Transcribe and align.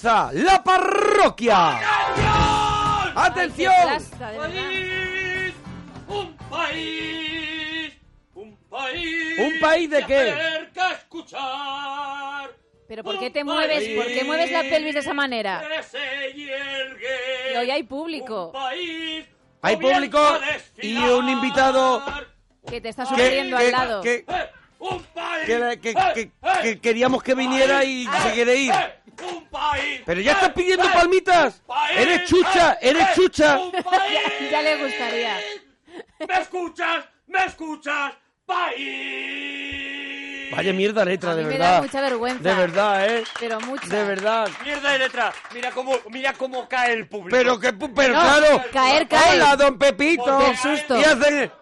Comienza 0.00 0.32
la 0.32 0.62
parroquia. 0.62 1.78
¡Atención! 3.14 3.72
Un 6.08 6.36
país, 6.48 7.92
un 8.34 8.56
país. 8.70 9.38
¿Un 9.38 9.60
país 9.60 9.90
de 9.90 10.02
qué? 10.06 10.34
escuchar. 10.92 12.50
Pero 12.88 13.04
¿por 13.04 13.18
qué 13.18 13.30
te 13.30 13.44
mueves? 13.44 13.88
¿Por 13.96 14.06
qué 14.06 14.24
mueves 14.24 14.50
la 14.50 14.62
pelvis 14.62 14.94
de 14.94 15.00
esa 15.00 15.12
manera? 15.12 15.62
Y 17.52 17.56
hoy 17.56 17.70
hay 17.70 17.82
público. 17.82 18.52
Hay 19.62 19.76
público 19.76 20.18
y 20.80 20.96
un 20.96 21.28
invitado 21.28 22.02
Que 22.66 22.80
te 22.80 22.88
está 22.88 23.02
que, 23.02 23.08
sufriendo 23.10 23.58
al 23.58 23.70
lado. 23.70 24.02
que- 24.02 24.24
¡Eh! 24.26 24.50
Que- 25.46 25.80
que- 25.82 25.90
¡Eh! 25.90 26.02
que- 26.14 26.20
¡Eh! 26.22 26.30
que 26.62 26.80
queríamos 26.80 27.22
que 27.22 27.34
viniera 27.34 27.84
y 27.84 28.06
se 28.06 28.32
quiere 28.32 28.56
ir. 28.56 28.72
Un 29.22 29.44
país. 29.46 30.00
Pero 30.06 30.20
ya 30.20 30.32
estás 30.32 30.52
pidiendo 30.52 30.84
¡Eh! 30.86 30.90
palmitas. 30.92 31.60
país, 31.66 31.98
Eres 31.98 32.28
chucha, 32.28 32.72
eh, 32.74 32.78
eres 32.90 33.02
eh, 33.02 33.12
chucha. 33.14 33.58
un 33.58 33.70
país. 33.72 34.18
Ya 34.50 34.62
le 34.62 34.76
gustaría. 34.82 35.36
¿Me 36.26 36.40
escuchas? 36.40 37.04
¿Me 37.26 37.44
escuchas? 37.44 38.12
País. 39.20 40.50
Vaya 40.52 40.72
mierda 40.72 41.04
letra, 41.04 41.30
A 41.30 41.34
de 41.36 41.42
mí 41.44 41.48
me 41.48 41.58
verdad. 41.58 41.74
da 41.76 41.82
mucha 41.82 42.00
vergüenza. 42.00 42.42
De 42.48 42.54
verdad, 42.56 43.06
¿eh? 43.08 43.24
Pero 43.38 43.60
mucha. 43.60 43.86
De 43.86 44.02
verdad. 44.04 44.48
Mierda 44.64 44.90
de 44.90 44.98
letra. 44.98 45.32
Mira 45.54 45.70
cómo, 45.70 45.92
mira 46.10 46.32
cómo 46.32 46.68
cae 46.68 46.92
el 46.94 47.06
público. 47.06 47.36
Pero 47.36 47.60
que, 47.60 47.72
pero 47.72 48.14
No, 48.14 48.20
claro. 48.20 48.64
caer, 48.72 49.06
caer. 49.06 49.34
Hola, 49.42 49.54
don 49.56 49.78
Pepito. 49.78 50.38
Del 50.40 50.56
susto. 50.56 50.98
Y 50.98 51.04
hace, 51.04 51.52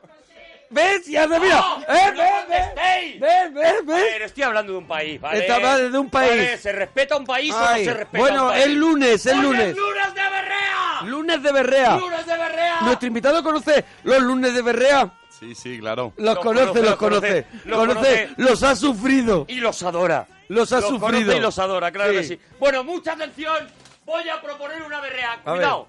¿ves? 0.70 1.08
Y 1.08 1.16
hace, 1.16 1.40
mira. 1.40 1.56
¡No! 1.60 1.78
¿Eh? 1.82 2.12
¡No 2.14 2.22
¿Ves? 2.22 2.32
contestéis! 2.40 3.20
¿Ves? 3.20 3.54
¿Ves? 3.54 3.64
A 3.66 3.82
¿Ves? 3.82 3.86
ver, 3.86 4.22
estoy 4.22 4.42
hablando 4.42 4.72
de 4.72 4.78
un 4.78 4.86
país, 4.86 5.20
¿vale? 5.20 5.38
Está 5.40 5.56
hablando 5.56 5.90
de 5.90 5.98
un 5.98 6.10
país. 6.10 6.30
Vale, 6.30 6.58
¿Se 6.58 6.72
respeta 6.72 7.16
un 7.16 7.24
país 7.26 7.54
o 7.54 7.58
no 7.58 7.66
Ay, 7.66 7.84
se 7.84 7.94
respeta 7.94 8.18
bueno, 8.18 8.44
un 8.44 8.50
país? 8.50 8.64
el 8.64 8.74
lunes, 8.74 9.26
el 9.26 9.36
¡Hoy 9.38 9.42
lunes. 9.42 9.66
es 9.68 9.76
lunes 9.76 10.14
de 10.14 10.22
berrea! 10.22 11.02
Lunes 11.04 11.42
de 11.42 11.52
Berrea. 11.52 11.96
¡Lunes 11.96 12.26
de 12.26 12.36
berrea! 12.36 12.80
Nuestro 12.82 13.06
invitado 13.06 13.42
conoce 13.42 13.84
los 14.02 14.18
lunes 14.20 14.52
de 14.52 14.62
Berrea. 14.62 15.12
Sí, 15.30 15.54
sí, 15.54 15.78
claro. 15.78 16.12
Los 16.16 16.34
Los 16.34 16.38
conoce, 16.44 16.66
conoce, 16.66 16.80
los 16.80 16.90
los 16.90 16.98
conoce. 16.98 17.28
conoce, 17.44 17.46
los 17.68 17.78
Conoce, 17.78 18.24
conoce. 18.26 18.34
los 18.38 18.62
ha 18.64 18.74
sufrido. 18.74 19.44
Y 19.48 19.54
los 19.60 19.80
adora. 19.84 20.26
Los 20.48 20.72
ha 20.72 20.80
conoce 20.82 20.98
sufrido. 20.98 21.36
y 21.36 21.40
los 21.40 21.56
adora, 21.60 21.92
claro 21.92 22.10
que 22.12 22.24
Sí. 22.24 22.34
sí. 22.34 22.40
Bueno, 22.58 22.82
mucha 22.82 23.12
atención. 23.12 23.68
Voy 24.04 24.28
a 24.28 24.40
proponer 24.42 24.82
una 24.82 25.00
berrea. 25.00 25.34
A 25.44 25.52
Cuidado. 25.52 25.88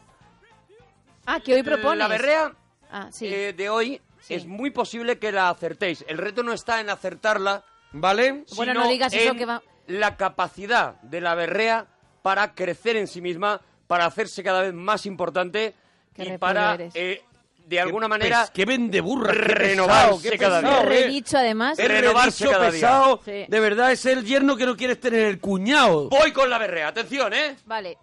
Ah, 1.25 1.39
que 1.39 1.55
hoy 1.55 1.63
propones. 1.63 1.97
La 1.97 2.07
berrea 2.07 2.51
Ah, 2.91 3.07
sí. 3.11 3.25
eh, 3.27 3.53
de 3.53 3.69
hoy 3.69 3.99
Sí. 4.29 4.35
es 4.35 4.45
muy 4.45 4.69
posible 4.71 5.19
que 5.19 5.31
la 5.33 5.49
acertéis. 5.49 6.05
El 6.07 6.17
reto 6.17 6.41
no 6.43 6.53
está 6.53 6.79
en 6.79 6.89
acertarla, 6.89 7.63
¿Vale? 7.91 8.45
Bueno, 8.55 8.71
sino 8.73 8.83
no 8.83 8.87
digas 8.87 9.11
eso 9.13 9.31
en 9.31 9.37
que 9.37 9.45
va- 9.45 9.61
la 9.87 10.15
capacidad 10.15 11.01
de 11.01 11.19
la 11.21 11.33
berrea 11.35 11.87
para 12.21 12.53
crecer 12.53 12.95
en 12.97 13.07
sí 13.07 13.19
misma, 13.21 13.59
para 13.87 14.05
hacerse 14.05 14.43
cada 14.43 14.61
vez 14.61 14.73
más 14.73 15.05
importante 15.07 15.73
Qué 16.13 16.23
y 16.35 16.37
para, 16.37 16.77
eh, 16.93 17.23
de 17.65 17.79
alguna 17.79 18.05
Qué 18.05 18.09
manera, 18.09 18.41
pes- 18.41 18.51
Qué 18.51 18.65
vende 18.65 19.01
burra, 19.01 19.31
qué 19.33 19.39
renovarse 19.39 20.05
pesado, 20.05 20.21
qué 20.21 20.37
cada 20.37 20.61
pesado, 20.61 20.81
día. 20.89 20.99
¿eh? 20.99 21.01
Redicho, 21.03 21.37
además. 21.39 21.79
Es 21.79 21.87
renovarse 21.87 22.43
redicho, 22.45 22.51
cada 22.59 22.71
día. 22.71 22.81
pesado. 22.81 23.21
Sí. 23.25 23.45
De 23.47 23.59
verdad, 23.59 23.91
es 23.91 24.05
el 24.05 24.23
yerno 24.23 24.55
que 24.55 24.65
no 24.67 24.77
quieres 24.77 24.99
tener 24.99 25.21
el 25.25 25.39
cuñado. 25.39 26.09
voy 26.09 26.31
con 26.31 26.47
la 26.49 26.57
berrea. 26.59 26.89
Atención, 26.89 27.33
¿eh? 27.33 27.55
Vale. 27.65 27.97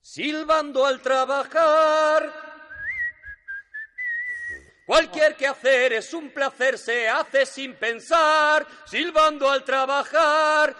Silbando 0.00 0.86
al 0.86 1.00
trabajar. 1.00 2.43
Cualquier 4.86 5.34
quehacer 5.36 5.94
es 5.94 6.12
un 6.12 6.30
placer, 6.30 6.76
se 6.78 7.08
hace 7.08 7.46
sin 7.46 7.74
pensar. 7.74 8.66
Silbando 8.84 9.48
al 9.50 9.64
trabajar. 9.64 10.76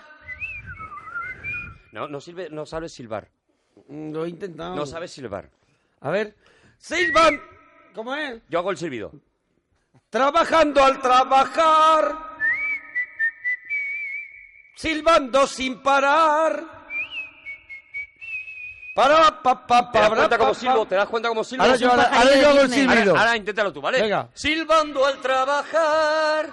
No, 1.93 2.07
no 2.09 2.21
sirve, 2.21 2.51
no 2.51 2.67
sabes 2.67 2.93
silbar. 2.93 3.29
Mm, 3.89 4.13
Lo 4.13 4.25
he 4.25 4.29
intentado. 4.29 4.75
No 4.75 4.85
sabes 4.85 5.13
silbar. 5.13 5.49
A 6.01 6.11
ver. 6.11 6.35
Silvan. 6.77 7.41
¿Cómo 7.95 8.15
es? 8.15 8.43
Yo 8.49 8.59
hago 8.59 8.71
el 8.73 8.77
silbido. 8.77 9.13
Trabajando 10.11 10.83
al 10.85 11.01
trabajar. 11.01 12.35
Silbando 14.77 15.47
sin 15.47 15.83
parar. 15.83 16.84
Para, 18.95 19.43
pa, 19.43 19.67
pa, 19.67 19.91
¿Te 19.91 19.99
das 19.99 20.09
pa, 20.09 20.15
cuenta 20.17 20.29
pa, 20.31 20.39
cómo 20.39 20.53
pa. 20.53 20.59
silbo? 20.59 20.87
¿Te 20.87 20.95
das 20.95 21.09
cuenta 21.09 21.29
cómo 21.29 21.43
silbo? 21.45 21.65
Ahora 21.65 21.77
yo, 21.77 21.91
ahora, 21.91 22.11
yo 22.41 22.49
hago 22.49 22.61
el 22.61 22.71
silbido. 22.71 23.11
Ahora, 23.11 23.21
ahora 23.21 23.37
inténtalo 23.37 23.73
tú, 23.73 23.81
¿vale? 23.81 24.01
Venga. 24.01 24.29
Silbando 24.35 25.05
al 25.05 25.19
trabajar. 25.21 26.51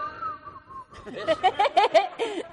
¿Eh? 1.06 2.44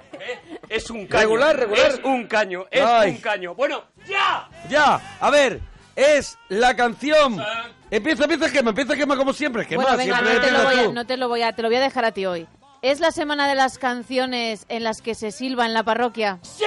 Es 0.69 0.89
un 0.91 1.07
caño. 1.07 1.21
Regular, 1.23 1.55
regular. 1.57 1.87
Es 1.87 1.99
un 2.03 2.27
caño, 2.27 2.65
es 2.69 2.83
Ay. 2.85 3.11
un 3.11 3.17
caño. 3.17 3.55
Bueno, 3.55 3.83
¡ya! 4.07 4.47
Ya, 4.69 5.17
a 5.19 5.29
ver, 5.31 5.59
es 5.95 6.37
la 6.49 6.75
canción. 6.75 7.41
Empieza, 7.89 8.25
empieza, 8.25 8.51
quema, 8.51 8.69
empieza, 8.69 8.95
quema 8.95 9.15
como 9.17 9.33
siempre. 9.33 9.65
Quema, 9.65 9.83
bueno, 9.83 9.97
venga, 9.97 10.17
siempre 10.19 10.35
no 10.35 10.41
te, 10.41 10.51
lo 10.51 10.57
empiezas 10.57 10.75
voy 10.75 10.83
a, 10.83 10.87
tú. 10.87 10.93
no 10.93 11.05
te 11.07 11.17
lo 11.17 11.27
voy 11.29 11.41
a, 11.41 11.53
te 11.53 11.61
lo 11.63 11.67
voy 11.69 11.77
a 11.77 11.81
dejar 11.81 12.05
a 12.05 12.11
ti 12.11 12.25
hoy. 12.25 12.47
¿Es 12.81 13.01
la 13.01 13.11
semana 13.11 13.47
de 13.49 13.55
las 13.55 13.77
canciones 13.77 14.65
en 14.69 14.83
las 14.85 15.01
que 15.01 15.13
se 15.13 15.31
silba 15.31 15.65
en 15.65 15.73
la 15.73 15.83
parroquia? 15.83 16.39
¡Sí! 16.43 16.63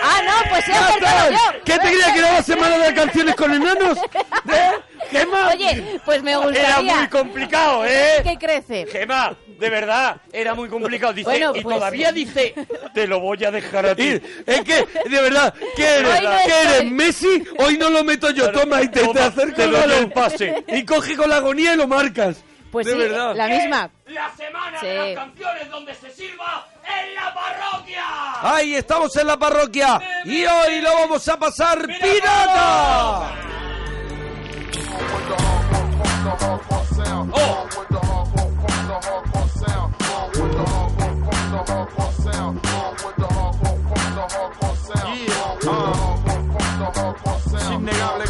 Ah, 0.00 0.20
no, 0.24 0.50
pues 0.50 0.64
he 0.68 0.72
yo. 0.72 1.38
¿Qué 1.64 1.72
te 1.72 1.78
creía 1.80 2.12
que 2.12 2.18
era 2.20 2.32
la 2.34 2.42
semana 2.42 2.78
de 2.78 2.94
canciones 2.94 3.34
con 3.34 3.52
enanos? 3.52 3.98
¿Eh? 3.98 4.70
Gema. 5.10 5.48
Oye, 5.48 6.00
pues 6.04 6.22
me 6.22 6.32
Era 6.32 6.40
gustaría. 6.40 6.96
muy 6.96 7.08
complicado, 7.08 7.84
¿eh? 7.84 8.20
¿Qué 8.22 8.36
crece? 8.38 8.86
Gema, 8.86 9.36
de 9.58 9.68
verdad, 9.70 10.20
era 10.32 10.54
muy 10.54 10.68
complicado. 10.68 11.12
Dice, 11.12 11.28
Bueno, 11.30 11.52
y 11.56 11.62
pues- 11.62 11.76
todavía 11.76 12.12
dice, 12.12 12.54
te 12.94 13.08
lo 13.08 13.18
voy 13.18 13.44
a 13.44 13.50
dejar 13.50 13.86
a 13.86 13.96
ti. 13.96 14.04
Y- 14.04 14.22
es 14.46 14.60
que, 14.60 14.86
de 15.08 15.20
verdad, 15.22 15.52
¿qué 15.74 15.84
eres? 15.98 16.22
No 16.22 16.30
¿Qué 16.46 16.62
eres? 16.78 16.92
¿Messi? 16.92 17.44
Hoy 17.58 17.76
no 17.76 17.90
lo 17.90 18.04
meto 18.04 18.30
yo. 18.30 18.52
Toma, 18.52 18.82
y 18.82 18.88
te, 18.88 19.04
te 19.08 19.20
acerco 19.20 19.62
el 19.62 20.12
pase. 20.12 20.64
Y 20.68 20.84
coge 20.84 21.16
con 21.16 21.28
la 21.28 21.36
agonía 21.38 21.74
y 21.74 21.76
lo 21.76 21.88
marcas. 21.88 22.44
Pues 22.76 22.86
de 22.88 22.92
sí, 22.92 22.98
verdad. 22.98 23.34
la 23.34 23.46
misma. 23.48 23.90
La 24.06 24.30
semana 24.36 24.80
Sí. 24.80 24.86
de 24.86 25.14
las 25.14 25.24
canciones 25.24 25.70
donde 25.70 25.94
se 25.94 26.10
silba 26.10 26.66
en 26.84 27.14
la 27.14 27.32
parroquia. 27.34 28.04
Ahí 28.42 28.74
estamos 28.74 29.16
en 29.16 29.26
la 29.26 29.38
parroquia. 29.38 29.98
Y 30.26 30.44
hoy 30.44 30.80
lo 30.82 30.92
vamos 30.92 31.26
a 31.26 31.38
pasar 31.38 31.86
pirata. 31.86 33.32
Innegable 47.74 48.24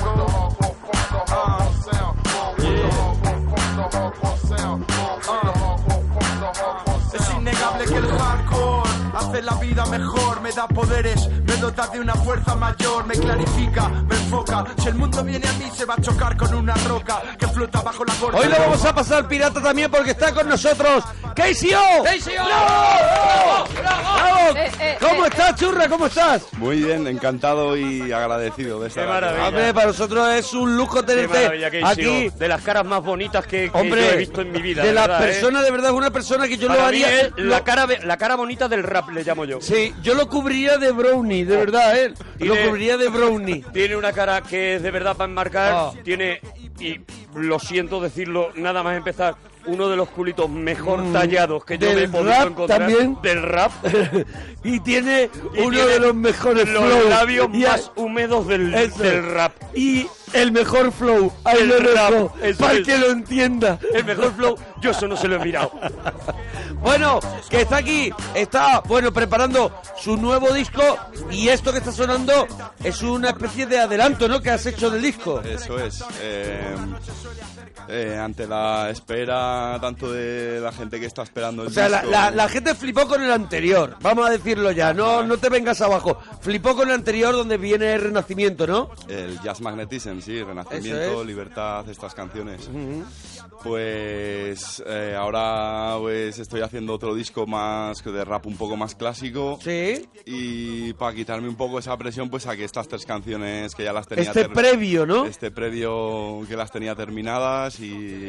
la 9.46 9.54
vida 9.54 9.86
mejor, 9.86 10.40
me 10.40 10.50
da 10.50 10.66
poderes, 10.66 11.28
me 11.28 11.56
dota 11.56 11.86
de 11.86 12.00
una 12.00 12.14
fuerza 12.14 12.56
mayor, 12.56 13.06
me 13.06 13.14
clarifica, 13.14 13.88
me 13.88 14.14
enfoca. 14.16 14.64
Si 14.82 14.88
el 14.88 14.94
mundo 14.96 15.22
viene 15.22 15.46
a 15.46 15.52
mí, 15.52 15.70
se 15.72 15.84
va 15.84 15.94
a 15.94 16.00
chocar 16.02 16.36
con 16.36 16.52
una 16.52 16.74
roca 16.74 17.22
que 17.38 17.46
flota 17.46 17.80
bajo 17.80 18.04
la 18.04 18.14
corte. 18.14 18.38
Hoy 18.40 18.48
lo 18.48 18.58
vamos 18.58 18.84
a 18.84 18.92
pasar 18.92 19.28
pirata 19.28 19.62
también 19.62 19.88
porque 19.88 20.10
está 20.10 20.34
con 20.34 20.48
nosotros 20.48 21.04
KCO. 21.36 22.02
¡Bravo! 22.34 23.68
¡Bravo! 23.78 24.56
Eh, 24.56 24.70
eh, 24.80 24.96
¿Cómo 25.00 25.24
eh, 25.24 25.28
estás, 25.28 25.54
churra? 25.54 25.88
¿Cómo 25.88 26.06
estás? 26.06 26.42
Muy 26.58 26.82
bien, 26.82 27.06
encantado 27.06 27.76
y 27.76 28.10
agradecido 28.12 28.80
de 28.80 28.88
estar 28.88 29.04
Qué 29.04 29.10
aquí. 29.10 29.20
maravilla. 29.20 29.48
Hombre, 29.48 29.74
para 29.74 29.86
nosotros 29.86 30.28
es 30.34 30.52
un 30.54 30.76
lujo 30.76 31.04
tenerte 31.04 31.64
aquí. 31.84 32.30
de 32.30 32.48
las 32.48 32.62
caras 32.62 32.84
más 32.84 33.02
bonitas 33.02 33.46
que, 33.46 33.70
que 33.70 33.78
Hombre, 33.78 34.02
yo 34.02 34.10
he 34.12 34.16
visto 34.16 34.40
en 34.40 34.50
mi 34.50 34.60
vida. 34.60 34.82
de 34.82 34.92
verdad, 34.92 35.22
¿eh? 35.22 35.26
personas, 35.26 35.62
de 35.64 35.70
verdad, 35.70 35.90
es 35.90 35.96
una 35.96 36.10
persona 36.10 36.48
que 36.48 36.56
yo 36.56 36.66
Para 36.68 36.82
lo 36.86 36.90
mí 36.90 37.04
haría. 37.04 37.20
es 37.20 37.32
la 37.36 37.62
cara, 37.62 37.86
la 38.04 38.16
cara 38.16 38.34
bonita 38.34 38.68
del 38.68 38.82
rap, 38.82 39.08
le 39.10 39.22
llamo 39.22 39.35
yo. 39.44 39.60
Sí, 39.60 39.92
yo 40.02 40.14
lo 40.14 40.28
cubriría 40.28 40.78
de 40.78 40.92
brownie, 40.92 41.44
de 41.44 41.56
verdad, 41.56 41.96
¿eh? 41.98 42.14
Lo 42.38 42.54
Tiene- 42.54 42.66
cubriría 42.66 42.96
de 42.96 43.08
brownie. 43.08 43.64
Tiene 43.72 43.96
una 43.96 44.12
cara 44.12 44.40
que 44.42 44.76
es 44.76 44.82
de 44.82 44.90
verdad 44.90 45.16
para 45.16 45.28
enmarcar. 45.30 45.72
Ah. 45.74 45.92
Tiene, 46.04 46.40
y 46.80 47.00
lo 47.34 47.58
siento 47.58 48.00
decirlo, 48.00 48.50
nada 48.54 48.82
más 48.82 48.96
empezar, 48.96 49.36
uno 49.66 49.88
de 49.88 49.96
los 49.96 50.08
culitos 50.10 50.48
mejor 50.48 51.12
tallados 51.12 51.64
que 51.64 51.78
yo 51.78 51.90
Mm. 51.90 51.94
Me 51.94 52.02
he 52.02 52.08
podido 52.08 52.30
rap 52.30 52.46
encontrar. 52.48 52.78
también. 52.80 53.18
Del 53.22 53.42
rap. 53.42 53.72
y 54.64 54.80
tiene 54.80 55.30
Y 55.54 55.60
uno 55.60 55.70
tiene 55.70 55.86
de 55.92 56.00
los 56.00 56.14
mejores 56.14 56.68
Los 56.68 57.04
labios 57.06 57.48
Y 57.52 57.64
a- 57.64 57.72
más 57.72 57.90
húmedos 57.96 58.46
del, 58.46 58.74
Eso 58.74 59.02
del 59.02 59.24
rap. 59.32 59.52
Y 59.74 60.06
el 60.32 60.52
mejor 60.52 60.92
flow. 60.92 61.32
Ahí 61.44 61.58
El 61.60 61.68
lo 61.68 61.78
rap, 61.94 62.32
para 62.58 62.74
es. 62.78 62.86
que 62.86 62.98
lo 62.98 63.10
entienda. 63.10 63.78
El 63.94 64.04
mejor 64.04 64.34
flow, 64.34 64.56
yo 64.80 64.90
eso 64.90 65.06
no 65.08 65.16
se 65.16 65.28
lo 65.28 65.36
he 65.36 65.38
mirado. 65.38 65.72
Bueno, 66.82 67.18
que 67.48 67.62
está 67.62 67.78
aquí, 67.78 68.10
está, 68.34 68.80
bueno, 68.80 69.10
preparando 69.12 69.72
su 69.98 70.16
nuevo 70.16 70.52
disco 70.52 70.82
y 71.30 71.48
esto 71.48 71.72
que 71.72 71.78
está 71.78 71.90
sonando 71.90 72.46
es 72.84 73.02
una 73.02 73.30
especie 73.30 73.66
de 73.66 73.78
adelanto, 73.80 74.28
¿no? 74.28 74.40
Que 74.40 74.50
has 74.50 74.66
hecho 74.66 74.90
del 74.90 75.02
disco. 75.02 75.40
Eso 75.40 75.78
es. 75.80 76.04
eh, 76.20 76.76
eh, 77.88 78.18
ante 78.20 78.46
la 78.46 78.90
espera 78.90 79.78
tanto 79.80 80.10
de 80.12 80.60
la 80.60 80.72
gente 80.72 80.98
que 81.00 81.06
está 81.06 81.22
esperando 81.22 81.62
el 81.62 81.68
O 81.68 81.70
sea, 81.70 81.88
la, 81.88 81.98
disco, 82.00 82.10
la- 82.10 82.30
la 82.30 82.48
gente 82.48 82.74
flipó 82.74 83.06
con 83.06 83.22
el 83.22 83.30
anterior, 83.30 83.96
vamos 84.00 84.26
a 84.26 84.30
decirlo 84.30 84.70
ya, 84.72 84.92
no, 84.94 85.22
no 85.22 85.36
te 85.38 85.48
vengas 85.48 85.80
abajo. 85.80 86.18
Flipó 86.40 86.74
con 86.76 86.88
el 86.88 86.94
anterior 86.94 87.32
donde 87.34 87.56
viene 87.56 87.92
el 87.94 88.00
renacimiento, 88.02 88.66
¿no? 88.66 88.90
el 89.08 89.40
jazz 89.42 89.60
magnetism, 89.60 90.20
sí, 90.20 90.42
renacimiento, 90.42 91.20
es. 91.22 91.26
libertad, 91.26 91.88
estas 91.88 92.14
canciones. 92.14 92.68
Pues 93.62 94.82
eh, 94.86 95.14
ahora 95.18 95.96
pues 95.98 96.38
estoy 96.38 96.60
haciendo 96.60 96.94
otro 96.94 97.14
disco 97.14 97.46
más 97.46 98.02
de 98.04 98.24
rap 98.24 98.46
un 98.46 98.56
poco 98.56 98.76
más 98.76 98.94
clásico. 98.94 99.58
Sí. 99.62 100.06
Y 100.24 100.92
para 100.94 101.14
quitarme 101.14 101.48
un 101.48 101.56
poco 101.56 101.78
esa 101.78 101.96
presión, 101.96 102.28
pues 102.30 102.44
saqué 102.44 102.64
estas 102.64 102.86
tres 102.86 103.04
canciones 103.04 103.74
que 103.74 103.82
ya 103.84 103.92
las 103.92 104.06
tenía 104.06 104.24
Este 104.30 104.48
previo, 104.48 105.04
¿no? 105.06 105.24
Este 105.24 105.50
previo 105.50 106.40
que 106.48 106.56
las 106.56 106.70
tenía 106.70 106.94
terminadas 106.94 107.65
y, 107.80 107.84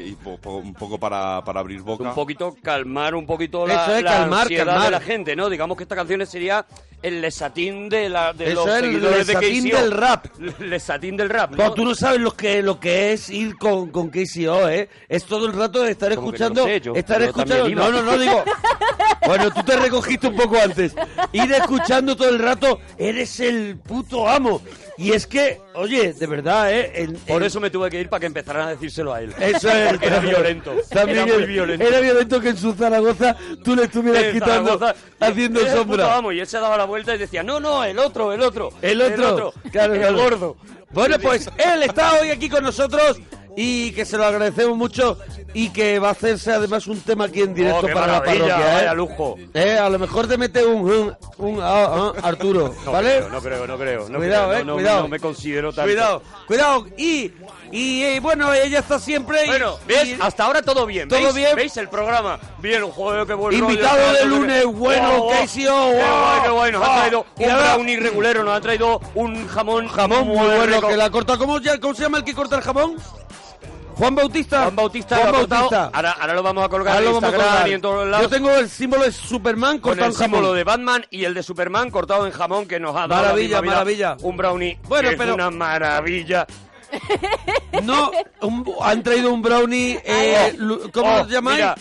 y 0.10 0.18
po- 0.24 0.38
po- 0.38 0.58
un 0.58 0.74
poco 0.74 1.00
para, 1.00 1.44
para 1.44 1.60
abrir 1.60 1.82
boca. 1.82 2.04
Un 2.10 2.16
poquito 2.16 2.56
calmar 2.62 3.16
un 3.16 3.26
poquito 3.26 3.66
la, 3.68 3.84
Eso 3.86 3.96
es, 3.96 4.04
la 4.04 4.12
calmar, 4.12 4.42
ansiedad 4.44 4.66
calmar. 4.66 4.86
de 4.86 4.92
la 4.92 5.00
gente, 5.02 5.36
¿no? 5.36 5.50
Digamos 5.50 5.78
que 5.78 5.84
esta 5.84 5.96
canción 5.96 6.26
sería 6.26 6.66
el 7.02 7.22
lesatín 7.22 7.90
de, 7.90 8.10
la, 8.10 8.34
de 8.34 8.52
Eso 8.52 8.66
los 8.66 8.76
es 8.76 8.84
el 8.84 9.02
lesatín 9.02 9.64
de 9.66 9.72
del 9.82 9.92
rap. 9.92 10.26
Lesatín 10.60 11.16
del 11.18 11.30
rap, 11.30 11.52
¿no? 11.52 11.74
Tú 11.74 11.86
no 11.86 11.94
sabes 11.96 12.20
lo 12.20 12.32
que, 12.36 12.62
lo 12.64 12.80
que 12.80 13.14
es 13.14 13.30
ir 13.30 13.56
con, 13.58 13.92
con 13.92 14.10
KCO, 14.10 14.68
¿eh? 14.70 14.90
Es 15.08 15.24
todo 15.26 15.46
el 15.46 15.54
rato 15.54 15.84
de 15.84 15.92
estar 15.92 16.14
Como 16.16 16.28
escuchando. 16.30 16.62
no 16.62 16.68
sé, 16.68 16.82
yo- 16.82 16.96
estar 16.96 17.22
escuchando. 17.22 17.70
No, 17.70 17.92
no, 17.92 18.02
no, 18.02 18.18
digo. 18.18 18.44
Bueno, 19.26 19.52
tú 19.52 19.62
te 19.64 19.76
recogiste 19.76 20.28
un 20.28 20.36
poco 20.36 20.58
antes. 20.60 20.96
Ir 21.34 21.52
escuchando 21.52 22.16
todo 22.16 22.30
el 22.30 22.40
rato, 22.40 22.80
eres 22.98 23.40
el 23.42 23.78
puto 23.78 24.28
amo. 24.28 24.62
Y 24.98 25.12
es 25.12 25.28
que, 25.28 25.62
oye, 25.76 26.12
de 26.14 26.26
verdad, 26.26 26.74
¿eh? 26.74 27.08
Por 27.28 27.44
eso 27.44 27.60
me 27.60 27.70
tuve 27.70 27.90
que 27.90 28.02
ir 28.02 28.10
para 28.10 28.20
que 28.22 28.26
empezaran 28.26 28.68
a 28.68 28.72
decírselo 28.72 29.14
a 29.14 29.22
él. 29.22 29.34
Eso 29.40 29.70
es. 29.70 29.90
Porque 29.90 30.08
era 30.08 30.20
violento. 30.20 30.74
También 30.90 31.28
era 31.28 31.38
muy 31.38 31.46
violento. 31.46 31.86
Era 31.86 32.00
violento 32.00 32.42
que 32.42 32.50
en 32.50 32.58
su 32.58 32.74
Zaragoza 32.74 33.36
tú 33.64 33.76
le 33.76 33.84
estuvieras 33.84 34.24
En 34.24 34.34
quitando, 34.34 34.80
Zaragoza, 34.80 34.96
haciendo 35.20 35.60
puto 35.60 35.76
sombra. 35.76 36.18
amo, 36.18 36.32
y 36.32 36.40
él 36.40 36.48
se 36.48 36.60
daba 36.60 36.78
la 36.78 36.86
vuelta 36.86 37.14
y 37.14 37.20
decía, 37.20 37.44
no, 37.44 37.60
no, 37.60 37.84
el 37.84 38.00
otro, 38.00 38.34
el 38.34 38.42
otro. 38.42 38.72
El 38.82 39.02
otro, 39.02 39.54
claro, 39.72 39.94
el 39.94 40.00
claro. 40.00 40.18
gordo. 40.18 40.58
Bueno, 40.92 41.18
pues 41.20 41.48
él 41.58 41.84
está 41.84 42.20
hoy 42.20 42.30
aquí 42.30 42.50
con 42.50 42.64
nosotros 42.64 43.20
y 43.60 43.92
que 43.92 44.06
se 44.06 44.18
lo 44.18 44.26
agradecemos 44.26 44.78
mucho 44.78 45.18
y 45.52 45.70
que 45.70 45.98
va 45.98 46.10
a 46.10 46.12
hacerse 46.12 46.52
además 46.54 46.86
un 46.86 47.00
tema 47.02 47.26
aquí 47.26 47.42
en 47.42 47.56
directo 47.56 47.80
Oh, 47.84 47.88
qué 47.88 47.94
para 47.94 48.06
la 48.14 48.24
parroquia. 48.24 48.92
¿eh? 48.92 48.96
lujo. 48.96 49.36
Eh, 49.52 49.76
a 49.80 49.90
lo 49.90 49.98
mejor 49.98 50.28
te 50.28 50.38
mete 50.38 50.64
un, 50.64 50.88
un, 50.88 51.18
un- 51.40 51.60
ah, 51.60 52.12
ah, 52.14 52.28
Arturo, 52.28 52.72
No 52.86 52.92
¿vale? 52.92 53.16
creo, 53.18 53.30
no 53.30 53.42
creo, 53.42 53.68
no 53.68 53.78
creo. 53.80 54.10
No 54.10 54.18
Cuidado, 54.20 54.50
creo, 54.50 54.60
eh, 54.60 54.64
no, 54.64 54.66
no, 54.66 54.74
cuidado. 54.76 55.02
No 55.02 55.08
me 55.08 55.20
considero 55.20 55.74
tanto. 55.74 55.88
Cuidado, 55.90 56.22
cuidado. 56.46 56.86
Y, 56.98 57.32
y 57.72 58.04
eh, 58.04 58.20
bueno, 58.20 58.54
ella 58.54 58.78
está 58.80 59.00
siempre... 59.00 59.44
y- 59.46 59.48
Bueno, 59.48 59.78
¿ves? 59.88 60.06
y- 60.10 60.18
Hasta 60.22 60.44
ahora 60.46 60.62
todo 60.62 60.86
bien. 60.86 61.10
Todo 61.10 61.20
¿Veis? 61.24 61.34
bien. 61.34 61.56
¿Veis 61.56 61.76
el 61.78 61.90
programa? 61.90 62.40
Bien, 62.60 62.88
joder, 62.92 63.26
qué 63.26 63.34
buen 63.34 63.56
Invitado 63.58 63.98
rollo, 63.98 64.12
de 64.14 64.20
qué 64.20 64.26
lunes, 64.26 64.66
bueno. 64.66 64.78
bueno, 65.10 65.24
guau. 65.24 65.30
Casey, 65.42 65.66
oh, 65.68 65.92
Qué 66.44 66.50
guay, 66.52 66.72
qué. 66.72 66.78
Nos 66.78 66.84
Ah, 66.88 66.94
han 66.94 67.00
traído 67.10 67.26
y 67.40 67.44
un 67.46 67.58
brownie 67.58 67.98
regulero, 68.00 68.44
nos 68.44 68.56
han 68.56 68.62
traído 68.62 69.02
un 69.16 69.48
jamón 69.48 69.88
Jamón 69.88 70.28
muy 70.28 70.38
bueno 70.38 70.66
rico. 70.76 70.88
que 70.90 70.96
la 70.98 71.10
corta. 71.10 71.38
¿Cómo, 71.40 71.60
ya- 71.60 71.80
¿Cómo 71.80 71.96
se 71.96 72.04
llama 72.04 72.20
el 72.20 72.24
que 72.24 72.36
corta 72.36 72.56
el 72.58 72.62
jamón? 72.62 72.96
Juan 73.98 74.16
Bautista. 74.16 74.62
Juan 74.64 74.76
Bautista, 74.76 75.16
Juan 75.18 75.28
lo 75.32 75.36
ha 75.36 75.40
cortado. 75.40 75.62
Bautista. 75.70 75.92
Ahora, 75.94 76.12
ahora 76.12 76.34
lo 76.36 76.44
vamos 76.44 76.64
a 76.66 76.70
colgar 76.70 76.94
Ahora 76.96 77.00
en 77.00 77.06
lo 77.14 77.14
vamos 77.22 77.24
a 77.24 77.28
Instagram 77.28 77.52
colgar. 77.56 77.70
y 77.70 77.74
en 77.74 77.82
todos 77.82 78.08
lados. 78.08 78.24
Yo 78.24 78.30
tengo 78.36 78.56
el 78.56 78.70
símbolo 78.70 79.04
de 79.04 79.12
Superman 79.12 79.80
con 79.80 79.82
cortado 79.92 80.06
el 80.08 80.12
en 80.14 80.18
jamón. 80.18 80.36
símbolo 80.40 80.54
de 80.54 80.64
Batman 80.64 81.06
y 81.10 81.24
el 81.26 81.34
de 81.34 81.44
Superman 81.44 81.90
cortado 81.92 82.26
en 82.28 82.32
jamón 82.32 82.68
que 82.68 82.80
nos 82.80 82.92
ha 82.96 83.08
dado 83.08 83.10
la 83.10 83.22
Maravilla, 83.30 83.62
maravilla. 83.62 84.18
Un 84.22 84.38
brownie 84.38 84.80
Bueno, 84.88 85.10
es 85.10 85.16
pero- 85.18 85.34
una 85.36 85.50
maravilla. 85.50 86.46
No, 87.84 88.12
un- 88.42 88.66
han 88.82 89.04
traído 89.04 89.34
un 89.34 89.42
brownie. 89.42 90.00
eh, 90.06 90.56
¿Cómo 90.94 91.14
Oh, 91.14 91.18
lo 91.24 91.28
llamáis? 91.28 91.58
mira, 91.58 91.76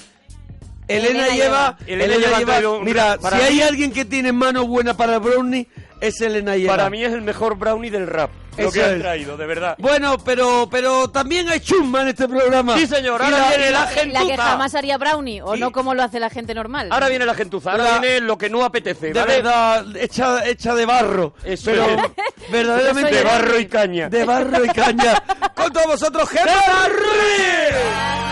Elena, 0.88 1.08
Elena 1.08 1.28
lleva. 1.28 1.76
lleva. 1.86 2.04
Elena 2.04 2.38
lleva 2.38 2.70
un- 2.70 2.84
Mira, 2.84 3.18
si 3.20 3.34
hay 3.42 3.60
alguien 3.62 3.92
que 3.92 4.04
tiene 4.04 4.32
mano 4.32 4.66
buena 4.66 4.96
para 4.96 5.14
el 5.14 5.20
brownie, 5.20 5.68
es 6.00 6.20
Elena 6.20 6.56
lleva. 6.56 6.76
para 6.76 6.90
mí 6.90 7.04
es 7.04 7.12
el 7.12 7.22
mejor 7.22 7.56
brownie 7.56 7.90
del 7.90 8.06
rap. 8.06 8.30
Lo 8.58 8.72
que 8.72 8.84
han 8.84 8.98
traído, 9.00 9.36
de 9.36 9.46
verdad. 9.46 9.74
Bueno, 9.78 10.16
pero, 10.18 10.68
pero 10.70 11.08
también 11.10 11.48
hay 11.48 11.60
chumba 11.60 12.02
en 12.02 12.08
este 12.08 12.28
programa. 12.28 12.76
Sí, 12.78 12.86
señor, 12.86 13.22
ahora 13.22 13.38
la- 13.38 13.48
viene 13.48 13.70
la 13.70 13.80
La 13.80 13.88
que 13.88 14.00
gentuza. 14.00 14.36
jamás 14.42 14.74
haría 14.74 14.98
brownie, 14.98 15.42
o 15.42 15.56
no 15.56 15.72
como 15.72 15.94
lo 15.94 16.02
hace 16.02 16.20
la 16.20 16.30
gente 16.30 16.54
normal. 16.54 16.88
Ahora 16.90 17.08
viene 17.08 17.24
la 17.26 17.34
gentuza, 17.34 17.72
ahora 17.72 17.84
La- 17.84 17.98
viene 17.98 18.20
lo 18.20 18.38
que 18.38 18.48
no 18.50 18.64
apetece, 18.64 19.12
De 19.12 19.20
¿vale? 19.20 19.36
verdad, 19.36 19.84
hecha, 19.96 20.46
hecha 20.46 20.74
de 20.74 20.86
barro. 20.86 21.34
Eso 21.44 21.70
pero 21.70 21.84
es. 21.84 22.02
verdaderamente 22.50 23.14
De 23.16 23.22
barro 23.24 23.58
y 23.58 23.66
caña. 23.66 24.08
De 24.08 24.24
barro 24.24 24.64
y 24.64 24.68
caña. 24.68 25.22
Con 25.54 25.72
todos 25.72 25.86
vosotros, 25.86 26.28
Gemma. 26.28 26.52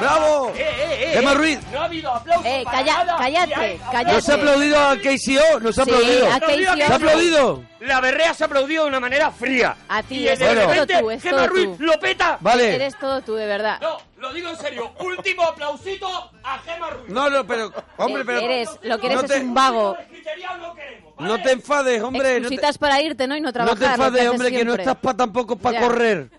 ¡Bravo! 0.00 0.52
Eh, 0.54 0.60
eh, 0.60 0.98
eh, 1.00 1.12
Gemma 1.14 1.34
Ruiz. 1.34 1.58
No 1.72 1.80
ha 1.80 1.84
habido 1.84 2.12
aplausos 2.14 2.46
Eh, 2.46 2.62
para 2.64 2.78
calla- 2.78 3.04
nada. 3.04 3.16
cállate, 3.18 3.54
hay- 3.54 3.80
cállate. 3.90 4.12
¿Nos 4.14 4.28
ha 4.28 4.34
aplaudido 4.34 4.78
a 4.80 4.96
KCO? 4.96 5.60
¿Nos 5.60 5.78
ha 5.78 5.84
Sí, 5.84 5.90
aplaudido? 5.90 6.32
a 6.32 6.40
Casey 6.40 6.64
¿Se 6.64 6.82
ha 6.84 6.94
aplaudido? 6.96 7.64
La 7.80 8.00
berrea 8.00 8.34
se 8.34 8.44
ha 8.44 8.46
aplaudido 8.46 8.82
de 8.84 8.88
una 8.88 9.00
manera 9.00 9.30
fría. 9.30 9.76
A 9.88 10.02
ti, 10.02 10.16
y 10.20 10.28
es 10.28 10.38
de 10.38 10.46
todo 10.46 10.66
repente, 10.68 10.98
tú, 10.98 11.10
es 11.10 11.22
Gemma 11.22 11.36
todo 11.38 11.46
Ruiz 11.48 11.76
tú. 11.78 11.84
lo 11.84 12.00
peta. 12.00 12.38
Vale. 12.40 12.74
Eres 12.74 12.98
todo 12.98 13.20
tú, 13.22 13.34
de 13.34 13.46
verdad. 13.46 13.78
No, 13.80 13.98
lo 14.18 14.32
digo 14.32 14.48
en 14.50 14.56
serio. 14.56 14.92
Último 15.00 15.42
aplausito 15.44 16.08
a 16.42 16.58
Gemma 16.58 16.90
Ruiz. 16.90 17.08
No, 17.12 17.30
no, 17.30 17.46
pero, 17.46 17.72
hombre, 17.96 18.24
pero... 18.24 18.40
Eres, 18.40 18.68
lo 18.82 18.98
que 18.98 19.06
eres 19.06 19.18
no 19.18 19.24
es 19.24 19.30
te- 19.32 19.40
un 19.40 19.54
vago. 19.54 19.96
No. 21.18 21.26
No 21.26 21.42
te 21.42 21.50
enfades, 21.52 22.00
hombre. 22.02 22.20
No 22.22 22.48
te, 22.48 22.54
Excusitas 22.54 22.78
para 22.78 23.00
irte, 23.02 23.26
¿no? 23.26 23.36
Y 23.36 23.40
no 23.40 23.48
no 23.48 23.52
trabajar. 23.52 23.76
te 23.78 23.84
lo 23.84 23.88
que 23.96 24.04
enfades, 24.04 24.28
hombre, 24.30 24.50
que 24.52 24.64
no 24.64 24.74
estás 24.74 24.96
pa, 24.96 25.14
tampoco 25.14 25.56
para 25.56 25.80
correr 25.80 26.30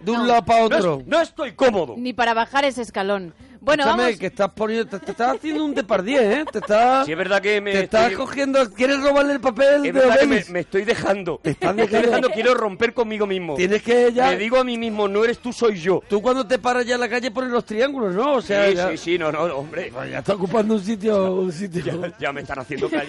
de 0.00 0.10
un 0.10 0.18
No. 0.18 0.26
lado 0.26 0.44
para 0.44 0.60
No, 0.60 0.66
otro. 0.66 0.98
es- 1.00 1.06
no 1.06 1.20
estoy 1.20 1.52
cómodo. 1.52 1.94
Ni 1.96 2.12
para 2.12 2.34
bajar 2.34 2.64
ese 2.64 2.82
escalón. 2.82 3.34
Bueno, 3.66 3.82
Escúchame, 3.82 4.02
vamos. 4.04 4.18
que 4.20 4.26
estás 4.26 4.50
poniendo... 4.52 4.86
Te, 4.86 5.04
te 5.04 5.10
estás 5.10 5.36
haciendo 5.36 5.64
un 5.64 5.74
depardieu, 5.74 6.20
¿eh? 6.22 6.44
Te 6.52 6.58
estás... 6.60 7.04
Si 7.04 7.10
es 7.12 7.18
verdad 7.18 7.42
que 7.42 7.60
me 7.60 7.72
te 7.72 7.80
estás 7.80 8.12
estoy- 8.12 8.16
cogiendo... 8.16 8.70
¿Quieres 8.72 9.02
robarle 9.02 9.32
el 9.34 9.40
papel 9.40 9.74
Es 9.76 9.82
de 9.82 9.92
verdad 9.92 10.20
que 10.20 10.44
me, 10.52 10.60
estoy 10.60 10.84
dejando. 10.84 11.40
Te 11.42 11.50
estás 11.50 11.76
estoy 11.76 12.00
dejando. 12.02 12.30
quiero 12.30 12.54
romper 12.54 12.94
conmigo 12.94 13.26
mismo. 13.26 13.56
Tienes 13.56 13.82
que 13.82 14.12
ya... 14.12 14.28
Me 14.30 14.36
digo 14.36 14.56
a 14.58 14.62
mí 14.64 14.78
mismo, 14.78 15.08
no 15.08 15.24
eres 15.24 15.40
tú, 15.40 15.52
soy 15.52 15.80
yo. 15.80 16.00
Tú 16.08 16.22
cuando 16.22 16.46
te 16.46 16.58
paras 16.60 16.86
ya 16.86 16.94
en 16.94 17.00
la 17.00 17.08
calle 17.08 17.32
pones 17.32 17.50
los 17.50 17.64
triángulos, 17.64 18.14
¿no? 18.14 18.34
O 18.34 18.40
sea, 18.40 18.68
Sí, 18.68 18.74
ya, 18.76 18.90
sí, 18.90 18.96
sí, 18.96 19.18
no, 19.18 19.32
no, 19.32 19.42
hombre. 19.42 19.92
ya 20.12 20.20
está 20.20 20.34
ocupando 20.34 20.74
un 20.74 20.80
sitio... 20.84 21.34
Un 21.34 21.52
sitio. 21.52 21.82
Ya, 21.84 22.12
ya 22.20 22.32
me 22.32 22.42
están 22.42 22.60
haciendo 22.60 22.88
cago 22.90 23.02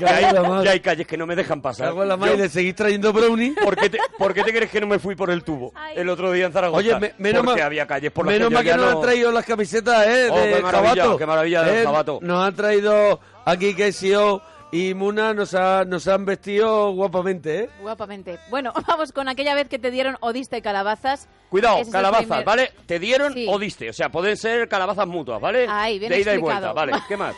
ya, 0.00 0.16
hay, 0.16 0.34
madre. 0.48 0.64
ya 0.64 0.70
hay 0.72 0.80
calles 0.80 1.06
que 1.06 1.16
no 1.16 1.24
me 1.26 1.36
dejan 1.36 1.62
pasar. 1.62 1.86
Cago 1.86 2.02
en 2.02 2.08
la 2.08 2.14
Yo- 2.14 2.18
madre, 2.18 2.48
seguís 2.48 2.74
trayendo 2.74 3.12
brownie. 3.12 3.54
¿Por 3.62 3.76
qué, 3.76 3.88
te, 3.88 3.98
por 4.18 4.34
qué 4.34 4.42
te 4.42 4.52
crees 4.52 4.70
que 4.72 4.80
no 4.80 4.88
me 4.88 4.98
fui 4.98 5.14
por 5.14 5.30
el 5.30 5.44
tubo 5.44 5.72
Ay. 5.76 5.94
el 5.98 6.08
otro 6.08 6.32
día 6.32 6.46
en 6.46 6.52
Zaragoza? 6.52 6.78
Oye, 6.78 6.98
me- 6.98 7.14
menos 7.18 7.44
Porque 7.44 7.60
mal, 7.60 7.66
había 7.66 7.86
calles 7.86 8.10
por 8.10 8.26
las 8.26 8.34
menos 8.34 8.48
que 8.48 8.54
mal 8.54 8.64
yo 8.64 8.72
que 8.72 8.76
nos 8.76 8.86
no... 8.92 8.96
han 8.98 9.02
traído 9.02 9.30
las 9.30 9.44
camisetas, 9.44 9.99
¿eh? 10.06 10.28
Oh, 10.30 10.36
de 10.38 10.52
qué 10.54 10.62
maravilla, 10.62 10.94
Jabato. 10.94 11.16
qué 11.18 11.26
maravilla 11.26 11.62
del 11.62 11.76
Eh, 11.78 11.84
Jabato. 11.84 12.18
Nos 12.22 12.44
han 12.46 12.54
traído 12.54 13.20
aquí 13.44 13.74
que 13.74 13.92
oh, 13.92 14.40
y 14.72 14.94
Muna 14.94 15.34
nos, 15.34 15.54
ha, 15.54 15.84
nos 15.84 16.06
han 16.06 16.24
vestido 16.24 16.92
guapamente, 16.92 17.58
¿eh? 17.64 17.70
Guapamente. 17.80 18.38
Bueno, 18.50 18.72
vamos 18.86 19.12
con 19.12 19.28
aquella 19.28 19.54
vez 19.54 19.68
que 19.68 19.78
te 19.78 19.90
dieron 19.90 20.16
o 20.20 20.32
diste 20.32 20.62
calabazas. 20.62 21.28
Cuidado, 21.48 21.78
Ese 21.78 21.90
calabazas, 21.90 22.26
primer- 22.28 22.44
¿vale? 22.44 22.72
Te 22.86 23.00
dieron 23.00 23.34
Sí. 23.34 23.46
o 23.48 23.58
diste. 23.58 23.90
O 23.90 23.92
sea, 23.92 24.08
pueden 24.10 24.36
ser 24.36 24.68
calabazas 24.68 25.08
mutuas, 25.08 25.40
¿vale? 25.40 25.66
Ahí, 25.68 25.98
bien 25.98 26.12
De 26.12 26.20
ida 26.20 26.34
y 26.34 26.38
vuelta, 26.38 26.72
¿vale? 26.72 26.92
¿Qué 27.08 27.16
más? 27.16 27.34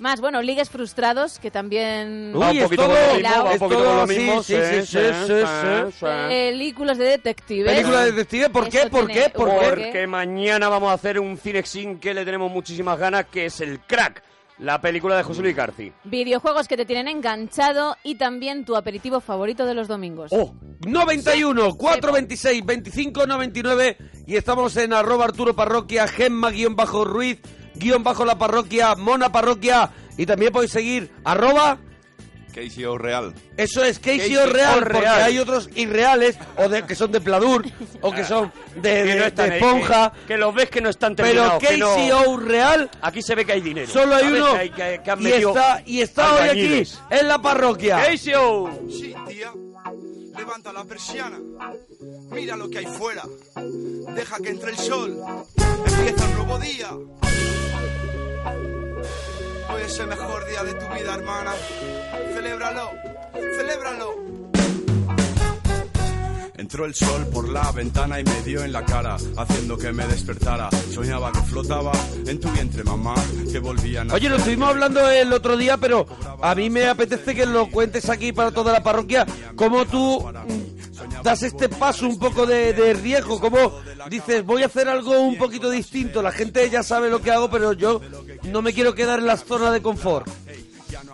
Más, 0.00 0.20
bueno, 0.20 0.42
ligues 0.42 0.68
frustrados, 0.68 1.38
que 1.38 1.52
también... 1.52 2.32
Va 2.34 2.50
un 2.50 2.56
es 2.56 2.64
poquito 2.64 2.82
todo- 2.86 2.94
con 2.96 3.06
lo 3.08 3.14
mismo, 3.14 3.44
va 3.44 3.52
un 3.52 3.58
poquito 3.60 3.78
todo 3.80 3.88
con 3.88 3.96
lo 3.96 4.02
así, 4.02 4.16
mismo. 4.18 4.42
sí, 4.42 4.54
sí, 4.56 4.86
sí, 4.86 4.98
sí, 5.26 5.92
sí. 6.00 6.04
Películas 6.28 6.98
de 6.98 7.04
detectives. 7.04 7.72
Película 7.72 8.00
de 8.00 8.10
detective, 8.12 8.50
¿por 8.50 8.68
qué? 8.68 8.86
¿Por 8.90 9.06
qué? 9.06 9.30
¿Por 9.32 9.48
un 9.48 9.58
qué? 9.60 9.66
Porque 9.68 10.06
mañana 10.08 10.68
vamos 10.68 10.90
a 10.90 10.94
hacer 10.94 11.20
un 11.20 11.38
cinexin 11.38 12.00
que 12.00 12.12
le 12.12 12.24
tenemos 12.24 12.50
muchísimas 12.50 12.98
ganas, 12.98 13.26
que 13.26 13.46
es 13.46 13.60
el 13.60 13.78
Crack, 13.78 14.20
la 14.58 14.80
película 14.80 15.16
de 15.16 15.22
José 15.22 15.42
Luis 15.42 15.56
García. 15.56 15.92
Videojuegos 16.04 16.68
que 16.68 16.76
te 16.76 16.84
tienen 16.84 17.08
enganchado 17.08 17.96
y 18.02 18.16
también 18.16 18.64
tu 18.64 18.76
aperitivo 18.76 19.20
favorito 19.20 19.66
de 19.66 19.74
los 19.74 19.88
domingos. 19.88 20.30
¡Oh! 20.32 20.54
91 20.86 21.74
426 21.76 22.64
25 22.64 23.26
99 23.26 23.96
y 24.26 24.36
estamos 24.36 24.76
en 24.76 24.92
arroba 24.92 25.24
Arturo 25.24 25.54
Parroquia, 25.54 26.06
Gemma 26.06 26.50
guion 26.50 26.76
bajo 26.76 27.04
Ruiz, 27.04 27.40
guion 27.74 28.04
bajo 28.04 28.24
la 28.24 28.38
parroquia, 28.38 28.94
Mona 28.94 29.32
Parroquia 29.32 29.90
y 30.16 30.26
también 30.26 30.52
podéis 30.52 30.72
seguir 30.72 31.10
arroba, 31.24 31.78
Casey 32.54 32.84
O'Real. 32.84 33.34
eso 33.56 33.82
es 33.82 33.98
Casey 33.98 34.36
O'Real, 34.36 34.80
porque 34.90 35.06
hay 35.08 35.38
otros 35.38 35.68
irreales 35.74 36.38
o 36.56 36.68
de, 36.68 36.84
que 36.84 36.94
son 36.94 37.10
de 37.12 37.20
Pladur 37.20 37.64
o 38.00 38.12
que 38.12 38.24
son 38.24 38.52
de, 38.76 38.80
Que 38.82 39.02
de- 39.04 39.14
no 39.16 39.24
están 39.24 39.48
de 39.48 39.54
ahí, 39.56 39.60
esponja, 39.60 40.12
Que, 40.12 40.26
que 40.26 40.36
los 40.38 40.54
ves 40.54 40.70
que 40.70 40.80
no 40.80 40.88
están 40.88 41.14
pero 41.16 41.28
terminados. 41.28 41.60
que 41.60 41.66
Casey 41.78 42.08
no- 42.08 42.20
O'Real 42.30 42.90
Aquí 43.02 43.22
se 43.22 43.34
ve 43.34 43.44
que 43.44 43.52
hay 43.52 43.60
dinero. 43.60 43.90
solo 43.90 44.14
hay 44.14 44.26
uno 44.28 44.52
Que 44.52 44.58
hay- 44.58 44.70
que- 44.70 45.00
que 45.04 45.10
han 45.10 45.20
y 45.20 45.24
metido 45.24 45.50
está, 45.50 45.82
y 45.84 46.00
está 46.00 46.34
hoy 46.34 46.48
aquí 46.48 46.82
en 47.10 47.28
la 47.28 47.38
parroquia. 47.42 47.96
Casey 47.96 48.34
O. 48.36 48.70
Sí, 48.88 49.14
tía. 49.28 49.52
Levanta 50.36 50.72
la 50.72 50.84
persiana. 50.84 51.38
Mira 52.30 52.56
lo 52.56 52.68
que 52.68 52.78
hay 52.78 52.86
fuera. 52.86 53.22
Deja 54.14 54.36
que 54.38 54.48
entre 54.50 54.70
el 54.70 54.76
sol. 54.78 55.16
Empieza 55.86 56.24
un 56.26 56.34
nuevo 56.36 56.58
día. 56.58 56.88
Hoy 59.72 59.82
es 59.82 59.98
el 59.98 60.06
mejor 60.06 60.46
día 60.48 60.62
de 60.64 60.74
tu 60.74 60.94
vida, 60.94 61.14
hermana. 61.14 61.52
Celébralo. 62.34 62.90
Celébralo. 63.56 64.14
Entró 66.56 66.84
el 66.86 66.94
sol 66.94 67.26
por 67.32 67.48
la 67.48 67.72
ventana 67.72 68.20
y 68.20 68.24
me 68.24 68.42
dio 68.42 68.64
en 68.64 68.72
la 68.72 68.84
cara, 68.84 69.16
haciendo 69.36 69.76
que 69.76 69.92
me 69.92 70.06
despertara. 70.06 70.70
Soñaba 70.92 71.32
que 71.32 71.40
flotaba 71.40 71.92
en 72.26 72.40
tu 72.40 72.48
vientre, 72.50 72.84
mamá, 72.84 73.14
que 73.50 73.58
volvía 73.58 74.02
a 74.02 74.14
Oye, 74.14 74.28
lo 74.28 74.36
estuvimos 74.36 74.68
hablando 74.70 75.10
el 75.10 75.32
otro 75.32 75.56
día, 75.56 75.76
pero 75.76 76.06
a 76.40 76.54
mí 76.54 76.70
me 76.70 76.86
apetece 76.86 77.34
que 77.34 77.44
lo 77.44 77.70
cuentes 77.70 78.08
aquí 78.08 78.32
para 78.32 78.50
toda 78.50 78.72
la 78.72 78.82
parroquia. 78.82 79.26
Cómo 79.56 79.84
tú 79.84 80.24
das 81.22 81.42
este 81.42 81.68
paso 81.68 82.06
un 82.06 82.18
poco 82.18 82.46
de, 82.46 82.72
de 82.72 82.94
riesgo, 82.94 83.40
cómo 83.40 83.72
dices, 84.08 84.44
voy 84.44 84.62
a 84.62 84.66
hacer 84.66 84.88
algo 84.88 85.18
un 85.20 85.36
poquito 85.36 85.70
distinto. 85.70 86.22
La 86.22 86.32
gente 86.32 86.68
ya 86.70 86.82
sabe 86.82 87.10
lo 87.10 87.20
que 87.20 87.30
hago, 87.30 87.50
pero 87.50 87.72
yo 87.72 88.00
no 88.44 88.62
me 88.62 88.72
quiero 88.72 88.94
quedar 88.94 89.18
en 89.18 89.26
la 89.26 89.36
zona 89.36 89.70
de 89.70 89.82
confort. 89.82 90.28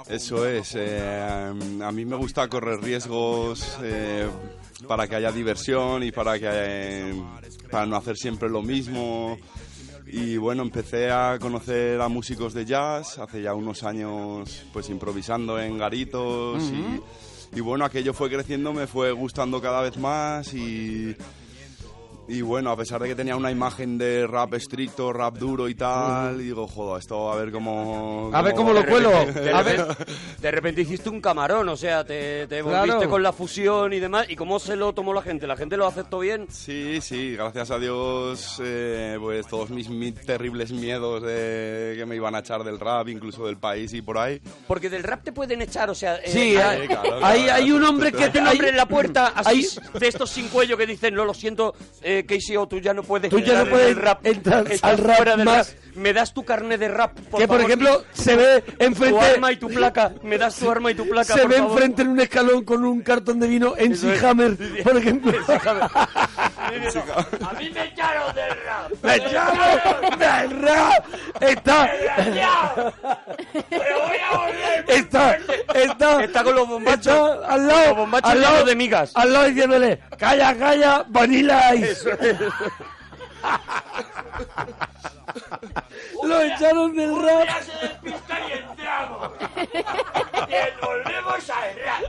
Eso 0.09 0.47
es. 0.47 0.73
eh, 0.77 1.53
a 1.83 1.93
mí 1.93 2.05
me 2.05 2.17
gusta 2.17 2.49
correr 2.49 2.81
riesgos 2.81 3.79
eh, 3.83 4.29
para 4.89 5.07
que 5.07 5.17
haya 5.17 5.31
diversión 5.31 6.03
y 6.03 6.11
para 6.11 6.39
que 6.39 6.49
eh, 6.51 7.23
para 7.71 7.87
no 7.87 7.97
hacer 7.97 8.17
siempre 8.17 8.49
lo 8.49 8.63
mismo. 8.63 9.39
Y 10.13 10.37
bueno, 10.37 10.63
empecé 10.63 11.11
a 11.11 11.39
conocer 11.41 12.01
a 12.01 12.09
músicos 12.09 12.53
de 12.53 12.65
jazz 12.65 13.19
hace 13.19 13.43
ya 13.43 13.55
unos 13.55 13.85
años, 13.85 14.65
pues 14.73 14.91
improvisando 14.91 15.61
en 15.61 15.79
garitos 15.79 16.65
y, 16.65 17.01
y 17.53 17.61
bueno, 17.61 17.85
aquello 17.85 18.15
fue 18.15 18.31
creciendo, 18.31 18.73
me 18.73 18.87
fue 18.87 19.13
gustando 19.13 19.61
cada 19.61 19.81
vez 19.83 19.97
más 19.97 20.55
y 20.55 21.17
y 22.31 22.43
bueno, 22.43 22.71
a 22.71 22.77
pesar 22.77 23.01
de 23.03 23.09
que 23.09 23.15
tenía 23.15 23.37
una 23.37 23.51
imagen 23.51 23.99
de 23.99 24.27
rap 24.27 24.55
estricto, 24.55 25.13
rap 25.13 25.37
duro 25.37 25.69
y 25.69 25.75
tal, 25.75 26.39
digo, 26.39 26.67
joder, 26.69 27.01
esto 27.01 27.33
a 27.33 27.37
ver 27.37 27.51
cómo... 27.51 28.31
A 28.33 28.41
ver 28.43 28.55
cómo 28.55 28.73
lo 28.73 28.85
cuelo. 28.87 29.11
De 29.33 29.53
A 29.53 29.63
ver. 29.63 29.85
de 30.41 30.51
repente 30.51 30.83
hiciste 30.83 31.09
un 31.09 31.21
camarón, 31.21 31.69
o 31.69 31.77
sea, 31.77 32.05
te, 32.05 32.47
te 32.47 32.63
Claro. 32.63 32.87
volviste 32.87 33.09
con 33.09 33.23
la 33.23 33.33
fusión 33.33 33.93
y 33.93 33.99
demás. 34.01 34.27
¿Y 34.29 34.37
cómo 34.37 34.59
se 34.61 34.77
lo 34.77 34.93
tomó 34.93 35.13
la 35.13 35.23
gente? 35.23 35.47
¿La 35.47 35.57
gente 35.57 35.77
lo 35.77 35.87
aceptó 35.87 36.21
bien? 36.21 36.47
Sí, 36.51 37.01
sí, 37.01 37.33
gracias 37.35 37.71
a 37.71 37.79
Dios, 37.79 38.61
eh, 38.63 39.17
pues 39.21 39.47
todos 39.49 39.71
mis, 39.71 39.89
mis 39.89 40.15
terribles 40.15 40.71
miedos 40.73 41.23
de 41.23 41.95
que 41.97 42.07
me 42.07 42.17
iban 42.17 42.35
a 42.35 42.41
echar 42.41 42.63
del 42.65 42.79
rap, 42.79 43.09
incluso 43.09 43.47
del 43.47 43.57
país 43.57 43.93
y 43.93 44.03
por 44.03 44.19
ahí. 44.19 44.41
Porque 44.69 44.89
del 44.89 45.03
rap 45.03 45.25
te 45.25 45.33
pueden 45.33 45.63
echar, 45.63 45.91
o 45.91 45.95
sea... 45.95 46.17
eh, 46.17 46.23
Sí, 46.29 46.57
hay- 46.57 46.83
hay, 46.83 46.87
claro, 46.89 47.15
hay- 47.25 47.43
claro. 47.45 47.55
hay 47.63 47.73
un 47.73 47.85
hombre 47.85 48.13
que 48.13 48.29
te... 48.29 48.39
en 48.39 48.77
la 48.77 48.87
puerta 48.87 49.33
así, 49.35 49.67
hay- 49.93 49.99
de 50.01 50.09
estos 50.09 50.31
sin 50.31 50.49
cuello 50.49 50.77
que 50.77 50.87
dicen, 50.87 51.15
no, 51.15 51.25
lo 51.25 51.35
siento, 51.35 51.75
eh, 52.03 52.20
Casey, 52.27 52.57
o 52.57 52.67
tú 52.69 52.79
ya 52.79 52.93
no 52.95 53.03
puedes 53.03 53.31
Tú 53.31 53.39
ya 53.41 53.65
no 53.65 53.71
puedes 53.71 53.89
el 53.89 53.97
rap. 53.97 54.25
entrar 54.27 54.65
al 54.83 54.99
rap 54.99 55.17
fuera 55.17 55.37
del 55.37 55.45
más. 55.45 55.69
rap. 55.71 55.77
Me 55.97 56.13
das 56.13 56.33
tu 56.33 56.45
carne 56.45 56.79
de 56.79 56.89
rap, 56.89 57.19
por 57.31 57.41
que 57.41 57.49
por 57.49 57.57
favor. 57.59 57.71
ejemplo 57.71 58.05
se 58.13 58.37
ve 58.37 58.63
Tu 58.63 58.85
enfrente 58.85 59.21
arma 59.21 59.51
y 59.53 59.57
tu 59.57 59.69
placa. 59.69 60.13
Me 60.23 60.39
das 60.39 60.55
tu 60.57 60.71
arma 60.71 60.93
y 60.93 60.95
tu 60.95 61.09
placa, 61.09 61.35
se 61.35 61.41
por 61.43 61.51
ve 61.51 61.57
favor. 61.57 61.73
enfrente 61.73 62.03
en 62.03 62.09
un 62.09 62.21
escalón 62.21 62.65
con 62.65 62.85
un 62.85 63.01
cartón 63.03 63.41
de 63.41 63.49
vino 63.49 63.75
en 63.77 63.93
es. 63.93 64.05
Hammer, 64.23 64.57
por 64.85 64.97
ejemplo. 64.97 65.33
A 65.49 66.71
mí 67.59 67.71
me 67.71 67.85
echaron 67.87 68.35
del 68.35 68.51
rap. 68.65 68.93
¡Me 69.03 69.19
llamo 69.19 70.17
del 70.17 70.61
rap! 70.63 71.05
Está, 71.41 71.91
Pero 73.69 74.01
voy 74.07 74.17
a 74.33 74.37
volver. 74.39 74.85
está, 74.89 75.39
está, 75.75 76.25
Está 76.25 76.45
con 76.45 76.55
los 76.55 76.69
bombachos. 76.69 77.07
está 77.07 77.47
al 77.53 77.67
lado, 77.67 77.87
Los 77.89 77.97
bombachos 77.97 78.31
al 78.31 78.41
lado 78.41 78.65
de 78.65 78.77
migas. 78.77 79.13
Al 79.15 79.33
lado 79.33 79.45
diciéndole, 79.47 79.99
calla, 80.19 80.57
calla, 80.57 81.05
vanilla 81.09 81.75
ice. 81.75 82.10
Lo 86.25 86.41
echaron 86.43 86.95
del 86.95 87.17
rap. 87.23 87.49
se 87.63 87.87
despista 87.87 88.39
y 88.49 88.53
entramos. 88.59 89.31
Y 90.49 90.85
volvemos 90.85 91.51
al 91.51 91.75
rap. 91.85 92.03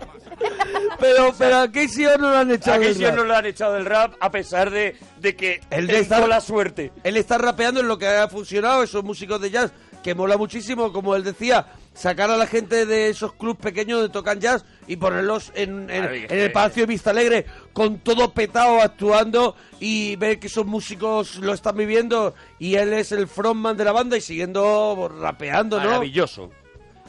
Pero, 1.00 1.34
pero 1.38 1.58
a 1.60 1.72
Casey 1.72 2.05
O 2.08 2.17
no 2.17 2.31
lo 2.31 2.38
han 2.38 2.51
echado 2.51 2.77
A 2.77 2.79
del 2.79 3.00
rap. 3.01 3.15
no 3.15 3.24
lo 3.24 3.36
han 3.36 3.46
echado 3.46 3.74
del 3.74 3.86
rap 3.86 4.13
a 4.20 4.31
pesar 4.31 4.70
de, 4.70 4.98
de 5.20 5.36
que 5.36 5.62
El 5.70 5.81
él 5.81 5.88
de 5.88 6.00
estar- 6.00 6.27
la 6.27 6.41
suerte. 6.41 6.91
Él 7.03 7.17
está 7.17 7.38
rapeando 7.38 7.79
en 7.79 7.88
lo 7.88 7.98
que 7.98 8.08
ha 8.08 8.27
funcionado, 8.27 8.84
esos 8.84 9.03
músicos 9.03 9.39
de 9.41 9.51
jazz, 9.51 9.72
que 10.03 10.15
mola 10.15 10.38
muchísimo, 10.38 10.91
como 10.91 11.15
él 11.15 11.24
decía, 11.24 11.65
sacar 11.93 12.31
a 12.31 12.38
la 12.38 12.48
gente 12.48 12.86
de 12.86 13.10
esos 13.10 13.33
clubs 13.33 13.60
pequeños 13.60 14.00
donde 14.00 14.13
tocan 14.13 14.39
jazz 14.39 14.63
y 14.88 14.95
ponerlos 14.95 15.51
en, 15.55 15.89
en- 15.89 16.03
Ay, 16.07 16.24
es 16.25 16.31
en 16.31 16.39
el 16.39 16.51
Palacio 16.51 16.83
de 16.83 16.88
Vista 16.88 17.10
Alegre, 17.12 17.45
con 17.74 18.00
todo 18.00 18.33
petado 18.33 18.81
actuando 18.81 19.55
y 19.79 20.15
ver 20.15 20.39
que 20.39 20.48
esos 20.48 20.65
músicos 20.65 21.36
lo 21.38 21.53
están 21.53 21.75
viviendo 21.77 22.33
y 22.60 22.75
él 22.75 22.93
es 22.93 23.12
el 23.12 23.27
frontman 23.27 23.75
de 23.77 23.86
la 23.86 23.91
banda 23.91 24.15
y 24.17 24.21
siguiendo 24.21 25.12
rapeando, 25.19 25.79
¿no? 25.79 25.86
Maravilloso. 25.86 26.50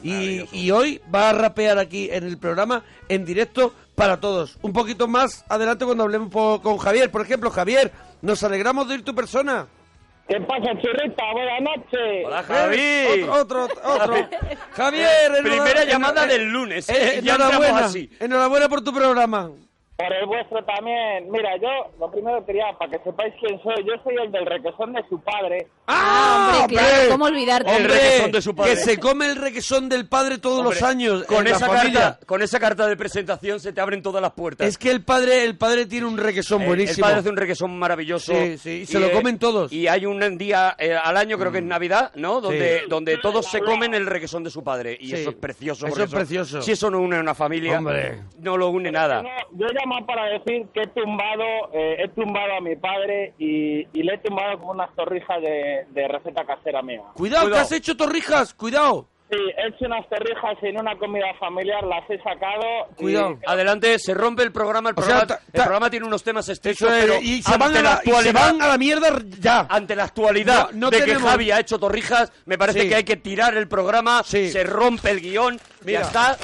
Y, 0.03 0.45
y 0.51 0.69
hoy 0.71 0.99
va 1.13 1.29
a 1.29 1.33
rapear 1.33 1.79
aquí 1.79 2.09
en 2.11 2.25
el 2.25 2.37
programa 2.37 2.83
en 3.07 3.23
directo 3.23 3.73
para 3.95 4.19
todos. 4.19 4.57
Un 4.61 4.73
poquito 4.73 5.07
más 5.07 5.45
adelante 5.47 5.85
cuando 5.85 6.03
hablemos 6.03 6.29
con 6.61 6.77
Javier. 6.77 7.09
Por 7.09 7.21
ejemplo, 7.21 7.49
Javier, 7.49 7.89
nos 8.21 8.43
alegramos 8.43 8.89
de 8.89 8.95
ir 8.95 9.03
tu 9.05 9.15
persona. 9.15 9.65
¿Qué 10.27 10.39
pasa, 10.41 10.71
churrita? 10.81 11.23
Buenas 11.33 11.61
noches. 11.61 12.25
Hola, 12.25 12.43
Javi. 12.43 12.77
Eh, 12.79 13.25
Otro, 13.29 13.65
otro, 13.65 13.93
otro. 13.93 14.29
Javier, 14.71 15.31
Primera 15.43 15.83
llamada 15.83 16.23
eh, 16.25 16.27
del 16.27 16.49
lunes. 16.49 16.87
eh, 16.89 17.17
entramos 17.17 17.41
enhorabuena, 17.53 17.85
así. 17.85 18.09
enhorabuena 18.19 18.69
por 18.69 18.83
tu 18.83 18.93
programa. 18.93 19.51
Por 19.95 20.11
el 20.11 20.25
vuestro 20.25 20.63
también. 20.65 21.29
Mira, 21.31 21.55
yo 21.61 21.69
lo 21.99 22.09
primero 22.11 22.43
quería, 22.45 22.65
para 22.79 22.91
que 22.91 23.03
sepáis 23.03 23.31
quién 23.39 23.61
soy, 23.61 23.75
yo 23.85 23.93
soy 24.03 24.15
el 24.25 24.31
del 24.31 24.45
requesón 24.45 24.91
de 24.91 25.03
su 25.07 25.21
padre. 25.21 25.67
Ah, 25.85 26.61
hombre, 26.63 26.75
claro, 26.77 27.09
¿cómo 27.11 27.25
olvidarte? 27.25 27.75
El 27.75 27.83
requesón 27.85 28.31
de 28.31 28.41
su 28.41 28.55
padre. 28.55 28.71
Que 28.71 28.77
se 28.77 28.99
come 28.99 29.27
el 29.27 29.35
requesón 29.35 29.89
del 29.89 30.07
padre 30.07 30.39
todos 30.39 30.61
Hombre, 30.61 30.79
los 30.79 30.89
años 30.89 31.23
Con 31.25 31.45
esa, 31.45 31.67
carta, 31.67 32.19
con 32.25 32.41
esa 32.41 32.59
carta 32.59 32.87
de 32.87 32.97
presentación 32.97 33.59
se 33.59 33.71
te 33.71 33.81
abren 33.81 34.01
todas 34.01 34.21
las 34.21 34.31
puertas. 34.31 34.67
Es 34.67 34.77
que 34.79 34.89
el 34.89 35.03
padre, 35.03 35.43
el 35.43 35.57
padre 35.57 35.85
tiene 35.85 36.07
un 36.07 36.17
requesón 36.17 36.63
Eh, 36.63 36.67
buenísimo. 36.67 36.95
El 36.95 37.01
padre 37.11 37.19
hace 37.19 37.29
un 37.29 37.37
requesón 37.37 37.77
maravilloso. 37.77 38.33
Sí, 38.33 38.57
sí, 38.57 38.69
y 38.81 38.85
se 38.87 38.99
lo 38.99 39.11
comen 39.11 39.37
todos. 39.37 39.71
Mm. 39.71 39.75
Y 39.75 39.87
hay 39.87 40.05
un 40.07 40.37
día 40.39 40.75
eh, 40.79 40.95
al 40.95 41.17
año, 41.17 41.37
creo 41.37 41.51
que 41.51 41.59
es 41.59 41.63
Navidad, 41.63 42.11
¿no? 42.15 42.41
Donde, 42.41 42.79
Sí. 42.79 42.85
donde 42.89 43.17
todos 43.19 43.45
se 43.45 43.59
comen 43.59 43.93
el 43.93 44.07
requesón 44.07 44.43
de 44.43 44.49
su 44.49 44.63
padre. 44.63 44.97
Y 44.99 45.09
Sí. 45.09 45.15
eso 45.17 45.29
es 45.29 45.35
precioso. 45.35 45.85
Eso 45.85 46.03
es 46.03 46.09
precioso. 46.09 46.61
Si 46.63 46.71
eso 46.71 46.89
no 46.89 46.99
une 46.99 47.17
a 47.17 47.19
una 47.19 47.35
familia, 47.35 47.77
Hombre. 47.77 48.21
no 48.39 48.57
lo 48.57 48.69
une 48.69 48.91
nada. 48.91 49.21
No, 49.21 49.29
llamo 49.85 50.05
para 50.05 50.25
decir 50.25 50.67
que 50.73 50.81
he 50.81 50.87
tumbado, 50.87 51.43
eh, 51.73 51.97
he 52.03 52.07
tumbado 52.09 52.53
a 52.57 52.61
mi 52.61 52.75
padre 52.75 53.33
y, 53.37 53.87
y 53.93 54.03
le 54.03 54.15
he 54.15 54.17
tumbado 54.19 54.59
como 54.59 54.71
unas 54.71 54.93
torrijas 54.95 55.41
de, 55.41 55.85
de 55.89 56.07
receta 56.07 56.45
casera 56.45 56.81
mía. 56.81 57.01
Cuidado, 57.13 57.43
Cuidado. 57.45 57.49
que 57.51 57.57
has 57.59 57.71
hecho 57.71 57.95
torrijas, 57.97 58.53
cuidado. 58.53 59.07
Sí, 59.31 59.39
he 59.39 59.67
hecho 59.69 59.85
unas 59.85 60.07
torrijas 60.09 60.61
en 60.61 60.79
una 60.79 60.95
comida 60.97 61.25
familiar, 61.39 61.83
las 61.85 62.07
he 62.07 62.17
sacado. 62.21 62.61
y- 62.91 62.95
Cuidado. 62.95 63.39
Adelante, 63.47 63.97
se 63.97 64.13
rompe 64.13 64.43
el 64.43 64.51
programa. 64.51 64.89
El 64.89 64.95
O 64.99 65.01
sea, 65.01 65.19
programa, 65.21 65.27
ta- 65.27 65.41
el 65.51 65.63
programa 65.63 65.89
tiene 65.89 66.05
unos 66.05 66.23
temas 66.23 66.47
estrictos, 66.49 66.87
Eso 66.87 66.95
es, 66.95 67.03
pero 67.05 67.19
y, 67.19 67.41
se 67.41 67.51
ante 67.51 67.63
van 67.65 67.71
a 67.77 67.81
la 67.81 67.81
la, 67.81 67.89
y 67.89 68.09
se 68.09 68.11
actualidad, 68.11 68.33
van 68.51 68.61
a 68.61 68.67
la 68.67 68.77
mierda 68.77 69.07
ya. 69.39 69.65
ante 69.69 69.95
la 69.95 70.03
actualidad 70.03 70.69
No- 70.71 70.81
no 70.81 70.89
de 70.91 70.97
que 70.99 71.05
tenemos- 71.05 71.29
Javi 71.31 71.49
ha 71.49 71.59
hecho 71.59 71.79
torrijas, 71.79 72.31
me 72.45 72.59
parece 72.59 72.81
Sí. 72.81 72.89
que 72.89 72.95
hay 72.95 73.03
que 73.05 73.15
tirar 73.15 73.55
el 73.57 73.67
programa, 73.67 74.21
Sí. 74.23 74.51
se 74.51 74.63
rompe 74.65 75.09
el 75.09 75.21
guion 75.21 75.59
Ya 75.85 76.01
está, 76.01 76.37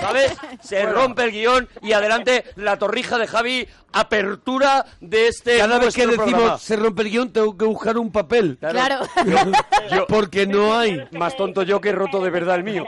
¿sabes? 0.00 0.36
Se 0.62 0.84
rompe 0.86 1.24
el 1.24 1.32
guion 1.32 1.68
y 1.82 1.92
adelante 1.92 2.44
la 2.56 2.78
torrija 2.78 3.18
de 3.18 3.26
Javi, 3.26 3.66
apertura 3.92 4.84
de 5.00 5.28
este 5.28 5.58
Cada 5.58 5.78
vez 5.78 5.94
que 5.94 6.06
decimos 6.06 6.26
programa. 6.30 6.58
se 6.58 6.76
rompe 6.76 7.02
el 7.02 7.10
guion, 7.10 7.32
tengo 7.32 7.56
que 7.56 7.64
buscar 7.64 7.98
un 7.98 8.10
papel. 8.12 8.56
Claro. 8.60 9.00
Yo- 9.94 10.06
Porque 10.06 10.46
no 10.46 10.76
hay. 10.78 11.02
Más 11.12 11.36
tonto 11.36 11.62
yo 11.62 11.80
que 11.80 11.90
he 11.90 11.92
roto 11.92 12.20
de 12.22 12.30
verdad 12.30 12.56
el 12.56 12.64
mío. 12.64 12.84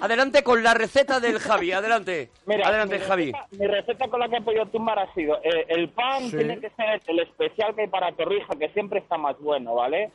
Adelante 0.00 0.42
con 0.42 0.62
la 0.62 0.74
receta 0.74 1.20
del 1.20 1.38
Javi, 1.38 1.72
adelante. 1.72 2.30
Mira, 2.46 2.68
adelante, 2.68 2.98
mi 2.98 3.04
Javi. 3.04 3.32
mi 3.52 3.66
receta 3.66 4.08
con 4.08 4.20
la 4.20 4.28
que 4.28 4.36
he 4.36 4.42
podido 4.42 4.66
tumbar 4.66 4.98
ha 4.98 5.12
sido 5.14 5.36
eh, 5.42 5.66
el 5.68 5.88
pan 5.90 6.30
tiene 6.30 6.58
que 6.60 6.70
ser 6.70 7.00
el 7.06 7.20
especial 7.20 7.74
que 7.74 7.82
hay 7.82 7.88
para 7.88 8.12
torrija, 8.12 8.54
que 8.58 8.68
siempre 8.70 8.98
está 9.00 9.16
más 9.16 9.38
bueno, 9.40 9.74
¿vale? 9.74 10.10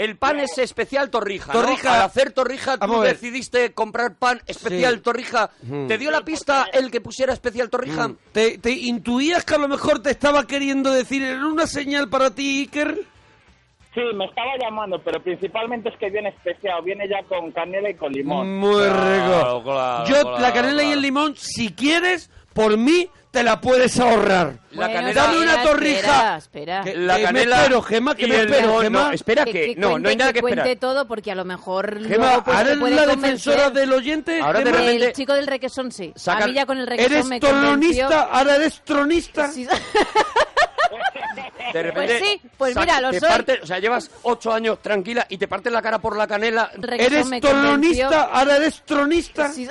El 0.00 0.16
pan 0.16 0.40
es 0.40 0.56
especial 0.56 1.10
torrija, 1.10 1.52
¿no? 1.52 1.60
Torrija. 1.60 1.94
Al 1.96 2.02
hacer 2.06 2.32
torrija 2.32 2.78
tú 2.78 3.00
decidiste 3.02 3.72
comprar 3.74 4.14
pan 4.14 4.40
especial 4.46 4.94
Sí. 4.94 5.00
torrija. 5.02 5.50
¿Te 5.88 5.98
dio 5.98 6.10
la 6.10 6.22
pista 6.22 6.66
el 6.72 6.90
que 6.90 7.02
pusiera 7.02 7.34
especial 7.34 7.68
torrija? 7.68 8.10
¿Te, 8.32 8.56
te 8.56 8.70
intuías 8.70 9.44
que 9.44 9.56
a 9.56 9.58
lo 9.58 9.68
mejor 9.68 10.00
te 10.02 10.10
estaba 10.10 10.46
queriendo 10.46 10.90
decir 10.90 11.22
en 11.22 11.44
una 11.44 11.66
señal 11.66 12.08
para 12.08 12.30
ti, 12.34 12.60
Iker? 12.62 12.98
Sí, 13.92 14.00
me 14.14 14.24
estaba 14.24 14.52
llamando, 14.58 15.02
pero 15.02 15.20
principalmente 15.22 15.88
es 15.90 15.96
que 15.98 16.08
viene 16.10 16.28
especial, 16.30 16.80
viene 16.82 17.08
ya 17.08 17.22
con 17.24 17.50
canela 17.50 17.90
y 17.90 17.94
con 17.94 18.12
limón. 18.12 18.56
Muy 18.56 18.84
Claro, 18.84 19.58
rico. 19.58 19.64
claro, 19.64 20.04
Yo 20.06 20.20
claro, 20.22 20.38
la 20.38 20.52
canela 20.54 20.82
y 20.84 20.92
el 20.92 21.02
limón, 21.02 21.34
si 21.36 21.72
quieres, 21.74 22.30
por 22.54 22.78
mí 22.78 23.10
te 23.30 23.42
la 23.44 23.60
puedes 23.60 23.98
ahorrar. 24.00 24.58
La 24.72 24.86
Bueno, 24.86 25.00
canela- 25.00 25.14
Dame 25.14 25.38
una 25.38 25.62
torrija. 25.62 26.36
Espera, 26.36 26.82
Que- 26.82 26.90
espera. 26.90 27.06
La 27.06 27.14
Eh, 27.16 27.18
me 27.18 27.24
canela 27.24 27.56
espero, 27.58 27.82
Gemma, 27.82 28.14
que 28.14 28.26
me 28.26 28.34
el- 28.40 28.50
espero, 28.50 28.66
no, 28.74 28.78
Gemma. 28.80 29.02
no, 29.04 29.12
espera 29.12 29.44
que, 29.44 29.52
que 29.52 29.74
no, 29.76 29.88
no 29.90 29.94
hay 29.96 30.02
cuente- 30.02 30.16
nada 30.16 30.32
que 30.32 30.40
cuente 30.40 30.60
esperar. 30.60 30.78
todo 30.80 31.06
porque 31.08 31.30
a 31.30 31.34
lo 31.34 31.44
mejor 31.44 32.00
luego, 32.00 32.44
pues, 32.44 32.58
¿eres 32.60 32.72
te 32.74 32.78
puede 32.78 32.94
la 32.96 33.06
convencer. 33.06 33.20
defensora 33.54 33.70
del 33.70 33.92
oyente? 33.92 34.40
Ahora 34.40 34.58
de 34.60 34.64
Gemma? 34.66 34.78
repente- 34.78 35.06
El 35.06 35.12
chico 35.12 35.32
del 35.34 35.46
requesón 35.46 35.92
sí. 35.92 36.12
Sacan- 36.16 36.42
A 36.42 36.46
mí 36.46 36.54
ya 36.54 36.66
con 36.66 36.78
el 36.78 36.86
requesón 36.86 37.12
¿Eres 37.12 37.26
me 37.26 37.40
convenció. 37.40 38.08
tronista? 38.08 38.22
¿Ahora 38.32 38.56
eres 38.56 38.80
tronista? 38.84 39.48
Sí. 39.52 39.66
De 41.72 41.82
repente, 41.84 42.18
Pues 42.18 42.20
sí, 42.20 42.40
pues 42.58 42.76
mira, 42.76 43.00
lo 43.00 43.10
soy. 43.12 43.20
parte- 43.20 43.60
o 43.62 43.66
sea, 43.66 43.78
llevas 43.78 44.10
ocho 44.22 44.52
años 44.52 44.82
tranquila 44.82 45.24
y 45.28 45.38
te 45.38 45.46
partes 45.46 45.72
la 45.72 45.80
cara 45.80 46.00
por 46.00 46.16
la 46.16 46.26
canela. 46.26 46.68
Requesón 46.76 47.12
¿Eres 47.12 47.26
me 47.28 47.40
convenció. 47.40 48.08
tronista? 48.08 48.22
¿Ahora 48.32 48.56
eres 48.56 48.82
tronista? 48.84 49.52
Sí. 49.52 49.68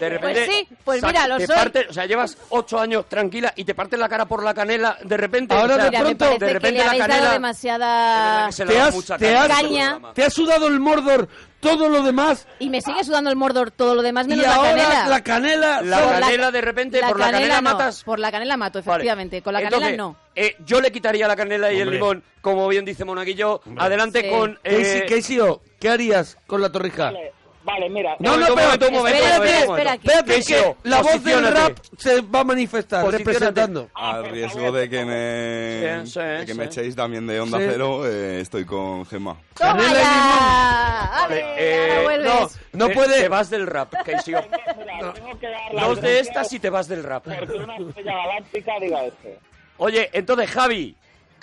De 0.00 0.08
repente, 0.10 0.44
Pues 0.44 0.46
sí, 0.46 0.68
pues 0.84 1.02
sac- 1.02 1.06
mira, 1.06 1.26
lo 1.28 1.36
te 1.38 1.46
soy. 1.46 1.56
parte- 1.56 1.86
o 1.88 1.92
sea, 1.92 2.04
llevas 2.06 2.36
ocho 2.50 2.78
años 2.78 3.08
tranquila 3.08 3.52
y 3.56 3.64
te 3.64 3.74
partes 3.74 3.98
la 3.98 4.08
cara 4.08 4.26
por 4.26 4.42
la 4.42 4.52
canela. 4.52 4.98
De 5.02 5.16
repente, 5.16 5.54
Ahora 5.54 5.74
o 5.74 5.76
sea, 5.76 5.84
de 5.84 5.90
Mira, 5.90 6.00
pronto, 6.02 6.24
de 6.30 6.38
que 6.38 6.52
repente 6.52 6.78
le 6.80 6.84
la 6.84 6.90
canela. 6.98 7.06
dado 7.16 7.26
de 7.28 7.32
demasiada... 7.32 8.48
le 8.50 8.52
¿Te 8.66 8.74
da 8.74 8.86
has, 8.86 8.94
mucha 8.94 9.16
te 9.18 9.26
caña 9.26 9.42
has- 9.44 9.48
Caña. 9.62 10.00
te 10.14 10.24
has 10.24 10.34
sudado 10.34 10.66
el 10.68 10.80
Mordor 10.80 11.28
todo 11.60 11.88
lo 11.88 12.02
demás 12.02 12.46
Y 12.58 12.68
me 12.68 12.80
sigue 12.82 13.02
sudando 13.02 13.30
el 13.30 13.36
Mordor 13.36 13.70
todo 13.70 13.94
lo 13.94 14.02
demás 14.02 14.26
menos 14.26 14.44
y 14.44 14.46
la 14.48 14.54
ahora 14.54 14.70
canela. 14.70 15.08
la 15.08 15.24
canela... 15.24 15.82
La 15.82 15.96
¿sabes? 15.98 16.12
Por 16.12 16.20
canela 16.20 16.50
de 16.50 16.60
repente, 16.60 17.00
por 17.00 17.18
la 17.18 17.30
canela 17.30 17.56
no, 17.56 17.62
matas. 17.62 18.04
Por 18.04 18.18
la 18.18 18.30
canela 18.30 18.56
mato, 18.58 18.80
Vale. 18.80 18.90
efectivamente. 18.92 19.42
Con 19.42 19.52
la 19.54 19.62
Entonces, 19.62 19.80
canela 19.86 20.02
no. 20.02 20.16
eh, 20.34 20.56
yo 20.66 20.80
le 20.82 20.92
quitaría 20.92 21.26
la 21.26 21.34
canela 21.36 21.72
y 21.72 21.80
el 21.80 21.90
limón, 21.90 22.22
como 22.42 22.68
bien 22.68 22.84
dice 22.84 23.04
Monaguillo. 23.06 23.62
Adelante 23.78 24.20
Sí. 24.20 24.28
con. 24.30 24.58
Casey, 24.62 24.98
eh, 24.98 25.06
Casey, 25.08 25.40
O, 25.40 25.62
¿qué 25.80 25.88
harías 25.88 26.36
con 26.46 26.60
la 26.60 26.70
torrija? 26.70 27.04
Vale, 27.06 27.32
vale, 27.66 27.90
mira. 27.90 28.16
No, 28.20 28.36
no, 28.36 28.48
momento, 28.48 28.54
pero 28.54 28.88
un 28.88 28.94
momento, 28.96 29.18
espérate, 29.18 29.60
un 29.62 29.66
momento, 29.66 29.92
Espérate 29.92 30.34
Casey, 30.36 30.54
que 30.62 30.76
la 30.88 31.02
voz 31.02 31.24
del 31.24 31.46
rap 31.52 31.78
se 31.98 32.20
va 32.22 32.40
a 32.40 32.44
manifestar 32.44 33.06
representando. 33.10 33.90
Al 33.94 34.30
riesgo 34.30 34.72
de 34.72 34.88
que 34.88 35.04
me, 35.04 36.06
Sí, 36.06 36.12
sí, 36.12 36.20
de 36.20 36.46
que 36.46 36.54
me 36.54 36.64
echéis 36.64 36.96
también 36.96 37.26
de 37.26 37.40
Onda. 37.40 37.58
Cero, 37.58 38.06
eh, 38.06 38.40
estoy 38.40 38.64
con 38.64 39.04
Gemma. 39.06 39.36
¡Toma 39.54 39.72
Canela 39.76 39.90
y 39.90 40.02
ya! 40.02 41.10
Vale, 41.20 41.42
¡Ale, 41.42 41.54
eh, 41.58 42.18
no, 42.24 42.48
No 42.72 42.88
puede- 42.94 43.20
Te 43.22 43.28
vas 43.28 43.50
del 43.50 43.66
rap, 43.66 43.92
Casey. 44.04 44.34
O. 44.34 44.42
Mira, 44.42 45.12
tengo 45.12 45.38
que 45.38 45.48
dar 45.48 45.74
la 45.74 45.84
Dos 45.88 46.00
de 46.00 46.20
estas 46.20 46.52
y 46.52 46.60
te 46.60 46.70
vas 46.70 46.88
del 46.88 47.02
rap. 47.02 47.24
Porque 47.24 47.52
una 47.58 47.76
estrella 47.76 48.12
galáctica 48.14 48.72
diga 48.80 49.04
este. 49.04 49.38
Oye, 49.78 50.08
entonces, 50.12 50.50
Javi. 50.50 50.96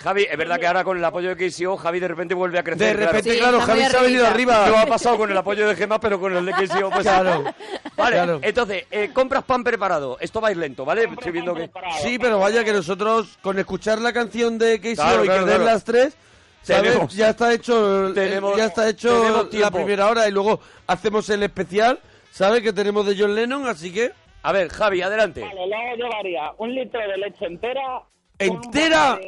Javi, 0.04 0.26
es 0.30 0.36
verdad 0.36 0.60
que 0.60 0.66
ahora 0.66 0.84
con 0.84 0.98
el 0.98 1.04
apoyo 1.04 1.34
de 1.34 1.50
KCO, 1.50 1.78
Javi 1.78 1.98
de 1.98 2.08
repente 2.08 2.34
vuelve 2.34 2.58
a 2.58 2.62
crecer. 2.62 2.88
De 2.88 3.02
claro. 3.04 3.12
repente, 3.12 3.32
Sí, 3.32 3.38
claro, 3.38 3.60
Javi 3.62 3.80
se 3.86 3.96
ha 3.96 4.02
venido 4.02 4.26
arribita. 4.26 4.56
No 4.58 4.62
arriba. 4.64 4.82
ha 4.82 4.86
pasado 4.86 5.16
con 5.16 5.30
el 5.30 5.36
apoyo 5.38 5.66
de 5.66 5.74
Gemma, 5.76 5.98
pero 5.98 6.20
con 6.20 6.36
el 6.36 6.44
de 6.44 6.52
KCO, 6.52 6.90
pues. 6.90 7.02
Claro. 7.04 7.42
Vale, 7.96 8.16
Claro. 8.16 8.38
entonces, 8.42 8.84
eh, 8.90 9.10
compras 9.14 9.44
pan 9.44 9.64
preparado. 9.64 10.18
Esto 10.20 10.40
va 10.42 10.48
a 10.48 10.50
ir 10.50 10.58
lento, 10.58 10.84
¿vale? 10.84 11.04
Estoy 11.04 11.32
viendo 11.32 11.54
que. 11.54 11.70
Sí, 12.02 12.18
pero 12.18 12.38
vaya 12.38 12.62
que 12.64 12.72
nosotros, 12.74 13.38
con 13.40 13.58
escuchar 13.58 13.98
la 14.00 14.12
canción 14.12 14.58
de 14.58 14.76
Casey 14.78 14.94
Claro, 14.96 15.20
O 15.22 15.24
y 15.24 15.26
claro, 15.28 15.44
que 15.44 15.50
den 15.50 15.60
claro. 15.60 15.72
las 15.72 15.84
tres, 15.84 16.16
¿sabes? 16.62 16.82
Tenemos- 16.92 17.14
ya 17.14 17.30
está 17.30 17.52
hecho, 17.54 18.12
tenemos- 18.14 18.56
ya 18.58 18.64
está 18.66 18.88
hecho 18.88 19.48
la 19.52 19.70
primera 19.70 20.08
hora 20.08 20.28
y 20.28 20.32
luego 20.32 20.60
hacemos 20.86 21.30
el 21.30 21.42
especial, 21.44 21.98
¿sabes? 22.30 22.62
Que 22.62 22.72
tenemos 22.74 23.06
de 23.06 23.16
John 23.18 23.34
Lennon, 23.34 23.66
así 23.68 23.90
que... 23.92 24.12
A 24.42 24.52
ver, 24.52 24.68
Javi, 24.68 25.00
adelante. 25.00 25.40
Vale, 25.40 25.66
luego 25.66 25.96
llevaría 25.96 26.52
un 26.58 26.74
litro 26.74 27.00
de 27.00 27.16
leche 27.16 27.46
entera. 27.46 28.02
¿Entera? 28.38 29.14
un 29.14 29.20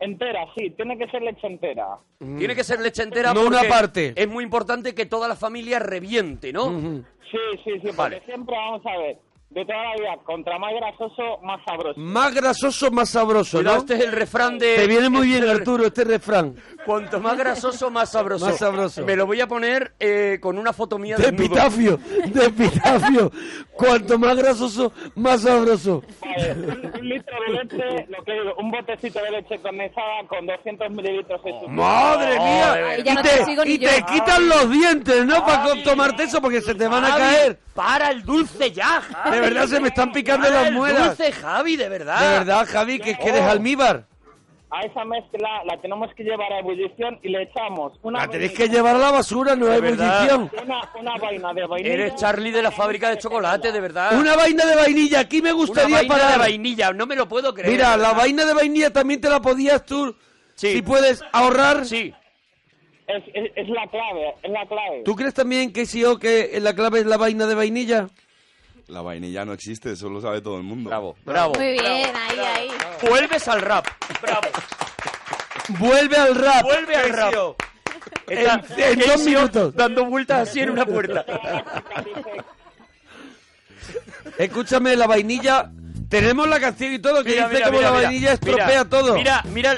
Entera, 0.00 0.46
sí, 0.56 0.70
tiene 0.70 0.96
que 0.96 1.06
ser 1.08 1.20
leche 1.20 1.46
entera. 1.46 1.98
Tiene 2.18 2.54
que 2.56 2.64
ser 2.64 2.80
leche 2.80 3.02
entera 3.02 3.34
No 3.34 3.42
una 3.42 3.58
porque 3.58 3.68
parte. 3.68 4.12
Es 4.16 4.26
muy 4.26 4.42
importante 4.42 4.94
que 4.94 5.04
toda 5.04 5.28
la 5.28 5.36
familia 5.36 5.78
reviente, 5.78 6.52
¿no? 6.54 6.70
Sí, 7.30 7.38
sí, 7.62 7.72
sí, 7.72 7.80
porque 7.82 7.96
Vale. 7.96 8.22
siempre 8.24 8.56
vamos 8.56 8.84
a 8.86 8.96
ver, 8.96 9.18
de 9.50 9.64
toda 9.64 9.82
la 9.82 9.94
vida, 9.96 10.16
contra 10.24 10.58
más 10.60 10.72
grasoso, 10.72 11.38
más 11.42 11.60
sabroso. 11.66 11.98
Más 11.98 12.32
grasoso, 12.32 12.90
más 12.92 13.08
sabroso, 13.10 13.58
Cuidado, 13.58 13.76
¿no? 13.78 13.80
este 13.82 13.94
es 13.96 14.00
el 14.04 14.12
refrán 14.12 14.58
de... 14.58 14.76
Te 14.76 14.86
viene 14.86 15.08
muy 15.08 15.26
bien, 15.26 15.38
este 15.38 15.46
es 15.46 15.52
el- 15.54 15.58
Arturo, 15.58 15.86
este 15.86 16.04
refrán. 16.04 16.54
Cuanto 16.86 17.18
más 17.20 17.36
grasoso, 17.36 17.90
más 17.90 18.12
sabroso. 18.12 18.46
Más 18.46 18.56
sabroso. 18.58 19.04
Me 19.04 19.16
lo 19.16 19.26
voy 19.26 19.40
a 19.40 19.48
poner 19.48 19.92
eh, 19.98 20.38
con 20.40 20.56
una 20.56 20.72
foto 20.72 20.98
mía 20.98 21.16
De 21.16 21.24
desnudo. 21.32 21.44
epitafio, 21.46 21.96
de 22.26 22.46
epitafio. 22.46 23.32
Cuanto 23.72 24.18
más 24.20 24.36
grasoso, 24.36 24.92
más 25.16 25.42
sabroso. 25.42 26.02
Vale, 26.20 26.52
un, 26.52 26.92
un 27.00 27.08
litro 27.08 27.36
de 27.46 27.52
leche, 27.52 28.06
lo 28.08 28.22
que 28.24 28.32
digo, 28.32 28.54
un 28.56 28.70
botecito 28.70 29.20
de 29.20 29.30
leche 29.32 29.58
condensada 29.60 30.26
con 30.28 30.46
200 30.46 30.90
mililitros 30.90 31.42
de 31.42 31.50
azúcar. 31.50 31.70
¡Madre 31.74 32.38
mía! 32.38 32.72
Ay, 32.72 33.02
ya 33.02 33.12
y 33.12 33.14
no 33.16 33.22
te, 33.64 33.70
y 33.72 33.78
quitan 33.78 34.48
los 34.48 34.70
dientes, 34.70 35.26
¿no? 35.26 35.44
Para 35.44 35.82
tomarte 35.82 36.22
eso 36.22 36.40
porque 36.40 36.60
se 36.60 36.74
te 36.76 36.86
van 36.86 37.04
a 37.04 37.16
caer. 37.16 37.58
¡Para 37.74 38.10
el 38.10 38.22
dulce 38.24 38.70
ya, 38.72 39.00
Javi! 39.00 39.39
De 39.40 39.50
verdad 39.50 39.66
se 39.66 39.80
me 39.80 39.88
están 39.88 40.12
picando 40.12 40.48
las 40.50 40.66
el 40.68 40.74
muelas. 40.74 41.16
dulce, 41.16 41.32
Javi, 41.32 41.76
de 41.76 41.88
verdad. 41.88 42.20
De 42.20 42.38
verdad, 42.38 42.66
Javi, 42.70 42.98
que, 42.98 43.16
que 43.16 43.28
eres 43.28 43.42
almíbar. 43.42 44.06
A 44.72 44.82
esa 44.82 45.04
mezcla 45.04 45.48
la 45.66 45.80
tenemos 45.80 46.14
que 46.14 46.22
llevar 46.22 46.52
a 46.52 46.60
ebullición 46.60 47.18
y 47.24 47.28
le 47.30 47.42
echamos 47.42 47.92
una, 48.02 48.20
La 48.20 48.28
tenéis 48.28 48.52
que 48.52 48.68
llevar 48.68 48.94
a 48.94 48.98
la 48.98 49.10
basura, 49.10 49.56
no 49.56 49.68
hay 49.68 49.80
verdad. 49.80 50.30
ebullición. 50.30 50.64
una, 50.64 50.80
una 50.96 51.16
vaina 51.16 51.52
de 51.52 51.66
vainilla. 51.66 51.92
Eres 51.94 52.14
Charlie 52.14 52.52
de 52.52 52.62
la 52.62 52.70
fábrica 52.70 53.10
de 53.10 53.18
chocolate, 53.18 53.72
de 53.72 53.80
verdad. 53.80 54.16
Una 54.16 54.36
vaina 54.36 54.64
de 54.64 54.76
vainilla, 54.76 55.18
aquí 55.20 55.42
me 55.42 55.52
Una 55.52 55.56
gustaría 55.56 55.96
vaina 55.96 56.14
parar. 56.14 56.32
de 56.34 56.38
vainilla, 56.38 56.92
no 56.92 57.04
me 57.06 57.16
lo 57.16 57.28
puedo 57.28 57.52
creer. 57.52 57.68
Mira, 57.72 57.96
la 57.96 58.12
vaina 58.12 58.44
de 58.44 58.54
vainilla 58.54 58.92
también 58.92 59.20
te 59.20 59.28
la 59.28 59.40
podías 59.40 59.84
tú, 59.84 60.14
Sí. 60.54 60.74
si 60.74 60.82
puedes 60.82 61.20
ahorrar. 61.32 61.84
Sí. 61.84 62.14
Es, 63.08 63.24
es, 63.34 63.50
es 63.56 63.68
la 63.70 63.88
clave, 63.88 64.34
es 64.40 64.50
la 64.52 64.64
clave. 64.66 65.02
¿Tú 65.04 65.16
crees 65.16 65.34
también 65.34 65.72
que 65.72 65.84
sí 65.84 66.04
o 66.04 66.16
que 66.16 66.56
la 66.62 66.74
clave 66.76 67.00
es 67.00 67.06
la 67.06 67.16
vaina 67.16 67.46
de 67.46 67.56
vainilla? 67.56 68.06
La 68.90 69.02
vainilla 69.02 69.44
no 69.44 69.52
existe, 69.52 69.92
eso 69.92 70.08
lo 70.10 70.20
sabe 70.20 70.40
todo 70.40 70.56
el 70.56 70.64
mundo. 70.64 70.90
Bravo, 70.90 71.16
bravo. 71.24 71.54
Muy 71.54 71.72
bien, 71.72 72.10
ahí, 72.16 72.38
ahí. 72.40 72.68
Vuelves 73.08 73.46
al 73.48 73.60
rap. 73.62 73.86
Bravo. 74.20 74.48
Vuelve 75.78 76.16
al 76.16 76.34
rap. 76.34 76.62
Vuelve 76.64 76.96
al 76.96 77.10
rap. 77.10 77.34
Está 78.26 78.60
En- 78.76 79.00
en 79.00 79.08
dos 79.08 79.24
minutos. 79.24 79.74
Dando 79.74 80.04
vueltas 80.06 80.48
así 80.48 80.60
en 80.60 80.70
una 80.70 80.84
puerta. 80.84 81.24
Escúchame, 84.38 84.96
la 84.96 85.06
vainilla. 85.06 85.70
Tenemos 86.10 86.48
la 86.48 86.58
canción 86.60 86.92
y 86.92 86.98
todo, 86.98 87.22
que 87.24 87.30
Mira, 87.30 87.44
dice 87.48 87.54
mira, 87.54 87.66
como 87.68 87.78
mira, 87.78 87.90
la 87.92 87.96
vainilla 88.02 88.32
estropea 88.32 88.66
Mira, 88.66 88.84
todo. 88.84 89.14
Mira, 89.14 89.42
mira 89.52 89.76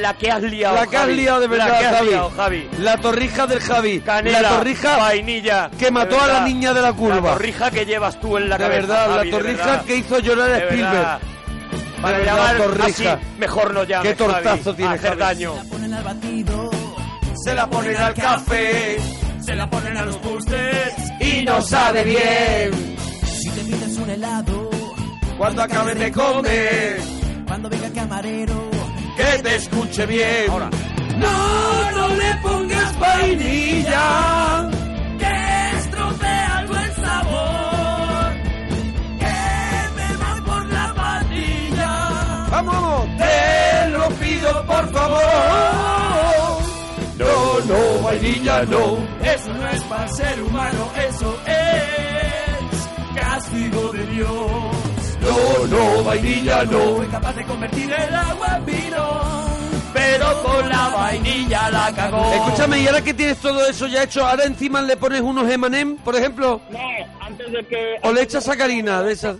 la 0.00 0.14
que 0.14 0.30
has 0.30 0.42
liado. 0.42 0.74
la 0.74 0.86
que 0.86 0.96
has 0.96 1.08
liado 1.08 1.40
de 1.40 1.46
verdad, 1.46 1.68
La 1.68 1.78
que 1.78 1.86
has 1.86 1.94
Javi. 1.96 2.08
liado, 2.10 2.30
Javi. 2.36 2.68
La 2.80 2.96
torrija 2.98 3.46
del 3.46 3.60
Javi. 3.60 4.00
Canela, 4.00 4.42
la 4.42 4.48
torrija 4.50 4.96
vainilla. 4.96 5.70
que 5.78 5.90
mató 5.92 6.20
a 6.20 6.26
la 6.26 6.40
niña 6.44 6.74
de 6.74 6.82
la 6.82 6.92
curva. 6.92 7.14
La 7.16 7.32
torrija 7.34 7.70
que 7.70 7.86
llevas 7.86 8.20
tú 8.20 8.36
en 8.36 8.48
la 8.48 8.58
de 8.58 8.64
cabeza. 8.64 8.80
verdad, 8.80 9.06
Javi, 9.06 9.16
la 9.16 9.24
de 9.24 9.30
torrija 9.30 9.64
verdad. 9.66 9.84
que 9.84 9.96
hizo 9.96 10.18
llorar 10.18 10.50
a 10.50 10.58
Spielberg. 10.58 11.18
Para 12.02 12.18
llamar 12.24 12.56
torrija. 12.58 13.12
así, 13.14 13.24
mejor 13.38 13.74
no 13.74 13.84
llames, 13.84 14.08
Qué 14.08 14.14
tortazo 14.16 14.64
Javi, 14.64 14.76
tiene, 14.76 14.94
hacer 14.94 15.08
Javi. 15.10 15.20
daño. 15.20 15.54
Se 17.44 17.54
la 17.54 17.66
ponen 17.70 17.96
al 17.96 18.14
café 18.14 18.98
Se 19.44 19.54
la 19.54 19.70
ponen 19.70 19.96
a 19.96 20.02
los 20.04 20.16
postres 20.16 20.92
y 21.20 21.44
no 21.44 21.62
sabe 21.62 22.02
bien. 22.04 22.96
Si 23.24 23.48
te 23.50 23.60
pides 23.62 23.96
un 23.98 24.10
helado, 24.10 24.70
Cuando 25.38 25.62
acabe 25.62 25.94
de 25.94 26.10
comer, 26.10 27.00
cuando 27.46 27.68
venga 27.70 27.86
el 27.86 27.92
camarero, 27.92 28.70
que 29.16 29.42
te 29.42 29.54
escuche 29.54 30.04
bien. 30.06 30.46
No, 30.48 31.90
no 31.92 32.08
le 32.08 32.34
pongas 32.42 32.98
vainilla. 32.98 34.68
que 35.18 35.78
estropea 35.78 36.60
el 36.60 36.66
buen 36.66 36.94
sabor. 36.96 38.32
Que 39.20 39.36
me 39.96 40.16
van 40.16 40.44
por 40.44 40.66
la 40.66 40.94
patilla. 40.94 42.46
Vamos. 42.50 43.06
Te 43.18 43.90
lo 43.90 44.08
pido, 44.16 44.66
por 44.66 44.92
favor. 44.92 46.62
No, 47.16 47.60
no 47.66 48.02
vainilla 48.02 48.64
no. 48.64 48.98
Eso 49.22 49.54
no 49.54 49.68
es 49.68 49.82
para 49.84 50.08
ser 50.08 50.42
humano, 50.42 50.92
eso 51.08 51.40
es 51.46 53.20
castigo 53.20 53.92
de 53.92 54.06
Dios. 54.06 54.87
No, 55.38 55.66
no, 55.66 56.04
vainilla 56.04 56.64
no. 56.64 56.96
Fue 56.96 57.06
capaz 57.08 57.32
de 57.34 57.44
convertir 57.44 57.92
el 57.92 58.14
agua 58.14 58.56
en 58.56 58.66
vino. 58.66 59.48
Pero 59.92 60.42
con 60.42 60.68
la 60.68 60.88
vainilla 60.88 61.70
la 61.70 61.92
cagó. 61.94 62.32
Escúchame, 62.32 62.80
y 62.80 62.86
ahora 62.86 63.02
que 63.02 63.14
tienes 63.14 63.38
todo 63.38 63.66
eso 63.66 63.86
ya 63.86 64.02
hecho, 64.02 64.26
ahora 64.26 64.44
encima 64.44 64.82
le 64.82 64.96
pones 64.96 65.20
unos 65.20 65.48
M&M, 65.50 65.96
por 66.04 66.14
ejemplo, 66.16 66.60
No, 66.70 66.78
antes 67.20 67.50
de 67.52 67.66
que... 67.66 67.96
o 68.02 68.12
le 68.12 68.22
echas 68.22 68.44
sacarina 68.44 69.02
de 69.02 69.12
esas. 69.12 69.36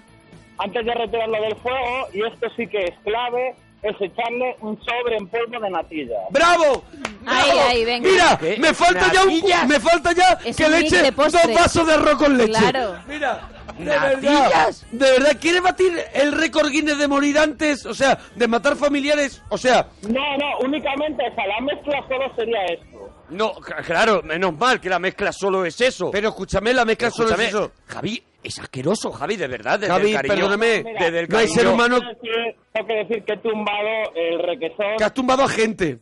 Antes 0.59 0.85
de 0.85 0.95
retirarlo 0.95 1.41
del 1.43 1.57
fuego, 1.57 2.09
y 2.13 2.23
esto 2.23 2.49
sí 2.57 2.67
que 2.67 2.85
es 2.85 2.95
clave, 3.05 3.55
es 3.83 3.95
echarle 4.01 4.57
un 4.61 4.79
sobre 4.85 5.17
en 5.17 5.29
polvo 5.29 5.61
de 5.61 5.71
natilla. 5.71 6.17
¡Bravo! 6.31 6.85
Ahí, 7.27 7.51
¡Bravo! 7.51 7.61
ahí, 7.69 7.85
venga. 7.85 8.11
Mira, 8.11 8.39
¿Qué? 8.39 8.57
me 8.59 8.75
falta 8.75 9.13
ya 9.13 9.23
un, 9.25 9.69
me 9.69 9.81
falta 9.81 10.13
ya 10.13 10.39
Es 10.45 10.57
que 10.57 10.69
le 10.69 10.79
eche 10.81 11.11
dos 11.11 11.33
vasos 11.55 11.87
de 11.87 11.93
arroz 11.93 12.15
con 12.17 12.37
leche. 12.37 12.53
Claro. 12.59 12.99
Mira, 13.07 13.49
de 13.79 13.85
¿Natillas? 13.85 14.21
verdad, 14.21 14.77
de 14.91 15.11
verdad, 15.13 15.37
¿quiere 15.41 15.61
batir 15.61 15.93
el 16.15 16.33
récord 16.33 16.69
Guinness 16.71 16.99
de 16.99 17.07
morir 17.07 17.39
antes? 17.39 17.87
O 17.87 17.95
sea, 17.95 18.19
de 18.35 18.49
matar 18.49 18.75
familiares, 18.77 19.41
o 19.51 19.57
sea, 19.59 19.87
No, 20.03 20.37
no, 20.37 20.59
únicamente 20.65 21.25
esa, 21.27 21.47
la 21.47 21.61
mezcla 21.61 22.05
solo 22.09 22.35
sería 22.35 22.65
esto. 22.67 23.15
No, 23.31 23.53
claro, 23.87 24.23
menos 24.25 24.57
mal 24.57 24.81
que 24.81 24.89
la 24.89 24.99
mezcla 24.99 25.33
solo 25.33 25.65
es 25.65 25.81
eso. 25.81 26.11
pero 26.11 26.31
escúchame, 26.31 26.73
la 26.75 26.85
mezcla 26.85 27.11
solo 27.11 27.35
es 27.35 27.41
eso. 27.41 27.71
Javi, 27.87 28.23
es 28.49 28.59
asqueroso, 28.59 29.11
Javi, 29.13 29.37
de 29.37 29.47
verdad. 29.49 29.79
Desde 29.79 29.93
Javi, 29.93 30.11
el 30.11 30.17
cariño, 30.17 30.35
perdóname, 30.35 30.85
desde 30.99 31.21
el 31.21 31.29
no 31.29 31.39
hay 31.39 31.49
ser 31.49 31.67
humano 31.69 31.99
Tengo 32.01 32.21
que- 32.21 32.57
tengo 32.73 32.87
que 32.89 32.95
decir 32.95 33.25
que 33.25 33.33
he 33.33 33.37
tumbado 33.39 33.89
el 34.15 34.39
requesón. 34.43 34.97
que 34.99 35.05
has 35.05 35.15
tumbado 35.15 35.43
a 35.45 35.49
gente. 35.49 35.99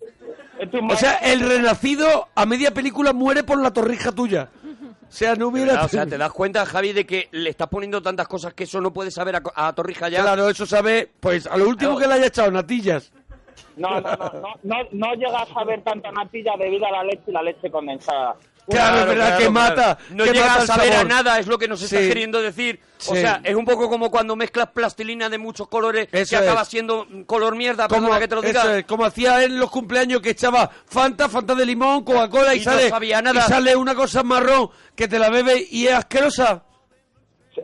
tumbado- 0.70 0.94
O 0.94 0.96
sea, 0.96 1.14
el 1.16 1.40
renacido 1.40 2.28
a 2.34 2.46
media 2.46 2.72
película 2.72 3.12
muere 3.12 3.44
por 3.44 3.60
la 3.62 3.72
torrija 3.72 4.12
tuya. 4.12 4.48
O 5.08 5.12
sea, 5.12 5.34
no 5.36 5.48
hubiera... 5.48 5.72
verdad, 5.72 5.84
O 5.84 5.88
sea, 5.88 6.06
te 6.06 6.18
das 6.18 6.32
cuenta, 6.32 6.66
Javi, 6.66 6.92
de 6.92 7.06
que 7.06 7.28
le 7.30 7.50
estás 7.50 7.68
poniendo 7.68 8.02
tantas 8.02 8.26
cosas 8.26 8.54
que 8.54 8.64
eso 8.64 8.80
no 8.80 8.92
puede 8.92 9.10
saber 9.10 9.36
a, 9.36 9.42
a 9.54 9.72
Torrija 9.72 10.08
ya. 10.08 10.22
Claro, 10.22 10.48
eso 10.48 10.66
sabe, 10.66 11.08
pues 11.20 11.46
a 11.46 11.56
lo 11.56 11.68
último 11.68 11.92
Claro. 11.92 12.00
que 12.00 12.08
le 12.08 12.14
haya 12.14 12.26
echado 12.26 12.50
natillas. 12.50 13.12
No, 13.76 14.00
no, 14.00 14.16
no, 14.16 14.16
no, 14.16 14.54
no, 14.62 14.76
no 14.92 15.14
llegas 15.14 15.48
a 15.54 15.64
ver 15.64 15.82
tanta 15.82 16.10
natilla 16.10 16.54
debido 16.58 16.86
a 16.86 16.90
la 16.90 17.04
leche 17.04 17.22
y 17.26 17.32
la 17.32 17.42
leche 17.42 17.70
condensada. 17.70 18.34
Claro, 18.68 19.00
es 19.00 19.06
verdad 19.06 19.38
que 19.38 19.48
mata, 19.50 19.98
No 20.10 20.24
que 20.24 20.32
llega 20.32 20.46
mata 20.48 20.62
a 20.62 20.66
saber 20.66 20.92
a 20.94 21.04
nada, 21.04 21.38
es 21.38 21.46
lo 21.46 21.58
que 21.58 21.68
nos 21.68 21.80
estás 21.82 22.00
Sí. 22.02 22.08
queriendo 22.08 22.40
decir. 22.42 22.80
O 23.08 23.14
sea, 23.14 23.40
es 23.44 23.54
un 23.54 23.64
poco 23.64 23.88
como 23.88 24.10
cuando 24.10 24.34
mezclas 24.36 24.68
plastilina 24.70 25.28
de 25.28 25.38
muchos 25.38 25.68
colores 25.68 26.08
Eso 26.10 26.30
que 26.30 26.36
acaba 26.36 26.62
es. 26.62 26.68
siendo 26.68 27.06
color 27.26 27.54
mierda, 27.54 27.86
Como, 27.88 28.18
que 28.18 28.26
te 28.26 28.34
lo 28.34 28.42
diga. 28.42 28.78
es, 28.78 28.84
como 28.86 29.04
hacía 29.04 29.44
en 29.44 29.58
los 29.58 29.70
cumpleaños 29.70 30.20
que 30.20 30.30
echaba 30.30 30.70
Fanta, 30.86 31.28
Fanta 31.28 31.54
de 31.54 31.64
limón, 31.66 32.04
Coca-Cola 32.04 32.54
y, 32.54 32.62
Y 32.62 32.64
no 32.64 32.72
sale, 32.72 32.88
sabía 32.90 33.22
nada. 33.22 33.40
y 33.46 33.48
sale 33.48 33.76
una 33.76 33.94
cosa 33.94 34.22
marrón 34.22 34.70
que 34.94 35.06
te 35.08 35.18
la 35.18 35.28
bebe 35.30 35.66
y 35.70 35.86
es 35.86 35.94
asquerosa. 35.94 36.64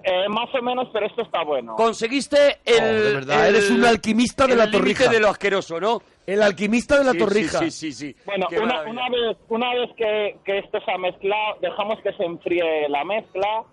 Eh, 0.02 0.28
más 0.28 0.48
o 0.55 0.62
menos, 0.62 0.88
pero 0.92 1.07
esto 1.07 1.22
está 1.22 1.42
bueno. 1.44 1.74
Conseguiste 1.76 2.59
el. 2.64 2.81
Oh, 2.83 3.02
de 3.02 3.12
verdad, 3.14 3.48
el- 3.48 3.55
eres 3.57 3.70
un 3.70 3.85
alquimista 3.85 4.46
de 4.46 4.52
el 4.52 4.59
la 4.59 4.70
torrija. 4.70 5.09
de 5.09 5.20
lo 5.20 5.28
asqueroso, 5.28 5.81
¿no? 5.81 6.02
El 6.26 6.42
alquimista 6.42 6.98
de 6.98 7.05
la 7.05 7.12
Sí, 7.12 7.18
torrija. 7.18 7.59
Sí, 7.59 7.70
sí, 7.70 7.92
sí. 7.92 8.12
sí. 8.12 8.16
Bueno, 8.24 8.46
una, 8.62 8.83
una 8.83 9.09
vez, 9.09 9.37
una 9.48 9.74
vez 9.74 9.90
que, 9.96 10.37
que 10.44 10.59
esto 10.59 10.78
se 10.85 10.90
ha 10.92 10.98
mezclado, 10.98 11.57
dejamos 11.61 12.00
que 12.02 12.12
se 12.12 12.24
enfríe 12.24 12.88
la 12.88 13.05
mezcla. 13.05 13.64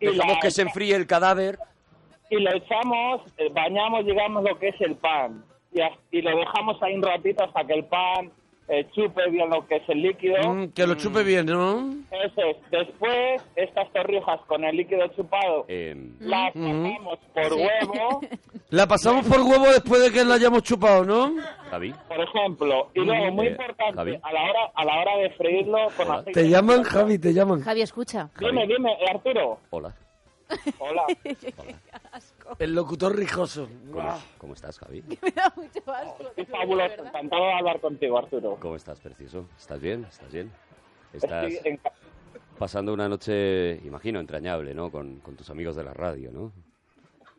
Y 0.00 0.06
Dejamos 0.06 0.34
la- 0.36 0.40
que 0.40 0.50
se 0.50 0.62
enfríe 0.62 0.94
el 0.96 1.06
cadáver. 1.06 1.58
y 2.30 2.36
lo 2.40 2.52
echamos, 2.54 3.22
eh, 3.38 3.48
bañamos, 3.52 4.06
digamos, 4.06 4.42
lo 4.44 4.58
que 4.58 4.68
es 4.68 4.80
el 4.80 4.96
pan. 4.96 5.44
Y, 5.72 5.80
y 6.16 6.22
lo 6.22 6.36
dejamos 6.36 6.82
ahí 6.82 6.94
un 6.94 7.02
ratito 7.02 7.44
hasta 7.44 7.64
que 7.64 7.74
el 7.74 7.84
pan 7.84 8.30
eh, 8.70 8.86
chupe 8.94 9.28
bien 9.30 9.50
lo 9.50 9.66
que 9.66 9.76
es 9.76 9.88
el 9.88 10.00
líquido. 10.00 10.36
Mm, 10.54 10.68
que 10.68 10.86
lo 10.86 10.94
chupe 10.94 11.22
bien, 11.24 11.46
¿no? 11.46 11.90
Eso 12.10 12.40
es. 12.42 12.56
Después, 12.70 13.42
estas 13.56 13.92
torrijas 13.92 14.40
con 14.46 14.64
el 14.64 14.76
líquido 14.76 15.06
chupado 15.08 15.64
Em, 15.68 16.14
las 16.20 16.52
pasamos 16.52 17.18
por 17.34 17.52
huevo, 17.52 18.20
La 18.70 18.86
pasamos 18.86 19.26
por 19.26 19.40
huevo 19.40 19.66
después 19.66 20.00
de 20.02 20.12
que 20.12 20.24
la 20.24 20.34
hayamos 20.34 20.62
chupado, 20.62 21.04
¿no? 21.04 21.32
Javi. 21.70 21.92
por 22.08 22.20
ejemplo. 22.20 22.88
Y 22.94 23.00
luego, 23.00 23.32
muy 23.32 23.48
Eh, 23.48 23.50
importante, 23.50 23.94
Javi. 23.96 24.18
a 24.22 24.32
la 24.32 24.42
hora 24.44 24.70
a 24.74 24.84
la 24.84 25.00
hora 25.00 25.16
de 25.16 25.30
freírlo 25.30 25.78
con 25.96 26.06
Hola. 26.06 26.18
aceite. 26.20 26.40
Te 26.42 26.48
llaman, 26.48 26.82
Javi, 26.84 27.18
te 27.18 27.32
llaman. 27.34 27.60
Javi, 27.62 27.82
escucha. 27.82 28.30
Dime, 28.38 28.66
dime, 28.66 28.92
eh, 28.92 29.10
Arturo. 29.10 29.58
Hola. 29.70 29.92
Hola. 30.78 31.02
El 32.58 32.74
locutor 32.74 33.16
rijoso. 33.16 33.68
¿Cómo, 33.92 34.18
cómo 34.38 34.54
estás, 34.54 34.78
Javi? 34.78 35.02
Me 35.22 35.30
da 35.30 35.52
mucho 35.56 35.80
asco. 35.86 36.22
Estoy 36.28 36.44
fabuloso. 36.46 37.04
Encantado 37.04 37.44
de 37.44 37.52
hablar 37.52 37.80
contigo, 37.80 38.18
Arturo. 38.18 38.56
¿Cómo 38.60 38.76
estás, 38.76 39.00
precioso? 39.00 39.46
¿Estás 39.58 39.80
bien? 39.80 40.04
¿Estás 40.08 40.32
bien? 40.32 40.50
Estás 41.12 41.52
Estoy 41.52 41.80
pasando 42.58 42.92
una 42.92 43.08
noche, 43.08 43.80
imagino, 43.84 44.20
entrañable, 44.20 44.74
¿no? 44.74 44.90
Con, 44.90 45.20
con 45.20 45.36
tus 45.36 45.48
amigos 45.50 45.76
de 45.76 45.84
la 45.84 45.94
radio, 45.94 46.30
¿no? 46.30 46.52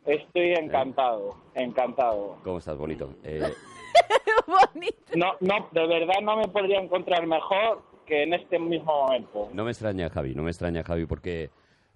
Estoy 0.04 0.54
encantado, 0.54 1.36
encantado. 1.54 2.38
¿Cómo 2.42 2.58
estás, 2.58 2.76
bonito? 2.76 3.14
Eh, 3.22 3.40
Bonito. 4.46 4.96
No, 5.14 5.34
no, 5.40 5.68
de 5.70 5.86
verdad 5.86 6.20
no 6.22 6.36
me 6.36 6.48
podría 6.48 6.80
encontrar 6.80 7.26
mejor 7.26 7.82
que 8.04 8.24
en 8.24 8.34
este 8.34 8.58
mismo 8.58 9.04
momento. 9.04 9.48
no 9.52 9.64
me 9.64 9.70
extraña, 9.70 10.10
Javi, 10.10 10.34
no 10.34 10.42
me 10.42 10.50
extraña, 10.50 10.82
Javi, 10.82 11.06
porque 11.06 11.50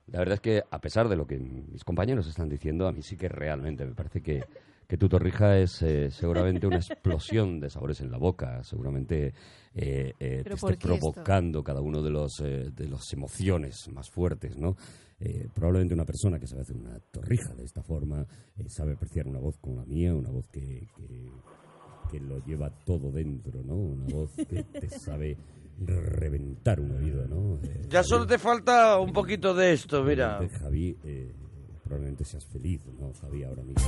la 0.08 0.20
verdad 0.20 0.34
es 0.34 0.40
que, 0.40 0.62
a 0.70 0.80
pesar 0.80 1.08
de 1.08 1.16
lo 1.16 1.26
que 1.26 1.38
mis 1.38 1.84
compañeros 1.84 2.26
están 2.28 2.48
diciendo, 2.48 2.86
a 2.86 2.92
mí 2.92 3.02
sí 3.02 3.16
que 3.16 3.28
realmente 3.28 3.84
me 3.84 3.94
parece 3.94 4.22
que, 4.22 4.44
que 4.86 4.96
tu 4.96 5.08
torrija 5.08 5.58
es 5.58 5.82
eh, 5.82 6.10
seguramente 6.10 6.66
una 6.66 6.76
explosión 6.76 7.58
de 7.58 7.70
sabores 7.70 8.00
en 8.00 8.10
la 8.10 8.18
boca, 8.18 8.62
seguramente 8.62 9.34
eh, 9.74 10.14
eh, 10.18 10.36
te 10.38 10.44
¿Pero 10.44 10.54
esté 10.54 10.72
esto? 10.72 10.88
provocando 10.88 11.62
cada 11.62 11.80
uno 11.80 12.02
de 12.02 12.10
los 12.10 12.40
eh, 12.40 12.70
de 12.72 12.88
las 12.88 13.12
emociones 13.12 13.88
más 13.92 14.08
fuertes, 14.10 14.56
¿no? 14.56 14.76
Probablemente 15.54 15.94
una 15.94 16.04
persona 16.04 16.38
que 16.38 16.46
sabe 16.46 16.60
hacer 16.60 16.76
una 16.76 17.00
torrija 17.10 17.54
de 17.54 17.64
esta 17.64 17.82
forma 17.82 18.26
sabe 18.68 18.92
apreciar 18.92 19.26
una 19.26 19.38
voz 19.38 19.56
como 19.58 19.76
la 19.76 19.86
mía, 19.86 20.14
una 20.14 20.28
voz 20.28 20.46
que, 20.48 20.86
que, 20.94 21.32
que 22.10 22.20
lo 22.20 22.38
lleva 22.44 22.68
todo 22.84 23.10
dentro, 23.10 23.62
¿no? 23.62 23.76
Una 23.76 24.04
voz 24.12 24.30
que 24.36 24.62
te 24.62 24.90
sabe 24.90 25.38
reventar 25.84 26.80
un 26.80 26.92
oído, 26.92 27.26
¿no? 27.26 27.56
Eh, 27.62 27.82
Ya 27.88 28.02
solo 28.02 28.26
te 28.26 28.38
falta 28.38 28.98
un 28.98 29.12
poquito 29.12 29.54
de 29.54 29.72
esto, 29.72 30.02
mira. 30.02 30.40
Javi, 30.60 30.96
eh, 31.04 31.32
probablemente 31.84 32.24
seas 32.24 32.46
feliz, 32.46 32.80
¿no, 32.98 33.12
Javi, 33.20 33.44
ahora 33.44 33.62
mismo? 33.62 33.84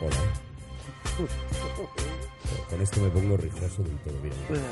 Hola. 0.00 0.16
Con 2.70 2.80
esto 2.80 3.00
me 3.00 3.10
pongo 3.10 3.36
rijoso 3.36 3.82
del 3.82 3.96
todo. 3.98 4.14
Mira, 4.22 4.36
mira. 4.48 4.62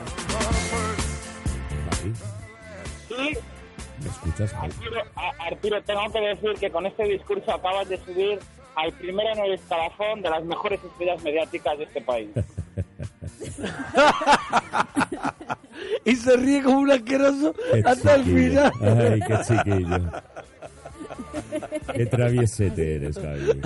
Javi, 1.90 2.12
Sí, 3.08 3.38
¿me 4.02 4.08
escuchas, 4.08 4.52
Javi? 4.52 4.72
Arturo, 4.72 5.00
a- 5.16 5.46
Arturo, 5.46 5.82
tengo 5.82 6.12
que 6.12 6.20
decir 6.20 6.54
que 6.58 6.70
con 6.70 6.86
este 6.86 7.04
discurso 7.04 7.52
acabas 7.52 7.88
de 7.88 7.98
subir 7.98 8.38
al 8.76 8.92
primero 8.94 9.30
en 9.34 9.38
el 9.44 9.52
escalafón 9.54 10.22
de 10.22 10.30
las 10.30 10.44
mejores 10.44 10.80
estrellas 10.82 11.22
mediáticas 11.22 11.76
de 11.78 11.84
este 11.84 12.00
país. 12.00 12.30
Y 16.04 16.16
se 16.16 16.36
ríe 16.36 16.62
como 16.62 16.80
un 16.80 16.90
asqueroso 16.90 17.54
Qué 17.72 17.82
hasta 17.84 18.14
el 18.16 18.24
final. 18.24 18.72
Ay, 18.80 19.20
qué 19.26 19.38
chiquillo. 19.46 20.10
Qué 21.94 22.06
traviesete 22.06 22.96
eres, 22.96 23.18
Javi. 23.18 23.60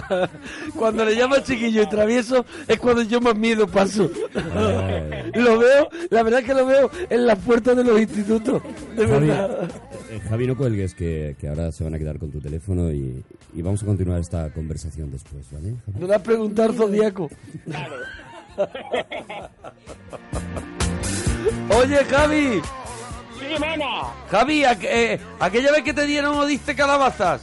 Cuando 0.76 1.04
le 1.04 1.16
llama 1.16 1.42
chiquillo 1.42 1.82
y 1.82 1.88
travieso 1.88 2.44
es 2.66 2.78
cuando 2.78 3.02
yo 3.02 3.20
más 3.20 3.36
miedo 3.36 3.66
paso. 3.66 4.10
Ay. 4.34 5.30
Lo 5.34 5.58
veo, 5.58 5.88
la 6.10 6.22
verdad 6.22 6.40
es 6.40 6.46
que 6.46 6.54
lo 6.54 6.66
veo 6.66 6.90
en 7.08 7.26
las 7.26 7.38
puertas 7.38 7.76
de 7.76 7.84
los 7.84 8.00
institutos. 8.00 8.62
De 8.96 9.06
Javi, 9.06 9.26
verdad. 9.28 9.68
eh, 10.10 10.20
Javi, 10.28 10.46
no 10.46 10.56
cuelgues, 10.56 10.94
que, 10.94 11.36
que 11.38 11.48
ahora 11.48 11.70
se 11.72 11.84
van 11.84 11.94
a 11.94 11.98
quedar 11.98 12.18
con 12.18 12.30
tu 12.30 12.40
teléfono 12.40 12.92
y, 12.92 13.22
y 13.54 13.62
vamos 13.62 13.82
a 13.82 13.86
continuar 13.86 14.20
esta 14.20 14.50
conversación 14.50 15.10
después, 15.10 15.46
¿vale? 15.52 15.74
Javi? 15.86 16.00
No 16.00 16.06
le 16.06 16.14
has 16.14 16.22
preguntado 16.22 16.70
al 16.70 16.74
Zodíaco. 16.76 17.30
Oye, 21.76 22.04
Javi. 22.04 22.62
Sí, 23.38 23.46
mana. 23.58 24.06
Javi, 24.30 24.62
aqu- 24.64 24.86
eh, 24.88 25.20
aquella 25.40 25.72
vez 25.72 25.82
que 25.82 25.92
te 25.92 26.06
dieron 26.06 26.38
o 26.38 26.46
diste 26.46 26.74
calabazas. 26.74 27.42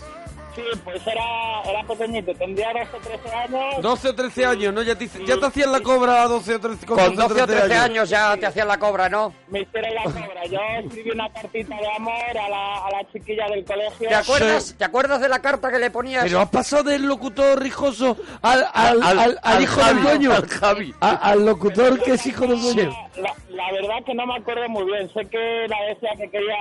Sí, 0.56 0.62
pues 0.84 1.02
era, 1.08 1.62
era 1.66 1.84
pequeñito, 1.88 2.34
tendría 2.36 2.72
12 2.74 2.98
o 2.98 3.00
13 3.00 3.36
años. 3.36 3.82
12 3.82 4.10
o 4.10 4.16
13 4.16 4.46
años, 4.46 4.74
¿no? 4.74 4.82
Ya 4.82 4.96
te, 4.96 5.06
hice- 5.06 5.26
ya 5.26 5.38
te 5.38 5.46
hacían 5.46 5.72
la 5.72 5.80
cobra 5.80 6.24
a 6.24 6.28
12 6.28 6.56
o 6.56 6.60
13 6.60 6.86
Con 6.86 7.16
12 7.16 7.42
o 7.42 7.48
13 7.48 7.74
años 7.76 8.10
ya 8.10 8.36
te 8.38 8.46
hacían 8.48 8.68
la 8.68 8.78
cobra, 8.78 9.08
¿no? 9.08 9.34
Me 9.48 9.62
hicieron 9.62 9.96
la 9.96 10.04
cobra. 10.04 10.46
Yo 10.50 10.60
escribí 10.84 11.12
una 11.12 11.32
cartita 11.32 11.76
de 11.78 11.88
amor 11.96 12.14
a 12.38 12.50
la, 12.50 12.86
a 12.86 12.92
la 12.92 13.12
chiquilla 13.14 13.48
del 13.50 13.64
colegio. 13.64 14.10
¿Te 14.10 14.16
acuerdas, 14.16 14.76
¿Te 14.78 14.84
acuerdas 14.84 15.22
de 15.22 15.30
la 15.30 15.40
carta 15.40 15.72
que 15.72 15.80
le 15.80 15.90
ponías? 15.90 16.24
Pero 16.24 16.42
has 16.42 16.50
pasado 16.50 16.84
del 16.84 17.04
locutor 17.04 17.62
rijoso 17.62 18.18
al, 18.42 18.66
al, 18.74 19.02
al, 19.04 19.20
al 19.20 19.40
al 19.42 19.62
hijo 19.64 19.80
Javi, 19.82 19.94
del 19.96 20.04
dueño. 20.04 20.34
al 20.34 20.48
Javi. 20.48 20.94
A- 21.00 21.10
al 21.16 21.46
locutor 21.46 22.02
que 22.04 22.14
es 22.16 22.26
hijo 22.26 22.46
del 22.48 22.62
dueño. 22.62 22.94
La, 23.18 23.34
la 23.54 23.72
verdad 23.72 24.04
que 24.06 24.14
no 24.14 24.26
me 24.26 24.36
acuerdo 24.36 24.68
muy 24.70 24.86
bien. 24.86 25.10
Sé 25.14 25.26
que 25.26 25.66
la 25.68 25.78
decía 25.88 26.10
que 26.18 26.30
quería, 26.30 26.58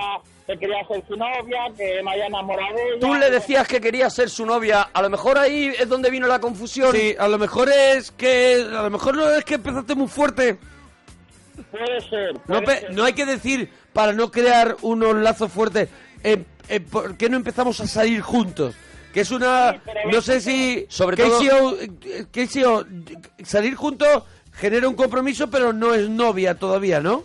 que 0.47 0.57
quería 0.57 0.85
ser 0.87 1.03
su 1.07 1.15
novia, 1.15 1.65
que 1.77 2.01
me 2.03 2.11
había 2.11 2.27
enamorado 2.27 2.75
de 2.75 2.89
ella. 2.89 2.99
Tú 2.99 3.13
le 3.15 3.29
decías 3.29 3.67
que 3.67 3.79
querías 3.81 4.13
ser 4.13 4.29
su 4.29 4.45
novia. 4.45 4.89
A 4.93 5.01
lo 5.01 5.09
mejor 5.09 5.37
ahí 5.37 5.67
es 5.77 5.87
donde 5.89 6.09
vino 6.09 6.27
la 6.27 6.39
confusión. 6.39 6.95
Sí, 6.95 7.15
a 7.17 7.27
lo 7.27 7.37
mejor 7.37 7.69
es 7.69 8.11
que. 8.11 8.55
A 8.69 8.83
lo 8.83 8.89
mejor 8.89 9.15
no 9.15 9.29
es 9.29 9.43
que 9.45 9.55
empezaste 9.55 9.95
muy 9.95 10.07
fuerte. 10.07 10.57
Puede 11.69 12.01
ser. 12.09 12.33
No, 12.47 12.61
puede 12.61 12.65
pe- 12.65 12.79
ser. 12.81 12.93
no 12.93 13.03
hay 13.03 13.13
que 13.13 13.25
decir, 13.25 13.69
para 13.93 14.13
no 14.13 14.31
crear 14.31 14.77
unos 14.81 15.15
lazos 15.15 15.51
fuertes, 15.51 15.89
eh, 16.23 16.43
eh, 16.69 16.79
¿por 16.79 17.17
qué 17.17 17.29
no 17.29 17.37
empezamos 17.37 17.79
a 17.81 17.87
salir 17.87 18.21
juntos? 18.21 18.75
Que 19.13 19.21
es 19.21 19.31
una... 19.31 19.73
Sí, 19.73 19.79
no 20.09 20.21
sé 20.21 20.39
si... 20.39 20.85
Sobre 20.87 21.17
Casey 21.17 21.49
todo- 21.49 21.71
O- 21.71 21.77
eh, 21.81 22.25
Casey 22.31 22.63
O, 22.63 22.85
salir 23.43 23.75
juntos 23.75 24.23
genera 24.53 24.87
un 24.87 24.95
compromiso, 24.95 25.49
pero 25.49 25.73
no 25.73 25.93
es 25.93 26.09
novia 26.09 26.55
todavía, 26.55 26.99
¿no? 27.01 27.23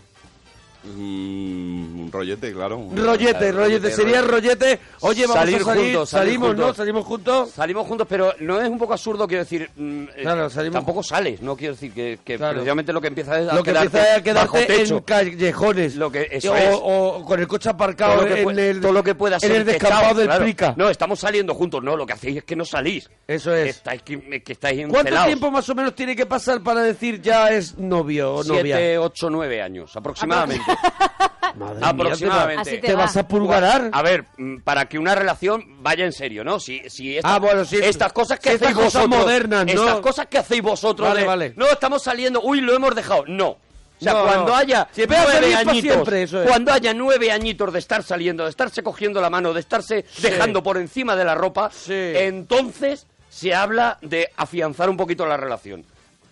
Mm, 0.95 2.01
un 2.05 2.11
rollete, 2.13 2.53
claro. 2.53 2.89
Rollete, 2.95 3.53
rollete, 3.53 3.91
sería 3.91 4.23
rollete. 4.23 4.79
Oye, 5.01 5.23
vamos 5.27 5.37
Salir 5.37 5.57
a 5.57 5.65
salir, 5.65 5.85
juntos, 5.85 6.09
salir 6.11 6.27
salimos, 6.35 6.49
¿no? 6.49 6.63
juntos. 6.63 6.77
Salimos 6.77 7.05
juntos. 7.05 7.51
Salimos 7.51 7.87
juntos, 7.87 8.07
pero 8.09 8.35
no 8.41 8.61
es 8.61 8.69
un 8.69 8.79
poco 8.79 8.93
absurdo, 8.95 9.27
quiero 9.27 9.45
decir, 9.45 9.71
mm, 9.77 10.03
eh, 10.05 10.09
Claro, 10.23 10.49
salimos- 10.51 10.75
tampoco 10.75 11.03
sales, 11.03 11.43
no 11.43 11.57
quiero 11.57 11.75
decir 11.75 11.93
que, 11.93 12.19
que 12.25 12.37
Claro. 12.37 12.55
precisamente 12.55 12.93
lo 12.93 13.01
que 13.01 13.09
empieza 13.09 13.41
es 13.41 13.49
a 13.49 13.55
Lo 13.55 13.63
que 13.63 13.71
quedarte 13.73 13.87
empieza 13.99 14.33
a 14.33 14.35
bajo 14.45 14.53
quedarte 14.55 14.75
techo. 14.77 14.97
en 14.99 15.03
callejones. 15.03 15.97
Lo 15.97 16.11
que- 16.11 16.29
eso 16.31 16.53
o, 16.53 16.57
es. 16.57 16.71
o 16.73 17.25
con 17.27 17.41
el 17.41 17.49
coche 17.49 17.69
aparcado 17.71 18.15
todo 18.21 18.29
lo 18.29 18.35
que, 18.35 18.43
en 18.43 18.59
el, 18.59 18.81
todo 18.81 18.93
lo 18.93 19.03
que 19.03 19.15
pueda 19.15 19.37
en 19.37 19.41
ser 19.41 19.53
el 19.53 19.65
descampado 19.65 20.15
del 20.15 20.27
claro. 20.29 20.45
Prica. 20.45 20.75
No, 20.77 20.89
estamos 20.89 21.19
saliendo 21.19 21.55
juntos, 21.55 21.83
no, 21.83 21.97
lo 21.97 22.07
que 22.07 22.13
hacéis 22.13 22.39
es 22.39 22.45
que 22.45 22.57
no 22.57 22.65
salís. 22.65 23.09
Eso 23.27 23.55
es. 23.55 23.77
Estáis, 23.77 24.03
que, 24.03 24.43
que 24.43 24.53
estáis 24.53 24.87
¿Cuánto 24.89 25.25
tiempo 25.25 25.51
más 25.51 25.69
o 25.69 25.75
menos 25.75 25.95
tiene 25.95 26.15
que 26.15 26.27
pasar 26.27 26.63
para 26.63 26.83
decir 26.83 27.21
ya 27.21 27.51
es 27.51 27.77
novio 27.79 28.35
o 28.37 28.45
novia? 28.45 28.77
Siete, 28.77 28.99
ocho, 28.99 29.31
nueve 29.31 29.61
años, 29.63 29.95
aproximadamente. 29.97 30.65
Madre 31.57 31.77
mía, 31.81 31.89
aproximadamente. 31.89 32.61
Así 32.63 32.71
¿Te, 32.81 32.89
te 32.89 32.95
vas 32.95 33.17
va. 33.17 33.21
a 33.23 33.29
pulgarar? 33.29 33.91
A 33.93 34.03
ver, 34.03 34.25
mm, 34.37 34.59
para 34.59 34.87
que 34.87 34.99
una 34.99 35.15
relación 35.15 35.83
vaya 35.83 36.05
en 36.05 36.13
serio, 36.13 36.45
¿no? 36.45 36.61
Si, 36.61 36.83
si 36.91 37.17
esta- 37.17 37.35
Ah, 37.35 37.39
bueno, 37.39 37.65
sí. 37.65 37.79
estas 37.83 38.13
cosas 38.13 38.39
que 38.41 38.53
estas 38.53 38.71
hacéis 38.73 38.85
cosas 38.85 39.03
vosotros, 39.07 39.21
modernas, 39.25 39.65
¿no? 39.67 39.73
estas 39.73 40.01
cosas 40.01 40.27
que 40.27 40.39
hacéis 40.39 40.63
vosotros, 40.63 41.09
Vale, 41.09 41.21
de, 41.23 41.27
vale. 41.27 41.53
no 41.57 41.67
estamos 41.67 42.03
saliendo, 42.03 42.41
uy, 42.43 42.61
lo 42.61 42.75
hemos 42.75 42.95
dejado, 42.95 43.25
no. 43.27 43.49
O 43.49 43.59
sea, 43.99 44.13
No, 44.13 44.25
cuando 44.25 44.47
no. 44.49 44.55
haya 44.57 44.81
va 44.81 44.89
nueve 45.25 45.55
añitos, 45.55 45.81
siempre, 45.81 46.23
eso 46.25 46.43
es. 46.43 46.49
cuando 46.49 46.71
haya 46.73 46.93
nueve 46.93 47.33
añitos 47.33 47.73
de 47.73 47.79
estar 47.79 48.03
saliendo, 48.03 48.45
de 48.45 48.51
estarse 48.51 48.83
cogiendo 48.83 49.23
la 49.23 49.31
mano, 49.31 49.55
de 49.55 49.61
estarse 49.61 50.05
dejando 50.21 50.63
por 50.63 50.77
encima 50.77 51.17
de 51.17 51.25
la 51.25 51.35
ropa, 51.35 51.71
Sí. 51.73 51.95
entonces 51.95 53.07
se 53.31 53.55
habla 53.55 53.97
de 54.03 54.29
afianzar 54.37 54.91
un 54.91 54.99
poquito 54.99 55.25
la 55.25 55.39
relación. 55.39 55.85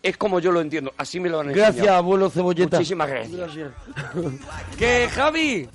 Es 0.04 0.16
como 0.18 0.38
yo 0.38 0.52
lo 0.52 0.60
entiendo, 0.60 0.92
así 0.98 1.18
me 1.18 1.30
lo 1.30 1.40
han 1.40 1.48
enseñado. 1.48 1.72
Gracias, 1.72 1.94
abuelo 1.96 2.28
Cebolleta. 2.30 2.76
Muchísimas 2.76 3.08
gracias. 3.08 3.40
Que 4.78 5.08
Javi, 5.08 5.68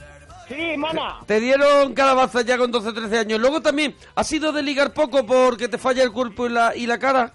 Sí, 0.48 0.78
mona. 0.78 1.18
te 1.26 1.40
dieron 1.40 1.94
calabaza 1.96 2.42
ya 2.44 2.58
con 2.58 2.72
12 2.72 2.94
13 2.94 3.18
años. 3.18 3.40
Luego 3.40 3.60
también, 3.62 3.96
¿has 4.14 4.28
sido 4.28 4.52
de 4.52 4.62
ligar 4.62 4.94
poco 4.94 5.26
porque 5.26 5.68
te 5.68 5.78
falla 5.80 6.04
el 6.04 6.12
cuerpo 6.12 6.46
y 6.46 6.50
la, 6.50 6.76
y 6.76 6.86
la 6.86 7.00
cara? 7.00 7.34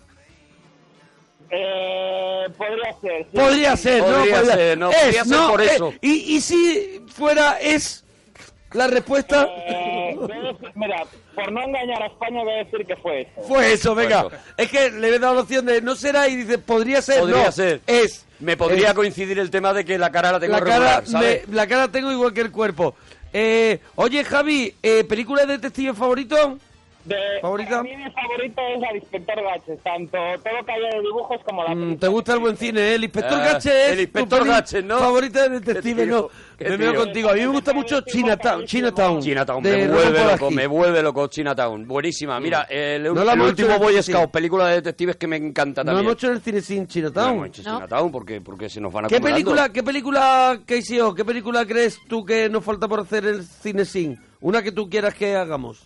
Eh, 1.51 2.47
podría 2.57 2.93
ser. 3.01 3.27
sí. 3.31 3.37
Podría 3.39 3.77
ser, 3.77 4.01
¿no? 4.03 4.07
Podría 4.17 4.45
ser, 4.45 4.79
no, 4.79 4.91
Es, 4.91 4.97
podría 5.03 5.25
ser 5.25 5.37
no, 5.37 5.51
por 5.51 5.63
eh, 5.63 5.67
eso. 5.75 5.95
y, 6.01 6.13
y 6.37 6.41
si 6.41 7.03
fuera 7.09 7.61
es 7.61 8.04
la 8.75 8.87
respuesta, 8.89 9.49
Eh, 9.67 10.17
mira, 10.75 11.05
por 11.35 11.51
no 11.53 11.63
engañar 11.63 12.03
a 12.03 12.07
España 12.07 12.43
voy 12.45 12.53
a 12.55 12.65
decir 12.65 12.87
que 12.87 12.97
fue 12.97 13.23
eso. 13.23 13.43
fue 13.49 13.73
eso, 13.73 13.95
venga. 13.95 14.21
eso. 14.21 14.31
Es 14.57 14.71
que 14.71 14.91
le 14.91 15.09
he 15.09 15.19
dado 15.19 15.35
la 15.37 15.41
opción 15.43 15.65
de 15.67 15.81
no 15.81 15.95
será 15.95 16.29
y 16.29 16.37
dice, 16.37 16.59
podría 16.59 17.01
ser, 17.03 17.21
Podría 17.21 17.45
no, 17.47 17.53
ser. 17.53 17.81
es. 17.87 18.27
Me 18.41 18.57
podría 18.57 18.89
Es. 18.89 18.95
coincidir 18.95 19.39
el 19.39 19.51
tema 19.51 19.73
de 19.73 19.85
que 19.85 19.97
la 19.97 20.11
cara 20.11 20.33
la 20.33 20.41
tengo 20.41 20.53
la 20.55 20.59
cara, 20.61 20.73
regular, 20.75 21.07
¿sabes? 21.07 21.49
me- 21.49 21.55
la 21.55 21.67
cara 21.67 21.89
tengo 21.89 22.11
igual 22.13 22.33
que 22.35 22.41
el 22.43 22.51
cuerpo. 22.51 22.95
Eh, 23.33 23.79
oye, 23.97 24.23
Javi, 24.25 24.75
eh, 24.83 25.05
¿película 25.05 25.47
de 25.47 25.55
detective 25.59 25.95
favorito? 25.95 26.59
De, 27.05 27.17
¿Favorita? 27.43 27.81
A 27.81 27.83
mí 27.83 27.91
mi 27.97 28.11
favorito 28.11 28.63
es 28.63 28.83
el 28.91 28.97
Inspector 28.97 29.37
Gaches, 29.43 29.79
tanto 29.83 30.17
todo 30.43 30.65
que 30.65 30.73
haya 30.73 30.89
de 30.97 31.01
dibujos 31.03 31.39
como 31.45 31.63
la 31.63 31.75
Mm, 31.75 31.79
película. 31.81 32.01
¿Te 32.01 32.09
gusta 32.09 32.33
el 32.33 32.39
buen 32.39 32.57
cine? 32.57 32.81
eh? 32.81 32.95
El 32.95 33.05
inspector 33.05 33.39
Ah, 33.41 33.45
Gache 33.53 33.87
es 33.87 33.93
el 33.93 34.01
inspector 34.01 34.47
Gadget, 34.47 34.85
¿no? 34.87 34.99
favorita 35.01 35.43
de 35.43 35.61
detective, 35.61 35.95
Qué 36.03 36.07
tío, 36.07 36.17
¿no? 36.17 36.29
qué 36.57 36.71
Me 36.71 36.77
veo 36.79 36.95
contigo. 36.95 37.29
A 37.29 37.35
mí 37.35 37.41
me 37.41 37.47
gusta 37.49 37.73
mucho 37.75 38.01
Chinatown. 38.01 38.65
Chinatown, 38.65 39.21
Chinatown, 39.21 39.63
me 39.63 39.87
vuelve 39.89 40.25
loco, 40.25 40.51
me 40.51 40.67
vuelve 40.67 41.03
loco 41.03 41.27
Chinatown. 41.27 41.87
Buenísima. 41.87 42.41
Mira, 42.41 42.63
el, 42.71 43.03
No 43.03 43.23
la 43.23 43.35
el 43.35 43.41
último 43.43 43.79
Boy. 43.79 44.03
Scout, 44.03 44.31
película 44.31 44.69
de 44.69 44.77
detectives 44.77 45.17
que 45.17 45.27
me 45.27 45.37
encanta 45.37 45.83
No 45.85 45.89
también. 45.91 46.07
hemos 46.07 46.15
hecho 46.15 46.29
en 46.29 46.33
el 46.37 46.41
cine 46.43 46.61
sin 46.63 46.83
No 46.85 46.87
Chinatown. 46.89 47.35
hemos 47.35 47.47
hecho 47.49 47.63
No. 47.65 47.75
Chinatown 47.77 48.11
porque, 48.13 48.41
porque 48.41 48.71
se 48.71 48.81
nos 48.81 48.91
van 48.93 49.09
¿Qué 49.09 49.17
acumulando. 49.17 49.35
película, 49.45 49.69
qué 49.69 49.83
película, 49.83 50.59
Casey 50.65 51.01
O, 51.01 51.15
qué 51.15 51.25
película 51.25 51.67
crees 51.67 51.99
tú 52.09 52.25
que 52.25 52.49
nos 52.49 52.65
falta 52.65 52.89
por 52.89 53.01
hacer 53.01 53.27
el 53.27 53.45
cine 53.45 53.85
sin? 53.85 54.19
Una 54.41 54.63
que 54.63 54.73
tú 54.73 54.89
quieras 54.89 55.13
que 55.15 55.37
hagamos. 55.37 55.85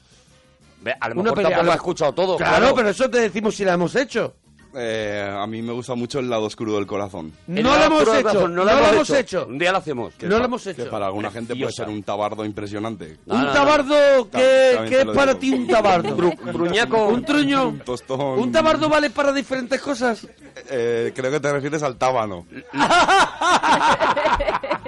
A 1.01 1.09
lo 1.09 1.15
Una 1.15 1.23
mejor 1.25 1.37
pelea- 1.39 1.51
tampoco 1.51 1.65
lo- 1.67 1.71
has 1.73 1.77
escuchado 1.77 2.13
todo. 2.13 2.37
Claro, 2.37 2.75
pero 2.75 2.89
eso 2.91 3.09
te 3.11 3.21
decimos 3.21 3.55
si 3.55 3.65
la 3.65 3.75
hemos 3.75 3.95
hecho. 3.97 4.35
Eh, 4.75 5.27
a 5.35 5.47
mí 5.47 5.63
me 5.63 5.73
gusta 5.73 5.95
mucho 5.95 6.19
el 6.19 6.29
lado 6.29 6.45
oscuro 6.45 6.75
del 6.75 6.87
corazón. 6.87 7.33
No 7.47 7.75
la 7.77 7.87
hemos 7.87 8.07
hecho, 8.15 8.49
no 8.49 8.65
la 8.65 8.91
hemos 8.93 9.11
hecho. 9.11 9.47
Un 9.49 9.59
día 9.59 9.73
la 9.73 9.79
hacemos. 9.79 10.13
Que 10.15 10.27
No 10.27 10.35
pa- 10.35 10.39
lo 10.41 10.45
hemos 10.45 10.63
Que 10.63 10.71
hecho. 10.71 10.91
para 10.91 11.07
alguna 11.07 11.31
gente 11.31 11.57
puede 11.57 11.73
ser 11.73 11.89
un 11.89 12.03
tabardo 12.03 12.45
impresionante. 12.45 13.17
No, 13.25 13.35
un 13.37 13.47
tabardo, 13.53 13.95
¿qué, 14.31 14.73
también 14.75 14.85
qué 14.85 14.91
te 14.97 15.01
es 15.01 15.07
lo 15.07 15.15
para 15.15 15.35
ti 15.39 15.51
un 15.53 15.67
tabardo? 15.67 16.15
Bru- 16.17 16.53
Bruñaco. 16.53 17.09
un 17.09 17.25
truño. 17.25 17.69
Un 17.69 17.79
tostón. 17.81 18.21
¿Un 18.39 18.53
tabardo 18.53 18.91
vale 18.91 19.09
para 19.09 19.33
diferentes 19.33 19.81
cosas? 19.81 20.27
Eh, 20.71 21.13
creo 21.17 21.31
que 21.31 21.41
te 21.41 21.51
refieres 21.51 21.83
al 21.83 21.97
tábano. 21.97 22.47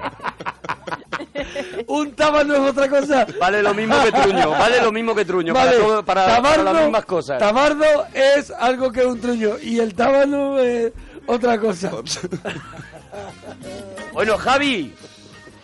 Un 1.92 2.12
tábano 2.14 2.54
es 2.54 2.60
otra 2.60 2.88
cosa. 2.88 3.26
Vale 3.40 3.62
lo 3.62 3.74
mismo 3.74 3.96
que 4.04 4.12
truño, 4.12 4.50
vale 4.50 4.80
lo 4.80 4.92
mismo 4.92 5.14
que 5.14 5.24
truño. 5.24 5.52
Vale, 5.54 5.72
Para, 5.72 5.82
todo- 5.82 6.04
para, 6.04 6.24
para 6.24 6.36
tabardo, 6.36 6.64
las 6.72 6.82
mismas 6.84 7.04
cosas. 7.04 7.38
tabardo 7.38 7.84
es 8.14 8.50
algo 8.52 8.92
que 8.92 9.04
un 9.04 9.20
truño 9.20 9.58
y 9.60 9.78
el 9.80 9.94
tábano 9.94 10.58
es 10.58 10.92
otra 11.26 11.58
cosa. 11.58 11.90
Bueno, 14.12 14.36
Javi, 14.38 14.92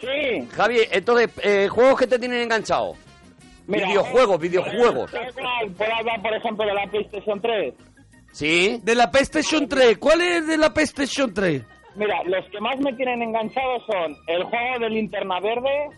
Sí, 0.01 0.49
Javi, 0.55 0.79
entonces, 0.91 1.31
eh, 1.43 1.69
¿juegos 1.69 1.99
que 1.99 2.07
te 2.07 2.19
tienen 2.19 2.41
enganchado? 2.43 2.95
mira. 3.67 3.87
videojuegos, 3.89 4.39
videojuegos. 4.41 5.11
¿Puedo 5.11 5.95
hablar, 5.95 6.23
por 6.23 6.35
ejemplo, 6.35 6.65
de 6.67 6.75
la 6.75 6.87
PlayStation 6.91 7.41
3? 7.41 7.75
¿Sí? 8.33 8.81
De 8.85 8.95
la 8.95 9.11
PlayStation 9.11 9.69
3, 9.69 9.99
¿cuál 9.99 10.21
es 10.21 10.47
de 10.47 10.59
la 10.59 10.73
PlayStation 10.73 11.33
3? 11.33 11.63
Mira, 11.97 12.23
los 12.25 12.45
que 12.51 12.61
más 12.61 12.79
me 12.81 12.93
tienen 12.93 13.23
enganchado 13.23 13.79
son 13.87 14.17
el 14.27 14.45
juego 14.45 14.79
de 14.81 14.91
linterna 14.91 15.41
verde. 15.41 15.91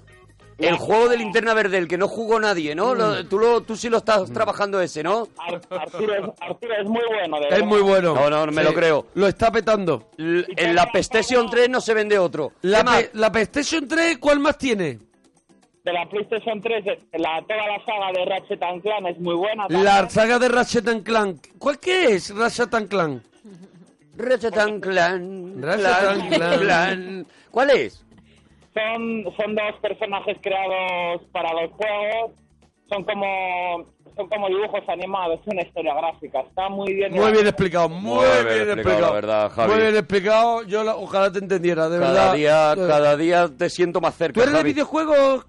El 0.58 0.76
juego 0.76 1.08
de 1.08 1.16
linterna 1.16 1.54
verde, 1.54 1.78
el 1.78 1.86
que 1.86 1.96
no 1.96 2.08
jugó 2.08 2.40
nadie, 2.40 2.74
¿no? 2.74 2.94
Mm. 2.94 2.98
Lo- 2.98 3.26
tú, 3.26 3.38
lo, 3.38 3.60
tú 3.60 3.76
sí 3.76 3.88
lo 3.88 3.98
estás 3.98 4.30
trabajando 4.32 4.80
ese, 4.80 5.02
¿no? 5.04 5.28
Ar- 5.38 5.60
Arturo, 5.70 6.14
es, 6.14 6.24
Arturo 6.40 6.74
es 6.80 6.84
muy 6.88 7.02
bueno, 7.08 7.38
de 7.38 7.44
Es 7.44 7.50
verdad. 7.52 7.66
muy 7.66 7.80
bueno. 7.80 8.14
No, 8.14 8.28
no, 8.28 8.46
no 8.46 8.52
me 8.52 8.64
lo 8.64 8.74
creo. 8.74 9.06
Lo 9.14 9.28
está 9.28 9.52
petando. 9.52 10.10
L- 10.18 10.44
en 10.56 10.74
la 10.74 10.86
PlayStation 10.90 11.48
3 11.48 11.68
no 11.68 11.80
se 11.80 11.94
vende 11.94 12.18
otro. 12.18 12.52
La, 12.62 12.84
la 13.12 13.30
PlayStation 13.30 13.86
3, 13.86 14.18
¿cuál 14.18 14.40
más 14.40 14.58
tiene? 14.58 14.98
De 15.84 15.92
la 15.92 16.06
PlayStation 16.08 16.60
3, 16.60 16.84
la, 17.12 17.40
toda 17.48 17.66
la 17.66 17.84
saga 17.86 18.12
de 18.14 18.24
Ratchet 18.26 18.62
and 18.62 18.82
Clank 18.82 19.06
es 19.08 19.18
muy 19.20 19.34
buena. 19.36 19.66
La 19.68 20.10
saga 20.10 20.38
de 20.40 20.48
Ratchet 20.48 20.88
and 20.88 21.02
Clank. 21.04 21.46
¿Cuál 21.58 21.78
qué 21.78 22.14
es 22.16 22.34
Ratchet 22.34 22.74
and 22.74 22.88
Clank? 22.88 23.22
Ratchet 24.16 24.58
and 24.58 24.82
Clan. 24.82 25.62
Ratchet 25.62 25.86
and 25.86 26.34
Clan. 26.34 26.58
Clan. 26.60 27.26
¿Cuál 27.52 27.70
es? 27.70 28.04
Son, 28.78 29.24
son 29.36 29.54
dos 29.56 29.74
personajes 29.82 30.36
creados 30.40 31.22
para 31.32 31.52
los 31.52 31.70
juegos. 31.72 32.32
Son 32.88 33.04
como 33.04 33.84
son 34.16 34.28
como 34.28 34.48
dibujos 34.48 34.80
animados, 34.88 35.38
es 35.40 35.46
una 35.46 35.62
historia 35.62 35.94
gráfica. 35.94 36.40
Está 36.40 36.68
muy 36.68 36.92
bien. 36.94 37.12
Muy 37.12 37.30
bien 37.32 37.46
explicado, 37.46 37.88
muy, 37.88 38.14
Muy 38.16 38.24
bien 38.24 38.44
bien, 38.46 38.56
explicado, 38.56 38.72
explicado. 38.80 39.00
la 39.06 39.12
verdad, 39.12 39.52
Javi. 39.52 39.72
Muy 39.72 39.80
bien 39.82 39.96
explicado. 39.96 40.62
Yo 40.64 40.82
la- 40.84 40.96
ojalá 40.96 41.30
te 41.32 41.38
entendiera, 41.38 41.88
de 41.88 41.98
Cada 42.00 42.12
verdad. 42.12 42.34
día, 42.34 42.74
cada 42.88 43.16
día 43.16 43.48
te 43.56 43.70
siento 43.70 44.00
más 44.00 44.16
cerca. 44.16 44.34
¿Tú 44.34 44.40
eres 44.40 44.52
de 44.54 44.58
Javi. 44.58 44.72
videojuegos? 44.72 45.46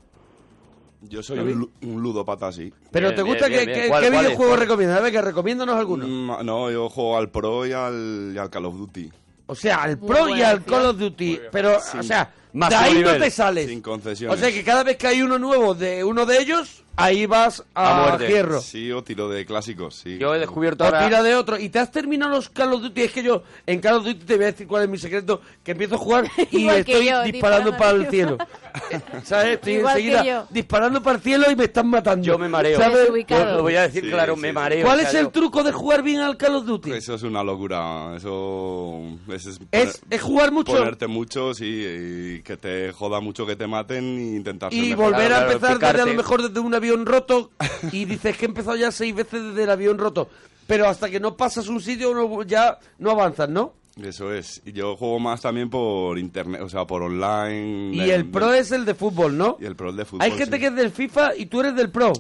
Yo 1.02 1.24
soy 1.24 1.40
un, 1.40 1.72
un 1.82 2.02
ludopata, 2.04 2.52
sí. 2.52 2.72
¿Pero 2.92 3.08
Bien, 3.08 3.16
te 3.16 3.22
gusta 3.24 3.48
bien, 3.48 3.60
que, 3.62 3.66
bien. 3.68 3.82
que- 3.84 3.88
¿Cuál- 3.88 4.04
qué 4.04 4.10
cuál 4.10 4.16
es? 4.20 4.28
videojuegos 4.28 4.56
¿Cuál? 4.58 4.68
recomiendas? 4.68 5.02
Venga, 5.04 5.22
recomiéndanos 5.22 5.76
alguno. 5.78 6.06
Mm, 6.08 6.46
No, 6.46 6.70
yo 6.70 6.90
juego 6.90 7.18
al 7.18 7.30
Pro 7.30 7.66
y 7.66 7.72
al, 7.72 8.34
y 8.36 8.38
al 8.38 8.50
Call 8.50 8.66
of 8.66 8.76
Duty. 8.76 9.10
O 9.48 9.56
sea, 9.56 9.82
al 9.84 9.98
Pro 9.98 10.28
y 10.30 10.42
al. 10.44 10.64
Call 10.66 10.86
of 10.88 10.98
Duty. 10.98 11.40
Pero, 11.52 11.78
o 11.78 12.04
sea, 12.04 12.32
Más 12.54 12.70
de 12.70 12.76
ahí 12.76 12.94
no 12.94 12.98
nivel. 13.00 13.22
te 13.22 13.30
sales. 13.32 13.68
Sin 13.68 13.80
O 13.80 13.82
concesiones. 13.84 14.40
sea, 14.40 14.52
que 14.52 14.64
cada 14.64 14.84
vez 14.84 14.98
que 14.98 15.08
hay 15.08 15.22
uno 15.22 15.38
nuevo 15.38 15.76
de 15.76 16.04
uno 16.04 16.26
de 16.26 16.40
ellos, 16.40 16.84
ahí 16.96 17.26
vas 17.26 17.64
A 17.74 18.14
a, 18.14 18.18
hierro. 18.18 18.62
Sí, 18.62 18.92
o 18.92 19.04
tiro 19.04 19.30
de 19.30 19.46
clásicos, 19.46 19.96
sí. 19.96 20.18
Yo 20.18 20.36
he 20.36 20.40
descubierto 20.40 20.84
O 20.84 20.88
ahora... 20.88 21.06
tira 21.06 21.24
de 21.24 21.36
otro. 21.36 21.58
¿Y 21.60 21.70
te 21.70 21.80
has 21.80 21.92
terminado 21.92 22.32
los 22.32 22.50
Call 22.50 22.74
of 22.74 22.82
Duty? 22.82 23.02
Es 23.02 23.12
que 23.12 23.24
yo 23.24 23.44
en 23.66 23.80
Call 23.80 23.98
of 23.98 24.04
Duty 24.06 24.26
te 24.26 24.36
voy 24.36 24.44
a 24.44 24.48
decir 24.48 24.68
cuál 24.68 24.84
es 24.84 24.90
mi 24.90 24.98
secreto. 24.98 25.42
Que 25.64 25.72
empiezo 25.72 25.96
a 25.96 25.98
jugar 25.98 26.26
y 26.52 26.68
estoy 26.68 27.08
yo, 27.10 27.24
disparando 27.24 27.72
disparando 27.72 27.78
para 27.78 27.92
el 27.92 28.08
cielo. 28.10 28.38
¿Sabes? 29.24 29.54
Estoy 29.56 29.74
Igual 29.74 29.98
enseguida 29.98 30.48
disparando 30.50 31.02
para 31.04 31.16
el 31.18 31.22
cielo 31.24 31.52
y 31.52 31.56
me 31.56 31.64
están 31.66 31.88
matando. 31.88 32.26
Yo 32.26 32.38
me 32.38 32.50
mareo. 32.50 32.78
¿Sabes? 32.80 33.10
Yo 33.28 33.46
lo 33.46 33.62
voy 33.64 33.76
a 33.76 33.84
decir 33.84 34.04
Sí, 34.04 34.10
claro, 34.12 34.36
sí, 34.36 34.42
me 34.42 34.54
mareo. 34.54 34.86
¿Cuál 34.86 35.00
es 35.02 35.14
el 35.14 35.30
truco 35.30 35.64
de 35.64 35.72
jugar 35.72 36.04
bien 36.04 36.20
al 36.20 36.38
Call 36.38 36.56
of 36.56 36.66
Duty? 36.66 36.92
Eso 36.92 37.16
es 37.16 37.24
una 37.24 37.44
locura. 37.44 38.14
Eso 38.16 39.02
es, 39.30 39.46
es, 39.48 39.60
Es- 39.72 40.02
es 40.10 40.22
jugar 40.22 40.52
mucho. 40.52 40.72
Ponerte 40.74 41.08
mucho, 41.08 41.54
sí, 41.54 41.66
y 41.66 42.42
que 42.42 42.58
te 42.58 42.92
joda 42.92 43.20
mucho 43.20 43.46
que 43.46 43.56
te 43.56 43.68
maten 43.68 44.04
e 44.18 44.36
intentar 44.38 44.74
Y 44.74 44.90
mejor. 44.92 45.06
volver 45.12 45.26
a 45.34 45.38
Claro, 45.40 45.52
empezar 45.54 45.80
desde 45.80 46.02
a 46.02 46.06
lo 46.06 46.14
mejor 46.14 46.42
desde 46.48 46.60
un 46.60 46.74
avión 46.74 46.89
roto 47.06 47.52
y 47.92 48.06
dices 48.06 48.38
que 48.38 48.46
he 48.46 48.48
empezado 48.50 48.76
ya 48.76 48.92
seis 48.92 49.14
veces 49.16 49.44
desde 49.44 49.64
el 49.64 49.70
avión 49.70 49.98
roto. 49.98 50.30
Pero 50.68 50.88
hasta 50.88 51.10
que 51.10 51.20
no 51.20 51.36
pasas 51.36 51.68
un 51.68 51.82
sitio 51.82 52.14
no- 52.14 52.44
ya 52.44 52.78
no 53.00 53.12
avanzas, 53.12 53.50
¿no? 53.50 53.74
Eso 54.02 54.32
es. 54.34 54.62
Y 54.66 54.72
yo 54.72 54.96
juego 54.96 55.20
más 55.20 55.42
también 55.42 55.70
por 55.70 56.18
internet, 56.18 56.62
o 56.62 56.70
sea, 56.70 56.86
por 56.86 57.02
online. 57.02 57.96
Y 57.96 58.10
el 58.12 58.26
pro 58.30 58.54
es 58.54 58.72
el 58.72 58.86
de 58.86 58.94
fútbol, 58.94 59.38
¿no? 59.38 59.58
Y 59.60 59.66
el 59.66 59.76
pro 59.76 59.90
es 59.90 59.96
de 59.98 60.06
fútbol. 60.06 60.22
Hay 60.22 60.32
gente 60.32 60.56
sí. 60.56 60.62
que 60.62 60.68
es 60.68 60.76
del 60.76 60.92
FIFA 60.92 61.36
y 61.36 61.48
tú 61.48 61.60
eres 61.60 61.76
del 61.76 61.90
pro. 61.90 62.14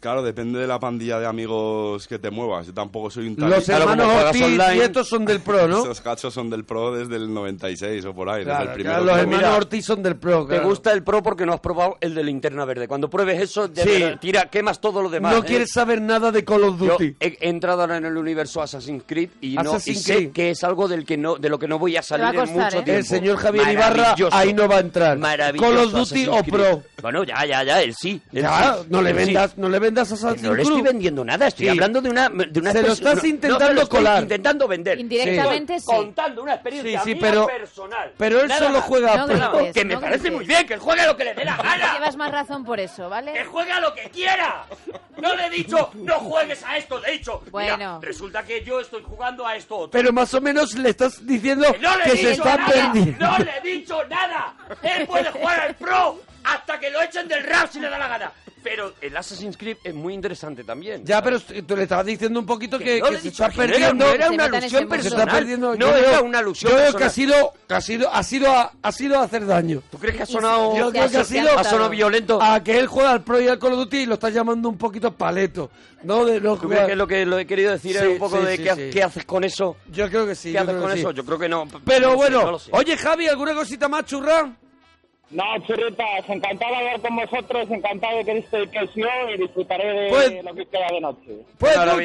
Claro, 0.00 0.22
depende 0.22 0.58
de 0.60 0.66
la 0.66 0.78
pandilla 0.78 1.18
de 1.18 1.26
amigos 1.26 2.06
que 2.06 2.18
te 2.18 2.30
muevas. 2.30 2.66
Yo 2.66 2.74
tampoco 2.74 3.10
soy 3.10 3.26
un 3.28 3.36
tal- 3.36 3.50
Los 3.50 3.64
Claro, 3.64 3.90
hermanos 3.90 4.24
Ortiz 4.26 4.42
online, 4.42 4.76
y 4.76 4.80
estos 4.80 5.08
son 5.08 5.24
del 5.24 5.40
pro, 5.40 5.66
¿no? 5.66 5.78
Esos 5.82 6.00
cachos 6.00 6.32
son 6.34 6.50
del 6.50 6.64
pro 6.64 6.94
desde 6.94 7.16
el 7.16 7.32
96 7.32 8.04
o 8.04 8.14
por 8.14 8.28
ahí. 8.28 8.44
desde 8.44 8.50
Claro, 8.50 8.68
el 8.68 8.74
primero 8.74 8.94
claro, 8.96 9.06
los 9.06 9.16
hermanos 9.18 9.38
Mira, 9.40 9.56
Ortiz 9.56 9.84
son 9.86 10.02
del 10.02 10.16
pro. 10.16 10.46
Te 10.46 10.58
gusta 10.60 10.92
el 10.92 11.02
pro 11.02 11.22
porque 11.22 11.44
no 11.46 11.54
has 11.54 11.60
probado 11.60 11.96
el 12.00 12.14
de 12.14 12.22
linterna 12.22 12.64
verde. 12.64 12.86
Cuando 12.86 13.08
pruebes 13.10 13.40
eso, 13.40 13.66
de 13.68 13.82
Sí. 13.82 13.88
verdad, 13.88 14.18
tira, 14.20 14.44
quemas 14.50 14.80
todo 14.80 15.02
lo 15.02 15.08
demás. 15.08 15.32
No 15.32 15.38
¿eh? 15.40 15.44
quieres 15.46 15.72
saber 15.72 16.00
nada 16.00 16.30
de 16.30 16.44
Call 16.44 16.64
of 16.64 16.78
Yo 16.78 16.92
Duty. 16.92 17.16
he, 17.18 17.38
he 17.40 17.48
entrado 17.48 17.80
ahora 17.80 17.96
en 17.96 18.04
el 18.04 18.16
universo 18.16 18.60
Assassin's 18.62 19.02
Creed 19.06 19.30
y, 19.40 19.54
no, 19.54 19.62
y 19.62 19.66
Assassin's 19.66 20.02
sé 20.02 20.14
Creed. 20.16 20.30
que 20.32 20.50
es 20.50 20.62
algo 20.62 20.86
del 20.88 21.04
que 21.04 21.16
no, 21.16 21.36
de 21.36 21.48
lo 21.48 21.58
que 21.58 21.66
no 21.66 21.78
voy 21.78 21.96
a 21.96 22.02
salir 22.02 22.26
va 22.26 22.28
a 22.28 22.32
en 22.32 22.38
costar, 22.40 22.64
mucho 22.66 22.78
¿eh? 22.78 22.82
tiempo. 22.84 22.98
El 23.00 23.04
señor 23.06 23.36
Javier 23.38 23.68
Ibarra 23.72 24.14
ahí 24.32 24.52
no 24.54 24.68
va 24.68 24.76
a 24.76 24.80
entrar. 24.80 25.18
Maravilloso 25.18 25.68
Call 25.68 25.78
of 25.78 25.92
Duty 25.92 26.00
Assassin's 26.02 26.28
o 26.28 26.42
Creed. 26.42 26.52
pro. 26.52 26.82
Bueno, 27.02 27.24
ya, 27.24 27.44
ya, 27.46 27.64
ya, 27.64 27.82
él 27.82 27.94
sí. 27.98 28.20
él 28.32 28.42
Ya, 28.42 28.74
sí, 28.82 28.86
no 28.90 29.02
le 29.02 29.10
él 29.10 29.16
sí. 29.18 29.24
vendas, 29.24 29.56
no 29.58 29.68
le 29.68 29.78
vendas 29.78 29.85
No 29.90 30.54
le 30.54 30.62
estoy 30.62 30.82
vendiendo 30.82 31.24
nada, 31.24 31.46
estoy 31.48 31.66
Sí. 31.66 31.70
hablando 31.70 32.00
de 32.00 32.10
una, 32.10 32.28
de 32.28 32.60
una 32.60 32.72
Se 32.72 32.82
lo 32.82 32.92
estás 32.92 33.16
no, 33.16 33.22
no, 33.22 33.28
intentando 33.28 33.72
lo 33.82 33.88
colar. 33.88 34.22
intentando 34.22 34.68
vender. 34.68 34.98
Indirectamente 34.98 35.78
sí. 35.80 35.86
contando 35.86 36.42
una 36.42 36.54
experiencia 36.54 37.00
Sí, 37.00 37.04
sí, 37.10 37.14
mía 37.14 37.20
pero- 37.30 37.46
personal. 37.46 38.12
pero 38.16 38.40
él 38.40 38.48
Nada 38.48 38.60
solo 38.66 38.78
más. 38.78 38.84
juega 38.86 39.16
No 39.16 39.22
a 39.22 39.26
pro. 39.50 39.58
grites, 39.58 39.74
Que 39.74 39.84
me 39.84 39.94
no 39.94 40.00
parece 40.00 40.18
grites. 40.24 40.36
muy 40.36 40.44
bien, 40.46 40.66
que 40.66 40.76
juegue 40.78 41.00
a 41.02 41.06
lo 41.06 41.16
que 41.16 41.24
le 41.24 41.34
dé 41.34 41.44
la 41.44 41.56
gana. 41.56 41.92
llevas 41.94 42.16
más 42.16 42.30
razón 42.30 42.64
por 42.64 42.80
eso, 42.80 43.08
¿vale? 43.08 43.32
¡Que 43.32 43.44
juegue 43.44 43.72
a 43.72 43.80
lo 43.80 43.94
que 43.94 44.02
quiera! 44.10 44.64
No 45.20 45.34
le 45.34 45.46
he 45.46 45.50
dicho, 45.50 45.90
no 45.94 46.14
juegues 46.20 46.62
a 46.64 46.76
esto, 46.76 46.98
le 47.00 47.08
he 47.08 47.12
dicho. 47.12 47.40
mira, 47.44 47.50
Bueno. 47.50 48.00
resulta 48.02 48.42
que 48.42 48.62
yo 48.64 48.80
estoy 48.80 49.02
jugando 49.02 49.46
a 49.46 49.56
esto 49.56 49.76
otro. 49.76 49.90
Pero 49.90 50.12
más 50.12 50.32
o 50.34 50.40
menos 50.40 50.74
le 50.74 50.90
estás 50.90 51.26
diciendo 51.26 51.72
Que 51.72 51.78
no 51.78 51.96
le 51.96 52.04
que 52.04 52.12
he 52.12 52.16
se 52.16 52.30
dicho 52.30 52.42
está 52.44 52.56
nada, 52.56 52.72
perdiendo. 52.92 53.26
no 53.26 53.38
le 53.38 53.50
he 53.56 53.60
dicho 53.60 54.04
nada. 54.08 54.54
Él 54.82 55.06
puede 55.06 55.30
jugar 55.30 55.60
al 55.60 55.74
pro 55.74 56.20
hasta 56.44 56.78
que 56.78 56.90
lo 56.90 57.00
echen 57.02 57.26
del 57.28 57.42
rap 57.44 57.70
si 57.70 57.80
le 57.80 57.88
da 57.88 57.98
la 57.98 58.08
gana. 58.08 58.32
Pero 58.68 58.92
el 59.00 59.16
Assassin's 59.16 59.56
Creed 59.56 59.76
es 59.84 59.94
muy 59.94 60.12
interesante 60.12 60.64
también. 60.64 61.04
Ya, 61.04 61.22
pero 61.22 61.38
tú 61.38 61.76
le 61.76 61.84
estabas 61.84 62.04
diciendo 62.04 62.40
un 62.40 62.46
poquito 62.46 62.80
que, 62.80 62.98
no 62.98 63.06
que 63.06 63.12
le 63.12 63.18
he 63.18 63.20
se 63.20 63.28
está 63.28 63.48
que 63.48 63.56
no 63.58 63.62
era- 63.62 63.72
perdiendo. 63.72 64.04
no 64.06 64.10
era 64.12 64.30
una 64.30 64.44
alusión 64.46 64.88
personal. 64.88 65.28
perdiendo. 65.28 65.68
No 65.76 65.86
Yo 65.86 65.96
era 65.96 66.08
creo- 66.08 66.22
una 66.24 66.38
alusión 66.40 66.70
Yo 66.72 66.76
creo 66.76 66.92
que 66.92 66.98
personal. 66.98 67.08
ha 67.08 67.12
sido, 67.12 67.52
que 67.68 67.74
ha 67.74 67.80
sido, 67.80 68.12
ha 68.12 68.22
sido, 68.24 68.50
a, 68.50 68.72
ha 68.82 68.92
sido 68.92 69.20
a 69.20 69.22
hacer 69.22 69.46
daño. 69.46 69.82
¿Tú 69.88 69.98
crees 69.98 70.16
que 70.16 70.22
ha 70.24 70.26
sonado, 70.26 70.76
Yo 70.76 70.90
creo 70.90 71.08
que 71.10 71.16
ha 71.18 71.24
sido 71.24 71.56
ha 71.58 71.62
sonado 71.62 71.90
violento? 71.90 72.42
a 72.42 72.62
que 72.64 72.76
él 72.76 72.88
juega 72.88 73.12
al 73.12 73.22
Pro 73.22 73.40
y 73.40 73.46
al 73.46 73.58
Call 73.60 73.74
of 73.74 73.78
Duty 73.78 73.98
y 73.98 74.06
lo 74.06 74.14
está 74.14 74.30
llamando 74.30 74.68
un 74.68 74.76
poquito 74.78 75.12
paleto. 75.12 75.70
No, 76.02 76.24
de 76.24 76.40
no 76.40 76.56
¿Tú 76.56 76.68
crees 76.68 76.86
que 76.88 76.96
lo 76.96 77.06
que 77.06 77.24
lo 77.24 77.38
he 77.38 77.46
querido 77.46 77.70
decir 77.72 77.92
Sí, 77.92 77.98
es 77.98 78.08
un 78.08 78.18
poco 78.18 78.38
sí, 78.40 78.46
de 78.46 78.56
sí, 78.56 78.62
qué, 78.64 78.74
sí. 78.74 78.90
qué 78.92 79.02
haces 79.02 79.24
con 79.24 79.44
eso? 79.44 79.76
Yo 79.92 80.08
creo 80.08 80.26
que 80.26 80.34
sí. 80.34 80.50
¿Qué 80.52 80.58
haces 80.58 80.74
con 80.74 80.92
que 80.92 80.98
eso? 80.98 81.10
Yo 81.12 81.24
creo 81.24 81.38
que 81.38 81.48
no. 81.48 81.66
Pero 81.84 82.10
no 82.10 82.16
bueno, 82.16 82.50
no 82.52 82.58
oye 82.72 82.96
Javi, 82.96 83.28
¿alguna 83.28 83.54
cosita 83.54 83.88
más, 83.88 84.04
churra? 84.04 84.52
No, 85.28 85.42
churritas, 85.66 86.06
encantado 86.28 86.70
de 86.70 86.76
hablar 86.78 87.00
con 87.00 87.16
vosotros, 87.16 87.68
encantado 87.70 88.18
de 88.18 88.24
que 88.24 88.42
sí 88.94 89.00
y 89.34 89.38
disfrutaré 89.40 89.84
de 90.02 90.08
Pues- 90.08 90.44
lo 90.44 90.54
que 90.54 90.66
queda 90.66 90.86
de 90.92 91.00
noche. 91.00 91.32
Pues 91.58 91.74
Javi. 91.74 92.04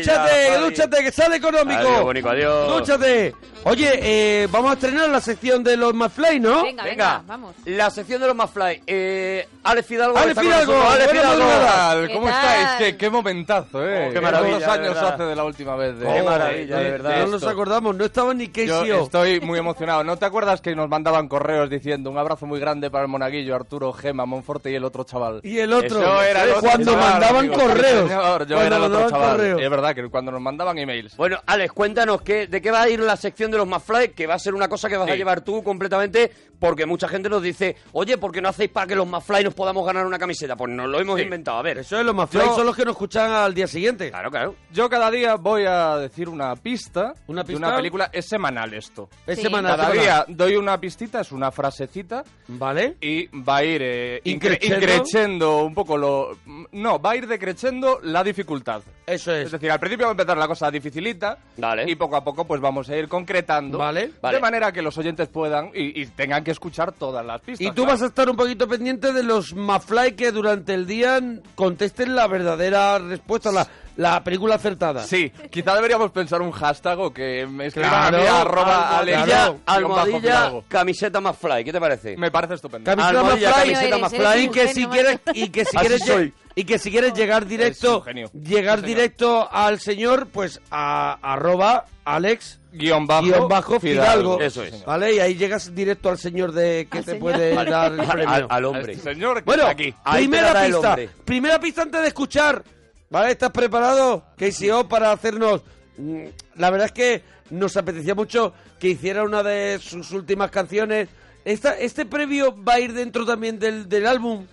dúchate, 0.59 1.03
que 1.03 1.11
sale 1.11 1.35
económico. 1.35 1.79
Adiós, 1.81 2.01
bonico, 2.03 2.29
adiós. 2.29 2.67
Dúchate. 2.79 3.35
Oye, 3.63 3.91
eh, 4.01 4.47
vamos 4.49 4.71
a 4.71 4.73
estrenar 4.73 5.07
la 5.09 5.21
sección 5.21 5.63
de 5.63 5.77
los 5.77 5.93
McFly, 5.93 6.39
¿no? 6.39 6.63
Venga, 6.63 6.83
venga, 6.83 7.17
Venga, 7.19 7.23
vamos. 7.27 7.53
La 7.65 7.91
sección 7.91 8.19
de 8.21 8.27
los 8.27 8.35
McFly. 8.35 8.81
Eh, 8.87 9.47
Alex 9.65 9.85
Fidalgo. 9.87 10.17
Alex 10.17 10.39
Fidalgo. 10.39 10.81
Alex 10.81 11.11
Fidalgo. 11.11 11.43
madrugadas. 11.45 12.07
¿Qué 12.07 12.13
¿Cómo 12.15 12.27
tal? 12.27 12.35
estáis? 12.61 12.67
¿Qué, 12.79 12.97
qué 12.97 13.09
momentazo, 13.11 13.87
¿eh? 13.87 14.07
Oh, 14.09 14.13
qué 14.13 14.19
maravilla, 14.21 14.55
¿Cuántos 14.65 14.73
años 14.79 14.93
verdad. 14.95 15.13
hace 15.13 15.23
de 15.25 15.35
la 15.35 15.43
última 15.43 15.75
vez? 15.75 15.99
De, 15.99 16.05
Qué 16.11 16.23
maravilla, 16.23 16.77
de 16.79 16.89
verdad. 16.91 17.19
No 17.19 17.27
nos 17.27 17.43
acordamos, 17.45 17.95
no 17.95 18.03
estaba 18.05 18.33
ni 18.33 18.47
Yo 18.47 18.81
KCO. 18.81 19.03
estoy 19.03 19.39
muy 19.41 19.59
emocionado. 19.59 20.03
¿No 20.03 20.17
te 20.17 20.25
acuerdas 20.25 20.59
que 20.59 20.75
nos 20.75 20.89
mandaban 20.89 21.27
correos 21.27 21.69
diciendo 21.69 22.09
un 22.09 22.17
abrazo 22.17 22.47
muy 22.47 22.59
grande 22.59 22.89
para 22.89 23.03
el 23.05 23.10
monaguillo, 23.11 23.55
Arturo, 23.55 23.93
Gema, 23.93 24.25
Monforte 24.25 24.71
y 24.71 24.75
el 24.75 24.83
otro 24.83 25.03
chaval? 25.03 25.41
Y 25.43 25.59
el 25.59 25.71
otro, 25.73 26.01
Yo 26.01 26.21
era 26.23 26.43
el 26.43 26.49
otro 26.51 26.61
cuando 26.61 26.91
chaval, 26.93 27.11
mandaban 27.11 27.37
amigo. 27.45 27.53
correos. 27.55 28.09
Señor, 28.09 28.47
yo 28.47 28.55
Cuando 28.55 28.75
era 28.75 28.77
el 28.77 28.83
otro 28.93 29.09
chaval. 29.09 29.31
correos. 29.37 29.61
Es 29.61 29.69
verdad 29.69 29.95
que 29.95 30.09
cuando 30.09 30.31
nos 30.31 30.41
mandaban 30.41 30.77
emails. 30.77 31.15
Bueno, 31.17 31.37
Alex, 31.45 31.71
cuéntanos 31.73 32.21
qué, 32.21 32.47
de 32.47 32.61
qué 32.61 32.71
va 32.71 32.81
a 32.83 32.89
ir 32.89 32.99
la 32.99 33.15
sección 33.15 33.51
de 33.51 33.57
los 33.57 33.67
McFly, 33.67 34.09
que 34.13 34.25
va 34.27 34.35
a 34.35 34.39
ser 34.39 34.53
una 34.55 34.67
cosa 34.67 34.89
que 34.89 34.97
vas 34.97 35.09
a 35.09 35.15
llevar 35.15 35.41
tú 35.41 35.61
completamente, 35.63 36.31
porque 36.59 36.85
mucha 36.85 37.07
gente 37.07 37.27
nos 37.29 37.41
dice, 37.41 37.75
oye, 37.93 38.17
¿por 38.17 38.31
qué 38.31 38.41
no 38.41 38.49
hacéis 38.49 38.69
para 38.69 38.87
que 38.87 38.95
los 38.95 39.07
McFly 39.07 39.43
nos 39.43 39.53
podamos 39.53 39.85
ganar 39.85 40.05
una 40.05 40.17
camiseta? 40.19 40.55
Pues 40.55 40.71
nos 40.71 40.87
lo 40.87 40.99
hemos 40.99 41.17
Sí. 41.17 41.23
inventado, 41.23 41.57
a 41.57 41.61
ver. 41.61 41.79
Eso 41.79 41.99
es, 41.99 42.05
los 42.05 42.15
McFly 42.15 42.45
Yo- 42.45 42.55
son 42.55 42.65
los 42.65 42.75
que 42.75 42.85
nos 42.85 42.93
escuchan 42.93 43.31
al 43.31 43.53
día 43.53 43.67
siguiente. 43.67 44.09
Claro, 44.09 44.29
claro. 44.31 44.55
Yo 44.71 44.89
cada 44.89 45.09
día 45.11 45.35
voy 45.35 45.65
a 45.65 45.97
decir 45.97 46.29
una 46.29 46.55
pista, 46.55 47.13
¿Una 47.27 47.43
de 47.43 47.47
pista? 47.53 47.67
una 47.67 47.75
película. 47.75 48.09
Es 48.13 48.27
semanal 48.27 48.73
esto. 48.73 49.09
Es 49.25 49.37
Sí. 49.37 49.43
semanal, 49.43 49.75
Cada 49.75 49.91
día 49.91 50.25
doy 50.27 50.55
una 50.55 50.79
pistita, 50.79 51.21
es 51.21 51.31
una 51.31 51.51
frasecita, 51.51 52.23
¿Vale? 52.47 52.97
Y 53.01 53.25
va 53.41 53.57
a 53.57 53.63
ir 53.63 53.81
eh, 53.83 54.21
incre- 54.25 54.31
Increchendo. 54.61 54.75
increchendo 54.85 55.63
un 55.63 55.73
poco 55.73 55.97
lo... 55.97 56.37
No, 56.71 56.99
va 57.01 57.11
a 57.11 57.15
ir 57.15 57.27
decreciendo 57.27 57.99
la 58.03 58.23
dificultad. 58.23 58.83
Eso 59.07 59.33
es. 59.33 59.45
Es 59.47 59.51
decir, 59.51 59.71
al 59.71 59.79
principio 59.79 60.05
va 60.05 60.11
a 60.11 60.13
empezar 60.13 60.37
la 60.37 60.47
cosa 60.47 60.69
dificilita 60.71 61.37
Vale. 61.57 61.89
y 61.89 61.95
poco 61.95 62.15
a 62.15 62.23
poco 62.23 62.45
pues 62.45 62.61
vamos 62.61 62.87
a 62.89 62.95
ir 62.95 63.07
concretando 63.07 63.79
Vale. 63.79 64.11
Vale. 64.21 64.37
de 64.37 64.41
manera 64.41 64.71
que 64.71 64.81
los 64.81 64.97
oyentes 64.97 65.27
puedan 65.27 65.71
y, 65.73 65.99
y 66.01 66.05
tengan 66.05 66.43
que 66.43 66.51
escuchar 66.51 66.91
todas 66.91 67.25
las 67.25 67.41
pistas. 67.41 67.61
Y 67.61 67.69
tú 67.69 67.83
claro. 67.83 67.91
vas 67.93 68.01
a 68.03 68.05
estar 68.05 68.29
un 68.29 68.35
poquito 68.37 68.67
pendiente 68.67 69.11
de 69.11 69.23
los 69.23 69.53
McFly 69.55 70.13
que 70.15 70.31
durante 70.31 70.73
el 70.73 70.85
día 70.85 71.19
contesten 71.55 72.15
la 72.15 72.27
verdadera 72.27 72.99
respuesta, 72.99 73.51
la, 73.51 73.67
la 74.01 74.23
película 74.23 74.55
acertada. 74.55 75.03
Sí, 75.03 75.31
quizá 75.51 75.75
deberíamos 75.75 76.11
pensar 76.11 76.41
un 76.41 76.51
hashtag 76.51 76.99
o 76.99 77.13
que 77.13 77.45
me 77.45 77.67
escriban 77.67 77.89
Claro, 77.91 78.17
a 78.17 78.21
mí, 78.21 78.27
arroba 78.27 78.97
almohadilla, 78.99 79.45
Alex, 79.45 79.61
Almohadilla, 79.65 80.51
camiseta 80.67 81.21
McFly, 81.21 81.63
¿qué 81.63 81.71
te 81.71 81.79
parece? 81.79 82.17
Me 82.17 82.31
parece 82.31 82.55
estupendo. 82.55 82.89
Camiseta 82.89 83.19
Almohadilla, 83.19 83.49
McFly, 83.49 83.63
camiseta 83.73 83.95
Eres- 83.95 84.01
McFly. 84.01 84.25
eres 84.25 84.43
y 84.43 84.47
un 84.47 84.53
que 84.53 84.67
si 84.67 84.73
genio, 84.73 84.89
quieres 84.89 85.19
y 85.33 85.49
que 85.49 85.65
si 85.65 85.77
Así 85.77 85.87
quieres 85.87 86.05
soy. 86.05 86.33
y 86.55 86.63
que 86.63 86.79
si 86.79 86.91
quieres 86.91 87.13
llegar 87.13 87.43
Es 87.43 87.49
directo 87.49 87.97
un 87.99 88.03
genio. 88.03 88.29
llegar 88.33 88.79
Sí, 88.79 88.85
señor. 88.85 88.97
directo 88.97 89.49
al 89.51 89.79
señor 89.79 90.27
pues 90.27 90.59
a 90.71 91.17
arroba 91.21 91.85
Alex 92.03 92.59
Guión 92.73 93.05
bajo, 93.05 93.23
guion 93.23 93.47
bajo 93.49 93.79
Fidalgo, 93.79 94.39
Eso 94.39 94.63
es. 94.63 94.83
vale 94.85 95.13
y 95.13 95.19
ahí 95.19 95.35
llegas 95.35 95.75
directo 95.75 96.09
al 96.09 96.17
señor 96.17 96.53
de 96.53 96.87
que 96.89 96.97
Al 96.99 97.05
te 97.05 97.11
señor. 97.11 97.19
puede 97.31 97.53
Vale. 97.53 97.69
dar 97.69 97.91
el 97.93 97.99
Al- 97.99 98.07
premio 98.07 98.29
al- 98.29 98.47
al 98.49 98.65
hombre. 98.65 98.93
Este 98.93 99.13
señor 99.13 99.37
que 99.39 99.43
bueno 99.43 99.63
está 99.63 99.71
aquí. 99.73 99.93
Ahí 100.05 100.23
te 100.23 100.29
primera 100.29 100.65
el 100.65 100.71
pista 100.73 100.89
hombre. 100.89 101.09
primera 101.25 101.59
pista 101.59 101.81
antes 101.83 102.01
de 102.01 102.07
escuchar 102.07 102.63
vale 103.11 103.31
estás 103.31 103.51
preparado 103.51 104.23
KCO 104.37 104.87
para 104.87 105.11
hacernos 105.11 105.61
mm, 105.97 106.23
la 106.55 106.69
verdad 106.71 106.87
es 106.87 106.91
que 106.93 107.21
nos 107.51 107.77
apetecía 107.77 108.15
mucho 108.15 108.53
que 108.79 108.87
hiciera 108.89 109.23
una 109.23 109.43
de 109.43 109.77
sus 109.79 110.11
últimas 110.11 110.49
canciones 110.49 111.09
esta, 111.45 111.77
este 111.77 112.05
previo 112.07 112.55
va 112.63 112.73
a 112.75 112.79
ir 112.79 112.93
dentro 112.93 113.25
también 113.25 113.59
del, 113.59 113.87
del 113.87 114.07
álbum 114.07 114.45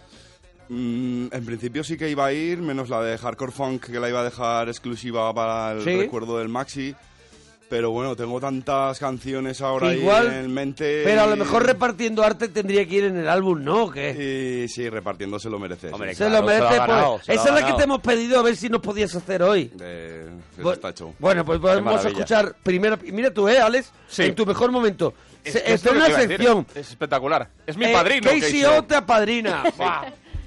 Mm, 0.70 1.28
en 1.32 1.46
principio 1.46 1.82
sí 1.82 1.96
que 1.96 2.10
iba 2.10 2.26
a 2.26 2.32
ir, 2.34 2.58
menos 2.58 2.90
la 2.90 3.00
de 3.02 3.16
Hardcore 3.16 3.52
Funk, 3.52 3.86
que 3.86 3.98
la 3.98 4.10
iba 4.10 4.20
a 4.20 4.24
dejar 4.24 4.68
exclusiva 4.68 5.32
para 5.32 5.72
el 5.72 5.82
Sí. 5.82 5.96
recuerdo 5.96 6.36
del 6.38 6.50
Maxi. 6.50 6.94
Pero 7.68 7.90
bueno, 7.90 8.16
tengo 8.16 8.40
tantas 8.40 8.98
canciones 8.98 9.60
ahora 9.60 9.88
ahí 9.88 9.98
igual, 9.98 10.32
en 10.32 10.54
mente. 10.54 11.02
pero 11.04 11.22
a 11.22 11.26
lo 11.26 11.36
mejor 11.36 11.66
repartiendo 11.66 12.22
arte 12.22 12.48
tendría 12.48 12.86
que 12.88 12.94
ir 12.94 13.04
en 13.04 13.18
el 13.18 13.28
álbum, 13.28 13.62
¿no? 13.62 13.84
¿O 13.84 13.90
qué? 13.90 14.64
Y 14.64 14.68
sí, 14.68 14.88
repartiendo 14.88 15.38
se 15.38 15.50
lo 15.50 15.58
merece. 15.58 15.90
Hombre, 15.92 16.10
sí. 16.12 16.16
se 16.16 16.24
claro, 16.26 16.40
lo 16.40 16.46
merece, 16.46 16.66
se 16.68 16.74
lo 16.74 16.80
ganado, 16.86 17.16
pues. 17.16 17.28
lo 17.28 17.34
Esa 17.34 17.42
es 17.42 17.48
la 17.50 17.54
que 17.56 17.60
ganado. 17.62 17.76
te 17.76 17.84
hemos 17.84 18.00
pedido 18.00 18.38
a 18.38 18.42
ver 18.42 18.56
si 18.56 18.68
nos 18.70 18.80
podías 18.80 19.14
hacer 19.14 19.42
hoy. 19.42 19.70
Eh, 19.82 20.26
eso 20.58 20.62
Bu- 20.66 20.72
está 20.72 20.88
hecho. 20.88 21.12
Bueno, 21.18 21.44
pues 21.44 21.60
vamos 21.60 22.04
a 22.04 22.08
escuchar 22.08 22.56
primero. 22.62 22.98
Mira 23.04 23.30
tú, 23.34 23.46
¿eh, 23.48 23.58
Alex? 23.58 23.92
Sí. 24.08 24.22
En 24.22 24.34
tu 24.34 24.46
mejor 24.46 24.70
momento. 24.72 25.12
Es- 25.44 25.52
Se, 25.52 25.58
es 25.58 25.68
lo 25.68 25.74
estrena 25.74 25.98
que 25.98 26.04
te 26.04 26.08
iba 26.10 26.18
a 26.18 26.22
decir, 26.22 26.36
sección. 26.38 26.66
Es 26.74 26.88
espectacular. 26.90 27.48
Es 27.66 27.76
mi 27.76 27.84
Eh, 27.84 27.92
padrino. 27.92 28.30
KCO 28.30 28.84
te 28.84 28.94
apadrina. 28.96 29.62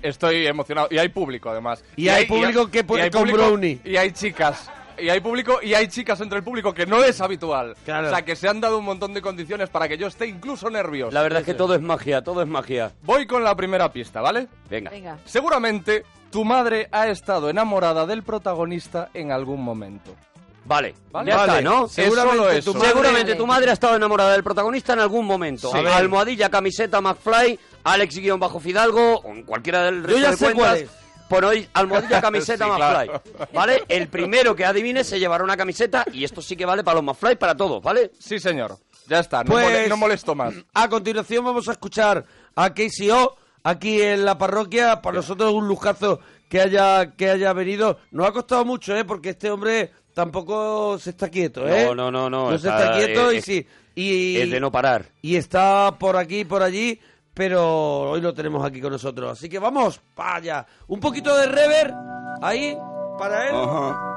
Estoy 0.02 0.48
emocionado. 0.48 0.88
Y 0.90 0.98
hay 0.98 1.10
público, 1.10 1.52
además. 1.52 1.84
Y 1.96 2.08
hay 2.08 2.26
público 2.26 2.68
que 2.72 2.84
puede- 2.84 3.02
y 3.02 3.06
hay 3.06 3.12
con 3.12 3.22
público- 3.22 3.38
brownie. 3.38 3.80
Y 3.86 3.96
hay 3.96 4.12
chicas. 4.12 4.68
Y 5.02 5.10
hay 5.10 5.20
público 5.20 5.60
y 5.62 5.74
hay 5.74 5.88
chicas 5.88 6.22
entre 6.22 6.38
el 6.38 6.44
público 6.44 6.74
que 6.74 6.86
no 6.86 7.04
es 7.04 7.20
habitual. 7.22 7.76
Claro. 7.86 8.08
O 8.08 8.10
sea, 8.12 8.24
que 8.24 8.36
se 8.36 8.48
han 8.48 8.62
dado 8.62 8.78
un 8.78 8.86
montón 8.86 9.14
de 9.14 9.22
condiciones 9.22 9.70
para 9.70 9.88
que 9.88 9.98
yo 9.98 10.08
esté 10.08 10.28
incluso 10.28 10.70
nervioso. 10.70 11.12
La 11.14 11.22
verdad 11.24 11.40
es 11.42 11.46
que 11.46 11.54
todo 11.54 11.74
es 11.76 11.82
magia, 11.82 12.22
todo 12.24 12.42
es 12.42 12.48
magia. 12.48 12.92
Voy 13.04 13.26
con 13.26 13.44
la 13.44 13.56
primera 13.56 13.92
pista, 13.92 14.22
¿vale? 14.22 14.48
Venga. 14.70 14.92
Venga. 14.92 15.18
Seguramente 15.26 16.04
tu 16.32 16.46
madre 16.46 16.88
ha 16.92 17.08
estado 17.08 17.50
enamorada 17.50 18.06
del 18.06 18.24
protagonista 18.24 19.10
en 19.14 19.32
algún 19.32 19.62
momento. 19.64 20.16
Vale, 20.64 20.94
Vale. 21.12 21.32
ya 21.32 21.38
Vale. 21.38 21.52
está, 21.58 21.62
¿no? 21.70 21.86
Es 21.86 21.92
solo 22.14 22.50
eso. 22.52 22.72
tu 22.72 22.78
madre- 22.78 22.90
Seguramente 22.92 23.36
tu 23.36 23.48
madre 23.48 23.72
ha 23.72 23.74
estado 23.74 23.96
enamorada 23.96 24.32
del 24.34 24.44
protagonista 24.44 24.94
en 24.94 25.00
algún 25.00 25.26
momento. 25.26 25.72
Sí. 25.72 25.78
A 25.78 25.82
ver, 25.82 25.92
Almohadilla, 25.94 26.50
camiseta, 26.50 27.02
McFly, 27.02 27.60
Alex-Fidalgo, 27.84 29.16
o 29.24 29.30
en 29.32 29.44
cualquiera 29.44 29.84
del 29.84 30.04
resto 30.04 30.22
ya 30.22 30.32
de 30.32 30.38
sé 30.38 30.46
cuentas. 30.46 30.66
cuál 30.68 30.78
es. 30.84 31.01
Pon 31.32 31.44
hoy 31.46 31.68
almohadilla, 31.74 32.20
camiseta, 32.22 32.66
Sí, 32.66 32.70
McFly. 32.72 33.08
claro. 33.08 33.22
¿Vale? 33.54 33.84
El 33.88 34.08
primero 34.10 34.54
que 34.56 34.66
adivine 34.66 35.04
se 35.04 35.18
llevará 35.18 35.44
una 35.44 35.56
camiseta 35.56 36.06
y 36.12 36.24
esto 36.26 36.42
sí 36.42 36.56
que 36.58 36.66
vale 36.66 36.84
para 36.84 36.96
los 36.96 37.04
McFly, 37.06 37.38
para 37.38 37.56
todos, 37.56 37.82
¿vale? 37.82 38.12
Sí, 38.20 38.38
señor. 38.40 38.78
Ya 39.08 39.20
está, 39.20 39.44
no, 39.44 39.52
Pues- 39.52 39.66
mole- 39.66 39.88
no 39.88 39.98
molesto 39.98 40.36
más. 40.36 40.54
A 40.74 40.90
continuación 40.90 41.44
vamos 41.46 41.68
a 41.70 41.72
escuchar 41.72 42.26
a 42.56 42.74
KCO 42.74 43.38
aquí 43.64 44.02
en 44.02 44.26
la 44.26 44.38
parroquia. 44.38 45.02
Para 45.02 45.18
nosotros 45.18 45.54
un 45.54 45.68
lujazo 45.68 46.20
que 46.50 46.60
haya, 46.62 47.12
que 47.16 47.30
haya 47.30 47.54
venido. 47.54 47.98
Nos 48.12 48.28
ha 48.28 48.32
costado 48.34 48.66
mucho, 48.66 48.96
¿eh? 48.96 49.06
Porque 49.06 49.30
este 49.30 49.50
hombre 49.50 49.92
tampoco 50.14 51.00
se 51.00 51.12
está 51.12 51.30
quieto, 51.30 51.68
¿eh? 51.68 51.86
No, 51.86 51.96
no, 51.96 52.12
no, 52.12 52.30
no, 52.30 52.52
No 52.52 52.58
se 52.58 52.68
está- 52.68 52.84
está 52.84 52.98
quieto 52.98 53.32
y 53.32 53.38
eh, 53.38 53.42
sí. 53.42 53.68
Y, 53.96 54.38
es 54.38 54.52
de 54.52 54.60
no 54.60 54.72
parar. 54.72 55.06
Y 55.22 55.36
está 55.36 55.96
por 56.00 56.16
aquí 56.16 56.46
por 56.46 56.62
allí, 56.64 57.00
pero 57.34 58.12
hoy 58.12 58.22
lo 58.22 58.34
tenemos 58.34 58.64
aquí 58.66 58.82
con 58.82 58.92
nosotros. 58.92 59.32
Así 59.32 59.50
que 59.50 59.60
vamos 59.60 60.02
para 60.14 60.36
allá. 60.36 60.66
Un 60.88 61.00
poquito 61.00 61.36
de 61.36 61.48
rever 61.48 61.94
ahí 62.42 62.78
para 63.18 63.48
él. 63.48 63.56
Ajá. 63.56 64.12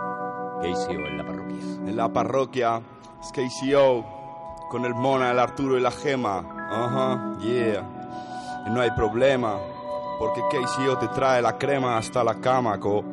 KCO 0.60 0.92
en 0.92 1.18
la 1.18 1.24
parroquia. 1.24 1.64
En 1.86 1.96
la 1.96 2.08
parroquia, 2.12 2.82
es 3.20 3.32
KCO, 3.32 4.04
con 4.70 4.84
el 4.84 4.94
Mona, 4.94 5.30
el 5.30 5.38
Arturo 5.38 5.76
y 5.76 5.80
la 5.80 5.90
Gema. 5.90 6.38
Ajá, 6.70 7.38
yeah. 7.40 8.64
Y 8.66 8.70
no 8.70 8.80
hay 8.80 8.90
problema, 8.92 9.58
porque 10.18 10.40
KCO 10.50 10.98
te 10.98 11.08
trae 11.08 11.42
la 11.42 11.58
crema 11.58 11.98
hasta 11.98 12.24
la 12.24 12.36
cama, 12.40 12.80
co. 12.80 13.04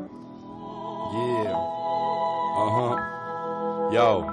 Yeah. 1.12 1.58
Ajá. 2.58 3.90
Yo. 3.92 4.26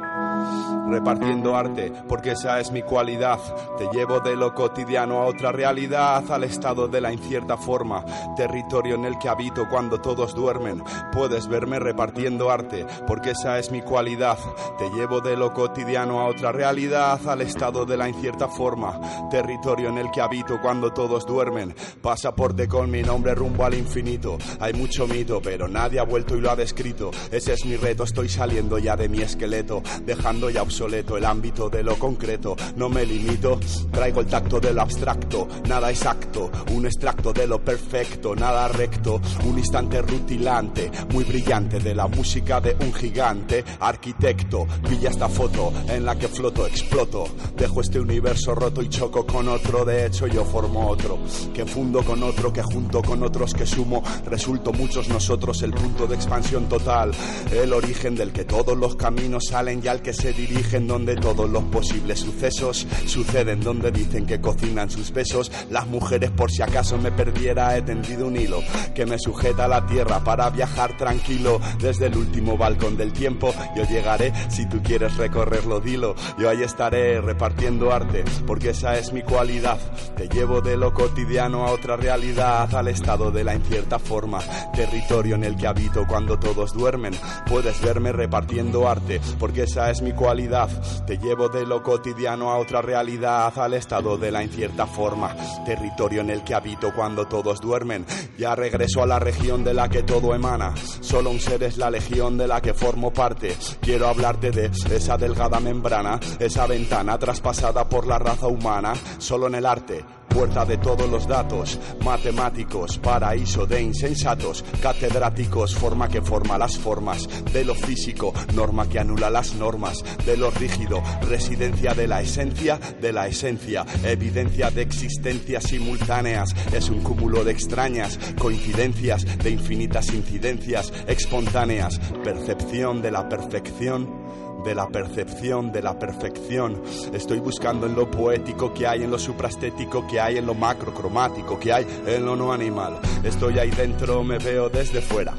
Repartiendo 0.88 1.54
arte, 1.54 1.92
porque 2.08 2.32
esa 2.32 2.60
es 2.60 2.72
mi 2.72 2.82
cualidad. 2.82 3.38
Te 3.76 3.88
llevo 3.92 4.20
de 4.20 4.36
lo 4.36 4.54
cotidiano 4.54 5.20
a 5.20 5.26
otra 5.26 5.52
realidad, 5.52 6.24
al 6.30 6.44
estado 6.44 6.88
de 6.88 7.00
la 7.00 7.12
incierta 7.12 7.58
forma, 7.58 8.04
territorio 8.36 8.94
en 8.94 9.04
el 9.04 9.18
que 9.18 9.28
habito 9.28 9.68
cuando 9.68 10.00
todos 10.00 10.34
duermen. 10.34 10.82
Puedes 11.12 11.46
verme 11.46 11.78
repartiendo 11.78 12.50
arte, 12.50 12.86
porque 13.06 13.32
esa 13.32 13.58
es 13.58 13.70
mi 13.70 13.82
cualidad. 13.82 14.38
Te 14.78 14.88
llevo 14.90 15.20
de 15.20 15.36
lo 15.36 15.52
cotidiano 15.52 16.20
a 16.20 16.26
otra 16.26 16.52
realidad, 16.52 17.20
al 17.28 17.42
estado 17.42 17.84
de 17.84 17.96
la 17.96 18.08
incierta 18.08 18.48
forma, 18.48 19.28
territorio 19.30 19.90
en 19.90 19.98
el 19.98 20.10
que 20.10 20.22
habito 20.22 20.58
cuando 20.60 20.92
todos 20.92 21.26
duermen. 21.26 21.74
Pasaporte 22.00 22.66
con 22.66 22.90
mi 22.90 23.02
nombre 23.02 23.34
rumbo 23.34 23.64
al 23.64 23.74
infinito. 23.74 24.38
Hay 24.58 24.72
mucho 24.72 25.06
mito, 25.06 25.40
pero 25.42 25.68
nadie 25.68 26.00
ha 26.00 26.04
vuelto 26.04 26.34
y 26.34 26.40
lo 26.40 26.50
ha 26.50 26.56
descrito. 26.56 27.10
Ese 27.30 27.52
es 27.52 27.64
mi 27.66 27.76
reto, 27.76 28.04
estoy 28.04 28.28
saliendo 28.28 28.78
ya 28.78 28.96
de 28.96 29.08
mi 29.08 29.20
esqueleto, 29.20 29.82
dejando 30.28 30.50
ya 30.50 30.60
obsoleto 30.60 31.16
el 31.16 31.24
ámbito 31.24 31.70
de 31.70 31.82
lo 31.82 31.98
concreto. 31.98 32.54
No 32.76 32.90
me 32.90 33.06
limito, 33.06 33.58
traigo 33.90 34.20
el 34.20 34.26
tacto 34.26 34.60
de 34.60 34.74
lo 34.74 34.82
abstracto, 34.82 35.48
nada 35.66 35.88
exacto, 35.88 36.50
un 36.74 36.84
extracto 36.84 37.32
de 37.32 37.46
lo 37.46 37.64
perfecto, 37.64 38.36
nada 38.36 38.68
recto, 38.68 39.22
un 39.46 39.58
instante 39.58 40.02
rutilante, 40.02 40.90
muy 41.14 41.24
brillante 41.24 41.78
de 41.78 41.94
la 41.94 42.08
música 42.08 42.60
de 42.60 42.76
un 42.78 42.92
gigante, 42.92 43.64
arquitecto. 43.80 44.66
Pilla 44.86 45.08
esta 45.08 45.30
foto 45.30 45.72
en 45.88 46.04
la 46.04 46.14
que 46.18 46.28
floto, 46.28 46.66
exploto, 46.66 47.24
dejo 47.56 47.80
este 47.80 47.98
universo 47.98 48.54
roto 48.54 48.82
y 48.82 48.90
choco 48.90 49.24
con 49.24 49.48
otro. 49.48 49.86
De 49.86 50.04
hecho, 50.04 50.26
yo 50.26 50.44
formo 50.44 50.88
otro, 50.88 51.18
que 51.54 51.64
fundo 51.64 52.04
con 52.04 52.22
otro, 52.22 52.52
que 52.52 52.62
junto 52.62 53.00
con 53.00 53.22
otros 53.22 53.54
que 53.54 53.64
sumo, 53.64 54.02
resulto 54.26 54.74
muchos 54.74 55.08
nosotros 55.08 55.62
el 55.62 55.72
punto 55.72 56.06
de 56.06 56.16
expansión 56.16 56.68
total, 56.68 57.12
el 57.50 57.72
origen 57.72 58.14
del 58.14 58.30
que 58.30 58.44
todos 58.44 58.76
los 58.76 58.94
caminos 58.94 59.46
salen 59.46 59.80
y 59.82 59.88
al 59.88 60.02
que 60.02 60.17
se 60.18 60.32
dirigen, 60.32 60.88
donde 60.88 61.14
todos 61.14 61.48
los 61.48 61.62
posibles 61.64 62.18
sucesos 62.18 62.86
suceden, 63.06 63.60
donde 63.60 63.92
dicen 63.92 64.26
que 64.26 64.40
cocinan 64.40 64.90
sus 64.90 65.12
besos. 65.12 65.50
Las 65.70 65.86
mujeres, 65.86 66.30
por 66.32 66.50
si 66.50 66.62
acaso 66.62 66.98
me 66.98 67.12
perdiera, 67.12 67.76
he 67.76 67.82
tendido 67.82 68.26
un 68.26 68.36
hilo 68.36 68.60
que 68.94 69.06
me 69.06 69.18
sujeta 69.18 69.66
a 69.66 69.68
la 69.68 69.86
tierra 69.86 70.24
para 70.24 70.50
viajar 70.50 70.96
tranquilo 70.96 71.60
desde 71.80 72.06
el 72.06 72.16
último 72.16 72.56
balcón 72.56 72.96
del 72.96 73.12
tiempo. 73.12 73.54
Yo 73.76 73.84
llegaré 73.84 74.32
si 74.48 74.66
tú 74.68 74.82
quieres 74.82 75.16
recorrerlo, 75.16 75.80
dilo. 75.80 76.16
Yo 76.36 76.50
ahí 76.50 76.62
estaré 76.62 77.20
repartiendo 77.20 77.92
arte, 77.92 78.24
porque 78.46 78.70
esa 78.70 78.98
es 78.98 79.12
mi 79.12 79.22
cualidad. 79.22 79.78
Te 80.16 80.28
llevo 80.28 80.60
de 80.60 80.76
lo 80.76 80.92
cotidiano 80.92 81.64
a 81.66 81.70
otra 81.70 81.96
realidad, 81.96 82.74
al 82.74 82.88
estado 82.88 83.30
de 83.30 83.44
la 83.44 83.54
incierta 83.54 84.00
forma, 84.00 84.40
territorio 84.74 85.36
en 85.36 85.44
el 85.44 85.56
que 85.56 85.68
habito 85.68 86.06
cuando 86.08 86.38
todos 86.38 86.72
duermen. 86.72 87.14
Puedes 87.48 87.80
verme 87.80 88.10
repartiendo 88.10 88.88
arte, 88.88 89.20
porque 89.38 89.62
esa 89.62 89.90
es 89.90 90.02
mi 90.02 90.07
cualidad. 90.12 90.68
Te 91.06 91.18
llevo 91.18 91.48
de 91.48 91.66
lo 91.66 91.82
cotidiano 91.82 92.50
a 92.50 92.58
otra 92.58 92.82
realidad, 92.82 93.58
al 93.58 93.74
estado 93.74 94.16
de 94.18 94.30
la 94.30 94.42
incierta 94.42 94.86
forma, 94.86 95.34
territorio 95.64 96.20
en 96.20 96.30
el 96.30 96.44
que 96.44 96.54
habito 96.54 96.92
cuando 96.94 97.26
todos 97.26 97.60
duermen. 97.60 98.06
Ya 98.36 98.54
regreso 98.54 99.02
a 99.02 99.06
la 99.06 99.18
región 99.18 99.64
de 99.64 99.74
la 99.74 99.88
que 99.88 100.02
todo 100.02 100.34
emana. 100.34 100.74
Solo 101.00 101.30
un 101.30 101.40
ser 101.40 101.62
es 101.62 101.78
la 101.78 101.90
legión 101.90 102.36
de 102.36 102.46
la 102.46 102.60
que 102.60 102.74
formo 102.74 103.12
parte. 103.12 103.56
Quiero 103.80 104.08
hablarte 104.08 104.50
de 104.50 104.70
esa 104.94 105.16
delgada 105.16 105.60
membrana, 105.60 106.18
esa 106.38 106.66
ventana 106.66 107.18
traspasada 107.18 107.88
por 107.88 108.06
la 108.06 108.18
raza 108.18 108.46
humana, 108.46 108.92
solo 109.18 109.46
en 109.46 109.54
el 109.56 109.66
arte. 109.66 110.17
Puerta 110.28 110.64
de 110.64 110.78
todos 110.78 111.08
los 111.08 111.26
datos, 111.26 111.78
matemáticos, 112.04 112.98
paraíso 112.98 113.66
de 113.66 113.82
insensatos, 113.82 114.64
catedráticos, 114.80 115.74
forma 115.74 116.08
que 116.08 116.22
forma 116.22 116.58
las 116.58 116.78
formas, 116.78 117.28
de 117.52 117.64
lo 117.64 117.74
físico, 117.74 118.32
norma 118.54 118.88
que 118.88 118.98
anula 118.98 119.30
las 119.30 119.54
normas, 119.54 120.04
de 120.24 120.36
lo 120.36 120.50
rígido, 120.50 121.02
residencia 121.22 121.94
de 121.94 122.06
la 122.06 122.20
esencia, 122.20 122.78
de 123.00 123.12
la 123.12 123.26
esencia, 123.26 123.84
evidencia 124.04 124.70
de 124.70 124.82
existencias 124.82 125.64
simultáneas, 125.64 126.54
es 126.72 126.88
un 126.88 127.00
cúmulo 127.00 127.44
de 127.44 127.52
extrañas 127.52 128.18
coincidencias, 128.38 129.24
de 129.38 129.50
infinitas 129.50 130.12
incidencias 130.12 130.92
espontáneas, 131.06 131.98
percepción 132.22 133.02
de 133.02 133.10
la 133.10 133.28
perfección 133.28 134.47
de 134.68 134.74
la 134.74 134.86
percepción 134.86 135.72
de 135.72 135.80
la 135.80 135.98
perfección. 135.98 136.82
Estoy 137.14 137.40
buscando 137.40 137.86
en 137.86 137.94
lo 137.94 138.10
poético 138.10 138.74
que 138.74 138.86
hay, 138.86 139.02
en 139.02 139.10
lo 139.10 139.18
supraestético 139.18 140.06
que 140.06 140.20
hay, 140.20 140.36
en 140.36 140.44
lo 140.44 140.52
macrocromático 140.52 141.58
que 141.58 141.72
hay, 141.72 141.86
en 142.06 142.26
lo 142.26 142.36
no 142.36 142.52
animal. 142.52 142.98
Estoy 143.24 143.58
ahí 143.58 143.70
dentro, 143.70 144.22
me 144.22 144.36
veo 144.36 144.68
desde 144.68 145.00
fuera. 145.00 145.32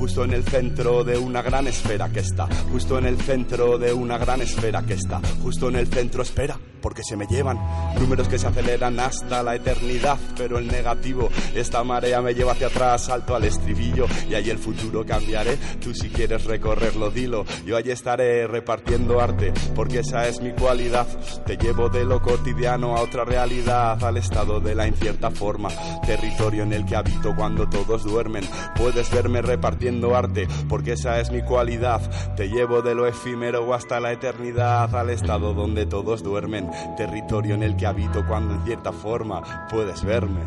Justo 0.00 0.24
en 0.24 0.32
el 0.32 0.44
centro 0.44 1.04
de 1.04 1.18
una 1.18 1.42
gran 1.42 1.66
esfera 1.66 2.08
que 2.08 2.20
está, 2.20 2.48
justo 2.72 2.96
en 2.96 3.04
el 3.04 3.20
centro 3.20 3.76
de 3.76 3.92
una 3.92 4.16
gran 4.16 4.40
esfera 4.40 4.80
que 4.80 4.94
está, 4.94 5.20
justo 5.42 5.68
en 5.68 5.76
el 5.76 5.88
centro 5.88 6.22
espera, 6.22 6.58
porque 6.80 7.02
se 7.04 7.18
me 7.18 7.26
llevan 7.26 7.60
números 8.00 8.26
que 8.26 8.38
se 8.38 8.46
aceleran 8.46 8.98
hasta 8.98 9.42
la 9.42 9.56
eternidad, 9.56 10.16
pero 10.38 10.56
el 10.58 10.68
negativo, 10.68 11.28
esta 11.54 11.84
marea 11.84 12.22
me 12.22 12.32
lleva 12.32 12.52
hacia 12.52 12.68
atrás, 12.68 13.04
salto 13.04 13.34
al 13.34 13.44
estribillo 13.44 14.06
y 14.26 14.32
ahí 14.32 14.48
el 14.48 14.56
futuro 14.56 15.04
cambiaré, 15.04 15.58
tú 15.82 15.92
si 15.92 16.08
quieres 16.08 16.44
recorrerlo 16.46 17.10
dilo, 17.10 17.44
yo 17.66 17.76
allí 17.76 17.90
estaré 17.90 18.46
repartiendo 18.46 19.20
arte, 19.20 19.52
porque 19.74 19.98
esa 19.98 20.26
es 20.26 20.40
mi 20.40 20.52
cualidad, 20.52 21.06
te 21.44 21.58
llevo 21.58 21.90
de 21.90 22.06
lo 22.06 22.22
cotidiano 22.22 22.96
a 22.96 23.02
otra 23.02 23.26
realidad, 23.26 24.02
al 24.02 24.16
estado 24.16 24.60
de 24.60 24.74
la 24.74 24.88
incierta 24.88 25.30
forma, 25.30 25.68
territorio 26.06 26.62
en 26.62 26.72
el 26.72 26.86
que 26.86 26.96
habito 26.96 27.36
cuando 27.36 27.68
todos 27.68 28.02
duermen, 28.02 28.48
puedes 28.76 29.10
verme 29.10 29.42
repartiendo 29.42 29.89
arte, 30.14 30.46
porque 30.68 30.92
esa 30.92 31.20
es 31.20 31.30
mi 31.30 31.42
cualidad, 31.42 32.00
te 32.36 32.48
llevo 32.48 32.80
de 32.82 32.94
lo 32.94 33.06
efímero 33.06 33.74
hasta 33.74 34.00
la 34.00 34.12
eternidad, 34.12 34.94
al 34.94 35.10
estado 35.10 35.52
donde 35.52 35.86
todos 35.86 36.22
duermen, 36.22 36.70
territorio 36.96 37.54
en 37.54 37.62
el 37.62 37.76
que 37.76 37.86
habito 37.86 38.24
cuando 38.26 38.54
en 38.54 38.64
cierta 38.64 38.92
forma 38.92 39.66
puedes 39.70 40.04
verme. 40.04 40.40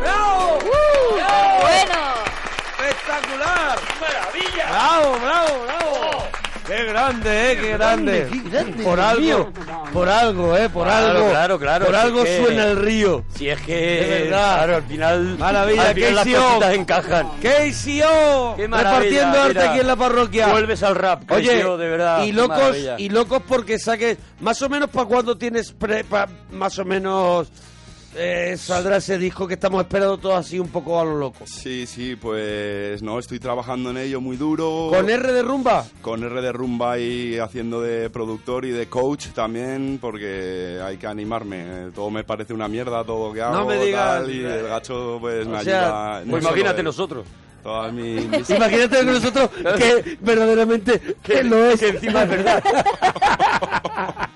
¡Bravo! 0.00 0.58
Bueno. 1.60 2.00
¡Espectacular! 2.88 3.78
¡Maravilla! 4.00 4.70
¡Bravo, 4.70 5.18
bravo, 5.20 5.64
bravo! 5.64 6.24
¡Qué 6.66 6.84
grande, 6.84 7.52
eh! 7.52 7.56
¡Qué 7.60 7.72
grande! 7.72 8.28
qué 8.32 8.50
grande, 8.50 8.84
por 8.84 9.00
algo. 9.00 9.50
Por 9.94 10.08
algo, 10.10 10.56
eh, 10.56 10.68
por 10.68 10.86
Claro, 10.86 11.08
algo. 11.18 11.30
claro, 11.30 11.58
claro, 11.58 11.86
Por 11.86 11.94
si 11.94 12.00
algo 12.00 12.24
que- 12.24 12.38
suena 12.44 12.64
el 12.66 12.76
río. 12.76 13.24
Si 13.34 13.48
es 13.48 13.60
que, 13.62 13.74
De 13.74 14.06
verdad. 14.24 14.56
claro, 14.56 14.76
al 14.76 14.82
final, 14.82 15.38
Maravilla, 15.38 15.88
al 15.88 15.94
final 15.94 16.14
las 16.16 16.26
cositas 16.26 16.74
encajan. 16.74 17.28
KCO, 17.40 18.54
Qué 18.56 18.68
maravilla, 18.68 18.98
repartiendo 18.98 19.40
arte 19.42 19.54
mira. 19.58 19.70
aquí 19.70 19.80
en 19.80 19.86
la 19.86 19.96
parroquia. 19.96 20.48
Vuelves 20.48 20.82
al 20.82 20.94
rap, 20.96 21.30
Oye, 21.30 21.60
KCO, 21.60 21.76
de 21.78 21.88
verdad. 21.88 22.22
y 22.24 22.32
locos, 22.32 22.58
maravilla. 22.58 22.94
y 22.98 23.08
locos 23.08 23.42
porque 23.48 23.78
saques 23.78 24.18
más 24.40 24.60
o 24.62 24.68
menos 24.68 24.90
para 24.90 25.06
cuando 25.06 25.36
tienes 25.38 25.72
pre- 25.72 26.04
pa- 26.04 26.28
más 26.50 26.78
o 26.78 26.84
menos 26.84 27.48
eh, 28.16 28.56
saldrá 28.58 28.96
ese 28.96 29.18
disco 29.18 29.46
que 29.46 29.54
estamos 29.54 29.80
esperando 29.82 30.18
todos 30.18 30.36
así 30.36 30.58
un 30.58 30.68
poco 30.68 31.00
a 31.00 31.04
lo 31.04 31.16
loco. 31.16 31.44
Sí, 31.46 31.86
sí, 31.86 32.16
pues 32.16 33.02
no, 33.02 33.18
estoy 33.18 33.38
trabajando 33.38 33.90
en 33.90 33.98
ello 33.98 34.20
muy 34.20 34.36
duro. 34.36 34.88
Con 34.90 35.08
R 35.08 35.32
de 35.32 35.42
rumba. 35.42 35.84
Con 36.00 36.22
R 36.22 36.40
de 36.40 36.52
rumba 36.52 36.98
y 36.98 37.38
haciendo 37.38 37.80
de 37.80 38.10
productor 38.10 38.64
y 38.64 38.70
de 38.70 38.86
coach 38.88 39.28
también, 39.28 39.98
porque 40.00 40.80
hay 40.84 40.96
que 40.96 41.06
animarme. 41.06 41.90
Todo 41.94 42.10
me 42.10 42.24
parece 42.24 42.54
una 42.54 42.68
mierda, 42.68 43.04
todo 43.04 43.32
que 43.32 43.42
hago. 43.42 43.66
me 43.66 43.84
digas. 43.84 44.20
tal, 44.20 44.30
y 44.30 44.44
el 44.44 44.68
gacho 44.68 45.18
pues 45.20 45.46
me 45.46 45.58
O 45.58 45.62
sea, 45.62 46.16
ayuda. 46.18 46.30
Pues 46.30 46.42
no 46.42 46.48
imagínate 46.50 46.82
nosotros. 46.82 47.26
Mis, 47.92 48.50
Imagínate 48.50 48.96
con 48.98 49.06
nosotros 49.06 49.50
que 49.78 50.18
verdaderamente 50.20 51.00
que 51.22 51.42
lo 51.42 51.64
es. 51.64 51.80
Que 51.80 51.88
encima 51.88 52.24
es 52.24 52.28
verdad. 52.28 52.62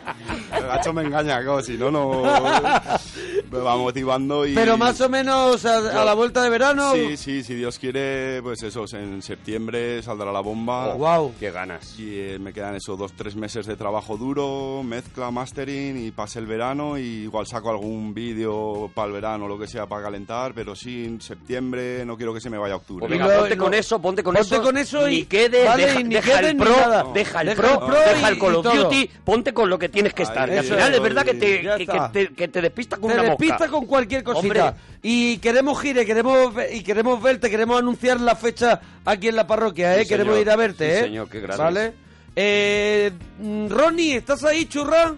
el 0.70 0.76
Nacho 0.76 0.92
me 0.92 1.02
engaña, 1.02 1.44
como 1.44 1.62
si 1.62 1.76
no, 1.76 1.90
no... 1.90 2.22
Me 3.50 3.58
va 3.60 3.76
motivando 3.78 4.46
y... 4.46 4.54
Pero 4.54 4.76
más 4.76 5.00
o 5.00 5.08
menos 5.08 5.64
a, 5.64 6.02
a 6.02 6.04
la 6.04 6.12
vuelta 6.12 6.42
de 6.42 6.50
verano. 6.50 6.92
Sí, 6.92 7.16
sí, 7.16 7.42
si 7.42 7.54
Dios 7.54 7.78
quiere, 7.78 8.42
pues 8.42 8.62
eso, 8.62 8.84
en 8.92 9.22
septiembre 9.22 10.02
saldrá 10.02 10.30
la 10.30 10.40
bomba. 10.40 10.94
Oh, 10.94 10.98
wow. 10.98 11.34
Qué 11.40 11.50
ganas. 11.50 11.98
Y 11.98 12.18
eh, 12.18 12.38
me 12.38 12.52
quedan 12.52 12.74
esos 12.74 12.98
dos, 12.98 13.12
tres 13.14 13.36
meses 13.36 13.64
de 13.64 13.76
trabajo 13.76 14.18
duro, 14.18 14.82
mezcla, 14.82 15.30
mastering 15.30 15.96
y 16.06 16.10
pase 16.10 16.40
el 16.40 16.46
verano 16.46 16.98
y 16.98 17.22
igual 17.22 17.46
saco 17.46 17.70
algún 17.70 18.12
vídeo 18.12 18.90
para 18.94 19.06
el 19.08 19.14
verano, 19.14 19.48
lo 19.48 19.58
que 19.58 19.66
sea, 19.66 19.86
para 19.86 20.02
calentar, 20.02 20.52
pero 20.54 20.74
sí, 20.76 21.06
en 21.06 21.20
septiembre 21.22 22.04
no 22.04 22.18
quiero 22.18 22.34
que 22.34 22.40
se 22.42 22.50
me 22.50 22.58
vaya 22.58 22.74
a 22.74 22.78
octubre. 22.78 23.06
Pues 23.06 23.18
venga, 23.18 23.38
ponte 23.38 23.56
con 23.56 23.72
eso, 23.72 23.98
ponte 23.98 24.22
con 24.22 24.34
ponte 24.34 24.54
eso. 24.56 24.62
con 24.62 24.76
eso 24.76 25.08
y- 25.08 25.20
Ni 25.20 25.24
quede, 25.24 25.64
vale, 25.64 25.86
deja, 25.86 26.00
ni 26.02 26.14
deja 26.14 26.38
quede 26.38 26.50
el 26.50 26.56
ni 26.58 26.64
pro, 26.64 26.76
nada. 26.76 27.06
deja 27.14 27.40
el 27.40 27.46
Deja 27.48 27.62
pro, 27.62 27.72
el 27.72 27.78
pro 27.78 28.00
deja 28.00 28.28
el 28.28 28.38
Call 28.38 28.56
of. 28.56 28.66
Duty, 28.74 29.10
ponte 29.24 29.54
con 29.54 29.70
lo 29.70 29.78
que 29.78 29.88
tienes 29.88 30.12
que 30.12 30.24
estar. 30.24 30.50
Ahí, 30.50 30.57
al 30.58 30.64
final 30.64 30.94
es, 30.94 31.00
verdad 31.02 31.24
que 31.24 31.34
te, 31.34 31.60
que, 31.60 31.74
está. 31.82 32.10
que 32.12 32.26
te, 32.26 32.34
que 32.34 32.48
te 32.48 32.60
despista 32.62 32.96
con 32.96 33.10
Te 33.10 33.14
una 33.18 33.22
despista 33.30 33.58
mosca. 33.58 33.70
con 33.70 33.86
cualquier 33.86 34.22
cosita. 34.22 34.68
Hombre. 34.68 34.82
Y 35.02 35.38
queremos 35.38 35.80
gire, 35.80 36.04
queremos 36.04 36.52
y 36.72 36.82
queremos 36.82 37.22
verte, 37.22 37.50
queremos 37.50 37.78
anunciar 37.78 38.20
la 38.20 38.34
fecha 38.36 38.80
aquí 39.04 39.28
en 39.28 39.36
la 39.36 39.46
parroquia, 39.46 39.96
¿eh? 39.96 40.02
Sí, 40.02 40.08
queremos 40.08 40.34
señor. 40.34 40.46
ir 40.46 40.50
a 40.52 40.56
verte, 40.56 40.90
Sí, 40.90 40.96
¿eh? 40.96 41.00
señor, 41.02 41.28
qué 41.28 41.40
gracias. 41.40 41.58
¿Vale? 41.64 41.92
Eh, 42.36 43.10
mm, 43.40 43.68
Ronnie, 43.68 44.16
¿estás 44.16 44.44
ahí, 44.44 44.66
churra? 44.66 45.14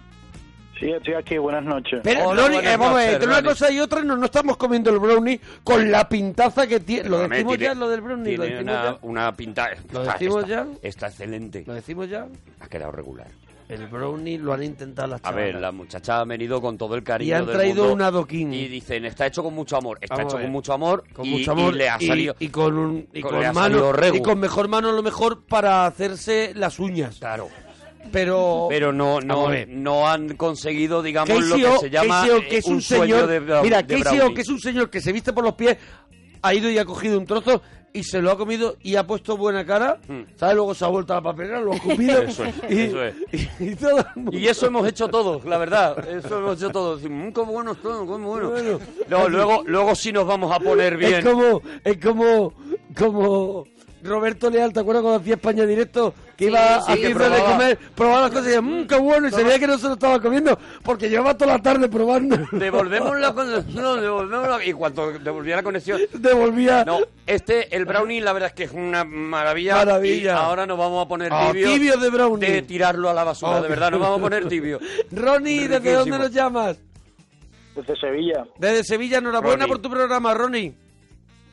Sí, 0.79 0.89
estoy 0.89 1.13
aquí, 1.13 1.37
buenas 1.37 1.63
noches. 1.63 1.99
Pero, 2.03 2.29
Hola, 2.29 2.41
Ronnie, 2.41 2.55
buenas 2.57 2.73
eh, 2.73 2.77
vamos 2.77 2.93
a 2.93 2.97
ver, 2.97 3.05
noches, 3.05 3.13
entre 3.23 3.27
una 3.39 3.43
cosa 3.49 3.71
y 3.71 3.79
otra 3.79 4.01
no, 4.01 4.17
no 4.17 4.25
estamos 4.25 4.57
comiendo 4.57 4.89
el 4.89 4.97
brownie 4.97 5.39
con 5.63 5.91
la 5.91 6.09
pintaza 6.09 6.65
que 6.65 6.79
tiene. 6.79 7.07
Lo 7.07 7.19
decimos 7.19 7.55
tiene- 7.57 7.73
ya, 7.75 7.79
lo 7.79 7.87
del 7.87 8.01
brownie, 8.01 8.35
lo 8.37 8.43
tiene 8.45 8.55
decimos 8.57 8.73
una, 8.81 8.83
ya. 8.91 8.97
una 9.03 9.35
pinta. 9.35 9.69
¿Lo 9.91 10.01
está- 10.01 10.13
decimos 10.13 10.43
está- 10.43 10.47
ya? 10.55 10.67
Está 10.81 11.07
excelente. 11.09 11.63
Lo 11.67 11.73
decimos 11.75 12.09
ya. 12.09 12.25
Ha 12.61 12.67
quedado 12.67 12.91
regular. 12.91 13.27
El 13.71 13.87
brownie 13.87 14.37
lo 14.37 14.53
han 14.53 14.63
intentado 14.63 15.07
las 15.07 15.21
A 15.23 15.31
ver, 15.31 15.45
chavalas. 15.47 15.61
las 15.61 15.73
muchachas 15.73 16.21
han 16.21 16.27
venido 16.27 16.61
con 16.61 16.77
todo 16.77 16.95
el 16.95 17.03
cariño 17.03 17.29
Y 17.29 17.33
han 17.33 17.45
del 17.45 17.55
traído 17.55 17.83
mundo 17.83 17.93
un 17.93 18.01
adoquín. 18.01 18.53
Y 18.53 18.67
dicen, 18.67 19.05
está 19.05 19.27
hecho 19.27 19.43
con 19.43 19.53
mucho 19.53 19.77
amor. 19.77 19.97
Está 20.01 20.17
Vamos 20.17 20.33
hecho 20.33 20.41
con 20.41 20.51
mucho 20.51 20.73
amor. 20.73 21.03
con 21.13 21.25
y, 21.25 21.29
mucho 21.29 21.51
amor 21.53 21.73
y 21.73 21.77
le 21.77 21.89
ha 21.89 21.99
salido... 21.99 22.35
y, 22.39 22.47
con 22.49 22.77
un 22.77 23.07
y 23.13 23.21
con- 23.21 23.31
con 23.31 23.39
le 23.39 23.45
ha 23.47 23.53
mano 23.53 23.93
y 24.13 24.21
con 24.21 24.39
mejor 24.39 24.67
mano 24.67 24.91
lo 24.91 25.01
mejor 25.01 25.45
para 25.45 25.85
hacerse 25.85 26.51
las 26.55 26.79
uñas 26.79 27.17
Claro. 27.19 27.47
pero 28.11 28.67
Pero 28.69 28.91
no, 28.91 29.21
no, 29.21 29.47
no 29.67 30.07
han 30.07 30.35
conseguido, 30.35 31.01
digamos, 31.01 31.41
lo 31.47 31.55
que 31.55 31.65
O, 31.67 31.79
se 31.79 31.89
llama 31.89 32.25
O, 32.35 32.41
que 32.41 32.57
es 32.57 32.65
un, 32.65 32.81
señor 32.81 33.27
de, 33.27 33.39
mira 33.61 33.81
de 33.83 33.99
Casey 34.03 34.19
O, 34.19 34.33
que 34.33 34.41
es 34.41 34.49
un 34.49 34.59
señor 34.59 34.89
que 34.89 34.99
se 35.01 35.11
viste 35.11 35.31
por 35.33 35.43
los 35.43 35.53
pies 35.53 35.77
ha 36.41 36.53
ido 36.53 36.69
y 36.69 36.77
ha 36.77 36.85
cogido 36.85 37.17
un 37.19 37.25
trozo 37.25 37.61
y 37.93 38.03
se 38.03 38.21
lo 38.21 38.31
ha 38.31 38.37
comido 38.37 38.75
y 38.81 38.95
ha 38.95 39.05
puesto 39.05 39.35
buena 39.37 39.65
cara 39.65 39.99
¿sabes? 40.37 40.55
luego 40.55 40.73
se 40.73 40.85
ha 40.85 40.87
vuelto 40.87 41.13
a 41.13 41.17
la 41.17 41.21
papelera 41.23 41.59
lo 41.59 41.73
ha 41.73 41.79
comido 41.79 42.21
Hmm. 42.23 42.29
Eso 42.29 42.45
es, 42.45 42.55
y, 42.69 42.79
eso 42.81 43.03
es. 43.03 43.15
y- 43.59 43.63
y 43.71 43.75
todo 43.75 44.05
Y 44.31 44.47
eso 44.47 44.65
hemos 44.67 44.87
hecho 44.87 45.07
todos, 45.09 45.43
la 45.45 45.57
verdad. 45.57 46.07
Eso 46.07 46.39
hemos 46.39 46.57
hecho 46.57 46.69
todos. 46.71 47.01
Decimos, 47.01 47.27
"Mm, 47.27 47.31
qué 47.33 47.41
bueno 47.41 47.71
está, 47.73 47.89
qué 47.89 48.05
bueno. 48.05 48.49
Bueno. 48.49 48.79
No, 49.09 49.27
luego, 49.29 49.63
luego 49.65 49.95
sí 49.95 50.11
nos 50.11 50.25
vamos 50.25 50.51
a 50.55 50.59
poner 50.59 50.97
bien. 50.97 51.15
Es 51.15 51.25
como, 51.25 51.61
es 51.83 51.97
como, 51.97 52.53
como 52.97 53.65
Roberto 54.03 54.49
Leal, 54.49 54.73
¿te 54.73 54.79
acuerdas 54.79 55.03
cuando 55.03 55.19
hacía 55.21 55.35
España 55.35 55.65
directo? 55.65 56.13
Que 56.35 56.45
iba 56.45 56.81
sí, 56.81 56.91
a 56.91 56.95
que 56.95 57.07
de 57.09 57.13
probaba. 57.15 57.51
comer, 57.51 57.77
probaba 57.95 58.21
las 58.21 58.29
cosas 58.31 58.43
y 58.45 58.47
decía, 58.47 58.61
mmm, 58.61 58.87
qué 58.87 58.95
bueno, 58.97 59.27
y 59.27 59.31
se 59.31 59.43
veía 59.43 59.59
que 59.59 59.67
no 59.67 59.77
se 59.77 59.87
lo 59.87 59.93
estaba 59.93 60.19
comiendo, 60.19 60.57
porque 60.83 61.09
llevaba 61.09 61.37
toda 61.37 61.53
la 61.53 61.61
tarde 61.61 61.87
probando. 61.87 62.37
Devolvemos 62.51 63.19
la 63.19 63.33
conexión, 63.35 64.01
devolvemos 64.01 64.47
la... 64.49 64.65
Y 64.65 64.73
cuando 64.73 65.11
devolvía 65.19 65.57
la 65.57 65.63
conexión... 65.63 66.01
Devolvía. 66.13 66.83
No, 66.83 66.99
este, 67.27 67.75
el 67.75 67.85
brownie, 67.85 68.21
la 68.21 68.33
verdad 68.33 68.47
es 68.49 68.55
que 68.55 68.63
es 68.63 68.71
una 68.71 69.03
maravilla. 69.03 69.75
Maravilla. 69.75 70.33
Y 70.33 70.35
ahora 70.35 70.65
nos 70.65 70.77
vamos 70.77 71.05
a 71.05 71.07
poner 71.07 71.29
Ah, 71.31 71.49
tibio. 71.51 71.67
tibio 71.73 71.97
de 71.97 72.09
brownie. 72.09 72.49
De 72.51 72.61
tirarlo 72.63 73.09
a 73.09 73.13
la 73.13 73.23
basura, 73.23 73.57
Oh, 73.59 73.61
de 73.61 73.69
verdad, 73.69 73.91
nos 73.91 73.99
vamos 73.99 74.17
a 74.19 74.21
poner 74.21 74.47
tibio. 74.47 74.79
Ronnie, 75.11 75.67
¿desde 75.67 75.77
Riquísimo. 75.77 75.99
dónde 75.99 76.17
nos 76.17 76.31
llamas? 76.31 76.77
Desde 77.75 77.95
Sevilla. 77.99 78.45
Desde 78.57 78.83
Sevilla, 78.83 79.19
enhorabuena 79.19 79.65
Ronnie. 79.65 79.67
por 79.67 79.79
tu 79.81 79.89
programa, 79.89 80.33
Ronnie. 80.33 80.73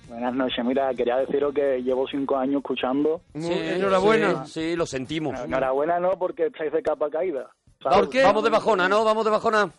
Buenas 0.08 0.34
noches. 0.34 0.64
Mira, 0.64 0.92
quería 0.94 1.16
deciros 1.18 1.54
que 1.54 1.82
llevo 1.82 2.06
cinco 2.08 2.36
años 2.36 2.56
escuchando. 2.60 3.20
Muy- 3.34 3.52
enhorabuena. 3.52 4.44
Sí, 4.46 4.70
sí, 4.70 4.76
lo 4.76 4.86
sentimos. 4.86 5.38
Enhorabuena 5.38 5.98
no, 6.00 6.12
porque 6.18 6.46
estáis 6.46 6.72
de 6.72 6.82
capa 6.82 7.10
caída. 7.10 7.50
¿sabes? 7.82 7.98
¿Por 7.98 8.10
qué? 8.10 8.22
Vamos 8.22 8.42
de 8.44 8.50
bajona, 8.50 8.88
¿no? 8.88 9.04
Vamos 9.04 9.24
de 9.24 9.30
bajona. 9.30 9.70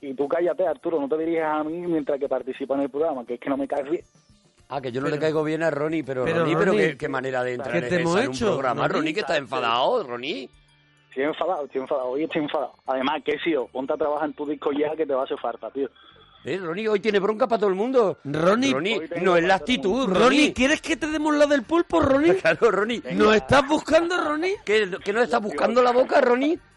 Y 0.00 0.14
tú 0.14 0.26
cállate, 0.28 0.66
Arturo, 0.66 1.00
no 1.00 1.08
te 1.08 1.18
dirijas 1.18 1.60
a 1.60 1.64
mí 1.64 1.74
mientras 1.86 2.18
que 2.18 2.28
participa 2.28 2.74
en 2.76 2.82
el 2.82 2.88
programa, 2.90 3.26
que 3.26 3.34
es 3.34 3.40
que 3.40 3.50
no 3.50 3.56
me 3.56 3.68
caes 3.68 3.90
bien. 3.90 4.04
Ah, 4.68 4.80
que 4.80 4.90
yo 4.90 5.02
no 5.02 5.08
le 5.08 5.18
caigo 5.18 5.44
bien 5.44 5.62
a 5.62 5.70
Ronnie, 5.70 6.02
pero, 6.02 6.24
Pero, 6.24 6.40
Ronnie, 6.40 6.56
pero 6.56 6.72
qué, 6.72 6.96
qué 6.96 7.08
manera 7.08 7.44
de 7.44 7.54
entrar 7.54 7.72
¿qué 7.72 7.78
en, 7.78 7.88
te 7.90 8.00
hemos 8.00 8.14
esa 8.14 8.22
en 8.22 8.28
un 8.30 8.34
hecho, 8.34 8.46
programa. 8.52 8.82
Ronnie? 8.88 8.96
Ronnie, 8.98 9.14
que 9.14 9.20
está 9.20 9.36
enfadado, 9.36 10.02
Ronnie. 10.04 10.48
Estoy 11.10 11.24
enfadado, 11.24 11.64
estoy 11.66 11.82
enfadado, 11.82 12.08
hoy 12.08 12.24
estoy 12.24 12.42
enfadado. 12.42 12.72
Además, 12.86 13.22
que 13.22 13.38
si 13.40 13.54
ponte 13.70 13.92
a 13.92 13.96
trabajar 13.98 14.28
en 14.30 14.34
tu 14.34 14.46
disco 14.46 14.72
ya 14.72 14.96
que 14.96 15.04
te 15.04 15.12
va 15.12 15.20
a 15.20 15.24
hacer 15.24 15.38
falta, 15.38 15.70
tío. 15.70 15.90
Eh, 16.44 16.58
Ronnie 16.58 16.88
hoy 16.88 16.98
tiene 16.98 17.20
bronca 17.20 17.46
para 17.46 17.60
todo 17.60 17.70
el 17.70 17.76
mundo. 17.76 18.18
Ronnie, 18.24 18.72
tengo 19.08 19.24
no 19.24 19.36
es 19.36 19.44
la 19.44 19.54
actitud, 19.54 20.06
Ronnie, 20.06 20.20
Ronnie. 20.20 20.52
¿quieres 20.52 20.80
que 20.80 20.96
te 20.96 21.06
demos 21.06 21.36
la 21.36 21.46
del 21.46 21.62
pulpo, 21.62 22.00
Ronnie? 22.00 22.36
Claro, 22.42 22.70
Ronnie. 22.70 23.02
¿Nos 23.12 23.36
estás 23.36 23.66
buscando, 23.68 24.16
Ronnie? 24.16 24.56
¿Qué, 24.64 24.90
¿Que 25.04 25.12
no 25.12 25.22
estás 25.22 25.40
buscando 25.40 25.82
la 25.82 25.92
boca, 25.92 26.20
Ronnie? 26.20 26.58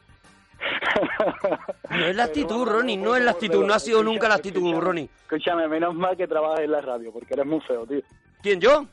No 1.90 2.06
es 2.08 2.16
la 2.16 2.24
actitud, 2.24 2.66
Ronnie, 2.66 2.98
no 2.98 3.16
es 3.16 3.24
la 3.24 3.32
actitud, 3.32 3.64
no 3.66 3.74
ha 3.74 3.80
sido 3.80 4.04
nunca 4.04 4.28
la 4.28 4.36
actitud, 4.36 4.60
Escúchame, 4.60 4.82
Ronnie. 4.82 5.10
Escúchame, 5.24 5.68
menos 5.68 5.96
mal 5.96 6.18
que 6.18 6.28
trabajas 6.28 6.62
en 6.62 6.72
la 6.72 6.82
radio, 6.82 7.12
porque 7.12 7.34
eres 7.34 7.46
muy 7.46 7.62
feo, 7.62 7.86
tío. 7.86 8.02
¿Quién, 8.42 8.60
yo? 8.60 8.86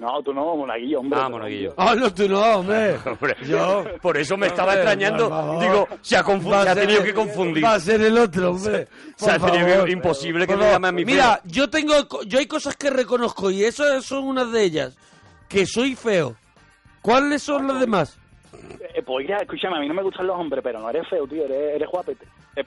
No, 0.00 0.22
tú 0.22 0.32
no, 0.32 0.56
Monaguillo, 0.56 1.00
hombre. 1.00 1.20
Ah, 1.22 1.28
Monaguillo. 1.28 1.74
Ah, 1.76 1.94
no, 1.94 2.10
tú 2.12 2.26
no, 2.26 2.40
hombre. 2.40 2.96
Hombre, 3.04 3.36
Yo. 3.46 3.84
Por 4.02 4.16
eso 4.16 4.34
me 4.38 4.46
estaba 4.46 4.72
Hombre, 4.72 4.80
extrañando. 4.82 5.58
Digo, 5.60 5.88
se 6.00 6.16
ha, 6.16 6.24
confu- 6.24 6.50
Va 6.50 6.62
a 6.62 6.64
se 6.64 6.70
ha 6.70 6.74
tenido 6.74 7.00
el- 7.00 7.04
que 7.04 7.12
confundir. 7.14 7.62
Va 7.62 7.74
a 7.74 7.80
ser 7.80 8.00
el 8.00 8.16
otro, 8.16 8.52
hombre. 8.52 8.88
Se 9.16 9.30
ha 9.30 9.38
tenido 9.38 9.66
que- 9.66 9.72
favor. 9.74 9.90
imposible 9.90 10.46
que 10.46 10.56
me 10.56 10.64
llame 10.70 10.88
a 10.88 10.92
mi 10.92 11.04
Mira, 11.04 11.40
yo 11.44 11.68
tengo, 11.68 11.92
yo 12.26 12.38
hay 12.38 12.46
cosas 12.46 12.76
que 12.76 12.88
reconozco 12.88 13.50
y 13.50 13.62
esas 13.62 14.02
son 14.04 14.24
unas 14.24 14.50
de 14.50 14.64
ellas. 14.64 14.96
Que 15.48 15.66
soy 15.66 15.94
feo. 15.94 16.34
¿Cuáles 17.02 17.42
son 17.42 17.66
las 17.68 17.78
demás? 17.80 18.18
Eh, 18.94 19.02
pues 19.02 19.28
ya, 19.28 19.36
escúchame, 19.36 19.76
a 19.76 19.80
mí 19.80 19.88
no 19.88 19.94
me 19.94 20.02
gustan 20.02 20.26
los 20.26 20.36
hombres, 20.38 20.62
pero 20.64 20.80
no 20.80 20.88
eres 20.88 21.06
feo, 21.08 21.26
tío, 21.26 21.44
eres, 21.44 21.74
eres 21.76 21.88
guapete. 21.90 22.26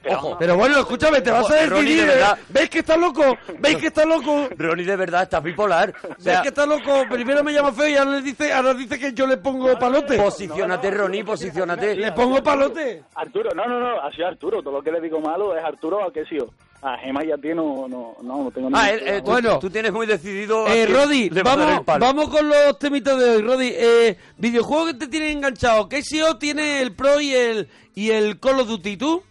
Ojo, 0.10 0.38
Pero 0.40 0.56
bueno, 0.56 0.80
escúchame, 0.80 1.22
te 1.22 1.30
vas 1.30 1.50
a 1.52 1.56
decidir. 1.56 1.98
de 1.98 2.04
¿eh? 2.04 2.06
verdad. 2.08 2.38
¿Veis 2.50 2.70
que 2.70 2.80
está 2.80 2.96
loco? 2.98 3.38
¿Veis 3.60 3.78
que 3.78 3.88
está 3.88 4.06
loco? 4.06 4.48
Ronnie, 4.58 4.86
de 4.86 4.96
verdad, 4.96 5.24
estás 5.24 5.44
bipolar. 5.44 5.94
O 6.04 6.08
¿Veis 6.08 6.24
sea, 6.24 6.42
que 6.42 6.48
está 6.48 6.66
loco? 6.66 7.04
Primero 7.10 7.44
me 7.44 7.52
llama 7.54 7.72
feo 7.74 7.88
y 7.90 7.96
ahora 7.96 8.12
le 8.12 8.22
dice, 8.22 8.52
ahora 8.54 8.74
dice 8.74 8.98
que 8.98 9.14
yo 9.14 9.28
le 9.28 9.38
pongo 9.38 9.78
palote. 9.78 10.18
posiciónate, 10.18 10.90
Ronnie, 10.90 11.24
posiciónate. 11.24 11.96
Le 11.96 12.12
pongo 12.14 12.42
palote. 12.42 13.04
Arturo, 13.16 13.50
no, 13.54 13.66
no, 13.66 13.80
no, 13.80 14.02
así 14.02 14.24
Arturo, 14.24 14.62
todo 14.64 14.76
lo 14.78 14.82
que 14.82 14.92
le 14.92 15.02
digo 15.02 15.20
malo 15.20 15.56
es 15.56 15.64
Arturo 15.64 16.04
a 16.08 16.12
que 16.14 16.24
sí. 16.26 16.38
A 16.82 16.98
Gema 16.98 17.24
y 17.24 17.32
a 17.32 17.38
ti 17.38 17.50
no, 17.50 17.88
no, 17.88 18.16
no, 18.22 18.44
no 18.44 18.52
tengo 18.52 18.70
Ah, 18.74 18.90
él, 18.92 19.00
eh, 19.06 19.20
tú, 19.20 19.26
problema. 19.26 19.32
Bueno. 19.50 19.60
tú 19.60 19.70
tienes 19.70 19.94
muy 19.94 20.06
decidido. 20.06 20.68
Eh, 20.68 20.86
Rodi, 20.86 21.30
vamos, 21.30 21.86
vamos 21.86 22.30
con 22.30 22.50
los 22.50 22.78
temitas 22.80 23.18
de 23.18 23.30
hoy. 23.30 23.42
Rodi, 23.42 23.72
eh, 23.74 24.18
videojuego 24.38 24.88
que 24.88 24.94
te 24.96 25.08
tienen 25.08 25.38
enganchado. 25.38 25.88
KCO 25.88 26.38
tiene 26.38 26.82
el 26.82 26.94
Pro 26.94 27.22
y 27.22 27.34
el, 27.34 27.70
y 27.96 28.10
el 28.12 28.38
Call 28.40 28.60
of 28.62 28.68
Duty. 28.68 28.98
¿Tú? 28.98 29.24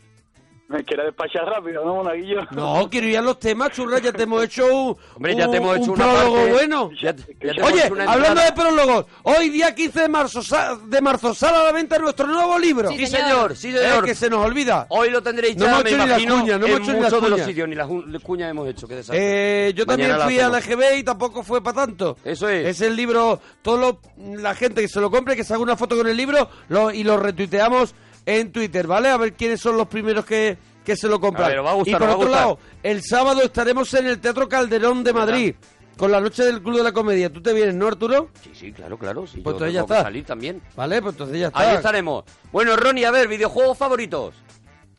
Me 0.76 0.84
quiere 0.84 1.04
despachar 1.04 1.44
rápido, 1.44 1.84
¿no, 1.84 1.96
Monaguillo? 1.96 2.40
No, 2.52 2.88
quiero 2.90 3.06
ir 3.08 3.18
a 3.18 3.22
los 3.22 3.38
temas, 3.38 3.70
churra. 3.72 3.98
Ya 3.98 4.12
te 4.12 4.22
hemos 4.22 4.42
hecho 4.44 4.66
un, 4.66 4.96
Hombre, 5.16 5.36
ya 5.36 5.50
te 5.50 5.56
hemos 5.58 5.76
hecho 5.76 5.92
un 5.92 6.00
una 6.00 6.04
prólogo 6.12 6.34
parte- 6.36 6.52
bueno. 6.52 6.90
Ya 7.00 7.14
te- 7.14 7.22
ya 7.22 7.52
te 7.52 7.60
hemos 7.60 7.72
Oye, 7.72 7.90
una 7.92 8.04
hablando 8.04 8.40
entrada. 8.40 8.50
de 8.50 8.52
prólogos, 8.52 9.06
hoy 9.24 9.48
día 9.50 9.74
15 9.74 10.00
de 10.00 10.08
marzo, 10.08 10.42
sa- 10.42 10.76
de 10.76 11.00
marzo 11.00 11.34
sale 11.34 11.56
a 11.58 11.62
la 11.64 11.72
venta 11.72 11.98
nuestro 11.98 12.26
nuevo 12.26 12.58
libro. 12.58 12.90
Sí, 12.90 13.06
señor, 13.06 13.54
sí, 13.56 13.72
señor. 13.72 14.04
Eh, 14.04 14.06
que 14.06 14.14
se 14.14 14.30
nos 14.30 14.44
olvida. 14.46 14.86
Hoy 14.88 15.10
lo 15.10 15.22
tendréis 15.22 15.56
No 15.56 15.64
ya, 15.66 15.70
hemos 15.72 15.84
me 15.84 15.90
hecho 15.90 15.98
ni 15.98 16.04
la 16.06 16.06
imagino, 16.18 16.40
cuña, 16.40 16.58
no 16.58 16.66
hemos 16.66 16.76
en 16.78 16.82
hecho 16.82 16.92
ni 16.92 17.00
las 17.00 17.12
muchos 17.12 17.22
de 17.24 17.28
los 17.30 17.36
cuñas. 17.38 17.46
sitios, 17.48 17.68
ni 17.68 17.74
las 17.74 18.22
cuñas 18.22 18.50
hemos 18.50 18.68
hecho, 18.68 18.88
qué 18.88 18.94
desastre. 18.96 19.68
Eh, 19.68 19.72
yo 19.74 19.84
también 19.86 20.10
Mañana 20.10 20.24
fui 20.24 20.38
a 20.40 20.48
la. 20.48 20.60
GB 20.60 20.96
y 20.98 21.02
tampoco 21.02 21.42
fue 21.42 21.62
para 21.62 21.76
tanto. 21.86 22.16
Eso 22.24 22.48
es. 22.48 22.66
Es 22.66 22.80
el 22.80 22.96
libro, 22.96 23.40
todo 23.60 23.76
lo- 23.76 24.00
la 24.40 24.54
gente 24.54 24.80
que 24.80 24.88
se 24.88 25.00
lo 25.00 25.10
compre, 25.10 25.36
que 25.36 25.44
se 25.44 25.52
haga 25.52 25.62
una 25.62 25.76
foto 25.76 25.96
con 25.96 26.06
el 26.06 26.16
libro 26.16 26.48
lo- 26.68 26.90
y 26.90 27.04
lo 27.04 27.16
retuiteamos 27.18 27.94
en 28.26 28.52
Twitter, 28.52 28.86
¿vale? 28.86 29.08
A 29.08 29.16
ver 29.16 29.32
quiénes 29.34 29.60
son 29.60 29.76
los 29.76 29.86
primeros 29.88 30.24
que, 30.24 30.56
que 30.84 30.96
se 30.96 31.08
lo 31.08 31.18
compran. 31.20 31.46
A 31.46 31.48
ver, 31.48 31.64
va 31.64 31.70
a 31.70 31.74
gustar, 31.74 31.94
y 31.94 31.98
por 31.98 32.08
va 32.08 32.14
otro 32.16 32.26
gustar. 32.28 32.40
lado, 32.42 32.58
el 32.82 33.02
sábado 33.02 33.42
estaremos 33.42 33.92
en 33.94 34.06
el 34.06 34.20
Teatro 34.20 34.48
Calderón 34.48 35.02
de 35.04 35.12
Madrid 35.12 35.54
con 35.96 36.10
la 36.10 36.20
noche 36.20 36.42
del 36.44 36.62
Club 36.62 36.76
de 36.78 36.82
la 36.84 36.92
Comedia. 36.92 37.30
¿Tú 37.32 37.40
te 37.42 37.52
vienes, 37.52 37.74
no, 37.74 37.86
Arturo? 37.86 38.28
Sí, 38.42 38.50
sí, 38.54 38.72
claro, 38.72 38.98
claro. 38.98 39.26
Sí, 39.26 39.40
Pues 39.40 39.44
yo 39.44 39.50
entonces 39.66 39.74
ya 39.74 39.80
que 39.80 39.92
está. 39.94 40.02
salir 40.02 40.24
también. 40.24 40.62
Vale, 40.76 41.02
pues 41.02 41.14
entonces 41.14 41.38
ya 41.40 41.46
está. 41.48 41.60
Ahí 41.60 41.76
estaremos. 41.76 42.24
Bueno, 42.50 42.76
Ronnie, 42.76 43.04
a 43.06 43.10
ver, 43.10 43.28
videojuegos 43.28 43.76
favoritos. 43.78 44.34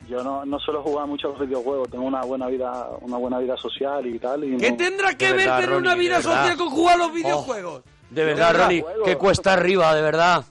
Yo 0.07 0.21
no, 0.21 0.45
no 0.45 0.59
suelo 0.59 0.83
jugar 0.83 1.07
mucho 1.07 1.29
a 1.29 1.31
los 1.31 1.47
videojuegos, 1.47 1.89
tengo 1.89 2.03
una 2.03 2.21
buena 2.23 2.47
vida, 2.47 2.89
una 3.01 3.15
buena 3.17 3.39
vida 3.39 3.55
social 3.55 4.05
y 4.05 4.19
tal. 4.19 4.43
Y 4.43 4.57
¿Qué 4.57 4.71
no- 4.71 4.77
tendrá 4.77 5.17
que 5.17 5.27
De 5.27 5.31
ver 5.33 5.45
verdad, 5.45 5.59
tener 5.61 5.75
una 5.77 5.95
vida 5.95 6.21
social 6.21 6.57
con 6.57 6.69
jugar 6.69 6.95
a 6.95 6.97
los 6.97 7.13
videojuegos? 7.13 7.83
De 8.09 8.25
verdad, 8.25 8.47
verdad, 8.51 8.63
Ronnie, 8.65 8.81
juego. 8.81 9.05
que 9.05 9.15
cuesta 9.17 9.53
arriba, 9.53 9.95
de 9.95 10.01
verdad. 10.01 10.43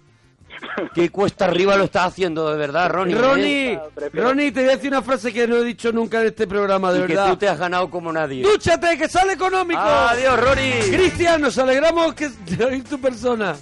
Que 0.94 1.11
cuesta 1.11 1.44
arriba 1.46 1.76
lo 1.76 1.84
estás 1.84 2.07
haciendo, 2.07 2.50
de 2.50 2.57
verdad, 2.57 2.90
Ronnie. 2.90 3.14
¿eh? 3.14 3.18
Ronnie, 3.18 3.80
Prefiero- 3.94 4.28
Ronnie, 4.28 4.53
te 4.53 4.61
voy 4.61 4.68
a 4.70 4.76
decir 4.76 4.90
una 4.90 5.03
frase 5.03 5.32
que 5.32 5.46
no 5.46 5.57
he 5.57 5.64
dicho 5.64 5.92
nunca 5.92 6.20
en 6.20 6.28
este 6.28 6.46
programa, 6.46 6.92
de 6.92 7.00
Y 7.00 7.03
que 7.03 7.09
verdad. 7.09 7.30
tú 7.30 7.36
te 7.36 7.48
has 7.48 7.59
ganado 7.59 7.88
como 7.90 8.12
nadie. 8.12 8.42
¡Dúchate, 8.42 8.96
que 8.96 9.09
sale 9.09 9.34
económico! 9.34 9.80
Adiós, 9.80 10.38
Ronnie. 10.40 10.80
Cristian, 10.90 11.40
nos 11.42 11.57
alegramos 11.59 12.14
que, 12.14 12.28
de 12.28 12.64
oír 12.64 12.84
tu 12.84 12.98
persona. 13.00 13.55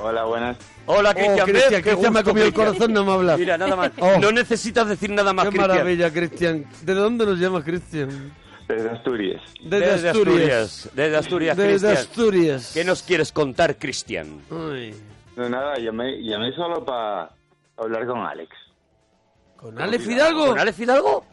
Hola, 0.00 0.24
buenas. 0.24 0.56
Hola, 0.86 1.10
Oh, 1.10 1.14
Cristian. 1.14 1.46
Cristian. 1.46 1.82
Qué 1.82 1.90
Cristian 1.90 2.12
me 2.12 2.20
ha 2.20 2.22
comido 2.24 2.46
el 2.46 2.52
Cristian. 2.52 2.72
corazón, 2.74 2.92
no 2.92 3.04
me 3.04 3.12
hablas. 3.12 3.38
Mira, 3.38 3.56
nada 3.56 3.76
más. 3.76 3.90
Oh. 3.98 4.18
No 4.20 4.32
necesitas 4.32 4.88
decir 4.88 5.10
nada 5.10 5.32
más, 5.32 5.44
Qué 5.46 5.50
Cristian. 5.52 5.70
maravilla, 5.70 6.12
Cristian. 6.12 6.64
¿De 6.82 6.94
dónde 6.94 7.24
nos 7.26 7.38
llamas, 7.38 7.64
Cristian? 7.64 8.32
Desde 8.68 8.90
Asturias. 8.90 9.40
Desde, 9.62 10.08
Asturias. 10.10 10.90
Desde 10.94 11.16
Asturias, 11.16 11.56
Desde 11.56 11.70
Cristian. 11.70 11.96
Asturias. 11.96 12.70
¿Qué 12.74 12.84
nos 12.84 13.02
quieres 13.02 13.30
contar, 13.32 13.76
Cristian? 13.76 14.40
Ay. 14.50 14.94
No, 15.36 15.48
nada, 15.48 15.76
llamé, 15.78 16.22
llamé 16.22 16.52
solo 16.52 16.84
para 16.84 17.30
hablar 17.76 18.06
con 18.06 18.18
Alex. 18.20 18.50
¿Con 19.56 19.80
Alex 19.80 20.04
Fidalgo? 20.04 20.46
¿Con 20.48 20.58
Alex 20.58 20.76
Fidalgo? 20.76 21.24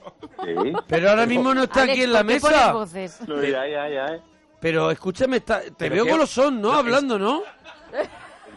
Sí. 0.44 0.74
Pero 0.88 1.10
ahora 1.10 1.26
mismo 1.26 1.54
no 1.54 1.64
está 1.64 1.82
Alex, 1.84 1.94
aquí 1.98 2.04
en 2.04 2.14
la 2.14 2.20
¿por 2.20 2.28
qué 2.28 2.34
mesa. 2.36 2.50
pones 2.50 2.74
voces? 2.74 3.22
No, 3.28 3.44
ya, 3.44 3.68
ya, 3.68 3.90
ya. 3.90 4.20
Pero 4.60 4.92
escúchame, 4.92 5.38
está- 5.38 5.62
te 5.62 5.72
¿Pero 5.78 5.96
veo 5.96 6.06
qué? 6.06 6.12
golosón, 6.12 6.62
¿no? 6.62 6.72
Hablando, 6.72 7.20
¿no? 7.20 7.44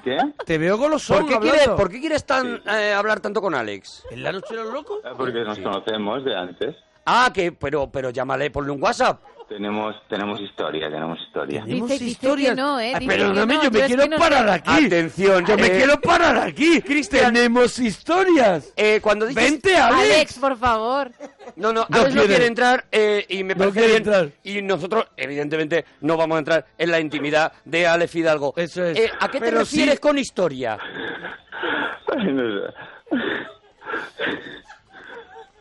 ¿Qué? 0.04 0.18
Te 0.44 0.58
veo 0.58 0.76
golosón 0.76 1.20
¿Por 1.20 1.28
qué, 1.28 1.34
hablando. 1.36 1.56
quieres, 1.58 1.76
¿Por 1.76 1.90
qué 1.90 2.00
quieres 2.00 2.24
tan, 2.26 2.60
eh, 2.66 2.92
hablar 2.92 3.20
tanto 3.20 3.40
con 3.40 3.54
Alex? 3.54 4.04
¿En 4.10 4.22
la 4.22 4.32
noche 4.32 4.54
de 4.54 4.62
los 4.64 4.72
locos? 4.72 5.00
Ah, 5.04 5.12
Porque 5.16 5.40
nos 5.44 5.58
conocemos 5.58 6.24
de 6.24 6.36
antes. 6.36 6.76
Ah, 7.06 7.30
que, 7.34 7.52
pero, 7.52 7.90
pero 7.90 8.10
llámale, 8.10 8.50
ponle 8.50 8.70
un 8.72 8.82
WhatsApp. 8.82 9.20
Tenemos, 9.48 9.94
tenemos 10.08 10.40
historia, 10.40 10.90
tenemos 10.90 11.18
historia. 11.20 11.62
Tenemos 11.64 11.90
Dice- 11.90 12.18
que 12.18 12.54
no, 12.56 12.80
¿eh? 12.80 12.92
Ah, 12.94 12.98
perdóname, 13.06 13.54
no, 13.54 13.62
yo 13.64 13.70
me 13.70 13.80
yo 13.80 13.86
quiero 13.86 14.06
no 14.06 14.16
parar 14.18 14.46
sé. 14.48 14.54
aquí. 14.54 14.86
Atención, 14.86 15.44
Yo 15.46 15.56
me 15.58 15.70
quiero 15.70 16.00
parar 16.00 16.36
aquí. 16.38 16.80
Cristian. 16.80 17.34
Tenemos 17.34 17.78
historias. 17.78 18.72
Eh, 18.74 19.00
cuando 19.02 19.26
dices... 19.26 19.44
Vente, 19.44 19.76
Alex. 19.76 20.00
Alex, 20.14 20.38
por 20.38 20.56
favor. 20.56 21.10
No, 21.56 21.72
no, 21.74 21.86
No 21.90 21.98
Alex 22.00 22.14
no 22.14 22.20
quiere. 22.22 22.26
quiere 22.28 22.46
entrar 22.46 22.84
eh, 22.90 23.26
y 23.28 23.44
me 23.44 23.54
No 23.54 23.58
parece 23.58 23.72
quiere 23.78 23.88
bien. 23.88 24.02
entrar. 24.02 24.28
Y 24.44 24.62
nosotros, 24.62 25.06
evidentemente, 25.16 25.84
no 26.00 26.16
vamos 26.16 26.36
a 26.36 26.38
entrar 26.38 26.66
en 26.78 26.90
la 26.90 26.98
intimidad 26.98 27.52
de 27.66 27.86
Alex 27.86 28.10
Fidalgo. 28.12 28.54
Eso 28.56 28.82
es. 28.82 28.98
Eh, 28.98 29.10
¿A 29.20 29.28
qué 29.28 29.40
te 29.40 29.44
Pero 29.46 29.58
refieres 29.58 29.94
sí- 29.96 30.00
con 30.00 30.18
historia? 30.18 30.78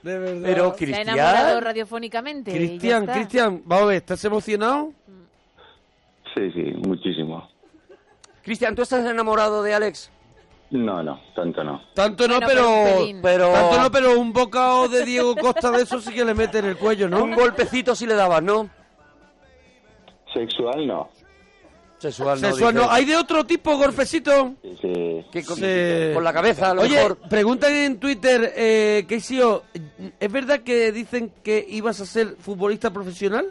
De 0.04 0.20
verdad. 0.20 0.42
Pero, 0.44 0.76
Se 0.78 0.96
ha 0.96 1.02
enamorado 1.02 1.36
Cristian... 1.38 1.64
radiofónicamente. 1.64 2.52
Cristian. 2.52 3.06
Cristian, 3.06 3.62
vamos 3.66 3.84
a 3.84 3.88
ver, 3.88 3.98
¿estás 3.98 4.24
emocionado? 4.26 4.92
Sí, 6.36 6.52
sí, 6.52 6.74
muchísimo. 6.86 7.50
Cristian, 8.44 8.76
¿tú 8.76 8.82
estás 8.82 9.06
enamorado 9.06 9.64
de 9.64 9.74
Alex? 9.74 10.12
No, 10.72 11.04
no, 11.04 11.22
tanto 11.36 11.64
no. 11.64 11.82
Tanto 11.94 12.28
no, 12.28 12.40
Bueno, 12.42 12.48
pero. 12.48 13.20
Pero... 13.22 13.54
tanto 13.54 13.82
no, 13.82 13.92
pero 13.92 14.20
un 14.20 14.34
bocado 14.34 14.90
de 14.90 15.06
Diego 15.06 15.36
Costa 15.36 15.72
de 15.72 15.84
eso 15.84 16.02
sí 16.02 16.14
que 16.14 16.26
le 16.26 16.34
mete 16.34 16.60
en 16.60 16.66
el 16.66 16.78
cuello, 16.78 17.08
¿no? 17.08 17.24
Un 17.24 17.36
golpecito 17.36 17.96
sí 17.96 18.06
le 18.06 18.16
dabas, 18.16 18.44
¿no? 18.44 18.70
Sexual 20.34 20.86
no. 20.88 21.10
Sexual, 22.12 22.42
no. 22.42 22.50
Sexual, 22.50 22.76
no. 22.76 22.92
¿Hay 22.92 23.06
de 23.06 23.16
otro 23.16 23.46
tipo, 23.46 23.78
golpecito? 23.78 24.56
Sí, 24.62 24.78
sí. 24.82 25.26
¿Qué 25.32 25.44
con, 25.44 25.56
Sí. 25.56 26.14
con 26.14 26.24
la 26.24 26.34
cabeza, 26.34 26.72
a 26.72 26.74
lo 26.74 26.82
Oye, 26.82 26.96
mejor. 26.96 27.18
preguntan 27.30 27.74
en 27.74 27.98
Twitter, 27.98 28.54
eh, 28.56 29.06
Keisio, 29.08 29.64
¿es 30.20 30.32
verdad 30.32 30.60
que 30.62 30.92
dicen 30.92 31.32
que 31.44 31.66
ibas 31.70 32.02
a 32.02 32.06
ser 32.06 32.36
futbolista 32.40 32.92
profesional? 32.92 33.48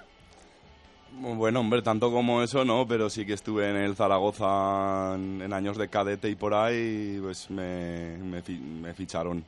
Bueno, 1.14 1.60
hombre, 1.60 1.82
tanto 1.82 2.10
como 2.10 2.42
eso 2.42 2.64
no, 2.64 2.86
pero 2.86 3.08
sí 3.08 3.24
que 3.24 3.34
estuve 3.34 3.68
en 3.70 3.76
el 3.76 3.94
Zaragoza 3.94 5.14
en, 5.14 5.40
en 5.42 5.52
años 5.52 5.76
de 5.76 5.88
cadete 5.88 6.28
y 6.28 6.34
por 6.34 6.52
ahí, 6.54 7.18
pues 7.22 7.48
me, 7.50 8.16
me, 8.18 8.42
fi- 8.42 8.58
me 8.58 8.92
ficharon. 8.94 9.44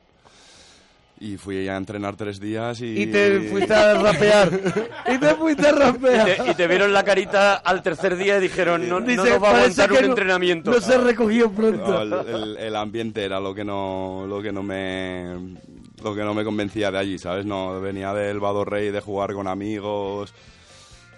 Y 1.17 1.37
fui 1.37 1.67
a 1.69 1.77
entrenar 1.77 2.15
tres 2.17 2.41
días 2.41 2.81
y... 2.81 3.03
Y 3.03 3.05
te 3.07 3.39
fuiste 3.49 3.73
a 3.73 3.93
rapear. 3.93 4.51
y 5.13 5.17
te 5.17 5.35
fuiste 5.35 5.67
a 5.67 5.69
Y 5.69 5.73
rapear. 5.73 6.25
te, 6.43 6.51
y 6.51 6.55
te 6.55 6.67
vieron 6.67 6.91
la 6.91 7.03
carita 7.03 7.55
al 7.55 7.81
tercer 7.81 8.17
día 8.17 8.37
y 8.37 8.41
dijeron, 8.41 8.87
no, 8.89 8.99
no 8.99 9.05
Dice, 9.07 9.17
nos 9.17 9.29
va 9.29 9.35
a 9.35 9.39
"Parece 9.53 9.81
aguantar 9.83 9.89
que 9.89 9.95
un 9.95 10.01
no- 10.01 10.07
entrenamiento. 10.09 10.71
No 10.71 10.81
se 10.81 10.97
recogió 10.97 11.49
pronto. 11.51 12.03
No, 12.05 12.19
el, 12.21 12.27
el- 12.27 12.57
el 12.57 12.75
ambiente 12.75 13.23
era 13.23 13.39
lo 13.39 13.55
que 13.55 13.63
no 13.63 14.25
lo 14.27 14.41
que 14.41 14.51
no 14.51 14.61
me 14.61 15.55
lo 16.03 16.13
que 16.13 16.21
no 16.21 16.33
me 16.33 16.43
convencía 16.43 16.91
de 16.91 16.97
allí, 16.97 17.17
¿sabes? 17.17 17.45
No 17.45 17.79
venía 17.79 18.13
del 18.13 18.41
Vado 18.41 18.65
Rey 18.65 18.91
de 18.91 18.99
jugar 18.99 19.33
con 19.33 19.47
amigos 19.47 20.33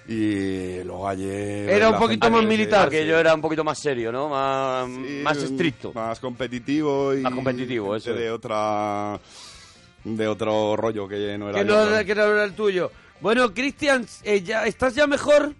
y 0.08 0.84
luego 0.84 1.06
ver 1.08 1.70
Era 1.70 1.90
un 1.90 1.98
poquito 1.98 2.30
más 2.30 2.42
que- 2.42 2.48
militar. 2.48 2.88
Aquello 2.88 3.20
era 3.20 3.34
un 3.34 3.42
poquito 3.42 3.64
más 3.64 3.78
serio, 3.80 4.12
¿no? 4.12 4.30
Más, 4.30 4.86
Sí, 4.88 5.20
más 5.24 5.38
estricto. 5.38 5.92
más 5.94 6.20
competitivo 6.20 7.14
y 7.14 7.22
Más 7.22 7.34
competitivo, 7.34 7.96
eso 7.96 8.14
de 8.14 8.28
es. 8.28 8.32
otra 8.32 9.20
de 10.16 10.28
otro 10.28 10.76
rollo 10.76 11.08
que 11.08 11.38
no 11.38 11.50
era 11.50 11.60
que, 11.60 11.68
yo, 11.68 11.90
no, 11.90 12.06
que 12.06 12.16
no 12.16 12.24
era 12.24 12.44
el 12.44 12.54
tuyo. 12.54 12.92
Bueno, 13.20 13.54
Cristian, 13.54 14.06
eh, 14.24 14.42
ya, 14.42 14.66
¿estás 14.66 14.96
ya 14.96 15.08
mejor? 15.08 15.54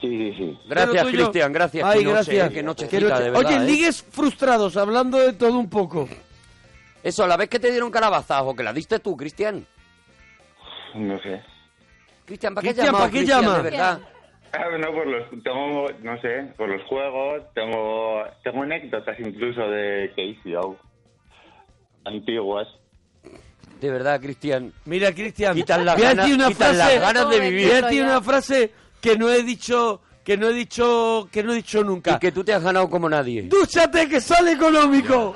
Sí, 0.00 0.08
sí, 0.08 0.34
sí. 0.36 0.58
Gracias. 0.68 1.06
Cristian, 1.06 1.52
gracias. 1.52 1.84
Ay, 1.84 2.00
Qué 2.00 2.04
noche, 2.04 2.14
gracias. 2.34 2.52
qué 2.52 2.62
nochecita, 2.62 3.00
noche. 3.00 3.22
de 3.24 3.30
verdad, 3.30 3.46
Oye, 3.46 3.56
¿eh? 3.56 3.66
ligues 3.66 4.02
frustrados, 4.02 4.76
hablando 4.76 5.18
de 5.18 5.32
todo 5.32 5.58
un 5.58 5.70
poco. 5.70 6.08
Eso, 7.02 7.24
a 7.24 7.26
la 7.26 7.36
vez 7.36 7.48
que 7.48 7.58
te 7.58 7.70
dieron 7.70 7.90
calabazazo, 7.90 8.54
que 8.54 8.62
la 8.62 8.72
diste 8.72 8.98
tú, 8.98 9.16
Cristian. 9.16 9.66
No 10.94 11.18
sé. 11.20 11.42
Cristian, 12.26 12.54
¿para 12.54 12.62
qué 12.62 12.74
Cristian, 12.74 12.86
llamas? 12.86 13.00
¿para 13.00 13.12
qué 13.12 13.24
llama? 13.26 13.56
De 13.56 13.62
verdad. 13.62 14.00
Ah, 14.52 14.78
no, 14.78 14.92
por 14.92 15.06
los, 15.06 15.30
tengo, 15.42 15.86
no 16.02 16.20
sé, 16.20 16.52
por 16.56 16.68
los 16.68 16.82
juegos, 16.84 17.42
tengo, 17.54 18.22
tengo 18.42 18.62
anécdotas 18.62 19.18
incluso 19.20 19.60
de 19.68 20.12
KCO. 20.14 20.76
Antiguas. 22.04 22.68
De 23.80 23.90
verdad, 23.90 24.20
Cristian. 24.20 24.72
Mira, 24.86 25.12
Cristian, 25.14 25.54
Quitan 25.54 25.84
las 25.84 26.00
ganas- 26.00 26.30
una 26.30 26.48
quitan 26.48 26.78
las 26.78 27.00
ganas 27.00 27.28
de 27.30 27.40
vivir. 27.40 27.68
voy 27.68 27.76
a 27.76 27.82
decir 27.82 28.02
una 28.02 28.20
frase 28.22 28.70
que 29.00 29.16
no 29.18 29.28
he 29.28 29.42
dicho, 29.42 30.00
que 30.24 30.36
no 30.36 30.48
he 30.48 30.52
dicho, 30.52 31.28
que 31.30 31.42
no 31.42 31.52
he 31.52 31.56
dicho 31.56 31.84
nunca. 31.84 32.14
Y 32.14 32.18
que 32.18 32.32
tú 32.32 32.42
te 32.42 32.52
has 32.54 32.62
ganado 32.62 32.88
como 32.88 33.08
nadie. 33.08 33.42
¡Dúchate 33.42 34.08
que 34.08 34.20
sale 34.20 34.52
económico! 34.52 35.34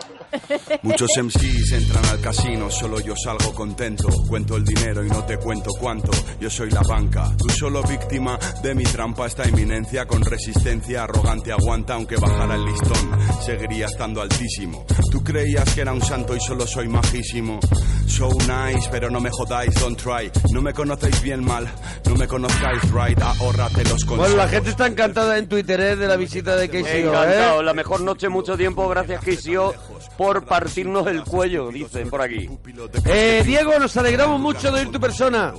Muchos 0.82 1.10
MCs 1.16 1.72
entran 1.72 2.04
al 2.06 2.20
casino, 2.20 2.70
solo 2.70 3.00
yo 3.00 3.14
salgo 3.16 3.52
contento. 3.52 4.08
Cuento 4.28 4.56
el 4.56 4.64
dinero 4.64 5.04
y 5.04 5.08
no 5.08 5.24
te 5.24 5.36
cuento 5.38 5.70
cuánto. 5.78 6.10
Yo 6.40 6.48
soy 6.50 6.70
la 6.70 6.82
banca, 6.82 7.30
tú 7.36 7.48
solo 7.50 7.82
víctima 7.82 8.38
de 8.62 8.74
mi 8.74 8.84
trampa. 8.84 9.26
Esta 9.26 9.44
eminencia 9.44 10.06
con 10.06 10.22
resistencia 10.22 11.04
arrogante 11.04 11.52
aguanta, 11.52 11.94
aunque 11.94 12.16
bajara 12.16 12.54
el 12.54 12.64
listón, 12.64 13.10
seguiría 13.44 13.86
estando 13.86 14.22
altísimo. 14.22 14.84
Tú 15.10 15.22
creías 15.22 15.74
que 15.74 15.80
era 15.80 15.92
un 15.92 16.02
santo 16.02 16.36
y 16.36 16.40
solo 16.40 16.66
soy 16.66 16.88
majísimo. 16.88 17.60
So 18.06 18.28
nice, 18.30 18.88
pero 18.90 19.08
no 19.10 19.20
me 19.20 19.30
jodáis, 19.30 19.74
don't 19.80 20.00
try. 20.00 20.30
No 20.52 20.62
me 20.62 20.72
conocéis 20.72 21.22
bien 21.22 21.44
mal, 21.44 21.68
no 22.08 22.14
me 22.16 22.26
conozcáis 22.26 22.82
right. 22.92 23.20
Ahórrate 23.20 23.84
los 23.84 24.04
consejos. 24.04 24.18
Bueno, 24.18 24.36
la 24.36 24.48
gente 24.48 24.70
está 24.70 24.86
encantada 24.86 25.38
en 25.38 25.48
Twitter 25.48 25.80
¿eh? 25.80 25.96
de 25.96 26.08
la 26.08 26.16
visita 26.16 26.56
de 26.56 26.68
Casey. 26.68 27.02
Encantado, 27.02 27.60
¿eh? 27.60 27.64
la 27.64 27.74
mejor 27.74 28.00
noche 28.00 28.28
mucho 28.28 28.56
tiempo, 28.56 28.88
gracias 28.88 29.22
KCO 29.22 29.74
por 30.20 30.44
partirnos 30.44 31.06
el 31.06 31.22
cuello, 31.24 31.70
dicen 31.70 32.10
por 32.10 32.20
aquí. 32.20 32.46
Eh, 33.06 33.42
Diego, 33.42 33.78
nos 33.78 33.96
alegramos 33.96 34.38
mucho 34.38 34.70
de 34.70 34.80
oír 34.80 34.90
tu 34.92 35.00
persona. 35.00 35.54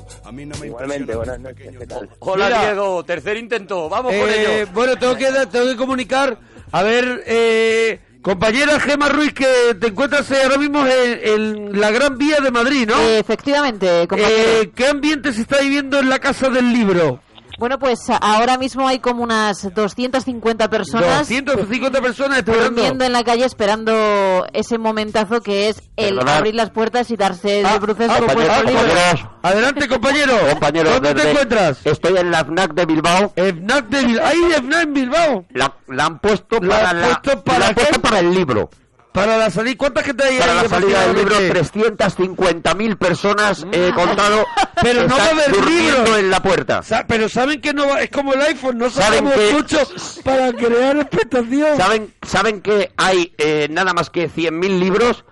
Igualmente, 0.64 1.16
buenas 1.16 1.40
noches, 1.40 1.76
¿qué 1.80 1.88
tal? 1.88 2.08
Hola 2.20 2.46
Mira. 2.46 2.62
Diego, 2.66 3.04
tercer 3.04 3.38
intento, 3.38 3.90
vamos 3.90 4.14
con 4.14 4.30
Eh, 4.30 4.62
ello. 4.62 4.70
bueno, 4.72 4.96
tengo 4.98 5.16
que, 5.16 5.26
tengo 5.52 5.66
que 5.68 5.76
comunicar. 5.76 6.38
A 6.72 6.84
ver, 6.84 7.24
eh, 7.26 8.00
compañera 8.22 8.80
Gema 8.80 9.10
Ruiz, 9.10 9.34
que 9.34 9.48
te 9.80 9.88
encuentras 9.88 10.30
eh, 10.30 10.44
ahora 10.44 10.60
mismo 10.60 10.86
en, 10.86 11.20
en 11.24 11.80
la 11.82 11.90
Gran 11.90 12.20
Vía 12.20 12.38
de 12.40 12.52
Madrid, 12.52 12.88
¿no? 12.88 13.02
Efectivamente, 13.02 14.08
compañero. 14.08 14.38
Eh, 14.62 14.72
¿Qué 14.76 14.86
ambiente 14.86 15.34
se 15.34 15.42
está 15.42 15.60
viviendo 15.62 15.98
en 15.98 16.08
la 16.08 16.20
Casa 16.20 16.50
del 16.52 16.72
Libro? 16.72 17.20
Bueno, 17.62 17.78
pues 17.78 18.00
ahora 18.10 18.58
mismo 18.58 18.88
hay 18.88 18.98
como 18.98 19.22
unas 19.22 19.72
250 19.72 20.68
personas 20.68 21.30
250 21.30 22.02
personas 22.02 22.40
esperando. 22.40 22.70
durmiendo 22.72 23.06
en 23.06 23.14
la 23.14 23.24
calle 23.24 23.46
esperando 23.46 24.48
ese 24.52 24.80
momentazo 24.80 25.42
que 25.42 25.70
es 25.70 25.78
el 25.96 26.16
Perdonad. 26.16 26.38
abrir 26.38 26.56
las 26.56 26.72
puertas 26.72 27.12
y 27.12 27.18
darse 27.18 27.62
de 27.62 27.78
bruces 27.80 28.10
ah, 28.10 28.16
ah, 28.18 28.20
libro. 28.20 28.36
compañeros. 28.36 29.26
Adelante, 29.44 29.88
compañero. 29.88 30.34
Compañeros, 30.50 30.94
¿Dónde 30.94 31.14
te 31.14 31.30
encuentras? 31.30 31.86
Estoy 31.86 32.18
en 32.18 32.32
la 32.32 32.44
FNAC 32.46 32.74
de 32.74 32.86
Bilbao. 32.88 33.32
FNAC 33.36 33.90
de 33.90 34.06
Bilbao. 34.06 34.26
¡Ahí, 34.28 34.40
FNAC 34.58 34.82
en 34.84 34.94
Bilbao! 34.96 35.46
La, 35.54 35.72
la 35.88 36.06
han 36.06 36.18
puesto 36.18 36.60
¿La 36.62 36.68
para 36.76 36.90
han 36.90 37.02
la, 37.02 37.08
puesto 37.10 37.44
para 37.44 37.60
la 37.60 37.68
han 37.68 37.76
puesto 37.76 38.02
para 38.02 38.20
el 38.22 38.34
libro. 38.34 38.72
Para 39.12 39.38
la 39.38 39.50
salida, 39.50 39.76
¿cuánta 39.78 40.04
gente 40.04 40.24
hay 40.24 40.38
Para 40.40 40.54
ahí 40.54 40.64
la 40.64 40.70
salida 40.70 41.08
del 41.08 41.16
libro, 41.18 41.36
aproximadamente? 41.36 42.06
350.000 42.06 42.98
personas 42.98 43.66
he 43.72 43.92
contado. 43.94 44.46
Pero 44.82 45.06
no 45.08 45.18
va 45.18 45.24
a 45.26 45.30
haber 45.30 45.66
libros. 45.66 46.18
en 46.20 46.30
la 46.30 46.42
puerta. 46.42 46.82
Sa- 46.82 47.06
Pero 47.08 47.28
saben 47.28 47.60
que 47.60 47.74
no 47.74 47.88
va, 47.90 48.02
es 48.02 48.10
como 48.10 48.34
el 48.34 48.42
iPhone, 48.42 48.78
no 48.78 48.90
Saben 48.90 49.26
sacamos 49.28 49.34
que- 49.34 49.54
muchos 49.54 50.20
para 50.24 50.54
crear 50.54 50.96
expectación. 50.98 51.78
¿Saben, 51.78 52.14
saben 52.26 52.62
que 52.62 52.92
hay 52.96 53.34
eh, 53.38 53.68
nada 53.70 53.94
más 53.94 54.10
que 54.10 54.30
100.000 54.30 54.80
libros? 54.80 55.26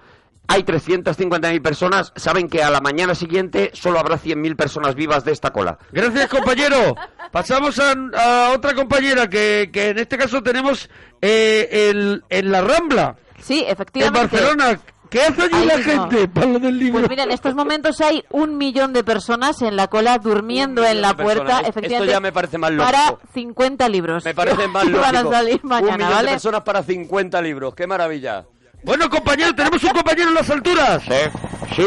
Hay 0.52 0.64
350.000 0.64 1.62
personas. 1.62 2.12
Saben 2.16 2.50
que 2.50 2.64
a 2.64 2.70
la 2.72 2.82
mañana 2.82 3.14
siguiente 3.16 3.70
solo 3.76 4.00
habrá 4.00 4.18
100.000 4.18 4.56
personas 4.56 4.96
vivas 4.96 5.24
de 5.24 5.32
esta 5.32 5.52
cola. 5.52 5.78
Gracias, 5.92 6.28
compañero. 6.28 6.96
Pasamos 7.32 7.80
a, 7.80 7.94
a 8.18 8.52
otra 8.54 8.74
compañera 8.74 9.30
que, 9.30 9.70
que 9.72 9.90
en 9.90 10.00
este 10.00 10.18
caso 10.18 10.42
tenemos 10.44 10.90
eh, 11.22 11.90
el, 11.92 12.24
en 12.30 12.52
la 12.52 12.62
Rambla, 12.62 13.16
Sí, 13.42 13.64
en 13.66 13.72
efectivamente. 13.72 14.38
Barcelona. 14.38 14.80
¿Qué 15.10 15.24
hace 15.24 15.42
allí 15.42 15.56
Ahí 15.56 15.66
la 15.66 15.78
mismo. 15.78 15.92
gente 16.12 16.28
para 16.28 16.46
lo 16.46 16.60
del 16.60 16.78
libro? 16.78 17.00
Pues 17.00 17.10
mira, 17.10 17.24
en 17.24 17.32
estos 17.32 17.56
momentos 17.56 18.00
hay 18.00 18.24
un 18.30 18.58
millón 18.60 18.94
de 18.94 19.04
personas 19.04 19.60
en 19.64 19.76
la 19.76 19.88
cola 19.88 20.20
durmiendo 20.20 20.86
en 20.86 21.02
la 21.02 21.10
de 21.10 21.16
personas. 21.16 21.36
puerta, 21.38 21.58
Esto 21.62 21.70
efectivamente, 21.72 22.14
ya 22.14 22.20
me 22.20 22.32
parece 22.32 22.58
más 22.60 22.72
lógico. 22.72 22.92
para 22.96 23.18
50 23.34 23.90
libros. 23.90 24.24
Me 24.24 24.36
parece 24.36 24.68
más 24.68 24.86
que 24.86 24.92
van 24.94 25.16
a 25.16 25.24
lógico. 25.24 25.32
salir 25.32 25.60
Un 25.64 25.70
mañana, 25.70 25.96
millón 25.98 26.10
de 26.10 26.16
¿vale? 26.16 26.30
personas 26.30 26.62
para 26.62 26.84
50 26.84 27.42
libros. 27.42 27.74
¡Qué 27.74 27.88
maravilla! 27.88 28.46
Bueno, 28.84 29.10
compañero, 29.10 29.54
tenemos 29.56 29.84
un 29.84 29.90
compañero 29.90 30.30
en 30.30 30.36
las 30.36 30.50
alturas. 30.50 31.02
Sí, 31.04 31.76
sí, 31.76 31.84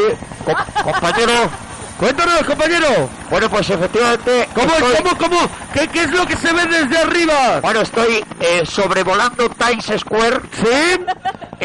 compañero. 0.83 1.49
Cuéntanos, 1.97 2.43
compañero. 2.43 3.09
Bueno, 3.29 3.49
pues 3.49 3.69
efectivamente. 3.69 4.49
¿Cómo, 4.53 4.73
estoy- 4.73 4.95
cómo, 5.03 5.17
cómo? 5.17 5.49
¿Qué, 5.73 5.87
¿Qué 5.87 6.01
es 6.03 6.11
lo 6.11 6.25
que 6.25 6.35
se 6.35 6.51
ve 6.51 6.65
desde 6.65 6.97
arriba? 6.97 7.59
Bueno, 7.61 7.81
estoy 7.81 8.25
eh, 8.39 8.63
sobrevolando 8.65 9.49
Times 9.49 9.85
Square. 9.99 10.41
¿Sí? 10.53 10.99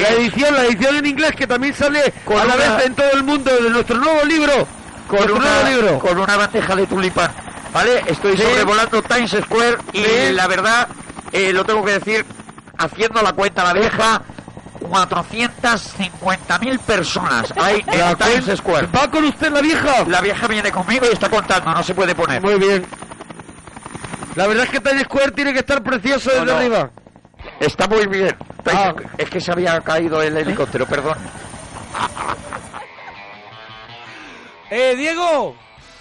La 0.00 0.08
edición, 0.10 0.54
la 0.54 0.64
edición 0.66 0.96
en 0.96 1.06
inglés 1.06 1.32
que 1.32 1.46
también 1.46 1.74
sale 1.74 2.12
Con 2.24 2.36
a 2.38 2.44
la 2.44 2.54
una- 2.54 2.76
vez 2.76 2.86
en 2.86 2.94
todo 2.94 3.10
el 3.12 3.24
mundo 3.24 3.50
de 3.50 3.70
nuestro 3.70 3.96
nuevo 3.98 4.24
libro. 4.24 4.68
Con 5.08 5.16
nuestro 5.20 5.36
una, 5.36 5.62
nuevo 5.62 5.68
libro. 5.82 5.98
con 5.98 6.18
una 6.18 6.36
bandeja 6.36 6.76
de 6.76 6.86
tulipán. 6.86 7.30
¿Vale? 7.72 8.02
Estoy 8.06 8.36
Sí. 8.36 8.42
sobrevolando 8.42 9.02
Times 9.02 9.30
Square 9.44 9.76
y 9.92 10.02
Sí. 10.04 10.32
la 10.32 10.46
verdad, 10.46 10.88
eh, 11.32 11.52
lo 11.52 11.64
tengo 11.64 11.84
que 11.84 11.92
decir, 11.98 12.24
haciendo 12.78 13.22
la 13.22 13.32
cuenta 13.32 13.64
la 13.64 13.72
vieja, 13.72 14.22
450.000 14.80 16.78
personas 16.80 17.52
hay 17.56 17.76
en 17.86 18.16
Times 18.16 18.58
Square. 18.58 18.88
¿Va 18.88 19.10
con 19.10 19.24
usted 19.24 19.50
la 19.52 19.60
vieja? 19.60 20.04
La 20.06 20.20
vieja 20.20 20.46
viene 20.46 20.70
conmigo 20.70 21.06
y 21.06 21.12
está 21.12 21.28
contando, 21.28 21.70
no 21.72 21.82
se 21.82 21.94
puede 21.94 22.14
poner. 22.14 22.40
Muy 22.42 22.58
bien. 22.58 22.86
La 24.34 24.46
verdad 24.46 24.64
es 24.64 24.70
que 24.70 24.80
Times 24.80 25.02
Square 25.04 25.32
tiene 25.32 25.52
que 25.52 25.60
estar 25.60 25.82
precioso 25.82 26.30
desde 26.30 26.46
no. 26.46 26.56
arriba. 26.56 26.90
Está 27.60 27.86
muy 27.88 28.06
bien. 28.06 28.36
Ah. 28.66 28.94
Es 29.16 29.30
que 29.30 29.40
se 29.40 29.50
había 29.50 29.80
caído 29.80 30.22
el 30.22 30.36
helicóptero, 30.36 30.86
perdón. 30.86 31.16
Eh, 34.70 34.94
Diego. 34.96 35.56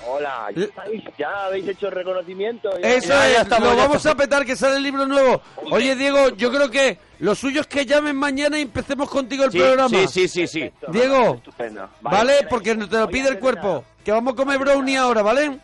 Hola, 0.09 0.47
¿ya, 0.55 0.63
estáis? 0.63 1.03
¿Ya 1.17 1.45
habéis 1.45 1.67
hecho 1.67 1.87
el 1.87 1.91
reconocimiento? 1.93 2.69
¿Ya? 2.79 2.89
Eso 2.93 3.13
es, 3.23 3.47
lo 3.59 3.75
vamos 3.75 4.05
a 4.05 4.15
petar 4.15 4.45
que 4.45 4.55
sale 4.55 4.77
el 4.77 4.83
libro 4.83 5.05
nuevo. 5.05 5.41
Oye, 5.71 5.95
Diego, 5.95 6.29
yo 6.29 6.51
creo 6.51 6.69
que 6.71 6.97
lo 7.19 7.35
suyo 7.35 7.61
es 7.61 7.67
que 7.67 7.85
llamen 7.85 8.15
mañana 8.15 8.57
y 8.57 8.61
empecemos 8.61 9.09
contigo 9.09 9.43
el 9.43 9.51
Sí, 9.51 9.59
programa. 9.59 9.89
sí, 9.89 10.07
sí, 10.07 10.27
sí, 10.27 10.47
sí. 10.47 10.71
Diego, 10.89 11.35
Estupendo. 11.35 11.89
¿vale? 12.01 12.47
Porque 12.49 12.75
te 12.75 12.97
lo 12.97 13.09
pide 13.09 13.29
el 13.29 13.39
cuerpo. 13.39 13.83
Que 14.05 14.11
vamos 14.11 14.33
a 14.33 14.35
comer 14.37 14.57
brownie 14.59 14.95
ahora, 14.97 15.21
¿vale? 15.21 15.59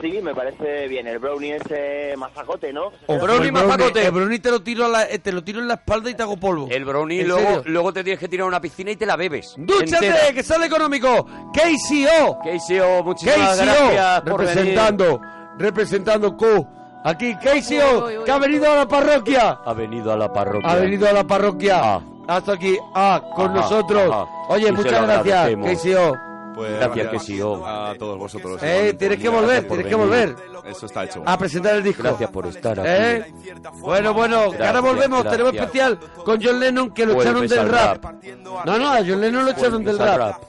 Sí, 0.00 0.20
me 0.22 0.34
parece 0.34 0.86
bien. 0.88 1.06
El 1.06 1.18
brownie 1.18 1.56
ese 1.56 2.14
mazacote, 2.16 2.72
¿no? 2.72 2.92
O 3.06 3.18
brownie 3.18 3.46
el 3.48 3.52
mazacote. 3.52 4.06
El 4.06 4.12
brownie 4.12 4.38
te 4.38 4.50
lo 4.50 4.60
tiro 4.62 4.84
a 4.84 4.88
la, 4.88 5.04
eh, 5.04 5.18
te 5.18 5.32
lo 5.32 5.42
tiro 5.42 5.60
en 5.60 5.68
la 5.68 5.74
espalda 5.74 6.10
y 6.10 6.14
te 6.14 6.22
hago 6.22 6.36
polvo. 6.36 6.68
El 6.70 6.84
brownie, 6.84 7.20
¿En 7.22 7.28
luego, 7.28 7.46
serio? 7.48 7.62
luego 7.66 7.92
te 7.92 8.04
tienes 8.04 8.20
que 8.20 8.28
tirar 8.28 8.44
a 8.44 8.48
una 8.48 8.60
piscina 8.60 8.90
y 8.90 8.96
te 8.96 9.06
la 9.06 9.16
bebes. 9.16 9.54
¡Dúchate, 9.56 10.06
entera. 10.06 10.32
que 10.32 10.42
sale 10.42 10.66
económico! 10.66 11.26
¡KCO! 11.52 12.38
KCO, 12.40 13.02
muchísimas 13.04 13.56
gracias 13.60 14.20
KCO, 14.20 14.30
por 14.30 14.40
venir. 14.40 14.54
representando, 14.56 15.20
representando 15.58 16.36
Q. 16.36 16.66
Aquí, 17.04 17.34
KCO, 17.36 18.24
que 18.24 18.30
ha 18.30 18.38
venido 18.38 18.70
a 18.72 18.76
la 18.76 18.88
parroquia. 18.88 19.58
Ha 19.64 19.72
venido 19.72 20.12
a 20.12 20.16
la 20.16 20.32
parroquia. 20.32 20.70
Ha 20.70 20.74
venido 20.76 21.08
a 21.08 21.12
la 21.12 21.24
parroquia. 21.24 22.00
Hasta 22.26 22.52
aquí, 22.52 22.76
ah, 22.94 23.22
con 23.34 23.46
Ajá, 23.52 23.54
nosotros. 23.60 24.02
ajá. 24.12 24.26
Oye, 24.48 24.68
Y 24.68 24.72
muchas 24.72 25.02
gracias. 25.02 25.50
KCO. 25.56 26.27
Pues 26.58 26.72
Gracias, 26.72 27.08
que 27.08 27.18
sí, 27.20 27.40
oh. 27.40 27.64
a 27.64 27.94
todos 27.96 28.18
vosotros. 28.18 28.60
Eh, 28.64 28.92
tienes 28.98 29.18
que 29.20 29.28
Gracias 29.28 29.42
volver, 29.42 29.68
tienes 29.68 29.86
que 29.86 29.94
volver. 29.94 30.36
Eso 30.66 30.86
está 30.86 31.04
hecho. 31.04 31.22
A 31.24 31.38
presentar 31.38 31.76
el 31.76 31.84
disco. 31.84 32.02
Gracias 32.02 32.30
por 32.30 32.46
estar 32.48 32.80
aquí. 32.80 32.88
¿Eh? 32.90 33.32
Bueno, 33.74 34.12
bueno, 34.12 34.50
que 34.50 34.56
ahora 34.56 34.80
Gracias, 34.80 34.82
volvemos. 34.82 35.22
Tenemos 35.22 35.52
gracias. 35.52 35.66
especial 35.66 35.98
con 36.24 36.42
John 36.42 36.58
Lennon 36.58 36.90
que 36.90 37.06
lo 37.06 37.14
Vuelves 37.14 37.52
echaron 37.52 37.68
del 37.68 37.72
rap. 37.72 38.04
rap. 38.04 38.24
No, 38.66 38.76
no, 38.76 38.88
a 38.92 38.96
John 38.96 39.20
Lennon 39.20 39.44
lo 39.44 39.50
echaron 39.52 39.84
del 39.84 39.98
rap. 40.00 40.42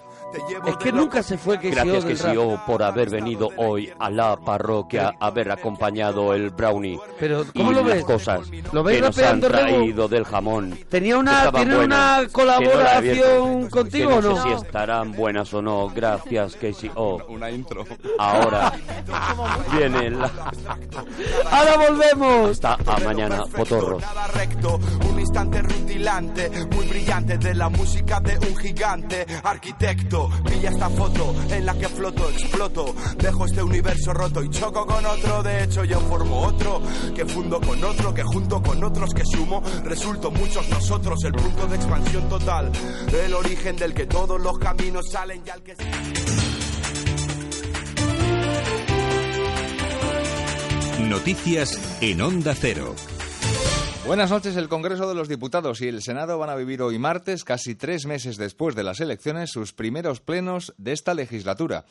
Es 0.65 0.77
que 0.77 0.91
nunca 0.91 1.23
se 1.23 1.37
fue 1.37 1.57
KCO 1.57 1.69
Gracias 1.69 2.05
que 2.05 2.37
oh, 2.37 2.59
por 2.65 2.83
haber 2.83 3.09
venido 3.09 3.49
hoy 3.57 3.91
a 3.97 4.09
la 4.09 4.35
parroquia, 4.37 5.15
haber 5.19 5.51
acompañado 5.51 6.33
el 6.33 6.49
brownie. 6.51 6.99
Pero, 7.19 7.43
y 7.53 7.59
¿cómo 7.59 7.71
lo 7.71 7.81
las 7.83 7.95
ves? 7.95 8.05
cosas 8.05 8.49
¿Lo 8.71 8.83
veis 8.83 8.99
que 8.99 9.05
nos 9.07 9.17
han 9.19 9.41
traído 9.41 10.07
del 10.07 10.25
jamón. 10.25 10.77
Tenía 10.89 11.17
una, 11.17 11.51
¿tiene 11.51 11.75
buenas, 11.75 11.97
una 11.97 12.17
que 12.19 12.25
no 12.25 12.31
colaboración 12.31 12.97
abierto, 12.97 13.69
contigo 13.69 14.09
que 14.09 14.15
o 14.15 14.21
no? 14.21 14.29
no? 14.29 14.35
sé 14.43 14.43
si 14.43 14.53
estarán 14.65 15.11
buenas 15.13 15.53
o 15.53 15.61
no. 15.61 15.89
Gracias, 15.89 16.55
Casey. 16.55 16.91
Oh, 16.95 17.21
Una 17.29 17.49
intro. 17.49 17.85
ahora 18.17 18.73
viene 19.71 20.11
la... 20.11 20.29
Ahora 21.51 21.89
volvemos. 21.89 22.51
Hasta 22.51 22.73
a 22.73 22.99
mañana, 22.99 23.45
potorros. 23.45 24.03
recto, 24.33 24.79
un 25.09 25.19
instante 25.19 25.61
rutilante, 25.61 26.49
muy 26.75 26.87
brillante 26.87 27.37
de 27.37 27.53
la 27.53 27.69
música 27.69 28.19
de 28.19 28.37
un 28.37 28.55
gigante, 28.57 29.25
arquitecto, 29.43 30.18
pilla 30.45 30.69
esta 30.69 30.89
foto 30.89 31.35
en 31.49 31.65
la 31.65 31.73
que 31.75 31.87
floto, 31.87 32.29
exploto, 32.29 32.95
dejo 33.17 33.45
este 33.45 33.63
universo 33.63 34.13
roto 34.13 34.43
y 34.43 34.49
choco 34.49 34.85
con 34.85 35.05
otro, 35.05 35.43
de 35.43 35.63
hecho 35.63 35.83
yo 35.83 35.99
formo 36.01 36.41
otro, 36.41 36.81
que 37.15 37.25
fundo 37.25 37.61
con 37.61 37.83
otro, 37.83 38.13
que 38.13 38.23
junto 38.23 38.61
con 38.61 38.83
otros 38.83 39.13
que 39.13 39.23
sumo, 39.25 39.61
resulto 39.83 40.31
muchos 40.31 40.67
nosotros, 40.69 41.23
el 41.23 41.33
punto 41.33 41.67
de 41.67 41.75
expansión 41.75 42.27
total, 42.27 42.71
el 43.23 43.33
origen 43.33 43.75
del 43.75 43.93
que 43.93 44.05
todos 44.05 44.39
los 44.41 44.57
caminos 44.57 45.05
salen 45.11 45.41
y 45.45 45.49
al 45.49 45.61
que... 45.61 45.75
Noticias 51.09 51.79
en 52.01 52.21
Onda 52.21 52.53
Cero. 52.55 52.93
Buenas 54.09 54.31
noches. 54.31 54.55
El 54.57 54.69
Congreso 54.69 55.07
de 55.07 55.13
los 55.13 55.29
Diputados 55.29 55.81
y 55.81 55.87
el 55.87 56.01
Senado 56.01 56.39
van 56.39 56.49
a 56.49 56.55
vivir 56.55 56.81
hoy 56.81 56.97
martes, 56.97 57.43
casi 57.43 57.75
tres 57.75 58.07
meses 58.07 58.37
después 58.37 58.73
de 58.73 58.81
las 58.81 59.01
elecciones, 59.01 59.51
sus 59.51 59.71
primeros 59.71 60.19
plenos 60.19 60.73
de 60.79 60.93
esta 60.93 61.13
legislatura. 61.13 61.85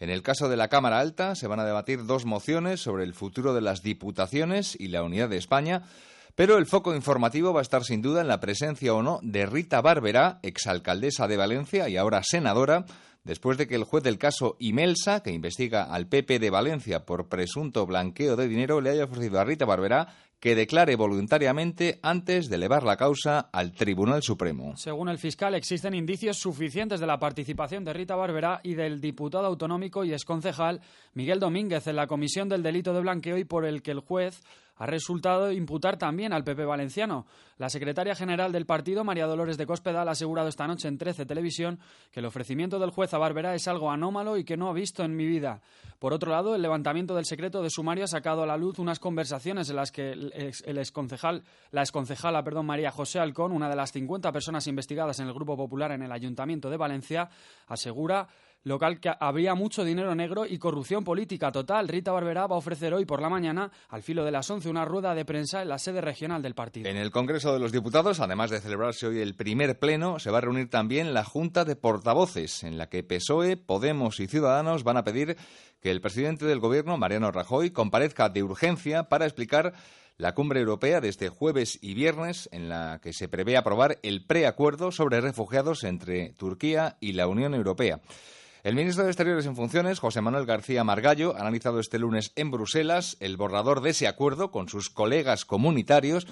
En 0.00 0.08
el 0.08 0.22
caso 0.22 0.48
de 0.48 0.56
la 0.56 0.68
Cámara 0.68 0.98
Alta, 0.98 1.34
se 1.34 1.46
van 1.46 1.60
a 1.60 1.66
debatir 1.66 2.06
dos 2.06 2.24
mociones 2.24 2.80
sobre 2.80 3.04
el 3.04 3.12
futuro 3.12 3.52
de 3.52 3.60
las 3.60 3.82
diputaciones 3.82 4.80
y 4.80 4.88
la 4.88 5.02
unidad 5.02 5.28
de 5.28 5.36
España. 5.36 5.82
Pero 6.34 6.56
el 6.56 6.64
foco 6.64 6.94
informativo 6.94 7.52
va 7.52 7.60
a 7.60 7.62
estar 7.62 7.84
sin 7.84 8.00
duda 8.00 8.22
en 8.22 8.28
la 8.28 8.40
presencia 8.40 8.94
o 8.94 9.02
no 9.02 9.20
de 9.22 9.44
Rita 9.44 9.82
Barberá, 9.82 10.38
exalcaldesa 10.42 11.28
de 11.28 11.36
Valencia 11.36 11.90
y 11.90 11.98
ahora 11.98 12.22
senadora, 12.24 12.86
después 13.28 13.58
de 13.58 13.68
que 13.68 13.74
el 13.74 13.84
juez 13.84 14.02
del 14.02 14.16
caso 14.16 14.56
Imelsa, 14.58 15.22
que 15.22 15.30
investiga 15.30 15.84
al 15.84 16.08
PP 16.08 16.38
de 16.38 16.48
Valencia 16.48 17.04
por 17.04 17.28
presunto 17.28 17.86
blanqueo 17.86 18.36
de 18.36 18.48
dinero, 18.48 18.80
le 18.80 18.88
haya 18.88 19.04
ofrecido 19.04 19.38
a 19.38 19.44
Rita 19.44 19.66
Barberá 19.66 20.08
que 20.40 20.54
declare 20.54 20.96
voluntariamente 20.96 21.98
antes 22.02 22.48
de 22.48 22.56
elevar 22.56 22.84
la 22.84 22.96
causa 22.96 23.50
al 23.52 23.72
Tribunal 23.72 24.22
Supremo. 24.22 24.72
Según 24.76 25.10
el 25.10 25.18
fiscal, 25.18 25.54
existen 25.54 25.94
indicios 25.94 26.38
suficientes 26.38 27.00
de 27.00 27.06
la 27.06 27.18
participación 27.18 27.84
de 27.84 27.92
Rita 27.92 28.16
Barberá 28.16 28.60
y 28.62 28.74
del 28.74 29.00
diputado 29.00 29.46
autonómico 29.46 30.04
y 30.04 30.12
exconcejal 30.12 30.80
Miguel 31.12 31.38
Domínguez 31.38 31.86
en 31.86 31.96
la 31.96 32.06
comisión 32.06 32.48
del 32.48 32.62
delito 32.62 32.94
de 32.94 33.00
blanqueo 33.00 33.36
y 33.36 33.44
por 33.44 33.66
el 33.66 33.82
que 33.82 33.90
el 33.90 34.00
juez 34.00 34.42
ha 34.78 34.86
resultado 34.86 35.52
imputar 35.52 35.98
también 35.98 36.32
al 36.32 36.44
PP 36.44 36.64
valenciano. 36.64 37.26
La 37.58 37.68
secretaria 37.68 38.14
general 38.14 38.52
del 38.52 38.66
partido, 38.66 39.02
María 39.04 39.26
Dolores 39.26 39.56
de 39.58 39.66
Cospedal, 39.66 40.08
ha 40.08 40.12
asegurado 40.12 40.48
esta 40.48 40.66
noche 40.66 40.86
en 40.88 40.96
13 40.98 41.26
Televisión 41.26 41.78
que 42.12 42.20
el 42.20 42.26
ofrecimiento 42.26 42.78
del 42.78 42.90
juez 42.90 43.12
a 43.14 43.18
Barberá 43.18 43.54
es 43.54 43.66
algo 43.66 43.90
anómalo 43.90 44.36
y 44.36 44.44
que 44.44 44.56
no 44.56 44.68
ha 44.68 44.72
visto 44.72 45.02
en 45.02 45.16
mi 45.16 45.26
vida. 45.26 45.60
Por 45.98 46.12
otro 46.12 46.30
lado, 46.30 46.54
el 46.54 46.62
levantamiento 46.62 47.16
del 47.16 47.24
secreto 47.24 47.60
de 47.60 47.70
sumario 47.70 48.04
ha 48.04 48.08
sacado 48.08 48.44
a 48.44 48.46
la 48.46 48.56
luz 48.56 48.78
unas 48.78 49.00
conversaciones 49.00 49.68
en 49.70 49.76
las 49.76 49.90
que 49.90 50.12
el, 50.12 50.32
ex- 50.36 50.62
el 50.64 50.78
exconcejal, 50.78 51.42
la 51.72 51.82
exconcejala 51.82 52.44
perdón, 52.44 52.66
María 52.66 52.92
José 52.92 53.18
Alcón, 53.18 53.50
una 53.50 53.68
de 53.68 53.74
las 53.74 53.90
50 53.90 54.30
personas 54.30 54.68
investigadas 54.68 55.18
en 55.18 55.26
el 55.26 55.34
Grupo 55.34 55.56
Popular 55.56 55.90
en 55.90 56.02
el 56.02 56.12
Ayuntamiento 56.12 56.70
de 56.70 56.76
Valencia, 56.76 57.28
asegura 57.66 58.28
local 58.64 59.00
que 59.00 59.10
habría 59.18 59.54
mucho 59.54 59.84
dinero 59.84 60.14
negro 60.14 60.46
y 60.46 60.58
corrupción 60.58 61.04
política 61.04 61.52
total. 61.52 61.88
Rita 61.88 62.12
Barberá 62.12 62.46
va 62.46 62.56
a 62.56 62.58
ofrecer 62.58 62.94
hoy 62.94 63.04
por 63.04 63.22
la 63.22 63.28
mañana, 63.28 63.70
al 63.88 64.02
filo 64.02 64.24
de 64.24 64.30
las 64.30 64.50
11, 64.50 64.68
una 64.68 64.84
rueda 64.84 65.14
de 65.14 65.24
prensa 65.24 65.62
en 65.62 65.68
la 65.68 65.78
sede 65.78 66.00
regional 66.00 66.42
del 66.42 66.54
partido. 66.54 66.88
En 66.88 66.96
el 66.96 67.10
Congreso 67.10 67.52
de 67.52 67.58
los 67.58 67.72
Diputados, 67.72 68.20
además 68.20 68.50
de 68.50 68.60
celebrarse 68.60 69.06
hoy 69.06 69.20
el 69.20 69.34
primer 69.34 69.78
pleno, 69.78 70.18
se 70.18 70.30
va 70.30 70.38
a 70.38 70.42
reunir 70.42 70.68
también 70.70 71.14
la 71.14 71.24
Junta 71.24 71.64
de 71.64 71.76
Portavoces, 71.76 72.64
en 72.64 72.78
la 72.78 72.88
que 72.88 73.02
PSOE, 73.02 73.56
Podemos 73.56 74.20
y 74.20 74.26
Ciudadanos 74.26 74.84
van 74.84 74.96
a 74.96 75.04
pedir 75.04 75.36
que 75.80 75.90
el 75.90 76.00
presidente 76.00 76.44
del 76.44 76.60
Gobierno, 76.60 76.98
Mariano 76.98 77.30
Rajoy, 77.30 77.70
comparezca 77.70 78.28
de 78.28 78.42
urgencia 78.42 79.04
para 79.04 79.26
explicar 79.26 79.74
la 80.16 80.34
cumbre 80.34 80.58
europea 80.58 81.00
de 81.00 81.08
este 81.08 81.28
jueves 81.28 81.78
y 81.80 81.94
viernes, 81.94 82.48
en 82.50 82.68
la 82.68 82.98
que 83.00 83.12
se 83.12 83.28
prevé 83.28 83.56
aprobar 83.56 84.00
el 84.02 84.26
preacuerdo 84.26 84.90
sobre 84.90 85.20
refugiados 85.20 85.84
entre 85.84 86.32
Turquía 86.32 86.96
y 87.00 87.12
la 87.12 87.28
Unión 87.28 87.54
Europea. 87.54 88.00
El 88.64 88.74
ministro 88.74 89.04
de 89.04 89.10
Exteriores 89.10 89.46
en 89.46 89.54
funciones, 89.54 90.00
José 90.00 90.20
Manuel 90.20 90.44
García 90.44 90.82
Margallo, 90.82 91.36
ha 91.36 91.40
analizado 91.40 91.78
este 91.78 92.00
lunes 92.00 92.32
en 92.34 92.50
Bruselas 92.50 93.16
el 93.20 93.36
borrador 93.36 93.82
de 93.82 93.90
ese 93.90 94.08
acuerdo 94.08 94.50
con 94.50 94.68
sus 94.68 94.90
colegas 94.90 95.44
comunitarios 95.44 96.26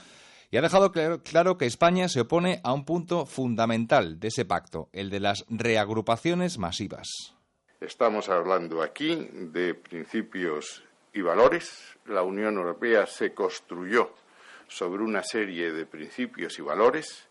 y 0.50 0.56
ha 0.56 0.62
dejado 0.62 0.90
claro, 0.90 1.56
que 1.56 1.66
España 1.66 2.08
se 2.08 2.20
opone 2.20 2.60
a 2.64 2.72
un 2.72 2.84
punto 2.84 3.26
fundamental 3.26 4.18
de 4.18 4.28
ese 4.28 4.44
pacto, 4.44 4.88
el 4.92 5.08
de 5.10 5.20
las 5.20 5.44
reagrupaciones 5.48 6.58
masivas. 6.58 7.34
Estamos 7.80 8.28
hablando 8.28 8.82
aquí 8.82 9.28
de 9.32 9.74
principios 9.74 10.82
y 11.12 11.20
valores. 11.20 11.96
La 12.06 12.22
Unión 12.22 12.56
Europea 12.56 13.06
se 13.06 13.34
construyó 13.34 14.14
sobre 14.66 15.04
una 15.04 15.22
serie 15.22 15.72
de 15.72 15.86
principios 15.86 16.58
y 16.58 16.62
valores 16.62 17.25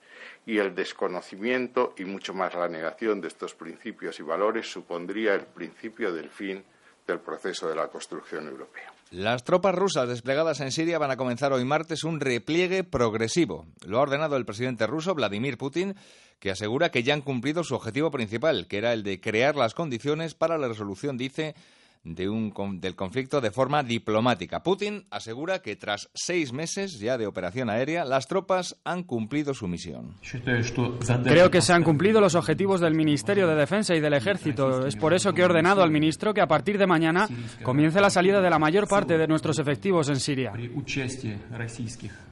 y 0.46 0.60
el 0.60 0.76
desconocimiento 0.76 1.94
y 1.98 2.06
mucho 2.06 2.34
más 2.34 2.54
la 2.54 2.68
negación 2.68 3.22
de 3.22 3.28
estos 3.28 3.56
principios 3.56 4.20
y 4.20 4.24
valores 4.24 4.72
supondría 4.72 5.34
el 5.34 5.46
principio 5.46 6.14
del 6.14 6.30
fin 6.30 6.64
del 7.08 7.20
proceso 7.20 7.68
de 7.68 7.76
la 7.76 7.88
construcción 7.88 8.48
europea. 8.48 8.92
Las 9.12 9.44
tropas 9.44 9.76
rusas 9.76 10.10
desplegadas 10.10 10.60
en 10.62 10.72
Siria 10.72 10.98
van 10.98 11.12
a 11.12 11.18
comenzar 11.18 11.54
hoy 11.54 11.64
martes 11.64 12.04
un 12.04 12.20
repliegue 12.20 12.84
progresivo. 12.84 13.68
Lo 13.86 14.00
ha 14.00 14.02
ordenado 14.02 14.36
el 14.36 14.46
presidente 14.46 14.88
ruso 14.88 15.14
Vladimir 15.14 15.58
Putin, 15.58 15.96
que 16.40 16.52
asegura 16.52 16.90
que 16.90 17.04
ya 17.04 17.14
han 17.14 17.22
cumplido 17.22 17.64
su 17.64 17.76
objetivo 17.76 18.12
principal, 18.12 18.68
que 18.68 18.78
era 18.78 18.94
el 18.94 19.04
de 19.04 19.22
crear 19.22 19.56
las 19.56 19.74
condiciones 19.74 20.34
para 20.34 20.58
la 20.58 20.68
resolución, 20.68 21.18
dice, 21.18 21.56
de 22.06 22.30
un, 22.30 22.54
del 22.80 22.96
conflicto 22.96 23.42
de 23.42 23.52
forma 23.52 23.84
diplomática. 23.84 24.62
Putin 24.64 25.06
asegura 25.10 25.60
que 25.60 25.76
tras 25.76 26.10
seis 26.14 26.54
meses 26.54 27.00
ya 27.00 27.18
de 27.18 27.26
operación 27.28 27.70
aérea, 27.70 28.06
las 28.06 28.28
tropas 28.28 28.78
han 28.84 29.04
cumplido 29.04 29.54
su 29.54 29.68
misión. 29.68 30.14
Creo 31.24 31.52
que 31.52 31.62
se 31.62 31.74
han 31.74 31.84
cumplido 31.84 32.22
los 32.22 32.36
objetivos 32.36 32.80
del 32.80 32.94
Ministerio 32.94 33.48
de 33.48 33.56
Defensa 33.56 33.96
y 33.96 34.00
del 34.00 34.14
Ejército. 34.14 34.86
Es 34.86 34.96
por 34.96 35.14
eso 35.14 35.34
que 35.34 35.42
he 35.42 35.46
ordenado 35.46 35.82
al 35.82 35.90
ministro 35.90 36.34
que 36.34 36.42
a 36.42 36.48
partir 36.48 36.78
de 36.78 36.86
mañana 36.86 37.28
comience 37.64 38.00
la 38.00 38.12
salida 38.12 38.40
de 38.40 38.50
la 38.50 38.60
mayor 38.60 38.88
parte 38.88 39.18
de 39.18 39.28
nuestros 39.28 39.58
efectivos 39.58 40.08
en 40.10 40.20
Siria. 40.20 40.54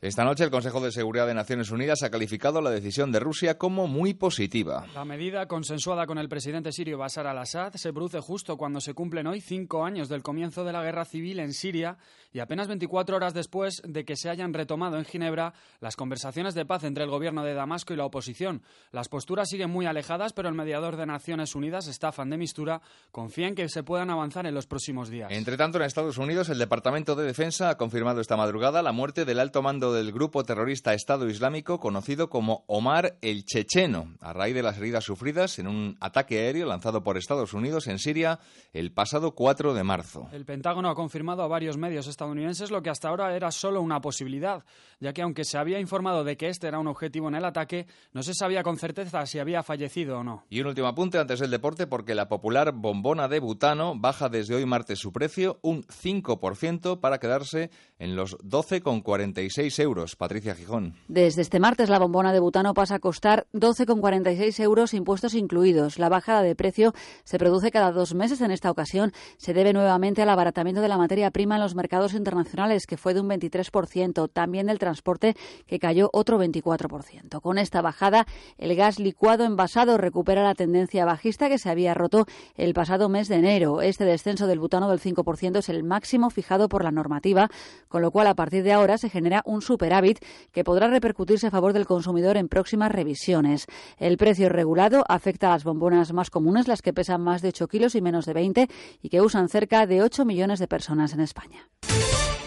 Esta 0.02 0.24
noche 0.24 0.44
el 0.44 0.52
Consejo 0.52 0.82
de 0.82 0.92
Seguridad 0.92 1.26
de 1.26 1.34
Naciones 1.34 1.72
Unidas 1.72 2.04
ha 2.04 2.12
calificado 2.12 2.62
la 2.62 2.70
decisión 2.70 3.12
de 3.12 3.20
Rusia 3.20 3.58
como 3.58 3.88
muy 3.88 4.14
positiva. 4.14 4.86
La 4.94 5.04
medida 5.04 5.48
consensuada 5.48 6.06
con 6.06 6.20
el 6.20 6.30
presidente 6.30 6.72
sirio 6.72 7.00
Bashar 7.00 7.26
al-Assad 7.26 7.74
se 7.74 7.92
produce 7.92 8.20
justo 8.20 8.56
cuando 8.56 8.80
se 8.80 8.94
cumplen 8.94 9.26
hoy 9.28 9.42
cinco 9.42 9.63
años 9.84 10.10
del 10.10 10.24
comienzo 10.24 10.64
de 10.64 10.74
la 10.74 10.84
guerra 10.84 11.06
civil 11.06 11.40
en 11.40 11.54
Siria 11.54 11.98
y 12.34 12.40
apenas 12.40 12.68
24 12.68 13.16
horas 13.16 13.34
después 13.34 13.82
de 13.86 14.04
que 14.04 14.16
se 14.16 14.30
hayan 14.30 14.54
retomado 14.54 14.98
en 14.98 15.06
Ginebra 15.06 15.54
las 15.80 15.96
conversaciones 15.96 16.56
de 16.56 16.66
paz 16.66 16.84
entre 16.84 17.04
el 17.04 17.10
gobierno 17.10 17.44
de 17.44 17.54
Damasco 17.54 17.94
y 17.94 17.96
la 17.96 18.06
oposición. 18.06 18.64
Las 18.92 19.08
posturas 19.08 19.50
siguen 19.50 19.70
muy 19.70 19.86
alejadas, 19.86 20.34
pero 20.34 20.50
el 20.50 20.56
mediador 20.56 20.98
de 20.98 21.06
Naciones 21.06 21.56
Unidas, 21.56 21.88
Staffan 21.88 22.30
de 22.30 22.38
Mistura, 22.38 22.82
confía 23.12 23.48
en 23.48 23.56
que 23.56 23.70
se 23.70 23.84
puedan 23.84 24.10
avanzar 24.10 24.46
en 24.46 24.56
los 24.56 24.68
próximos 24.68 25.10
días. 25.10 25.32
Entre 25.32 25.58
tanto, 25.58 25.78
en 25.78 25.84
Estados 25.84 26.18
Unidos, 26.18 26.50
el 26.50 26.58
Departamento 26.58 27.16
de 27.16 27.26
Defensa 27.26 27.70
ha 27.70 27.78
confirmado 27.78 28.20
esta 28.20 28.36
madrugada 28.36 28.82
la 28.82 28.92
muerte 28.92 29.26
del 29.26 29.40
alto 29.40 29.62
mando 29.62 29.94
del 29.94 30.12
grupo 30.12 30.44
terrorista 30.44 30.94
Estado 30.94 31.30
Islámico 31.30 31.80
conocido 31.80 32.30
como 32.30 32.64
Omar 32.68 33.18
el 33.22 33.46
Checheno, 33.46 34.16
a 34.20 34.34
raíz 34.34 34.56
de 34.56 34.64
las 34.64 34.78
heridas 34.78 35.04
sufridas 35.04 35.60
en 35.60 35.68
un 35.68 35.98
ataque 36.00 36.40
aéreo 36.40 36.66
lanzado 36.66 37.04
por 37.04 37.18
Estados 37.18 37.54
Unidos 37.54 37.88
en 37.88 38.00
Siria 38.00 38.40
el 38.74 38.92
pasado 38.92 39.36
4 39.36 39.74
de 39.74 39.84
marzo. 39.84 40.28
El 40.32 40.46
Pentágono 40.46 40.90
ha 40.90 40.96
confirmado 40.96 41.44
a 41.44 41.48
varios 41.48 41.78
medios 41.78 42.08
estadounidenses 42.24 42.72
lo 42.72 42.82
que 42.82 42.90
hasta 42.90 43.10
ahora 43.10 43.36
era 43.36 43.52
solo 43.52 43.82
una 43.82 44.00
posibilidad, 44.00 44.64
ya 45.04 45.14
que 45.14 45.22
aunque 45.22 45.44
se 45.44 45.58
había 45.58 45.80
informado 45.80 46.24
de 46.24 46.38
que 46.38 46.48
este 46.48 46.68
era 46.68 46.80
un 46.80 46.88
objetivo 46.88 47.28
en 47.28 47.36
el 47.36 47.46
ataque, 47.46 47.88
no 48.14 48.24
se 48.24 48.34
sabía 48.34 48.64
con 48.64 48.78
certeza 48.78 49.26
si 49.26 49.38
había 49.38 49.62
fallecido 49.62 50.20
o 50.20 50.24
no. 50.24 50.46
Y 50.50 50.62
un 50.62 50.68
último 50.68 50.88
apunte 50.88 51.20
antes 51.20 51.40
del 51.40 51.52
deporte, 51.52 51.88
porque 51.88 52.16
la 52.16 52.30
popular 52.30 52.72
bombona 52.72 53.28
de 53.28 53.40
butano 53.40 53.96
baja 53.98 54.30
desde 54.30 54.56
hoy 54.56 54.66
martes 54.66 55.00
su 55.00 55.12
precio 55.12 55.60
un 55.62 55.84
5% 55.84 57.02
para 57.02 57.20
quedarse 57.20 57.70
en 58.00 58.16
los 58.16 58.38
12,46 58.38 59.80
euros. 59.82 60.16
Patricia 60.16 60.56
Gijón. 60.56 60.96
Desde 61.08 61.42
este 61.42 61.60
martes 61.60 61.90
la 61.90 62.00
bombona 62.00 62.32
de 62.32 62.40
butano 62.40 62.74
pasa 62.74 62.96
a 62.96 63.00
costar 63.00 63.46
12,46 63.54 64.64
euros 64.64 64.94
impuestos 64.94 65.34
incluidos. 65.36 66.00
La 66.00 66.08
bajada 66.08 66.44
de 66.44 66.56
precio 66.56 66.94
se 67.26 67.38
produce 67.38 67.72
cada 67.72 67.92
dos 67.92 68.14
meses. 68.14 68.40
En 68.40 68.52
esta 68.52 68.72
ocasión 68.72 69.12
se 69.38 69.54
debe 69.54 69.74
nuevamente 69.74 70.22
al 70.22 70.30
abaratamiento 70.30 70.82
de 70.82 70.88
la 70.88 70.98
materia 70.98 71.32
prima 71.32 71.56
en 71.56 71.62
los 71.62 71.76
mercados 71.76 72.14
internacionales, 72.14 72.86
que 72.88 72.98
fue 72.98 73.14
de 73.14 73.20
un 73.20 73.30
23%, 73.30 74.30
también 74.32 74.68
del 74.68 74.80
transporte, 74.80 74.93
que 75.02 75.80
cayó 75.80 76.10
otro 76.14 76.38
24%. 76.40 77.42
Con 77.42 77.58
esta 77.58 77.82
bajada, 77.82 78.26
el 78.58 78.76
gas 78.76 79.00
licuado 79.00 79.46
envasado 79.46 79.98
recupera 79.98 80.44
la 80.44 80.56
tendencia 80.56 81.06
bajista 81.06 81.50
que 81.50 81.58
se 81.58 81.70
había 81.70 81.94
roto 81.94 82.26
el 82.56 82.74
pasado 82.74 83.10
mes 83.10 83.28
de 83.28 83.36
enero. 83.36 83.82
Este 83.82 84.06
descenso 84.06 84.48
del 84.48 84.60
butano 84.60 84.90
del 84.90 85.00
5% 85.00 85.58
es 85.58 85.70
el 85.70 85.84
máximo 85.84 86.30
fijado 86.30 86.70
por 86.70 86.84
la 86.84 86.92
normativa, 86.92 87.50
con 87.88 88.02
lo 88.02 88.12
cual 88.12 88.28
a 88.28 88.36
partir 88.36 88.64
de 88.64 88.74
ahora 88.74 88.98
se 88.98 89.10
genera 89.10 89.42
un 89.46 89.62
superávit 89.62 90.20
que 90.52 90.64
podrá 90.64 90.88
repercutirse 90.88 91.48
a 91.48 91.52
favor 91.52 91.74
del 91.74 91.86
consumidor 91.86 92.38
en 92.38 92.50
próximas 92.50 92.92
revisiones. 92.92 93.68
El 93.98 94.18
precio 94.18 94.50
regulado 94.50 95.04
afecta 95.08 95.48
a 95.48 95.52
las 95.52 95.64
bombonas 95.64 96.14
más 96.14 96.30
comunes, 96.30 96.68
las 96.68 96.82
que 96.82 96.94
pesan 96.94 97.22
más 97.22 97.42
de 97.42 97.50
8 97.50 97.68
kilos 97.68 97.96
y 97.96 98.02
menos 98.02 98.26
de 98.26 98.34
20 98.34 98.68
y 99.02 99.10
que 99.10 99.22
usan 99.22 99.50
cerca 99.50 99.86
de 99.86 100.02
8 100.02 100.26
millones 100.26 100.60
de 100.60 100.68
personas 100.68 101.14
en 101.14 101.20
España. 101.22 101.70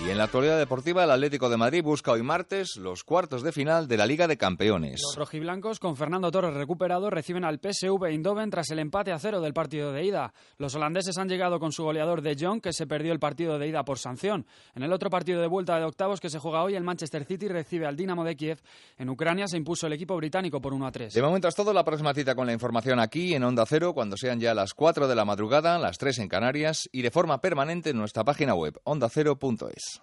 Y 0.06 0.10
en 0.10 0.18
la 0.18 0.24
actualidad 0.24 0.56
deportiva, 0.56 1.02
el 1.02 1.10
Atlético 1.10 1.48
de 1.48 1.56
Madrid 1.56 1.82
busca 1.82 2.12
hoy 2.12 2.22
martes 2.22 2.76
los 2.76 3.02
cuartos 3.02 3.42
de 3.42 3.50
final 3.50 3.88
de 3.88 3.96
la 3.96 4.06
Liga 4.06 4.28
de 4.28 4.36
Campeones. 4.36 5.02
Los 5.02 5.16
rojiblancos, 5.16 5.80
con 5.80 5.96
Fernando 5.96 6.30
Torres 6.30 6.54
recuperado, 6.54 7.10
reciben 7.10 7.42
al 7.42 7.58
PSV 7.58 8.04
Eindhoven 8.04 8.50
tras 8.50 8.70
el 8.70 8.78
empate 8.78 9.10
a 9.10 9.18
cero 9.18 9.40
del 9.40 9.52
partido 9.52 9.90
de 9.90 10.04
ida. 10.04 10.32
Los 10.58 10.76
holandeses 10.76 11.18
han 11.18 11.28
llegado 11.28 11.58
con 11.58 11.72
su 11.72 11.82
goleador 11.82 12.22
de 12.22 12.36
Jong, 12.38 12.60
que 12.60 12.72
se 12.72 12.86
perdió 12.86 13.12
el 13.12 13.18
partido 13.18 13.58
de 13.58 13.66
ida 13.66 13.84
por 13.84 13.98
sanción. 13.98 14.46
En 14.76 14.84
el 14.84 14.92
otro 14.92 15.10
partido 15.10 15.40
de 15.40 15.48
vuelta 15.48 15.76
de 15.76 15.84
octavos 15.84 16.20
que 16.20 16.30
se 16.30 16.38
juega 16.38 16.62
hoy, 16.62 16.76
el 16.76 16.84
Manchester 16.84 17.24
City 17.24 17.48
recibe 17.48 17.86
al 17.86 17.96
Dinamo 17.96 18.22
de 18.22 18.36
Kiev. 18.36 18.60
En 18.98 19.10
Ucrania 19.10 19.48
se 19.48 19.56
impuso 19.56 19.88
el 19.88 19.94
equipo 19.94 20.16
británico 20.16 20.60
por 20.60 20.72
1 20.72 20.86
a 20.86 20.92
3. 20.92 21.14
De 21.14 21.22
momento 21.22 21.48
es 21.48 21.54
todo. 21.56 21.72
La 21.72 21.82
próxima 21.82 22.14
cita 22.14 22.36
con 22.36 22.46
la 22.46 22.52
información 22.52 23.00
aquí 23.00 23.34
en 23.34 23.42
Onda 23.42 23.66
Cero, 23.66 23.92
cuando 23.92 24.16
sean 24.16 24.38
ya 24.38 24.54
las 24.54 24.72
4 24.72 25.08
de 25.08 25.16
la 25.16 25.24
madrugada, 25.24 25.80
las 25.80 25.98
3 25.98 26.20
en 26.20 26.28
Canarias 26.28 26.88
y 26.92 27.02
de 27.02 27.10
forma 27.10 27.40
permanente 27.40 27.90
en 27.90 27.96
nuestra 27.96 28.22
página 28.22 28.54
web 28.54 28.78
ondacero.es. 28.84 29.95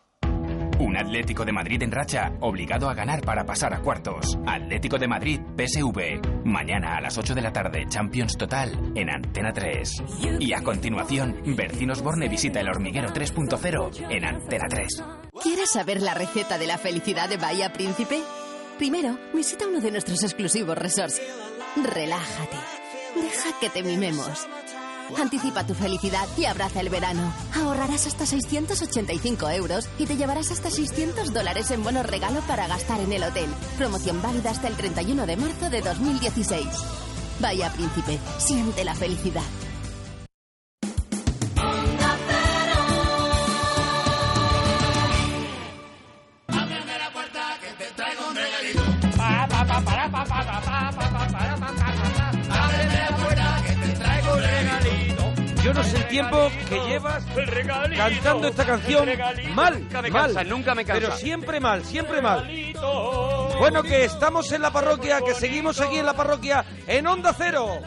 Un 0.83 0.97
Atlético 0.97 1.45
de 1.45 1.53
Madrid 1.53 1.81
en 1.81 1.91
racha, 1.91 2.33
obligado 2.41 2.89
a 2.89 2.93
ganar 2.93 3.21
para 3.21 3.45
pasar 3.45 3.73
a 3.73 3.79
cuartos. 3.79 4.37
Atlético 4.45 4.97
de 4.97 5.07
Madrid, 5.07 5.39
PSV. 5.55 6.43
Mañana 6.43 6.97
a 6.97 7.01
las 7.01 7.17
8 7.17 7.33
de 7.33 7.41
la 7.41 7.53
tarde, 7.53 7.85
Champions 7.87 8.35
Total 8.37 8.91
en 8.93 9.09
Antena 9.09 9.53
3. 9.53 10.03
Y 10.41 10.51
a 10.51 10.61
continuación, 10.61 11.41
Bercinos 11.55 12.01
Borne 12.01 12.27
visita 12.27 12.59
el 12.59 12.67
hormiguero 12.67 13.13
3.0 13.13 14.07
en 14.09 14.25
Antena 14.25 14.65
3. 14.67 15.03
¿Quieres 15.41 15.69
saber 15.71 16.01
la 16.01 16.15
receta 16.15 16.57
de 16.57 16.67
la 16.67 16.77
felicidad 16.77 17.29
de 17.29 17.37
Bahía 17.37 17.71
Príncipe? 17.71 18.19
Primero, 18.77 19.17
visita 19.33 19.65
uno 19.65 19.79
de 19.79 19.89
nuestros 19.89 20.21
exclusivos 20.21 20.77
resorts. 20.77 21.21
Relájate. 21.81 22.57
Deja 23.15 23.57
que 23.61 23.69
te 23.69 23.83
mimemos. 23.83 24.49
Anticipa 25.17 25.65
tu 25.65 25.73
felicidad 25.73 26.27
y 26.37 26.45
abraza 26.45 26.81
el 26.81 26.89
verano. 26.89 27.33
Ahorrarás 27.55 28.07
hasta 28.07 28.25
685 28.25 29.49
euros 29.49 29.89
y 29.97 30.05
te 30.05 30.15
llevarás 30.15 30.51
hasta 30.51 30.69
600 30.69 31.33
dólares 31.33 31.71
en 31.71 31.83
bonos 31.83 32.05
regalo 32.05 32.41
para 32.41 32.67
gastar 32.67 32.99
en 33.01 33.13
el 33.13 33.23
hotel. 33.23 33.49
Promoción 33.77 34.21
válida 34.21 34.51
hasta 34.51 34.67
el 34.67 34.75
31 34.75 35.25
de 35.25 35.37
marzo 35.37 35.69
de 35.69 35.81
2016. 35.81 36.67
Vaya 37.39 37.71
Príncipe, 37.73 38.19
siente 38.39 38.83
la 38.83 38.95
felicidad. 38.95 39.43
Yo 55.73 55.81
no 55.81 55.83
sé 55.89 55.97
el 55.97 56.07
tiempo 56.07 56.51
que 56.69 56.79
llevas 56.87 57.23
cantando 57.97 58.47
esta 58.47 58.63
canción 58.65 59.09
mal, 59.55 59.79
Nunca 59.79 60.01
me 60.03 60.11
mal, 60.11 60.25
cansa, 60.25 60.43
nunca 60.43 60.75
me 60.75 60.85
cansa. 60.85 61.01
pero 61.07 61.17
siempre 61.17 61.59
mal, 61.59 61.83
siempre 61.83 62.21
mal. 62.21 62.47
Bueno, 63.57 63.81
que 63.81 64.05
estamos 64.05 64.51
en 64.51 64.61
la 64.61 64.71
parroquia, 64.71 65.21
que 65.21 65.33
seguimos 65.33 65.79
aquí 65.81 65.97
en 65.97 66.05
la 66.05 66.13
parroquia 66.13 66.63
en 66.85 67.07
Onda 67.07 67.33
Cero. 67.35 67.79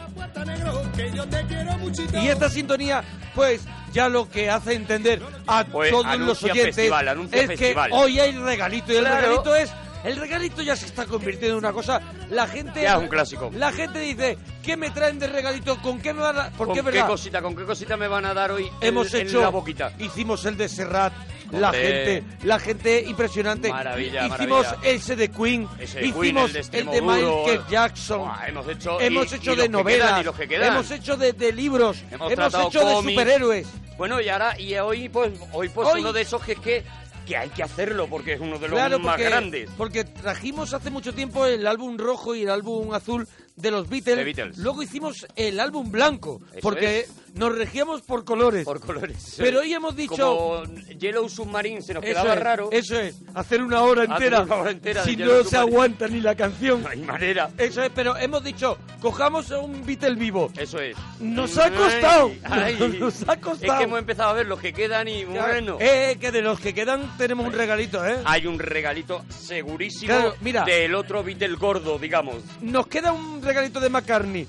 Y 2.21 2.27
esta 2.27 2.49
sintonía, 2.49 3.03
pues 3.33 3.61
ya 3.93 4.09
lo 4.09 4.29
que 4.29 4.49
hace 4.49 4.73
entender 4.73 5.21
a 5.47 5.63
Pues, 5.63 5.91
todos 5.91 6.17
los 6.19 6.43
oyentes 6.43 6.75
festival, 6.75 7.07
es 7.31 7.47
festival. 7.47 7.89
que 7.89 7.95
hoy 7.95 8.19
hay 8.19 8.31
regalito 8.33 8.91
y 8.91 8.97
el 8.97 9.05
Claro. 9.05 9.21
regalito 9.21 9.55
es 9.55 9.71
el 10.03 10.15
regalito 10.17 10.61
ya 10.61 10.75
se 10.75 10.85
está 10.85 11.05
convirtiendo 11.05 11.57
en 11.57 11.63
una 11.63 11.73
cosa. 11.73 12.01
La 12.29 12.47
gente 12.47 12.81
Ya 12.81 12.93
es 12.95 12.99
un 12.99 13.07
clásico. 13.07 13.49
La 13.53 13.71
gente 13.71 13.99
dice, 13.99 14.37
¿qué 14.63 14.77
me 14.77 14.89
traen 14.91 15.19
de 15.19 15.27
regalito? 15.27 15.81
¿Con 15.81 15.99
qué 15.99 16.13
me 16.13 16.21
van 16.21 16.37
a 16.39 16.49
Porque 16.51 16.81
¿Con 16.81 16.91
qué 16.91 16.97
verdad. 16.97 17.07
cosita, 17.07 17.41
con 17.41 17.55
qué 17.55 17.63
cosita 17.63 17.97
me 17.97 18.07
van 18.07 18.25
a 18.25 18.33
dar 18.33 18.51
hoy 18.51 18.69
Hemos 18.81 19.13
hecho 19.13 19.41
la 19.41 19.49
boquita? 19.49 19.93
hicimos 19.99 20.45
el 20.45 20.57
de 20.57 20.69
Serrat 20.69 21.13
la 21.51 21.71
gente 21.71 22.23
la 22.43 22.59
gente 22.59 23.01
impresionante 23.07 23.69
Maravilla, 23.69 24.27
hicimos 24.27 24.65
maravilla. 24.65 24.89
ese 24.91 25.15
de 25.15 25.29
Queen 25.31 25.65
Ese 25.79 25.99
de 26.01 26.07
hicimos 26.07 26.51
Queen, 26.51 26.57
el 26.57 26.69
de 26.71 26.79
el 26.79 26.85
de. 26.91 27.01
Michael 27.01 27.61
Jackson 27.69 28.29
hemos 28.47 28.67
hecho, 28.67 28.99
hemos 28.99 29.31
y- 29.31 29.35
hecho 29.35 29.53
y 29.53 29.55
de 29.55 29.69
novelas 29.69 30.07
quedan, 30.09 30.21
y 30.21 30.23
los 30.25 30.35
que 30.35 30.47
quedan. 30.49 30.73
hemos 30.73 30.91
hecho 30.91 31.15
de, 31.15 31.31
de 31.31 31.53
libros 31.53 32.03
Hemos, 32.11 32.31
hemos, 32.33 32.53
hecho 32.53 32.85
de 32.85 32.95
superhéroes 33.11 33.67
Bueno, 33.97 34.19
y 34.19 34.27
ahora, 34.27 34.59
y 34.59 34.75
hoy, 34.75 35.07
pues, 35.07 35.31
hoy, 35.53 35.69
pues, 35.69 35.87
Hoy- 35.87 36.01
uno 36.01 36.11
de 36.11 36.21
esos 36.23 36.43
que 36.43 36.51
es 36.51 36.59
que, 36.59 36.83
que 37.27 37.35
hay 37.37 37.49
que 37.49 37.61
hacerlo, 37.63 38.07
porque 38.07 38.33
es 38.33 38.39
uno 38.39 38.57
de 38.57 38.67
los 38.69 38.77
Claro, 38.77 38.99
más 38.99 39.13
porque, 39.15 39.23
grandes. 39.29 39.69
porque 39.77 40.03
trajimos 40.05 40.73
hace 40.73 40.89
mucho 40.89 41.13
tiempo 41.13 41.45
el 41.45 41.67
álbum 41.67 41.97
rojo 41.97 42.33
y 42.35 42.43
el 42.43 42.49
álbum 42.49 42.93
azul 42.93 43.27
de 43.55 43.71
los 43.71 43.89
Beatles. 43.89 44.23
Beatles. 44.23 44.57
Luego 44.59 44.81
hicimos 44.83 45.27
el 45.35 45.59
álbum 45.59 45.91
blanco, 45.91 46.41
Eso 46.51 46.59
porque 46.61 47.01
es. 47.01 47.11
Nos 47.37 47.55
regíamos 47.55 48.01
por 48.01 48.23
colores. 48.25 48.65
Por 48.65 48.79
colores. 48.79 49.35
Pero 49.37 49.59
hoy 49.59 49.73
hemos 49.73 49.95
dicho... 49.95 50.15
Como 50.15 50.63
Yellow 50.97 51.29
Submarine 51.29 51.81
se 51.81 51.93
nos 51.93 52.03
Eso 52.03 52.13
quedaba 52.13 52.33
es, 52.33 52.39
raro. 52.39 52.69
Eso 52.71 52.99
es, 52.99 53.15
hacer 53.35 53.61
una 53.61 53.81
hora 53.81 54.03
entera. 54.05 54.41
una 54.41 54.55
hora 54.55 54.71
entera 54.71 55.03
de 55.03 55.09
si 55.11 55.15
no 55.17 55.43
se 55.43 55.57
aguanta 55.57 56.07
ni 56.07 56.19
la 56.21 56.35
canción. 56.35 56.81
No 56.83 56.89
hay 56.89 56.99
manera. 57.01 57.49
Eso 57.57 57.83
es, 57.83 57.91
pero 57.93 58.17
hemos 58.17 58.43
dicho, 58.43 58.77
cojamos 59.01 59.51
un 59.51 59.85
Beatle 59.85 60.15
vivo. 60.15 60.51
Eso 60.57 60.79
es. 60.79 60.97
Nos 61.19 61.57
ha 61.57 61.69
costado. 61.71 62.31
Ay, 62.43 62.77
ay. 62.79 62.97
Nos 62.99 63.27
ha 63.27 63.33
Es 63.33 63.39
costado. 63.39 63.77
que 63.77 63.83
hemos 63.83 63.99
empezado 63.99 64.29
a 64.29 64.33
ver 64.33 64.47
los 64.47 64.59
que 64.59 64.73
quedan 64.73 65.07
y 65.07 65.23
bueno. 65.25 65.77
Eh, 65.79 66.17
que 66.19 66.31
de 66.31 66.41
los 66.41 66.59
que 66.59 66.73
quedan 66.73 67.15
tenemos 67.17 67.45
un 67.45 67.53
regalito, 67.53 68.05
¿eh? 68.05 68.17
Hay 68.25 68.47
un 68.47 68.57
regalito 68.59 69.23
segurísimo 69.29 70.13
Claro, 70.13 70.35
mira. 70.41 70.63
del 70.65 70.95
otro 70.95 71.23
Beatle 71.23 71.55
gordo, 71.55 71.99
digamos. 71.99 72.37
Nos 72.61 72.87
queda 72.87 73.11
un 73.13 73.41
regalito 73.41 73.79
de 73.79 73.89
McCartney. 73.89 74.47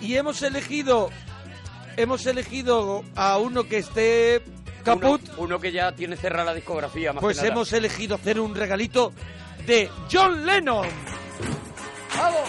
Y 0.00 0.14
hemos 0.16 0.42
elegido. 0.42 1.10
Hemos 1.96 2.26
elegido 2.26 3.04
a 3.14 3.38
uno 3.38 3.64
que 3.64 3.78
esté 3.78 4.42
caput. 4.84 5.20
Uno, 5.30 5.34
uno 5.38 5.60
que 5.60 5.72
ya 5.72 5.92
tiene 5.92 6.16
cerrada 6.16 6.46
la 6.46 6.54
discografía, 6.54 7.12
más 7.12 7.20
Pues 7.22 7.36
que 7.38 7.42
nada. 7.44 7.54
hemos 7.54 7.72
elegido 7.72 8.14
hacer 8.16 8.38
un 8.38 8.54
regalito 8.54 9.12
de 9.66 9.88
John 10.12 10.44
Lennon. 10.44 10.86
¡Vamos! 12.16 12.40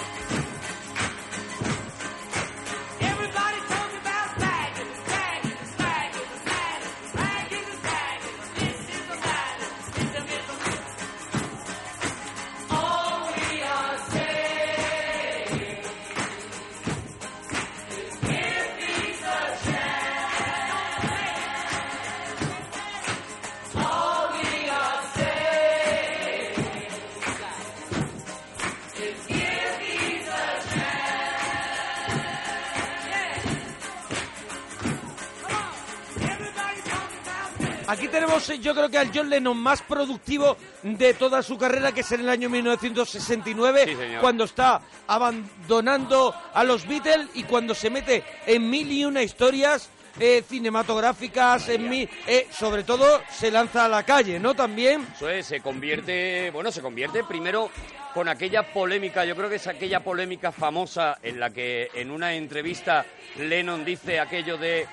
Yo 38.56 38.74
creo 38.74 38.90
que 38.90 38.98
al 38.98 39.12
John 39.14 39.30
Lennon 39.30 39.58
más 39.58 39.82
productivo 39.82 40.58
de 40.84 41.14
toda 41.14 41.42
su 41.44 41.58
carrera, 41.58 41.92
que 41.92 42.02
es 42.02 42.12
en 42.12 42.22
el 42.22 42.30
año 42.30 42.50
1969, 42.50 43.84
Sí, 43.88 43.96
señor. 43.96 44.22
cuando 44.22 44.44
está 44.46 44.82
abandonando 45.08 46.34
a 46.54 46.64
los 46.64 46.88
Beatles 46.88 47.28
y 47.34 47.44
cuando 47.44 47.74
se 47.76 47.90
mete 47.90 48.24
en 48.46 48.70
mil 48.70 48.92
y 48.92 49.06
una 49.06 49.22
historias 49.24 49.90
eh, 50.20 50.44
cinematográficas, 50.48 51.70
en 51.70 51.90
mil, 51.90 52.10
eh, 52.26 52.48
sobre 52.52 52.84
todo 52.84 53.22
se 53.32 53.52
lanza 53.52 53.86
a 53.86 53.90
la 53.90 54.04
calle, 54.04 54.40
¿no? 54.40 54.56
También. 54.56 55.08
Eso 55.16 55.30
es, 55.30 55.46
se 55.46 55.62
convierte, 55.62 56.50
bueno, 56.52 56.72
se 56.72 56.82
convierte 56.82 57.24
primero 57.24 57.70
con 58.16 58.28
aquella 58.28 58.74
polémica, 58.74 59.26
yo 59.26 59.36
creo 59.36 59.48
que 59.48 59.58
es 59.58 59.68
aquella 59.68 60.00
polémica 60.00 60.52
famosa 60.52 61.20
en 61.22 61.40
la 61.40 61.52
que 61.52 61.90
en 61.94 62.10
una 62.10 62.34
entrevista 62.34 63.06
Lennon 63.38 63.86
dice 63.86 64.20
aquello 64.20 64.58
de 64.58 64.88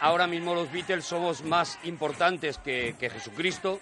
ahora 0.00 0.26
mismo 0.26 0.54
los 0.54 0.70
Beatles 0.70 1.04
somos 1.04 1.42
más 1.44 1.78
importantes 1.84 2.58
que, 2.58 2.94
que 2.98 3.10
Jesucristo 3.10 3.80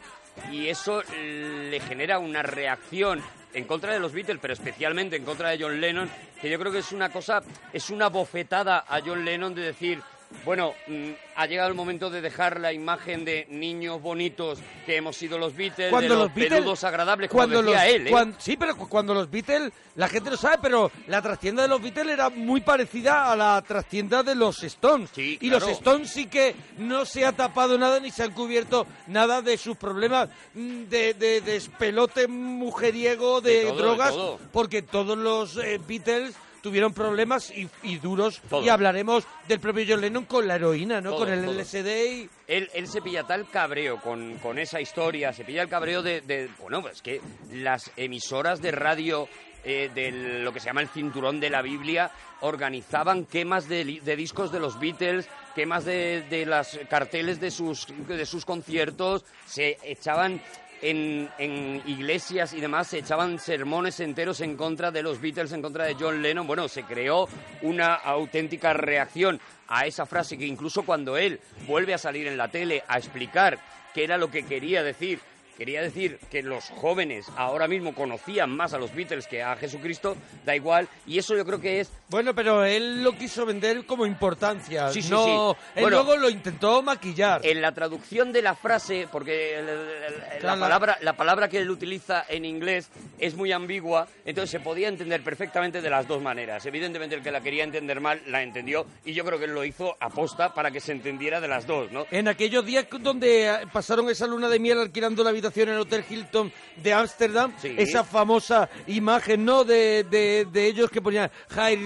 y 0.50 0.68
eso 0.68 1.02
le 1.14 1.80
genera 1.80 2.18
una 2.18 2.42
reacción 2.42 3.22
en 3.54 3.64
contra 3.64 3.92
de 3.92 4.00
los 4.00 4.12
Beatles, 4.12 4.38
pero 4.40 4.52
especialmente 4.52 5.16
en 5.16 5.24
contra 5.24 5.50
de 5.50 5.58
John 5.58 5.80
Lennon, 5.80 6.10
que 6.40 6.50
yo 6.50 6.58
creo 6.58 6.70
que 6.70 6.78
es 6.78 6.92
una 6.92 7.10
cosa, 7.10 7.42
es 7.72 7.88
una 7.90 8.08
bofetada 8.08 8.84
a 8.86 9.00
John 9.00 9.24
Lennon 9.24 9.54
de 9.54 9.62
decir, 9.62 10.02
bueno, 10.45 10.74
mm, 10.87 11.11
ha 11.37 11.47
llegado 11.47 11.68
el 11.68 11.74
momento 11.74 12.11
de 12.11 12.20
dejar 12.20 12.61
la 12.61 12.72
imagen 12.72 13.24
de 13.24 13.47
niños 13.51 14.01
bonitos 14.01 14.59
que 14.85 14.97
hemos 14.97 15.16
sido 15.16 15.39
los 15.39 15.55
Beatles, 15.57 15.93
de 15.93 16.09
los, 16.09 16.31
peludos 16.33 16.85
agradables, 16.85 17.31
como 17.31 17.39
cuando 17.41 17.62
decía 17.62 17.85
los- 17.85 17.95
él. 17.95 18.07
¿eh? 18.09 18.35
sí, 18.39 18.57
pero 18.57 18.77
cu- 18.77 18.89
cuando 18.89 19.12
los 19.14 19.31
Beatles, 19.31 19.72
la 19.97 20.09
gente 20.09 20.31
lo 20.31 20.37
sabe, 20.37 20.59
pero 20.62 20.91
la 21.09 21.20
trastienda 21.22 21.62
de 21.62 21.68
los 21.68 21.81
Beatles 21.83 22.09
era 22.14 22.31
muy 22.31 22.61
parecida 22.61 23.31
a 23.33 23.37
la 23.37 23.62
trastienda 23.62 24.22
de 24.22 24.35
los 24.35 24.62
Stones. 24.62 25.11
y 25.16 25.37
claro. 25.39 25.61
los 25.61 25.68
Stones 25.77 26.11
sí 26.11 26.27
que 26.27 26.55
no 26.79 27.05
se 27.05 27.24
ha 27.24 27.33
tapado 27.33 27.77
nada 27.79 27.99
ni 28.01 28.11
se 28.11 28.22
han 28.22 28.33
cubierto 28.33 28.87
nada 29.09 29.43
de 29.43 29.57
sus 29.59 29.77
problemas 29.77 30.29
mm, 30.55 30.85
de, 30.85 31.14
de 31.14 31.41
despelote 31.41 32.29
mujeriego, 32.29 33.41
de, 33.41 33.51
De 33.51 33.62
todo, 33.64 33.72
de 33.77 33.83
drogas, 33.83 34.14
porque 34.53 34.83
todos 34.83 35.16
los 35.18 35.57
eh, 35.57 35.81
Beatles 35.87 36.35
tuvieron 36.66 36.92
problemas 36.92 37.50
y, 37.50 37.68
y 37.84 37.96
duros 37.98 38.40
Todo. 38.50 38.64
y 38.64 38.68
hablaremos 38.68 39.24
del 39.46 39.60
propio 39.60 39.84
John 39.88 40.00
Lennon 40.00 40.24
con 40.24 40.48
la 40.48 40.56
heroína, 40.56 41.00
¿no? 41.00 41.10
Todo, 41.10 41.20
con 41.20 41.28
el 41.32 41.44
todo. 41.44 41.54
LSD 41.60 41.86
y 42.12 42.28
Él, 42.48 42.68
él 42.74 42.88
se 42.88 43.00
pilla 43.02 43.22
tal 43.22 43.48
cabreo 43.48 44.00
con, 44.00 44.36
con 44.38 44.58
esa 44.58 44.80
historia, 44.80 45.32
se 45.32 45.44
pilla 45.44 45.62
el 45.62 45.68
cabreo 45.68 46.02
de, 46.02 46.20
de- 46.22 46.48
bueno, 46.60 46.82
pues 46.82 47.02
que 47.02 47.20
las 47.52 47.90
emisoras 47.96 48.60
de 48.60 48.72
radio 48.72 49.28
eh, 49.64 49.90
de 49.94 50.10
lo 50.42 50.52
que 50.52 50.60
se 50.60 50.66
llama 50.66 50.80
el 50.80 50.88
cinturón 50.88 51.38
de 51.40 51.50
la 51.50 51.62
Biblia 51.62 52.10
organizaban 52.40 53.24
quemas 53.24 53.68
de 53.68 53.84
discos 54.16 54.52
de 54.52 54.60
los 54.60 54.78
Beatles, 54.78 55.28
quemas 55.54 55.84
de, 55.84 56.22
de 56.30 56.46
las 56.46 56.78
carteles 56.90 57.40
de 57.40 57.50
sus, 57.50 57.86
de 58.08 58.26
sus 58.26 58.44
conciertos, 58.44 59.24
se 59.46 59.78
echaban 59.82 60.40
en, 60.83 61.83
iglesias 61.87 62.53
y 62.53 62.61
demás 62.61 62.89
se 62.89 62.99
echaban 62.99 63.39
sermones 63.39 64.01
enteros 64.01 64.41
en 64.41 64.57
contra 64.57 64.91
de 64.91 65.03
los 65.03 65.20
Beatles, 65.20 65.53
en 65.53 65.62
contra 65.62 65.85
de 65.85 65.97
John 65.99 66.22
Lennon. 66.22 66.47
Bueno, 66.47 66.68
se 66.68 66.85
creó 66.85 67.29
una 67.62 67.95
auténtica 67.95 68.72
reacción 68.72 69.41
a 69.68 69.87
esa 69.87 70.07
frase 70.07 70.39
que 70.39 70.47
incluso 70.47 70.85
cuando 70.85 71.16
él 71.16 71.41
vuelve 71.66 71.95
a 71.95 71.99
salir 71.99 72.27
en 72.27 72.37
la 72.37 72.49
tele 72.49 72.83
a 72.89 72.99
explicar 72.99 73.59
qué 73.95 74.05
era 74.05 74.18
lo 74.18 74.31
que 74.31 74.45
quería 74.45 74.83
decir, 74.83 75.20
quería 75.57 75.82
decir 75.82 76.18
que 76.30 76.42
los 76.42 76.64
jóvenes 76.70 77.26
ahora 77.36 77.66
mismo 77.68 77.94
conocían 77.94 78.50
más 78.50 78.74
a 78.74 78.78
los 78.78 78.94
Beatles 78.94 79.26
que 79.26 79.42
a 79.42 79.57
Jesucristo, 79.57 80.16
da 80.44 80.54
igual, 80.54 80.88
y 81.07 81.18
eso 81.18 81.36
yo 81.36 81.44
creo 81.44 81.61
que 81.61 81.80
es 81.80 81.90
Bueno, 82.09 82.34
pero 82.34 82.64
él 82.64 83.02
lo 83.02 83.12
quiso 83.16 83.44
vender 83.46 83.84
como 83.86 84.07
importancia. 84.07 84.90
Sí, 84.90 85.02
sí, 85.02 85.11
no, 85.11 85.24
sí. 85.54 85.61
Él 85.76 85.82
Bueno, 85.82 86.02
luego 86.02 86.16
lo 86.16 86.28
intentó 86.30 86.82
maquillar. 86.82 87.40
En 87.44 87.61
la 87.62 87.72
traducción 87.72 88.32
de 88.32 88.42
la 88.42 88.54
frase, 88.54 89.09
porque 89.11 89.59
el- 89.59 89.68
el- 89.68 89.78
el- 89.78 90.18
la, 90.20 90.38
Claro, 90.38 90.57
la- 90.57 90.61
palabra, 90.66 90.98
la 91.00 91.12
palabra 91.16 91.48
que 91.48 91.59
él 91.59 91.70
utiliza 91.70 92.24
en 92.28 92.44
inglés 92.44 92.88
es 93.18 93.34
muy 93.34 93.52
ambigua, 93.52 94.07
entonces 94.24 94.50
se 94.50 94.61
podía 94.61 94.88
entender 94.88 95.22
perfectamente 95.22 95.80
de 95.80 95.90
las 95.90 96.07
dos 96.07 96.22
maneras. 96.22 96.64
Evidentemente 96.66 97.16
el 97.16 97.22
que 97.22 97.30
la 97.30 97.40
quería 97.40 97.64
entender 97.64 98.00
mal 98.00 98.20
la 98.26 98.42
entendió 98.42 98.86
y 99.04 99.12
yo 99.14 99.24
creo 99.24 99.38
que 99.38 99.46
él 99.46 99.54
lo 99.54 99.64
hizo 99.64 99.96
aposta 100.00 100.52
para 100.54 100.70
que 100.70 100.80
se 100.80 100.92
entendiera 100.92 101.40
de 101.40 101.48
las 101.48 101.66
dos, 101.66 101.90
¿no? 101.90 102.07
En 102.11 102.28
aquellos 102.28 102.64
días 102.64 102.86
donde 103.00 103.66
pasaron 103.72 104.09
esa 104.11 104.26
luna 104.26 104.48
de 104.48 104.59
miel 104.59 104.78
alquilando 104.78 105.24
la 105.24 105.32
habitación 105.47 105.68
en 105.68 105.74
el 105.74 105.80
Hotel 105.80 106.05
Hilton 106.09 106.53
de 106.76 106.92
Ámsterdam, 106.92 107.53
Sí. 107.61 107.74
esa 107.78 108.05
famosa 108.05 108.68
imagen, 108.86 109.44
¿no? 109.44 109.64
De, 109.64 110.05
de, 110.05 110.47
de 110.51 110.66
ellos 110.66 110.90
que 110.90 111.01
ponían 111.01 111.30
Hair, 111.57 111.78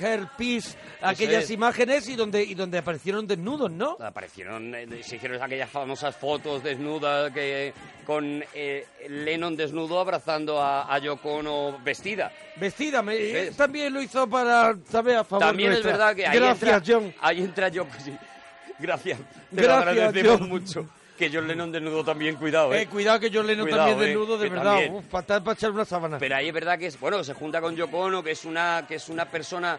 Hair 0.00 0.28
aquellas 1.02 1.44
es. 1.44 1.50
imágenes 1.50 2.08
y 2.08 2.16
donde, 2.16 2.42
y 2.42 2.54
donde 2.54 2.78
aparecieron 2.78 3.26
desnudos, 3.26 3.70
¿no? 3.70 3.96
Aparecieron, 4.00 4.74
eh, 4.74 5.02
se 5.02 5.16
hicieron 5.16 5.42
aquellas 5.42 5.68
famosas 5.70 6.16
fotos 6.16 6.62
desnudas 6.62 7.32
que, 7.32 7.72
con 8.06 8.42
eh, 8.54 8.86
Lennon 9.08 9.56
desnudo 9.56 10.00
abrazando 10.00 10.60
a, 10.60 10.92
a 10.92 10.98
Yoko 10.98 11.34
Ono 11.36 11.78
vestida. 11.84 12.32
Vestida, 12.56 13.02
me- 13.02 13.50
también 13.56 13.92
lo 13.92 14.00
hizo 14.02 14.28
para, 14.28 14.74
¿sabes? 14.90 15.16
A 15.16 15.24
favor 15.24 15.46
También 15.46 15.70
nuestra. 15.70 15.90
es 15.92 15.98
verdad 15.98 16.16
que 16.16 16.26
ahí 16.26 16.38
Gracias, 16.38 16.62
entra, 16.72 16.82
John. 16.94 17.14
Ahí 17.20 17.38
entra 17.40 17.68
Yoko, 17.68 17.90
sí. 18.02 18.12
Gracias. 18.78 19.18
Te 19.54 19.62
Gracias, 19.62 19.84
lo 19.84 19.90
agradecemos 20.02 20.40
John. 20.40 20.48
mucho. 20.48 20.88
Que 21.18 21.30
John 21.32 21.46
Lennon 21.46 21.70
desnudo 21.70 22.02
también, 22.04 22.36
cuidado, 22.36 22.74
¿eh? 22.74 22.82
Eh, 22.82 22.86
cuidado 22.86 23.20
que 23.20 23.30
John 23.32 23.46
Lennon 23.46 23.66
Cuidado, 23.68 23.90
también 23.90 24.02
eh, 24.02 24.06
desnudo, 24.12 24.36
de 24.38 24.48
verdad. 24.48 24.78
Uf, 24.90 25.04
para, 25.06 25.42
para 25.42 25.54
echar 25.54 25.70
una 25.70 25.84
sábana. 25.84 26.18
Pero 26.18 26.34
ahí 26.36 26.48
es 26.48 26.54
verdad 26.54 26.78
que 26.78 26.86
es, 26.86 26.98
bueno, 26.98 27.22
se 27.22 27.34
junta 27.34 27.60
con 27.60 27.76
Yoko 27.76 27.98
Ono, 28.00 28.22
que 28.22 28.32
es 28.32 28.44
una, 28.44 28.84
que 28.88 28.96
es 28.96 29.08
una 29.08 29.24
persona 29.26 29.78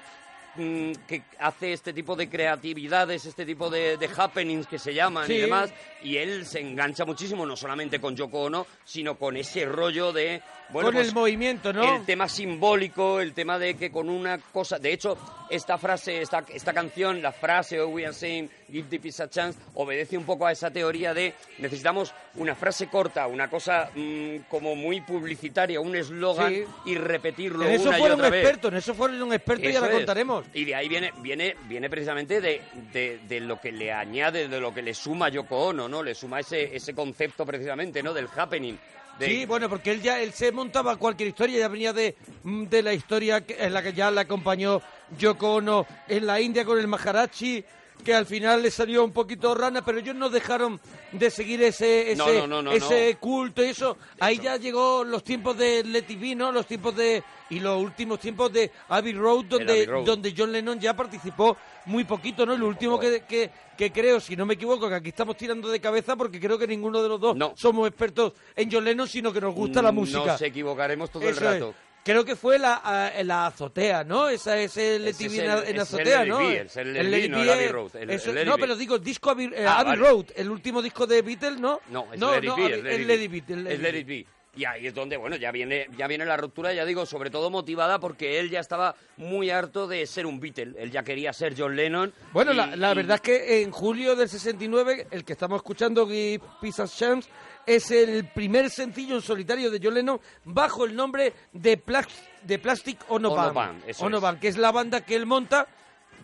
mm, 0.56 0.92
que 1.06 1.24
hace 1.40 1.74
este 1.74 1.92
tipo 1.92 2.16
de 2.16 2.30
creatividades, 2.30 3.26
este 3.26 3.46
tipo 3.46 3.70
de, 3.70 3.98
de 3.98 4.10
happenings 4.16 4.66
que 4.68 4.80
se 4.80 4.94
llaman 4.94 5.28
Sí. 5.28 5.34
y 5.34 5.42
demás, 5.42 5.74
y 6.04 6.16
él 6.18 6.46
se 6.46 6.62
engancha 6.62 7.04
muchísimo, 7.04 7.46
no 7.46 7.58
solamente 7.58 8.00
con 8.00 8.16
Yoko 8.16 8.44
Ono, 8.44 8.66
sino 8.86 9.16
con 9.18 9.36
ese 9.36 9.66
rollo 9.66 10.14
de... 10.14 10.42
Bueno, 10.70 10.88
Con 10.88 10.96
pues, 10.96 11.10
el 11.10 11.14
movimiento, 11.14 11.72
¿no? 11.74 11.98
El 11.98 12.06
tema 12.06 12.28
simbólico, 12.28 13.20
el 13.20 13.34
tema 13.34 13.60
de 13.60 13.76
que 13.76 13.92
con 13.92 14.10
una 14.10 14.40
cosa... 14.40 14.80
De 14.80 14.94
hecho, 14.94 15.16
esta 15.50 15.78
frase, 15.78 16.22
esta, 16.22 16.44
esta 16.50 16.74
canción, 16.74 17.22
la 17.22 17.32
frase 17.32 17.80
Oh, 17.80 17.90
we 17.90 18.04
are 18.04 18.14
saying, 18.14 18.50
give 18.72 18.88
the 18.90 19.00
peace 19.00 19.22
a 19.24 19.30
chance, 19.30 19.58
obedece 19.76 20.18
un 20.18 20.24
poco 20.26 20.46
a 20.48 20.52
esa 20.52 20.72
teoría 20.72 21.14
de 21.14 21.34
necesitamos 21.60 22.14
una 22.36 22.56
frase 22.56 22.88
corta, 22.88 23.28
una 23.28 23.50
cosa 23.50 23.90
mm, 23.96 24.38
como 24.50 24.76
muy 24.76 25.02
publicitaria, 25.02 25.80
un 25.80 25.96
eslogan, 25.96 26.54
Sí. 26.54 26.64
y 26.86 26.96
repetirlo 26.96 27.66
En 27.66 27.74
eso 27.74 27.90
una 27.90 27.98
y 27.98 28.00
fueron 28.02 28.20
otra 28.20 28.30
vez. 28.30 28.42
expertos, 28.42 28.72
en 28.72 28.78
eso 28.78 28.94
fueron 28.94 29.34
expertos 29.34 29.66
y 29.66 29.70
Eso 29.70 29.80
ahora 29.80 29.92
es. 29.92 29.98
contaremos. 29.98 30.46
Y 30.54 30.66
de 30.66 30.76
ahí 30.76 30.88
viene, 30.90 31.12
viene, 31.22 31.56
viene 31.68 31.90
precisamente 31.90 32.42
de, 32.42 32.62
de- 32.94 33.20
de 33.28 33.40
lo 33.40 33.60
que 33.60 33.72
le 33.72 33.92
añade, 33.92 34.48
de 34.48 34.60
lo 34.60 34.74
que 34.74 34.82
le 34.82 34.94
suma 34.94 35.30
Yoko 35.30 35.58
Ono, 35.68 35.88
¿no? 35.88 36.02
Le 36.04 36.16
suma 36.16 36.40
ese, 36.40 36.76
ese 36.76 36.94
concepto 36.94 37.46
precisamente, 37.46 38.02
¿no? 38.04 38.14
Del 38.14 38.28
happening. 38.36 38.78
De- 39.20 39.28
Sí, 39.28 39.46
bueno, 39.46 39.70
porque 39.70 39.92
él 39.92 40.02
ya 40.02 40.20
él 40.20 40.34
se 40.34 40.52
montaba 40.52 40.98
cualquier 40.98 41.30
historia, 41.30 41.60
ya 41.60 41.68
venía 41.70 41.94
de, 41.94 42.16
mm, 42.44 42.64
de 42.66 42.84
la 42.84 42.94
historia 42.94 43.42
en 43.48 43.74
la 43.74 43.82
que 43.82 43.94
ya 43.94 44.12
le 44.12 44.20
acompañó 44.22 44.82
Yoko 45.18 45.56
Ono 45.56 45.88
en 46.08 46.26
la 46.26 46.42
India 46.42 46.66
con 46.66 46.78
el 46.78 46.88
Maharaji, 46.88 47.64
que 48.04 48.14
al 48.14 48.26
final 48.26 48.62
le 48.62 48.72
salió 48.72 49.04
un 49.04 49.12
poquito 49.12 49.56
rana, 49.56 49.84
pero 49.84 50.00
ellos 50.00 50.16
no 50.16 50.30
dejaron 50.30 50.80
de 51.12 51.30
seguir 51.32 51.64
ese 51.64 52.12
ese, 52.12 52.18
No, 52.18 52.34
no, 52.34 52.48
no, 52.48 52.62
no, 52.64 52.72
ese 52.72 53.18
culto 53.20 53.64
y 53.64 53.68
eso. 53.70 53.98
Ahí 54.20 54.40
ya 54.40 54.58
llegó 54.58 55.04
los 55.04 55.24
tiempos 55.24 55.58
de 55.58 55.84
Let 55.84 56.06
It 56.10 56.20
Be, 56.20 56.36
¿no? 56.36 56.52
Los 56.52 56.68
tiempos 56.68 56.96
de 56.96 57.24
y 57.50 57.60
los 57.60 57.82
últimos 57.82 58.20
tiempos 58.20 58.52
de 58.52 58.72
Abbey 58.90 59.14
Road 59.14 59.46
donde 59.46 59.74
Abbey 59.74 59.86
Road. 59.86 60.06
donde 60.06 60.34
John 60.36 60.52
Lennon 60.52 60.80
ya 60.80 60.96
participó 60.96 61.58
muy 61.86 62.04
poquito, 62.04 62.46
¿no? 62.46 62.54
El 62.54 62.64
último 62.64 63.00
que, 63.00 63.22
que, 63.22 63.52
que 63.78 63.92
creo, 63.92 64.20
si 64.20 64.36
no 64.36 64.46
me 64.46 64.56
equivoco, 64.56 64.90
que 64.90 64.96
aquí 64.96 65.10
estamos 65.10 65.38
tirando 65.38 65.70
de 65.70 65.80
cabeza 65.80 66.16
porque 66.16 66.40
creo 66.40 66.58
que 66.58 66.68
ninguno 66.68 67.02
de 67.04 67.10
los 67.10 67.20
dos 67.20 67.38
somos 67.56 67.88
expertos 67.88 68.34
en 68.56 68.72
John 68.72 68.84
Lennon, 68.84 69.08
sino 69.08 69.32
que 69.32 69.42
nos 69.42 69.54
gusta 69.54 69.82
la 69.82 69.92
música. 69.92 70.26
Nos 70.26 70.42
equivocaremos 70.42 71.10
todo 71.12 71.24
Eso 71.24 71.52
el 71.52 71.64
es. 71.64 71.76
Creo 72.06 72.24
que 72.24 72.36
fue 72.36 72.60
la, 72.60 72.76
a- 72.76 73.24
la 73.24 73.48
azotea, 73.48 74.04
¿no? 74.04 74.30
Esa 74.30 74.58
es 74.60 74.78
el 74.78 75.08
It 75.08 75.20
es 75.20 75.22
en, 75.22 75.50
el- 75.50 75.64
en 75.64 75.76
el 75.76 75.80
azotea, 75.82 76.24
¿no? 76.24 76.40
Es 76.40 76.78
el 76.78 76.96
It 77.14 77.32
no 77.32 77.42
el 77.42 77.50
Abbey 77.50 77.68
Road, 77.68 77.96
el- 77.96 78.10
eso- 78.12 78.32
el 78.32 78.48
no, 78.48 78.58
pero 78.58 78.76
digo 78.76 79.00
disco 79.00 79.32
Abbey, 79.32 79.48
eh, 79.48 79.66
Ah, 79.68 79.80
Abbey 79.80 79.98
vale. 79.98 80.02
Road, 80.12 80.26
el 80.36 80.52
último 80.52 80.84
disco 80.84 81.08
de 81.08 81.24
Beatles, 81.24 81.60
¿no? 81.60 81.82
No, 81.90 82.08
es 82.14 82.20
no, 82.20 82.38
It 82.38 82.44
no, 82.44 82.58
es 82.60 82.74
el 82.74 83.10
el. 83.10 83.96
It 83.96 84.06
Be. 84.08 84.26
Y 84.58 84.64
ahí 84.64 84.88
es 84.88 84.94
donde, 84.94 85.18
bueno, 85.18 85.36
ya 85.36 85.52
viene, 85.52 85.88
ya 85.98 86.08
viene 86.08 86.26
la 86.26 86.38
ruptura, 86.38 86.72
ya 86.72 86.86
digo, 86.86 87.06
sobre 87.06 87.30
todo 87.30 87.50
motivada 87.50 88.00
porque 88.00 88.40
él 88.40 88.50
ya 88.50 88.62
estaba 88.62 88.96
muy 89.18 89.50
harto 89.50 89.86
de 89.86 90.06
ser 90.08 90.26
un 90.26 90.40
Beatle. 90.40 90.76
Él 90.78 90.92
ya 90.92 91.04
quería 91.04 91.34
ser 91.34 91.56
John 91.58 91.76
Lennon. 91.76 92.14
Bueno, 92.32 92.54
y- 92.54 92.56
la, 92.56 92.74
la 92.76 92.92
y- 92.94 92.96
verdad 92.96 93.16
es 93.16 93.22
que 93.22 93.62
en 93.64 93.72
julio 93.72 94.16
del 94.16 94.30
69, 94.30 95.08
el 95.12 95.26
que 95.26 95.34
estamos 95.34 95.58
escuchando, 95.58 96.08
Give 96.08 96.40
Peace 96.62 96.84
Chance, 96.88 97.30
es 97.66 97.92
el 97.92 98.28
primer 98.30 98.70
sencillo 98.70 99.16
en 99.16 99.22
solitario 99.22 99.72
de 99.72 99.80
John 99.82 99.94
Lennon 99.94 100.20
bajo 100.44 100.86
el 100.86 100.96
nombre 100.96 101.34
de, 101.52 101.78
Plas- 101.84 102.08
de 102.44 102.60
Plastic 102.60 103.00
Ono 103.10 103.34
Band. 103.36 103.84
Ono 104.00 104.40
que 104.40 104.48
es 104.48 104.58
la 104.58 104.72
banda 104.72 105.02
que 105.02 105.16
él 105.16 105.26
monta 105.26 105.68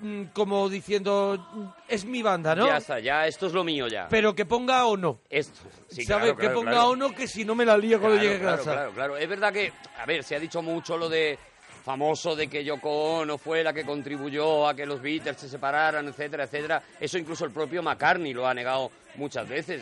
mm, 0.02 0.26
como 0.34 0.70
diciendo, 0.70 1.48
mm, 1.54 1.66
es 1.88 2.06
mi 2.06 2.22
banda, 2.22 2.56
¿no? 2.56 2.66
Ya 2.68 2.78
está, 2.78 3.00
ya 3.00 3.26
esto 3.28 3.48
es 3.48 3.54
lo 3.54 3.64
mío 3.64 3.88
ya. 3.88 4.08
Pero 4.10 4.34
que 4.36 4.46
ponga 4.46 4.86
Ono. 4.86 5.20
Esto, 5.30 5.60
sí, 5.90 6.04
¿Sabes? 6.04 6.34
claro, 6.34 6.38
que 6.38 6.50
ponga 6.50 6.72
claro. 6.72 6.90
Ono 6.90 7.12
que 7.12 7.28
si 7.28 7.46
no 7.46 7.56
me 7.56 7.66
la 7.66 7.78
lío 7.78 8.00
cuando 8.00 8.22
llegue 8.22 8.36
a 8.36 8.40
claro, 8.40 8.58
casa. 8.58 8.72
Claro, 8.74 8.92
claro. 8.94 9.18
Es 9.18 9.30
verdad 9.30 9.52
que, 9.54 9.72
a 9.98 10.06
ver, 10.06 10.24
se 10.24 10.36
ha 10.36 10.40
dicho 10.40 10.62
mucho 10.62 10.98
lo 10.98 11.10
de 11.10 11.38
famoso 11.84 12.36
de 12.36 12.48
que 12.48 12.64
Yoko 12.64 13.20
Ono 13.20 13.38
fue 13.38 13.64
la 13.64 13.74
que 13.74 13.84
contribuyó 13.86 14.68
a 14.68 14.76
que 14.76 14.86
los 14.86 15.02
Beatles 15.02 15.38
se 15.38 15.50
separaran, 15.50 16.08
etcétera, 16.08 16.44
etcétera. 16.46 16.84
Eso 17.00 17.18
incluso 17.18 17.46
el 17.46 17.52
propio 17.52 17.82
McCartney 17.82 18.34
lo 18.34 18.48
ha 18.48 18.54
negado 18.54 18.92
muchas 19.16 19.48
veces. 19.48 19.82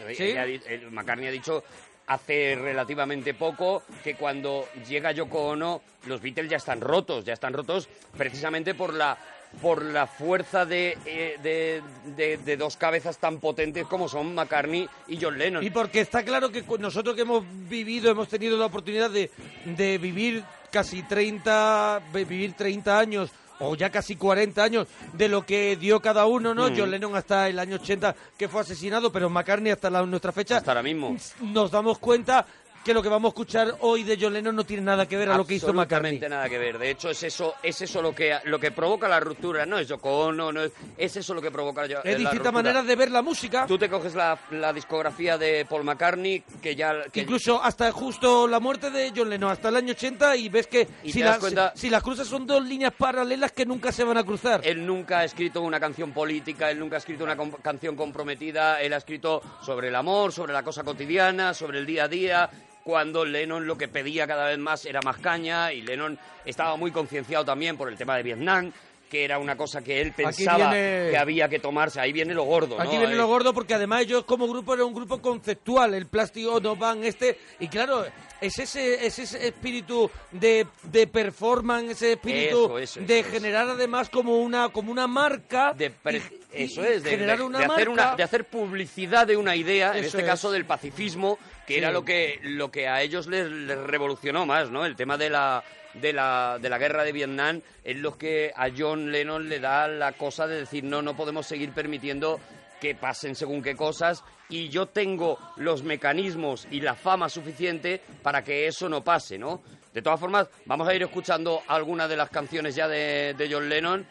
El- 0.68 0.91
McCartney 0.91 1.28
ha 1.28 1.32
dicho 1.32 1.64
hace 2.08 2.56
relativamente 2.60 3.34
poco 3.36 3.84
que 4.04 4.16
cuando 4.16 4.68
llega 4.88 5.12
Yoko 5.12 5.50
Ono 5.50 5.82
los 6.08 6.22
Beatles 6.22 6.50
ya 6.50 6.58
están 6.58 6.82
rotos, 6.82 7.24
ya 7.26 7.34
están 7.34 7.54
rotos 7.54 7.88
precisamente 8.18 8.74
por 8.74 8.93
la 8.93 9.18
por 9.64 9.84
la 9.84 10.06
fuerza 10.06 10.64
de, 10.64 10.95
eh, 11.08 11.38
de, 11.41 11.82
de- 12.16 12.38
de 12.38 12.56
dos 12.56 12.78
cabezas 12.78 13.18
tan 13.18 13.39
potentes 13.39 13.84
como 13.88 14.08
son 14.08 14.36
McCartney 14.36 14.88
y 15.08 15.18
John 15.20 15.39
Lennon. 15.39 15.64
Y 15.64 15.72
porque 15.72 16.02
está 16.02 16.24
claro 16.24 16.52
que 16.52 16.64
nosotros 16.78 17.16
que 17.16 17.24
hemos 17.24 17.43
vivido, 17.68 18.12
hemos 18.12 18.28
tenido 18.30 18.58
la 18.60 18.68
oportunidad 18.68 19.10
de, 19.10 19.32
de 19.66 19.97
vivir 19.97 20.43
casi 20.72 21.03
30, 21.03 22.01
vi- 22.13 22.24
vivir 22.26 22.53
30 22.53 22.97
años 22.99 23.30
o 23.59 23.76
ya 23.76 23.89
casi 23.89 24.15
40 24.15 24.63
años 24.63 24.88
de 25.13 25.28
lo 25.28 25.45
que 25.45 25.76
dio 25.76 25.99
cada 26.01 26.26
uno, 26.26 26.53
¿no? 26.53 26.70
Mm. 26.70 26.74
John 26.78 26.91
Lennon 26.91 27.15
hasta 27.15 27.49
el 27.49 27.59
año 27.59 27.76
80 27.76 28.15
que 28.38 28.47
fue 28.47 28.61
asesinado, 28.61 29.11
pero 29.11 29.30
McCartney 29.30 29.72
hasta 29.72 29.89
la, 29.89 30.05
nuestra 30.05 30.32
fecha. 30.32 30.57
Hasta 30.57 30.72
ahora 30.72 30.84
mismo. 30.84 31.15
Nos 31.41 31.70
damos 31.72 31.99
cuenta 31.99 32.45
que 32.84 32.93
lo 32.93 33.01
que 33.03 33.09
vamos 33.09 33.30
a 33.30 33.32
escuchar 33.32 33.75
hoy 33.82 34.03
de 34.03 34.17
John 34.19 34.34
Lennon 34.34 34.55
no 34.55 34.63
tiene 34.63 34.84
nada 34.84 35.05
que 35.07 35.17
ver 35.17 35.30
a 35.30 35.38
lo 35.38 35.45
que 35.45 35.55
hizo 35.55 35.73
McCartney. 35.73 36.15
Absolutamente 36.15 36.30
nada 36.30 36.49
que 36.49 36.57
ver. 36.57 36.77
De 36.80 36.89
hecho, 36.91 37.09
es 37.09 37.21
eso, 37.23 37.55
es 37.61 37.82
eso 37.82 38.01
lo 38.01 38.15
que 38.15 38.38
lo 38.45 38.59
que 38.59 38.71
provoca 38.71 39.07
la 39.07 39.19
ruptura. 39.19 39.65
No 39.65 39.77
es 39.77 39.88
Yoko 39.88 40.09
Ono, 40.27 40.51
no 40.51 40.63
es, 40.63 40.71
es 40.97 41.17
eso 41.17 41.34
lo 41.34 41.41
que 41.41 41.51
provoca 41.51 41.86
yo- 41.86 41.99
Es 42.03 42.13
la 42.13 42.17
distintas 42.17 42.53
maneras 42.53 42.86
de 42.86 42.95
ver 42.95 43.11
la 43.11 43.21
música. 43.21 43.65
Tú 43.67 43.77
te 43.77 43.89
coges 43.89 44.15
la, 44.15 44.38
la 44.51 44.71
discografía 44.73 45.38
de 45.38 45.65
Paul 45.65 45.84
McCartney, 45.84 46.41
que 46.61 46.75
ya... 46.75 47.03
que- 47.11 47.21
Incluso 47.21 47.61
hasta 47.61 47.91
justo 47.91 48.47
la 48.47 48.59
muerte 48.59 48.89
de 48.89 49.11
John 49.15 49.30
Lennon, 49.30 49.51
hasta 49.51 49.69
el 49.69 49.75
año 49.75 49.91
80, 49.91 50.36
y 50.38 50.49
ves 50.49 50.67
que 50.67 50.88
Y 51.03 51.11
si, 51.11 51.19
las- 51.21 51.38
cuenta- 51.39 51.73
si 51.75 51.89
las 51.89 52.01
cruzas 52.01 52.27
son 52.27 52.47
dos 52.47 52.63
líneas 52.65 52.93
paralelas 52.97 53.51
que 53.51 53.65
nunca 53.65 53.91
se 53.91 54.03
van 54.03 54.17
a 54.17 54.23
cruzar. 54.23 54.61
Él 54.63 54.86
nunca 54.86 55.19
ha 55.19 55.23
escrito 55.25 55.61
una 55.61 55.80
canción 55.80 56.11
política, 56.11 56.71
él 56.71 56.80
nunca 56.80 56.95
ha 56.95 56.99
escrito 56.99 57.23
una 57.23 57.36
com- 57.36 57.51
canción 57.61 57.95
comprometida, 57.95 58.82
él 58.82 58.93
ha 58.93 58.97
escrito 58.97 59.41
sobre 59.61 59.89
el 59.89 59.95
amor, 59.95 60.32
sobre 60.32 60.53
la 60.53 60.63
cosa 60.63 60.84
cotidiana, 60.84 61.53
sobre 61.53 61.80
el 61.80 61.86
día 61.86 62.05
a 62.05 62.07
día, 62.07 62.49
cuando 62.89 63.23
Lennon 63.23 63.67
lo 63.67 63.77
que 63.77 63.87
pedía 63.87 64.25
cada 64.25 64.47
vez 64.47 64.57
más 64.57 64.83
era 64.83 64.99
más 65.03 65.17
caña 65.19 65.71
y 65.71 65.83
Lennon 65.83 66.17
estaba 66.43 66.75
muy 66.75 66.89
concienciado 66.89 67.45
también 67.45 67.77
por 67.77 67.87
el 67.87 67.95
tema 67.95 68.17
de 68.17 68.23
Vietnam, 68.23 68.71
que 69.10 69.26
era 69.26 69.39
una 69.39 69.57
cosa 69.57 69.82
que 69.82 69.99
él 69.99 70.14
pensaba 70.14 70.70
viene- 70.72 71.10
que 71.10 71.18
había 71.18 71.49
que 71.49 71.60
tomarse. 71.60 71.99
Ahí 71.99 72.14
viene 72.14 72.34
lo 72.34 72.43
gordo, 72.43 72.78
¿no? 72.78 72.82
Aquí 72.84 72.91
viene 72.97 73.07
Ahí- 73.14 73.18
lo 73.18 73.28
gordo 73.28 73.53
porque 73.53 73.74
además 73.74 74.01
ellos 74.03 74.24
como 74.24 74.47
grupo 74.47 74.74
eran 74.76 74.86
un 74.88 74.93
grupo 74.93 75.20
conceptual, 75.22 75.93
el 75.95 76.05
plástico 76.07 76.60
no 76.62 76.76
van 76.76 77.03
este, 77.03 77.38
y 77.60 77.68
claro, 77.68 78.05
es 78.39 78.60
ese, 78.60 79.05
es 79.05 79.18
ese 79.20 79.47
espíritu 79.47 80.10
de, 80.32 80.68
de 80.84 81.07
performance, 81.07 81.91
ese 81.91 82.14
espíritu 82.14 82.66
Eso, 82.66 82.80
eso, 82.80 82.99
de 83.01 83.20
eso 83.20 83.30
generar 83.32 83.68
además 83.68 84.10
como 84.10 84.38
una, 84.38 84.70
como 84.70 84.91
una 84.91 85.07
marca. 85.07 85.74
de 85.74 85.89
pre- 85.89 86.22
y- 86.53 86.64
eso 86.64 86.84
es, 86.84 87.03
de, 87.03 87.10
generar 87.10 87.39
de- 87.39 87.43
una 87.43 87.60
de 87.60 87.66
hacer 87.66 87.89
marca. 87.89 88.03
una, 88.10 88.16
de 88.16 88.24
hacer 88.24 88.45
publicidad 88.45 89.26
de 89.28 89.36
una 89.38 89.55
idea, 89.55 89.97
en 89.97 90.03
este 90.05 90.20
es. 90.20 90.24
caso 90.26 90.51
del 90.51 90.66
pacifismo, 90.66 91.38
que 91.66 91.74
Sí. 91.74 91.80
era 91.80 91.91
lo 91.91 92.03
que, 92.05 92.39
lo 92.43 92.72
que 92.72 92.88
a 92.88 93.01
ellos 93.01 93.28
les, 93.28 93.49
les 93.49 93.78
revolucionó 93.78 94.45
más, 94.45 94.70
¿no? 94.70 94.86
El 94.86 94.95
tema 94.95 95.18
de 95.18 95.30
la, 95.30 95.64
de 95.93 96.13
la, 96.13 96.57
de 96.61 96.69
la 96.69 96.77
guerra 96.77 97.03
de 97.03 97.11
Vietnam 97.11 97.61
es 97.83 97.97
lo 97.97 98.17
que 98.17 98.51
a 98.55 98.69
John 98.75 99.11
Lennon 99.11 99.49
le 99.49 99.59
da 99.59 99.87
la 99.87 100.11
cosa 100.13 100.47
de 100.47 100.59
decir, 100.59 100.83
no, 100.83 101.01
no 101.01 101.15
podemos 101.15 101.47
seguir 101.47 101.71
permitiendo 101.71 102.39
que 102.79 102.95
pasen 102.95 103.35
según 103.35 103.61
qué 103.61 103.75
cosas 103.75 104.23
y 104.47 104.69
yo 104.69 104.87
tengo 104.87 105.37
los 105.57 105.83
mecanismos 105.83 106.67
y 106.71 106.81
la 106.81 106.95
fama 106.95 107.29
suficiente 107.29 108.01
para 108.23 108.43
que 108.43 108.67
eso 108.67 108.89
no 108.89 109.03
pase, 109.03 109.37
¿no? 109.37 109.61
De 109.93 110.01
todas 110.01 110.19
formas, 110.19 110.47
vamos 110.65 110.87
a 110.87 110.93
ir 110.93 111.01
escuchando 111.03 111.61
algunas 111.67 112.09
de 112.09 112.17
las 112.17 112.29
canciones 112.29 112.75
ya 112.75 112.87
de, 112.87 113.33
de 113.37 113.49
John 113.51 113.67
Lennon, 113.67 114.05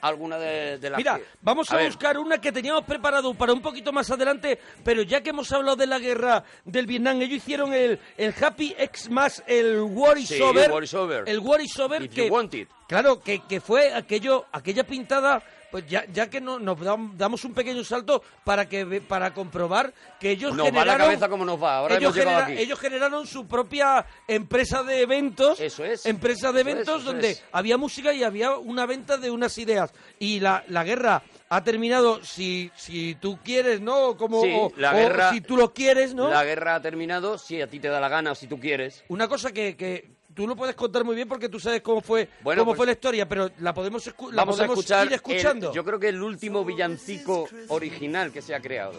alguna 0.00 0.38
de, 0.38 0.78
de 0.78 0.90
las 0.90 0.98
Mira, 0.98 1.16
que- 1.16 1.24
vamos 1.42 1.70
a, 1.70 1.82
buscar 1.84 2.18
una 2.18 2.40
que 2.40 2.52
teníamos 2.52 2.84
preparado 2.84 3.34
para 3.34 3.52
un 3.52 3.60
poquito 3.60 3.92
más 3.92 4.10
adelante, 4.10 4.58
pero 4.84 5.02
ya 5.02 5.20
que 5.20 5.30
hemos 5.30 5.50
hablado 5.52 5.76
de 5.76 5.86
la 5.86 5.98
guerra 5.98 6.44
del 6.64 6.86
Vietnam, 6.86 7.20
ellos 7.22 7.38
hicieron 7.38 7.72
el, 7.72 7.98
el 8.16 8.34
Happy 8.40 8.74
X 8.78 9.10
más 9.10 9.42
el 9.46 9.80
War 9.80 10.18
is 10.18 10.28
Sí, 10.28 10.40
Over. 10.42 10.70
War 10.70 10.84
is 10.84 10.94
Over. 10.94 11.24
El 11.28 11.38
War 11.40 11.60
is 11.60 11.78
Over 11.78 12.02
If 12.02 12.14
que, 12.14 12.26
you 12.26 12.32
want 12.34 12.54
it. 12.54 12.68
claro, 12.86 13.20
que, 13.20 13.40
que 13.48 13.60
fue 13.60 13.92
aquello, 13.92 14.46
aquella 14.52 14.84
pintada, 14.84 15.42
pues 15.70 15.86
ya, 15.86 16.04
ya 16.12 16.30
que 16.30 16.40
no, 16.40 16.58
nos 16.58 16.78
dam- 16.80 17.12
damos 17.16 17.44
un 17.44 17.52
pequeño 17.54 17.84
salto 17.84 18.22
para 18.44 18.68
que 18.68 19.00
para 19.02 19.34
comprobar 19.34 19.92
que 20.18 20.30
ellos 20.30 20.54
Nos 20.54 20.66
va 20.66 20.70
la 20.70 20.78
generaron... 20.80 21.06
cabeza 21.06 21.28
como 21.28 21.44
nos 21.44 21.62
va, 21.62 21.76
ahora 21.78 21.96
ellos, 21.96 22.04
hemos 22.04 22.16
llegado 22.16 22.36
genera- 22.38 22.52
aquí. 22.54 22.62
ellos 22.62 22.78
generaron 22.78 23.26
su 23.26 23.46
propia 23.46 24.04
empresa 24.26 24.82
de 24.82 25.02
eventos. 25.02 25.60
Eso 25.60 25.84
es. 25.84 26.06
Empresa 26.06 26.52
de 26.52 26.60
Eso 26.60 26.68
es, 26.68 26.74
eventos 26.74 27.02
eso 27.02 27.12
donde 27.12 27.30
es. 27.30 27.44
había 27.52 27.76
música 27.76 28.12
y 28.12 28.22
había 28.24 28.56
una 28.56 28.86
venta 28.86 29.16
de 29.18 29.30
unas 29.30 29.56
ideas. 29.58 29.92
Y 30.18 30.40
la, 30.40 30.64
la 30.68 30.84
guerra 30.84 31.22
ha 31.50 31.64
terminado, 31.64 32.22
si, 32.24 32.70
si 32.76 33.14
tú 33.16 33.38
quieres, 33.42 33.80
¿no? 33.80 34.16
Como, 34.16 34.42
Sí, 34.42 34.52
o- 34.54 34.72
la 34.76 34.92
o 34.92 34.96
guerra- 34.96 35.30
si 35.32 35.40
tú 35.40 35.56
lo 35.56 35.72
quieres, 35.72 36.14
¿no? 36.14 36.28
La 36.28 36.44
guerra 36.44 36.74
ha 36.76 36.82
terminado, 36.82 37.38
si 37.38 37.60
a 37.62 37.66
ti 37.68 37.80
te 37.80 37.88
da 37.88 38.00
la 38.00 38.08
gana, 38.08 38.34
si 38.34 38.46
tú 38.46 38.58
quieres. 38.60 39.04
Una 39.08 39.28
cosa 39.28 39.52
que, 39.52 39.76
que 39.76 40.17
tú 40.38 40.46
lo 40.46 40.54
puedes 40.54 40.76
contar 40.76 41.02
muy 41.02 41.16
bien 41.16 41.26
porque 41.26 41.48
tú 41.48 41.58
sabes 41.58 41.82
cómo 41.82 42.00
fue, 42.00 42.28
Bueno, 42.42 42.60
cómo 42.62 42.70
pues- 42.70 42.76
fue 42.76 42.86
la 42.86 42.92
historia, 42.92 43.28
pero 43.28 43.50
la 43.58 43.74
podemos, 43.74 44.06
escu- 44.06 44.30
la 44.30 44.42
Vamos 44.42 44.60
a 44.60 44.66
escuchar, 44.66 45.06
ir 45.08 45.14
escuchando. 45.14 45.70
el- 45.70 45.74
yo 45.74 45.84
creo 45.84 45.98
que 45.98 46.10
el 46.10 46.22
último 46.22 46.64
villancico 46.64 47.48
original 47.66 48.30
que 48.30 48.40
se 48.40 48.54
ha 48.54 48.60
creado. 48.60 48.92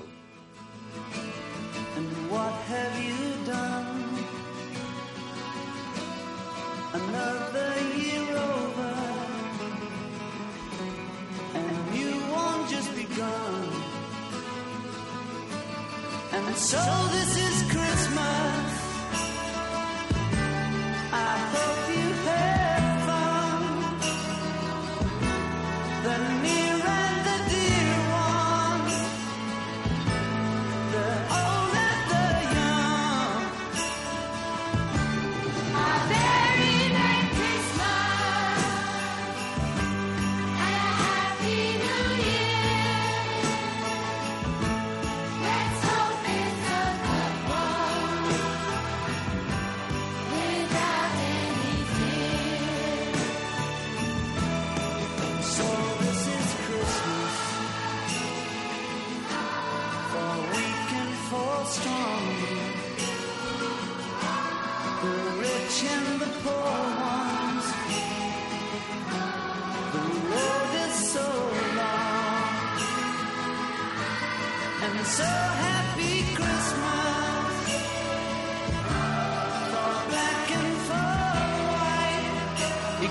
What 2.29 2.51
have 2.67 3.01
you 3.01 3.19
I 21.21 21.88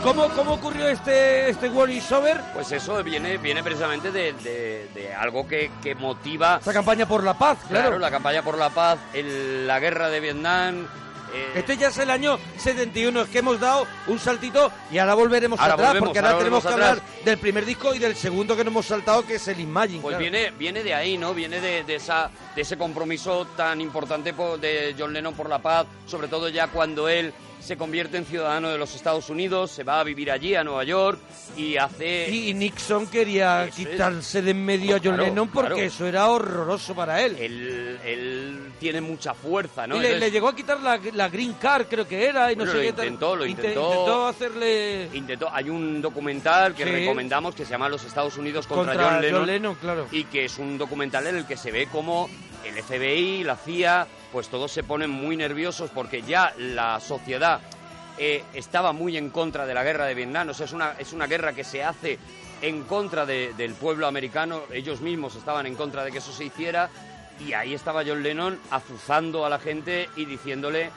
cómo, 0.09 0.29
cómo 0.35 0.53
ocurrió 0.55 0.89
este, 0.89 1.51
este 1.51 1.69
War 1.69 1.89
is 1.91 2.11
Over? 2.13 2.41
Pues 2.55 2.73
eso 2.73 3.03
viene, 3.03 3.39
viene 3.39 3.63
precisamente 3.63 4.11
de, 4.11 4.33
de- 4.35 4.89
de 4.95 5.15
algo 5.15 5.47
que, 5.47 5.71
que 5.83 5.95
motiva... 5.95 6.59
Esa 6.61 6.73
campaña 6.73 7.07
por 7.07 7.23
la 7.25 7.35
paz, 7.35 7.59
claro. 7.69 7.99
la 7.99 8.11
campaña 8.11 8.43
por 8.43 8.57
la 8.59 8.71
paz, 8.71 8.99
el- 9.15 9.67
la 9.67 9.79
guerra 9.81 10.09
de 10.09 10.21
Vietnam... 10.21 10.87
eh, 11.33 11.53
Este 11.57 11.77
ya 11.77 11.89
es 11.89 11.99
el 11.99 12.11
año 12.11 12.39
71, 12.57 13.23
es 13.23 13.29
que 13.29 13.39
hemos 13.39 13.61
dado 13.61 13.87
un 14.07 14.19
saltito 14.19 14.73
y 14.91 14.99
ahora 14.99 15.15
volveremos 15.15 15.61
Ahora 15.61 15.75
atrás, 15.75 15.89
volvemos, 15.89 16.09
porque 16.09 16.19
ahora, 16.21 16.31
ahora 16.31 16.39
tenemos 16.45 16.65
que 16.65 16.73
hablar 16.73 17.01
del 17.25 17.39
primer 17.39 17.65
disco 17.67 17.95
y 17.95 17.99
del 17.99 18.17
segundo 18.17 18.57
que 18.57 18.65
nos 18.65 18.73
hemos 18.73 18.87
saltado, 18.87 19.27
que 19.27 19.35
es 19.35 19.47
el 19.49 19.61
Imagine. 19.61 20.01
Pues 20.01 20.17
claro. 20.17 20.31
viene, 20.31 20.51
viene 20.59 20.83
de 20.83 20.95
ahí, 20.95 21.19
¿no? 21.19 21.35
Viene 21.35 21.61
de, 21.61 21.85
de 21.85 21.95
esa, 21.97 22.31
de 22.57 22.63
ese 22.63 22.79
compromiso 22.79 23.47
tan 23.57 23.81
importante 23.81 24.33
po- 24.33 24.57
de 24.57 24.95
John 24.99 25.13
Lennon 25.13 25.35
por 25.35 25.49
la 25.49 25.59
paz, 25.59 25.87
sobre 26.07 26.29
todo 26.29 26.49
ya 26.49 26.69
cuando 26.69 27.09
él 27.09 27.33
se 27.61 27.77
convierte 27.77 28.17
en 28.17 28.25
ciudadano 28.25 28.71
de 28.71 28.79
los 28.79 28.95
Estados 28.95 29.29
Unidos, 29.31 29.71
se 29.71 29.85
va 29.85 30.01
a 30.01 30.05
vivir 30.05 30.31
allí, 30.31 30.55
a 30.55 30.65
Nueva 30.65 30.85
York, 30.85 31.19
y 31.57 31.77
hace... 31.77 32.31
Y, 32.31 32.55
Nixon 32.55 33.07
quería 33.09 33.65
Eso 33.67 33.83
es. 33.83 33.89
quitarse 33.89 34.43
de 34.43 34.53
en 34.53 34.65
medio 34.65 34.97
a 34.97 35.01
John 35.03 35.15
Claro, 35.15 35.25
Lennon 35.25 35.49
porque 35.49 35.69
claro. 35.75 35.83
eso 35.85 36.07
era 36.07 36.29
horroroso 36.29 36.95
para 36.95 37.21
él. 37.23 37.37
Él, 37.39 37.99
él 38.05 38.61
tiene 38.79 39.01
mucha 39.01 39.35
fuerza, 39.35 39.87
¿no? 39.87 39.97
y 39.97 40.01
le, 40.01 40.07
Entonces- 40.07 40.29
le 40.29 40.31
llegó 40.31 40.49
a 40.49 40.57
quitar 40.57 40.81
la, 40.81 41.01
la 41.13 41.29
Green 41.29 41.55
Card, 41.55 41.87
creo 41.89 42.07
que 42.09 42.27
era, 42.27 42.51
y 42.53 42.57
no 42.57 42.65
Bueno, 42.65 42.73
sé 42.73 42.79
lo 42.79 42.85
qué 42.85 42.93
tal. 42.93 43.05
intentó, 43.07 43.37
lo 43.37 43.45
Inte- 43.45 43.51
intentó. 43.51 43.91
Intentó 43.91 44.27
hacerle... 44.29 45.09
Intentó, 45.13 45.49
hay 45.53 45.69
un 45.69 46.01
documental 46.01 46.75
que 46.75 46.85
Sí. 46.85 46.91
recomendamos 46.91 47.55
que 47.55 47.65
se 47.65 47.73
llama 47.73 47.89
Los 47.89 48.05
Estados 48.05 48.37
Unidos 48.39 48.67
contra, 48.67 48.93
Contra 48.95 49.11
John, 49.13 49.21
Lennon, 49.23 49.41
John 49.41 49.47
Lennon, 49.47 49.75
claro. 49.75 50.07
y 50.13 50.25
que 50.25 50.45
es 50.47 50.59
un 50.59 50.79
documental 50.79 51.27
en 51.27 51.37
el 51.37 51.47
que 51.47 51.57
se 51.57 51.71
ve 51.71 51.89
cómo 51.91 52.31
el 52.65 52.75
FBI, 52.83 53.45
la 53.45 53.57
CIA, 53.57 54.07
pues 54.33 54.49
todos 54.49 54.71
se 54.73 54.83
ponen 54.83 55.11
muy 55.11 55.37
nerviosos 55.37 55.91
porque 55.91 56.23
ya 56.23 56.53
la 56.59 57.01
sociedad 57.01 57.61
eh, 58.19 58.43
estaba 58.55 58.93
muy 58.93 59.17
en 59.17 59.31
contra 59.31 59.65
de 59.67 59.75
la 59.75 59.85
guerra 59.85 60.07
de 60.07 60.15
Vietnam, 60.15 60.49
o 60.49 60.55
sea, 60.55 60.67
es 60.67 60.73
una, 60.73 60.93
es 60.99 61.13
una 61.13 61.27
guerra 61.27 61.53
que 61.53 61.65
se 61.65 61.85
hace 61.85 62.19
en 62.63 62.83
contra 62.85 63.25
de- 63.25 63.53
del 63.57 63.75
pueblo 63.75 64.07
americano, 64.07 64.63
ellos 64.73 65.01
mismos 65.01 65.37
estaban 65.37 65.67
en 65.67 65.77
contra 65.77 66.03
de 66.05 66.11
que 66.11 66.19
eso 66.19 66.33
se 66.33 66.45
hiciera, 66.45 66.91
y 67.47 67.53
ahí 67.53 67.73
estaba 67.75 68.03
John 68.05 68.23
Lennon 68.25 68.59
azuzando 68.71 69.47
a 69.47 69.49
la 69.49 69.61
gente 69.61 70.09
y 70.17 70.25
diciéndole 70.25 70.91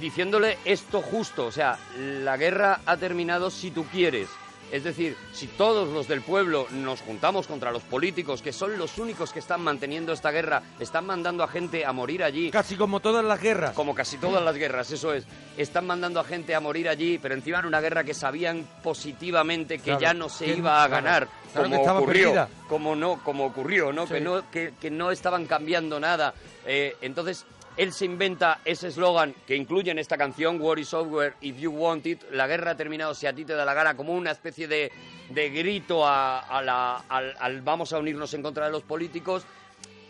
diciéndole 0.00 0.58
esto 0.64 1.00
justo, 1.00 1.46
o 1.46 1.52
sea, 1.52 1.78
la 1.96 2.36
guerra 2.36 2.80
ha 2.84 2.96
terminado 2.96 3.48
si 3.48 3.70
tú 3.70 3.84
quieres. 3.84 4.28
Es 4.72 4.82
decir, 4.82 5.16
si 5.32 5.46
todos 5.46 5.88
los 5.88 6.08
del 6.08 6.20
pueblo 6.22 6.66
nos 6.70 7.00
juntamos 7.00 7.46
contra 7.46 7.70
los 7.70 7.82
políticos, 7.82 8.42
que 8.42 8.52
son 8.52 8.76
los 8.78 8.98
únicos 8.98 9.32
que 9.32 9.38
están 9.38 9.60
manteniendo 9.60 10.12
esta 10.12 10.30
guerra, 10.30 10.62
están 10.80 11.06
mandando 11.06 11.44
a 11.44 11.48
gente 11.48 11.84
a 11.84 11.92
morir 11.92 12.24
allí. 12.24 12.50
Casi 12.50 12.76
como 12.76 13.00
todas 13.00 13.24
las 13.24 13.40
guerras. 13.40 13.74
Como 13.74 13.94
casi 13.94 14.16
todas 14.18 14.42
las 14.42 14.56
guerras, 14.56 14.90
eso 14.90 15.12
es. 15.14 15.24
Están 15.56 15.86
mandando 15.86 16.18
a 16.18 16.24
gente 16.24 16.54
a 16.54 16.60
morir 16.60 16.88
allí, 16.88 17.18
pero 17.18 17.34
encima 17.34 17.60
en 17.60 17.66
una 17.66 17.80
guerra 17.80 18.02
que 18.02 18.14
sabían 18.14 18.66
positivamente 18.82 19.78
que 19.78 19.84
Claro, 19.84 20.00
ya 20.00 20.14
no 20.14 20.28
se 20.28 20.48
iba 20.48 20.82
a 20.82 20.88
ganar, 20.88 21.28
claro 21.52 21.68
como 21.68 21.82
ocurrió, 21.82 22.24
perdida. 22.32 22.48
como 22.68 22.96
no, 22.96 23.22
como 23.22 23.44
ocurrió, 23.46 23.92
¿no? 23.92 24.06
Sí. 24.06 24.14
Que 24.14 24.20
no, 24.20 24.50
que, 24.50 24.74
que 24.80 24.90
no 24.90 25.10
estaban 25.10 25.46
cambiando 25.46 26.00
nada. 26.00 26.34
Eh, 26.66 26.96
entonces 27.00 27.44
él 27.76 27.92
se 27.92 28.04
inventa 28.04 28.60
ese 28.64 28.88
eslogan 28.88 29.34
que 29.46 29.56
incluye 29.56 29.90
en 29.90 29.98
esta 29.98 30.16
canción 30.16 30.60
War 30.60 30.78
is 30.78 30.94
over 30.94 31.34
if 31.40 31.58
you 31.58 31.70
want 31.72 32.06
it. 32.06 32.22
La 32.30 32.46
guerra 32.46 32.72
ha 32.72 32.76
terminado 32.76 33.14
si 33.14 33.26
a 33.26 33.32
ti 33.32 33.44
te 33.44 33.54
da 33.54 33.64
la 33.64 33.74
gana, 33.74 33.96
como 33.96 34.12
una 34.14 34.30
especie 34.30 34.68
de, 34.68 34.92
de 35.30 35.50
grito 35.50 36.06
a, 36.06 36.60
la- 36.62 36.96
al, 37.08 37.62
vamos 37.62 37.92
a 37.92 37.98
unirnos 37.98 38.32
en 38.34 38.42
contra 38.42 38.66
de 38.66 38.72
los 38.72 38.82
políticos. 38.82 39.44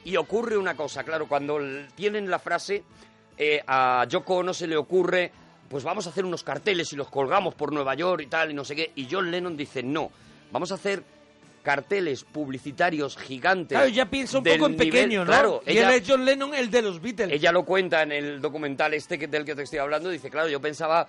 Y 0.04 0.16
ocurre 0.16 0.58
una 0.58 0.76
cosa, 0.76 1.02
claro, 1.02 1.26
cuando 1.26 1.58
tienen 1.94 2.28
la 2.28 2.38
frase, 2.38 2.84
eh, 3.38 3.62
a 3.66 4.04
Yoko 4.06 4.36
Ono 4.36 4.52
se 4.52 4.66
le 4.66 4.76
ocurre, 4.76 5.32
pues 5.68 5.82
vamos 5.82 6.06
a 6.06 6.10
hacer 6.10 6.26
unos 6.26 6.44
carteles 6.44 6.92
y 6.92 6.96
los 6.96 7.08
colgamos 7.08 7.54
por 7.54 7.72
Nueva 7.72 7.94
York 7.94 8.20
y 8.22 8.26
tal, 8.26 8.50
y 8.50 8.54
no 8.54 8.64
sé 8.66 8.76
qué. 8.76 8.92
Y 8.96 9.08
John 9.10 9.30
Lennon 9.30 9.56
dice, 9.56 9.82
no, 9.82 10.10
vamos 10.52 10.70
a 10.72 10.74
hacer 10.74 11.02
carteles 11.64 12.22
publicitarios 12.22 13.16
gigantes. 13.16 13.76
Claro, 13.76 13.88
ya 13.90 14.04
piensa 14.06 14.38
un 14.38 14.44
poco 14.44 14.66
en 14.66 14.72
nivel- 14.72 14.76
pequeño, 14.90 15.20
¿no? 15.24 15.26
Claro, 15.26 15.62
y 15.66 15.70
ella- 15.72 15.88
él 15.94 16.02
es 16.02 16.08
John 16.08 16.24
Lennon, 16.24 16.54
el 16.54 16.70
de 16.70 16.82
los 16.82 17.00
Beatles. 17.00 17.32
ella 17.32 17.50
lo 17.50 17.64
cuenta 17.64 18.02
en 18.02 18.12
el 18.12 18.40
documental 18.40 18.94
este 18.94 19.18
que, 19.18 19.26
del 19.26 19.44
que 19.44 19.54
te 19.56 19.62
estoy 19.62 19.78
hablando. 19.80 20.10
Dice, 20.10 20.30
claro, 20.30 20.48
yo 20.48 20.60
pensaba 20.60 21.08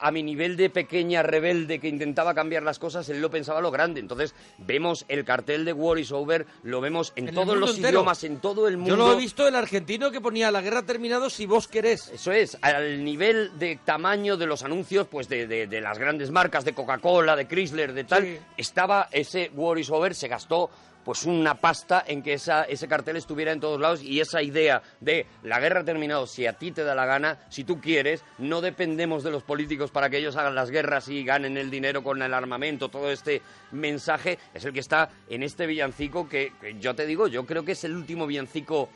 a 0.00 0.10
mi 0.10 0.22
nivel 0.22 0.56
de 0.56 0.70
pequeña 0.70 1.22
rebelde 1.22 1.78
que 1.78 1.88
intentaba 1.88 2.34
cambiar 2.34 2.62
las 2.62 2.78
cosas, 2.78 3.08
él 3.08 3.20
lo 3.20 3.30
pensaba 3.30 3.60
lo 3.60 3.70
grande. 3.70 4.00
Entonces 4.00 4.34
vemos 4.58 5.04
el 5.08 5.24
cartel 5.24 5.64
de 5.64 5.72
War 5.72 5.98
is 5.98 6.12
Over, 6.12 6.46
lo 6.62 6.80
vemos 6.80 7.12
en, 7.16 7.32
todos 7.34 7.56
los 7.56 7.76
entero. 7.76 7.98
idiomas, 8.00 8.24
en 8.24 8.38
todo 8.40 8.68
el 8.68 8.76
mundo. 8.76 8.90
Yo 8.90 8.96
lo 8.96 9.12
he 9.12 9.16
visto 9.16 9.46
el 9.46 9.54
argentino 9.54 10.10
que 10.10 10.20
ponía 10.20 10.50
la 10.50 10.60
guerra 10.62 10.80
ha 10.80 10.86
terminado 10.86 11.30
si 11.30 11.46
vos 11.46 11.68
querés. 11.68 12.08
Eso 12.08 12.32
es, 12.32 12.56
al 12.62 13.04
nivel 13.04 13.58
de 13.58 13.78
tamaño 13.84 14.36
de 14.36 14.46
los 14.46 14.62
anuncios, 14.62 15.06
pues 15.06 15.28
de, 15.28 15.46
de- 15.46 15.66
de 15.66 15.80
las 15.80 15.98
grandes 15.98 16.30
marcas, 16.30 16.64
de 16.64 16.72
Coca-Cola, 16.74 17.36
de 17.36 17.46
Chrysler, 17.46 17.92
de 17.92 18.04
tal, 18.04 18.22
Sí. 18.24 18.38
estaba 18.56 19.08
ese 19.12 19.50
War 19.54 19.78
is 19.78 19.90
Over, 19.90 20.14
se 20.14 20.28
gastó 20.28 20.70
pues 21.06 21.24
una 21.24 21.54
pasta 21.54 22.04
en 22.04 22.20
que 22.20 22.32
esa, 22.32 22.64
ese 22.64 22.88
cartel 22.88 23.14
estuviera 23.14 23.52
en 23.52 23.60
todos 23.60 23.80
lados 23.80 24.02
y 24.02 24.18
esa 24.18 24.42
idea 24.42 24.82
de 24.98 25.24
la 25.44 25.60
guerra 25.60 25.82
ha 25.82 25.84
terminado 25.84 26.26
si 26.26 26.46
a 26.46 26.54
ti 26.54 26.72
te 26.72 26.82
da 26.82 26.96
la 26.96 27.06
gana, 27.06 27.38
si 27.48 27.62
tú 27.62 27.80
quieres, 27.80 28.24
no 28.38 28.60
dependemos 28.60 29.22
de 29.22 29.30
los 29.30 29.44
políticos 29.44 29.92
para 29.92 30.10
que 30.10 30.18
ellos 30.18 30.34
hagan 30.34 30.56
las 30.56 30.72
guerras 30.72 31.06
y 31.06 31.22
ganen 31.22 31.56
el 31.58 31.70
dinero 31.70 32.02
con 32.02 32.20
el 32.22 32.34
armamento, 32.34 32.88
todo 32.88 33.12
este 33.12 33.40
mensaje 33.70 34.40
es 34.52 34.64
el 34.64 34.72
que 34.72 34.80
está 34.80 35.08
en 35.28 35.44
este 35.44 35.68
villancico 35.68 36.28
que, 36.28 36.52
que 36.60 36.76
yo 36.80 36.96
te 36.96 37.06
digo, 37.06 37.28
yo 37.28 37.46
creo 37.46 37.64
que 37.64 37.72
es 37.72 37.84
el 37.84 37.94
último 37.94 38.26
villancico 38.26 38.88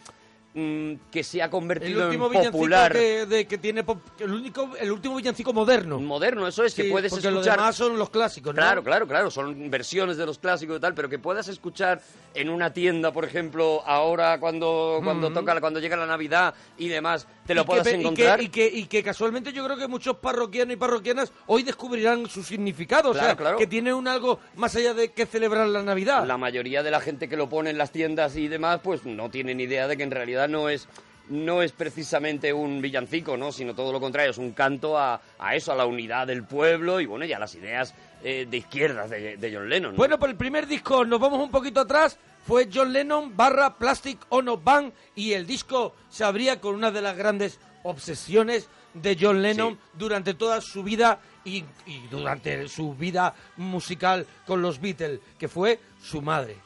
mm, 0.54 0.92
que 1.10 1.22
se 1.22 1.42
ha 1.42 1.48
convertido 1.50 2.10
en 2.10 2.18
popular. 2.50 2.92
que, 2.92 3.26
de- 3.26 3.46
que 3.46 3.58
tiene 3.58 3.84
pop- 3.84 4.00
el 4.18 4.32
único 4.32 4.70
el 4.78 4.90
último 4.90 5.16
villancico 5.16 5.52
moderno. 5.52 5.98
Moderno, 6.00 6.46
eso 6.46 6.64
es, 6.64 6.74
que 6.74 6.84
Sí, 6.84 6.90
puedes 6.90 7.10
porque 7.12 7.28
escuchar... 7.28 7.56
demás 7.58 7.76
son 7.76 7.98
los 7.98 8.10
clásicos, 8.10 8.54
¿no? 8.54 8.60
Claro, 8.60 8.82
claro, 8.82 9.06
claro, 9.06 9.30
son 9.30 9.70
versiones 9.70 10.16
de 10.16 10.26
los 10.26 10.38
clásicos 10.38 10.78
y 10.78 10.80
tal, 10.80 10.94
pero 10.94 11.08
que 11.08 11.18
puedas 11.18 11.48
escuchar 11.48 12.00
en 12.34 12.48
una 12.48 12.72
tienda, 12.72 13.12
por 13.12 13.24
ejemplo, 13.24 13.82
ahora 13.86 14.38
cuando, 14.40 15.00
cuando 15.04 15.28
Ujú. 15.28 15.34
toca, 15.34 15.60
cuando 15.60 15.80
llega 15.80 15.96
la 15.96 16.06
Navidad 16.06 16.54
y 16.78 16.88
demás, 16.88 17.26
te 17.46 17.54
lo 17.54 17.62
que 17.62 17.66
puedas 17.66 17.84
pe- 17.84 17.90
y 17.90 17.94
que- 17.94 18.00
encontrar. 18.00 18.40
Y 18.42 18.48
que, 18.48 18.66
y 18.66 18.86
que 18.86 19.02
casualmente 19.02 19.52
yo 19.52 19.64
creo 19.64 19.76
que 19.76 19.88
muchos 19.88 20.16
parroquianos 20.16 20.74
y 20.74 20.76
parroquianas 20.76 21.32
hoy 21.46 21.62
descubrirán 21.62 22.26
su 22.28 22.42
significado. 22.42 23.10
o 23.10 23.12
Claro, 23.12 23.26
sea, 23.28 23.36
claro. 23.36 23.56
que 23.58 23.66
tiene 23.66 23.92
un 23.94 24.06
algo 24.08 24.38
más 24.56 24.74
allá 24.76 24.94
de 24.94 25.10
que 25.12 25.26
celebrar 25.26 25.66
la 25.68 25.82
Navidad. 25.82 26.24
La 26.26 26.36
mayoría 26.38 26.82
de 26.82 26.90
la 26.90 27.00
gente 27.00 27.28
que 27.28 27.36
lo 27.36 27.48
pone 27.48 27.70
en 27.70 27.78
las 27.78 27.90
tiendas 27.92 28.36
y 28.36 28.48
demás, 28.48 28.80
pues 28.82 29.04
no 29.04 29.30
tiene 29.30 29.54
ni 29.54 29.64
idea 29.64 29.86
de 29.88 29.96
que 29.96 30.02
en 30.02 30.10
realidad 30.10 30.39
no 30.48 30.68
es 30.68 30.88
no 31.30 31.62
es 31.62 31.72
precisamente 31.72 32.52
un 32.52 32.82
villancico, 32.82 33.36
¿no? 33.36 33.52
Sino 33.52 33.74
todo 33.74 33.92
lo 33.92 34.00
contrario, 34.00 34.32
es 34.32 34.38
un 34.38 34.52
canto 34.52 34.98
a, 34.98 35.20
a 35.38 35.54
eso, 35.54 35.72
a 35.72 35.76
la 35.76 35.86
unidad 35.86 36.26
del 36.26 36.44
pueblo 36.44 37.00
y 37.00 37.06
bueno, 37.06 37.24
y 37.24 37.32
a 37.32 37.38
las 37.38 37.54
ideas 37.54 37.94
eh, 38.22 38.46
de 38.50 38.56
izquierdas 38.56 39.08
de, 39.08 39.36
de 39.36 39.54
John 39.54 39.68
Lennon. 39.68 39.92
¿no? 39.92 39.96
Bueno, 39.96 40.18
por 40.18 40.28
el 40.28 40.36
primer 40.36 40.66
disco 40.66 41.04
nos 41.04 41.20
vamos 41.20 41.40
un 41.40 41.50
poquito 41.50 41.80
atrás. 41.80 42.18
Fue 42.46 42.68
John 42.72 42.92
Lennon 42.92 43.36
barra 43.36 43.76
Plastic 43.76 44.18
Ono 44.30 44.56
Band 44.56 44.92
y 45.14 45.32
el 45.32 45.46
disco 45.46 45.94
se 46.08 46.24
abría 46.24 46.60
con 46.60 46.74
una 46.74 46.90
de 46.90 47.02
las 47.02 47.16
grandes 47.16 47.60
obsesiones 47.84 48.68
de 48.94 49.16
John 49.20 49.40
Lennon 49.40 49.78
durante 49.94 50.34
toda 50.34 50.60
su 50.60 50.82
vida 50.82 51.20
y, 51.44 51.64
y 51.86 52.06
durante 52.10 52.66
su 52.68 52.94
vida 52.94 53.34
musical 53.56 54.26
con 54.46 54.62
los 54.62 54.80
Beatles, 54.80 55.20
que 55.38 55.48
fue 55.48 55.78
su 56.02 56.20
madre. 56.22 56.56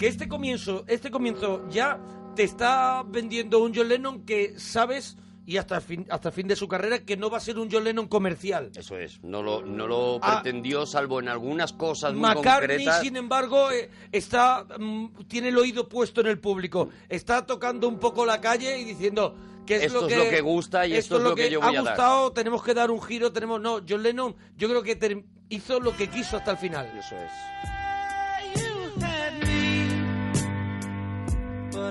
Que 0.00 0.06
este 0.08 0.28
comienzo, 0.28 0.84
este 0.88 1.10
comienzo 1.10 1.68
ya 1.68 2.00
te 2.34 2.42
está 2.42 3.02
vendiendo 3.06 3.58
un 3.62 3.74
John 3.74 3.86
Lennon 3.88 4.24
que 4.24 4.58
sabes 4.58 5.18
y 5.44 5.58
hasta 5.58 5.76
el 5.76 5.82
fin, 5.82 6.06
hasta 6.08 6.28
el 6.30 6.34
fin 6.34 6.48
de 6.48 6.56
su 6.56 6.68
carrera 6.68 7.00
que 7.00 7.18
no 7.18 7.28
va 7.28 7.36
a 7.36 7.40
ser 7.40 7.58
un 7.58 7.68
John 7.70 7.84
Lennon 7.84 8.08
comercial. 8.08 8.70
Eso 8.74 8.96
es, 8.96 9.22
no 9.22 9.42
lo, 9.42 9.60
no 9.62 9.86
lo 9.86 10.18
Ah. 10.22 10.40
pretendió, 10.40 10.86
salvo 10.86 11.20
en 11.20 11.28
algunas 11.28 11.74
cosas 11.74 12.14
muy 12.14 12.22
McCartney, 12.22 12.78
concretas. 12.78 13.00
sin 13.02 13.16
embargo, 13.18 13.70
eh, 13.72 13.90
está 14.10 14.64
mm, 14.78 15.24
tiene 15.28 15.48
el 15.48 15.58
oído 15.58 15.86
puesto 15.86 16.22
en 16.22 16.28
el 16.28 16.38
público. 16.38 16.88
Está 17.10 17.44
tocando 17.44 17.86
un 17.86 17.98
poco 17.98 18.24
la 18.24 18.40
calle 18.40 18.78
y 18.78 18.84
diciendo 18.84 19.36
que 19.66 19.76
es, 19.76 19.82
Esto 19.82 20.00
lo, 20.00 20.06
es 20.08 20.14
que, 20.14 20.24
lo 20.24 20.30
que 20.30 20.40
gusta 20.40 20.86
y 20.86 20.94
esto 20.94 21.18
es 21.18 21.22
lo 21.24 21.34
que 21.34 21.50
yo 21.50 21.60
voy 21.60 21.76
ha 21.76 21.80
a 21.80 21.82
dar. 21.82 21.92
gustado, 21.94 22.32
tenemos 22.32 22.62
que 22.62 22.72
dar 22.72 22.90
un 22.90 23.02
giro, 23.02 23.32
tenemos 23.32 23.60
no, 23.60 23.80
John 23.86 24.02
Lennon, 24.02 24.34
yo 24.56 24.66
creo 24.66 24.82
que 24.82 25.24
hizo 25.50 25.78
lo 25.78 25.94
que 25.94 26.08
quiso 26.08 26.38
hasta 26.38 26.52
el 26.52 26.56
final. 26.56 26.86
Eso 26.98 27.16
es. 27.16 27.30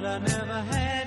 But 0.02 0.06
I 0.06 0.18
never 0.20 0.62
had 0.62 0.99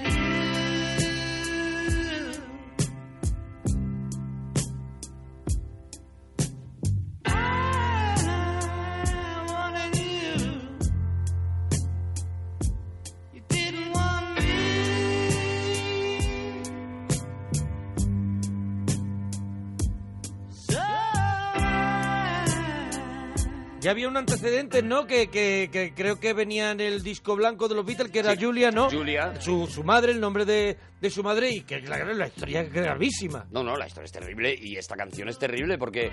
Ya 23.82 23.90
había 23.90 24.06
un 24.08 24.16
antecedente, 24.16 24.82
¿no? 24.82 25.06
Que, 25.06 25.28
que, 25.28 25.68
que 25.72 25.92
creo 25.94 26.20
que 26.20 26.32
venía 26.32 26.70
en 26.70 26.80
el 26.80 27.02
disco 27.02 27.34
blanco 27.36 27.68
de 27.68 27.74
los 27.74 27.84
Beatles, 27.84 28.10
que 28.12 28.20
era 28.20 28.36
Julia, 28.36 28.70
¿no? 28.70 28.88
Julia. 28.90 29.34
Su, 29.40 29.66
su 29.66 29.82
madre, 29.82 30.12
el 30.12 30.20
nombre 30.20 30.44
de, 30.44 30.78
de 31.00 31.10
su 31.10 31.22
madre, 31.22 31.50
y 31.50 31.62
que 31.62 31.80
la, 31.82 32.04
la 32.04 32.26
historia 32.28 32.60
es 32.62 32.72
gravísima. 32.72 33.44
No, 33.50 33.62
no, 33.64 33.76
la 33.76 33.86
historia 33.88 34.06
es 34.06 34.12
terrible 34.12 34.54
y 34.58 34.76
esta 34.76 34.94
canción 34.96 35.28
es 35.28 35.38
terrible 35.38 35.78
porque 35.78 36.10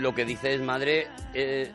lo 0.00 0.14
que 0.14 0.24
dice 0.24 0.54
es, 0.54 0.60
madre, 0.60 1.08
eh, 1.34 1.72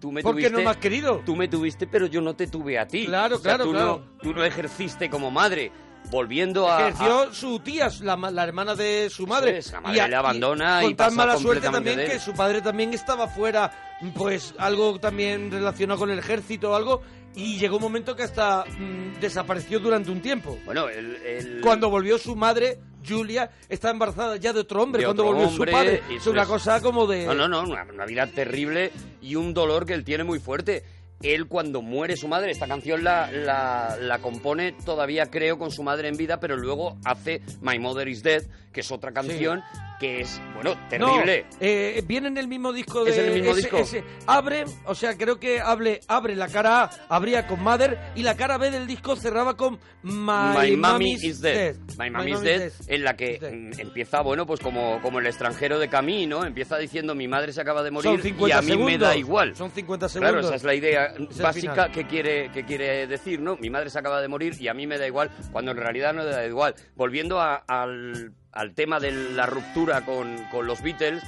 tú 0.00 0.12
me 0.12 0.22
¿Por 0.22 0.36
qué 0.36 0.42
tuviste... 0.42 0.58
no 0.58 0.64
me 0.64 0.70
has 0.70 0.76
querido? 0.76 1.22
Tú 1.24 1.34
me 1.34 1.48
tuviste, 1.48 1.86
pero 1.86 2.06
yo 2.06 2.20
no 2.20 2.34
te 2.36 2.46
tuve 2.46 2.78
a 2.78 2.86
ti. 2.86 3.06
Claro, 3.06 3.36
O 3.36 3.38
sea, 3.38 3.52
claro, 3.56 3.64
tú 3.64 3.70
claro. 3.72 3.86
No, 4.12 4.20
tú 4.22 4.34
no 4.34 4.44
ejerciste 4.44 5.08
como 5.08 5.30
madre. 5.30 5.72
Volviendo 6.10 6.70
a... 6.70 6.82
Ejerció 6.88 7.20
a- 7.30 7.32
su 7.32 7.60
tía, 7.60 7.88
la, 8.02 8.14
la 8.30 8.44
hermana 8.44 8.74
de 8.74 9.08
su 9.08 9.26
madre. 9.26 9.56
es, 9.56 9.72
la 9.72 9.80
madre 9.80 10.06
le 10.06 10.14
abandona 10.14 10.80
con 10.82 10.90
y 10.90 10.94
tan 10.94 11.06
pasa 11.06 11.16
mala 11.16 11.38
suerte 11.38 11.70
también 11.70 11.96
que 11.96 12.18
su 12.18 12.34
padre 12.34 12.60
también 12.60 12.92
estaba 12.92 13.26
fuera, 13.26 13.93
pues 14.16 14.54
algo 14.58 14.98
también 14.98 15.50
relacionado 15.50 15.98
con 16.00 16.10
el 16.10 16.18
ejército 16.18 16.70
o 16.72 16.74
algo, 16.74 17.02
y 17.34 17.58
llegó 17.58 17.76
un 17.76 17.82
momento 17.82 18.14
que 18.14 18.22
hasta 18.22 18.64
mm, 18.64 19.20
desapareció 19.20 19.80
durante 19.80 20.10
un 20.10 20.20
tiempo. 20.20 20.58
Bueno, 20.64 20.88
el... 20.88 21.16
el- 21.16 21.60
Cuando 21.60 21.90
volvió 21.90 22.16
su 22.18 22.36
madre, 22.36 22.78
Julia, 23.06 23.50
está 23.68 23.90
embarazada 23.90 24.36
ya 24.36 24.52
de 24.52 24.60
otro 24.60 24.82
hombre. 24.82 25.00
de 25.00 25.06
cuando 25.06 25.24
otro 25.24 25.34
volvió 25.34 25.48
hombre, 25.48 25.72
su 25.72 25.76
padre. 25.76 26.02
Es 26.14 26.26
una 26.26 26.46
cosa 26.46 26.80
como 26.80 27.06
de... 27.06 27.26
No, 27.26 27.34
no, 27.34 27.48
no, 27.48 27.62
una, 27.62 27.84
una 27.92 28.06
vida 28.06 28.26
terrible 28.28 28.92
y 29.20 29.34
un 29.34 29.52
dolor 29.52 29.84
que 29.84 29.94
él 29.94 30.04
tiene 30.04 30.22
muy 30.24 30.38
fuerte. 30.38 30.84
Él 31.22 31.46
cuando 31.48 31.80
muere 31.80 32.16
su 32.16 32.28
madre, 32.28 32.50
esta 32.50 32.66
canción 32.68 33.02
la, 33.02 33.30
la, 33.32 33.96
la 34.00 34.18
compone 34.18 34.72
todavía 34.84 35.30
creo 35.30 35.58
con 35.58 35.70
su 35.70 35.82
madre 35.82 36.08
en 36.08 36.16
vida, 36.16 36.38
pero 36.38 36.56
luego 36.56 36.98
hace 37.04 37.40
My 37.62 37.78
Mother 37.78 38.08
is 38.08 38.22
Dead, 38.22 38.42
que 38.72 38.80
es 38.80 38.90
otra 38.92 39.12
canción 39.12 39.62
que 40.00 40.20
es, 40.20 40.40
bueno, 40.54 40.74
terrible. 40.88 41.46
No, 41.50 41.56
eh, 41.60 42.02
viene 42.06 42.28
en 42.28 42.36
el 42.38 42.48
mismo 42.48 42.72
disco 42.72 43.04
de 43.04 43.10
¿Es 43.12 43.18
el 43.18 43.32
mismo 43.34 43.50
ese- 43.52 43.60
disco? 43.60 43.76
ese- 43.78 44.04
abre, 44.26 44.64
o 44.84 44.94
sea, 44.94 45.16
creo 45.16 45.38
que 45.38 45.60
abre, 45.60 46.00
abre 46.08 46.34
la 46.36 46.48
cara 46.48 46.82
A, 46.84 46.90
abría 47.08 47.46
con 47.46 47.62
Mother 47.62 47.98
y 48.14 48.22
la 48.22 48.36
cara 48.36 48.58
B 48.58 48.70
del 48.70 48.86
disco 48.86 49.16
cerraba 49.16 49.56
con 49.56 49.78
My, 50.02 50.76
My 50.76 51.12
is 51.22 51.40
Dead. 51.40 51.76
My 51.98 52.10
Mommy 52.10 52.32
is 52.32 52.40
Dead, 52.40 52.72
en 52.88 53.04
la 53.04 53.16
que 53.16 53.38
mm, 53.40 53.80
empieza, 53.80 54.20
bueno, 54.20 54.46
pues 54.46 54.60
como, 54.60 55.00
como 55.00 55.18
el 55.20 55.26
extranjero 55.26 55.78
de 55.78 55.88
Camino, 55.88 56.44
empieza 56.44 56.76
diciendo 56.76 57.14
mi 57.14 57.28
madre 57.28 57.52
se 57.52 57.60
acaba 57.60 57.82
de 57.82 57.90
morir 57.90 58.18
y 58.18 58.22
50 58.22 58.58
a 58.58 58.62
mí 58.62 58.76
me 58.76 58.98
da 58.98 59.16
igual. 59.16 59.54
Son 59.56 59.70
50 59.70 60.08
segundos. 60.08 60.32
Claro, 60.32 60.46
esa 60.46 60.56
es 60.56 60.64
la 60.64 60.74
idea 60.74 61.14
Es 61.30 61.38
básica 61.38 61.90
que 61.90 62.06
quiere, 62.06 62.50
que 62.52 62.64
quiere 62.64 63.06
decir, 63.06 63.40
¿no? 63.40 63.56
Mi 63.56 63.70
madre 63.70 63.90
se 63.90 63.98
acaba 63.98 64.20
de 64.20 64.28
morir 64.28 64.54
y 64.60 64.68
a 64.68 64.74
mí 64.74 64.86
me 64.86 64.98
da 64.98 65.06
igual, 65.06 65.30
cuando 65.52 65.70
en 65.70 65.76
realidad 65.78 66.12
no 66.12 66.24
le 66.24 66.30
da 66.30 66.46
igual. 66.46 66.74
Volviendo 66.96 67.40
a- 67.40 67.56
al, 67.66 68.32
al 68.54 68.74
tema 68.74 69.00
de 69.00 69.12
la 69.12 69.46
ruptura 69.46 70.04
con, 70.04 70.36
con 70.50 70.66
los 70.66 70.82
Beatles, 70.82 71.22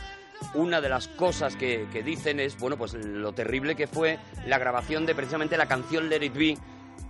una 0.55 0.81
de 0.81 0.89
las 0.89 1.09
cosas 1.09 1.57
que, 1.57 1.86
que 1.93 2.03
dicen 2.03 2.40
es, 2.40 2.59
bueno, 2.59 2.77
pues 2.77 2.94
lo 2.94 3.32
terrible 3.32 3.74
que 3.74 3.86
fue 3.86 4.19
la 4.47 4.59
grabación 4.59 5.07
de 5.07 5.15
precisamente 5.15 5.57
la 5.57 5.66
canción 5.66 6.09
Let 6.09 6.24
It 6.24 6.35
Be, 6.35 6.59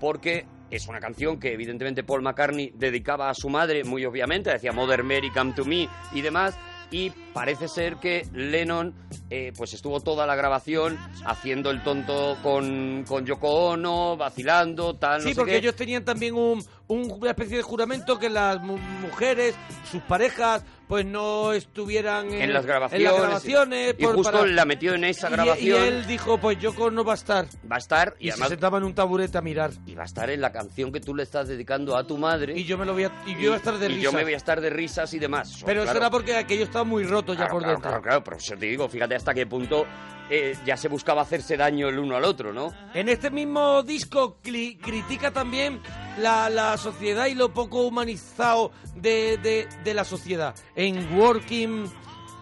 porque 0.01 0.47
es 0.71 0.89
una 0.89 1.01
canción 1.01 1.39
que 1.39 1.53
evidentemente 1.53 2.03
Paul 2.03 2.23
McCartney 2.23 2.73
dedicaba 2.75 3.31
a 3.31 3.35
su 3.35 3.49
madre, 3.49 3.85
muy 3.85 4.05
obviamente, 4.05 4.51
decía 4.51 4.73
Mother 4.73 5.03
Mary 5.05 5.31
Come 5.31 5.53
to 5.53 5.65
Me 5.65 5.89
y 6.13 6.21
demás, 6.23 6.59
y 6.91 7.11
parece 7.33 7.69
ser 7.69 7.97
que 7.97 8.27
Lennon 8.33 8.95
eh, 9.31 9.53
pues 9.57 9.75
estuvo 9.75 10.01
toda 10.01 10.27
la 10.27 10.37
grabación 10.37 10.97
haciendo 11.25 11.71
el 11.71 11.83
tonto 11.83 12.37
con, 12.43 13.05
con 13.09 13.27
Yoko 13.27 13.49
Ono, 13.71 14.17
vacilando, 14.17 14.95
tal, 14.95 15.19
no 15.23 15.29
Sí, 15.29 15.35
sé 15.35 15.41
porque 15.41 15.53
qué. 15.53 15.59
ellos 15.59 15.75
tenían 15.77 16.05
también 16.05 16.35
un, 16.35 16.65
un- 16.89 17.11
una 17.11 17.31
especie 17.31 17.57
de 17.57 17.63
juramento 17.63 18.19
que 18.19 18.31
las 18.31 18.61
mu- 18.63 18.79
mujeres, 19.03 19.55
sus 19.91 20.01
parejas, 20.03 20.63
pues 20.89 21.05
no 21.05 21.53
estuvieran 21.53 22.33
en, 22.33 22.43
en 22.43 22.53
las 22.53 22.65
grabaciones. 22.65 23.07
en 23.07 23.13
las 23.13 23.21
grabaciones, 23.23 23.95
y 23.99 24.03
por- 24.05 24.15
justo 24.15 24.33
para- 24.33 24.47
la 24.47 24.65
metió 24.65 24.95
en 24.95 25.05
esa 25.05 25.29
y- 25.29 25.33
grabación. 25.33 25.83
Y, 25.85 25.87
él 25.89 26.07
dijo, 26.07 26.39
pues 26.39 26.59
Yoko 26.59 26.91
no 26.91 27.05
va 27.05 27.13
a 27.13 27.17
estar. 27.17 27.47
Va 27.71 27.77
a 27.77 27.79
estar 27.79 28.15
y, 28.19 28.27
Y, 28.27 28.31
además 28.31 28.49
se 28.49 28.55
sentaba 28.55 28.79
en 28.79 28.85
un 28.85 28.95
taburete 28.95 29.37
a 29.39 29.41
mirar. 29.43 29.71
y 29.85 29.95
va 29.95 30.03
a 30.03 30.07
estar 30.07 30.31
en 30.31 30.41
la 30.41 30.53
canción 30.53 30.93
que 30.93 31.01
tú 31.01 31.15
le 31.15 31.23
estás 31.25 31.49
dedicando 31.49 31.97
a 31.97 32.07
tu 32.07 32.17
madre. 32.19 32.57
Y 32.57 32.65
yo 32.65 32.79
me 32.79 32.85
lo 32.87 32.93
voy 32.93 33.05
a, 33.05 33.13
y 33.27 33.33
yo 33.35 33.49
voy 33.51 33.53
a 33.55 33.57
estar 33.57 33.79
de 33.79 33.87
y 33.87 33.89
risa. 33.89 34.03
yo 34.03 34.13
me 34.13 34.23
voy 34.23 34.35
a 34.35 34.37
estar 34.37 34.61
de 34.61 34.71
risas 34.71 35.13
y 35.15 35.19
demás. 35.19 35.63
Pero 35.67 35.83
Claro. 35.83 35.91
eso 35.91 35.97
era 35.99 36.11
porque 36.11 36.37
aquello 36.37 36.65
estaba 36.65 36.85
muy 36.85 37.05
roto 37.05 37.33
ya 37.33 37.39
Claro, 37.39 37.53
por 37.53 37.63
claro, 37.63 37.75
dentro. 37.75 37.91
Claro, 37.91 38.03
claro, 38.03 38.25
pero 38.25 38.37
eso 38.37 38.55
te 38.57 38.67
digo, 38.67 38.89
fíjate 38.89 39.15
hasta 39.17 39.35
qué 39.35 39.47
punto 39.47 39.85
eh, 40.31 40.57
ya 40.65 40.77
se 40.77 40.89
buscaba 40.89 41.23
hacerse 41.23 41.57
daño 41.57 41.89
el 41.89 41.99
uno 41.99 42.17
al 42.17 42.25
otro, 42.25 42.53
¿no? 42.53 42.73
En 42.95 43.09
este 43.09 43.31
mismo 43.31 43.83
disco 43.83 44.39
cli- 44.43 44.79
critica 44.81 45.31
también 45.31 45.81
la, 46.19 46.49
la 46.51 46.77
sociedad 46.77 47.27
y 47.27 47.35
lo 47.35 47.53
poco 47.53 47.87
humanizado 47.87 48.73
de, 48.97 49.37
de- 49.39 49.69
de 49.85 49.95
la 49.95 50.05
sociedad. 50.05 50.55
En 50.75 51.17
Working, 51.19 51.85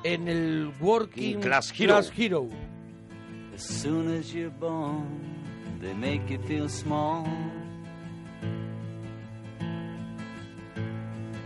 en 0.02 0.28
el 0.28 0.73
Working 0.81 1.40
Class 1.40 1.73
Hero. 1.78 2.01
Hero. 2.16 2.48
As 3.55 3.62
soon 3.62 4.19
as 4.19 4.32
you're 4.32 4.51
born, 4.59 5.06
they 5.81 5.94
make 5.94 6.28
you 6.28 6.40
feel 6.47 6.69
small. 6.69 7.24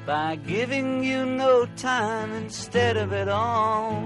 By 0.07 0.37
giving 0.47 1.05
you 1.05 1.27
no 1.27 1.67
time 1.77 2.33
instead 2.43 2.97
of 2.97 3.13
it 3.13 3.29
all. 3.29 4.03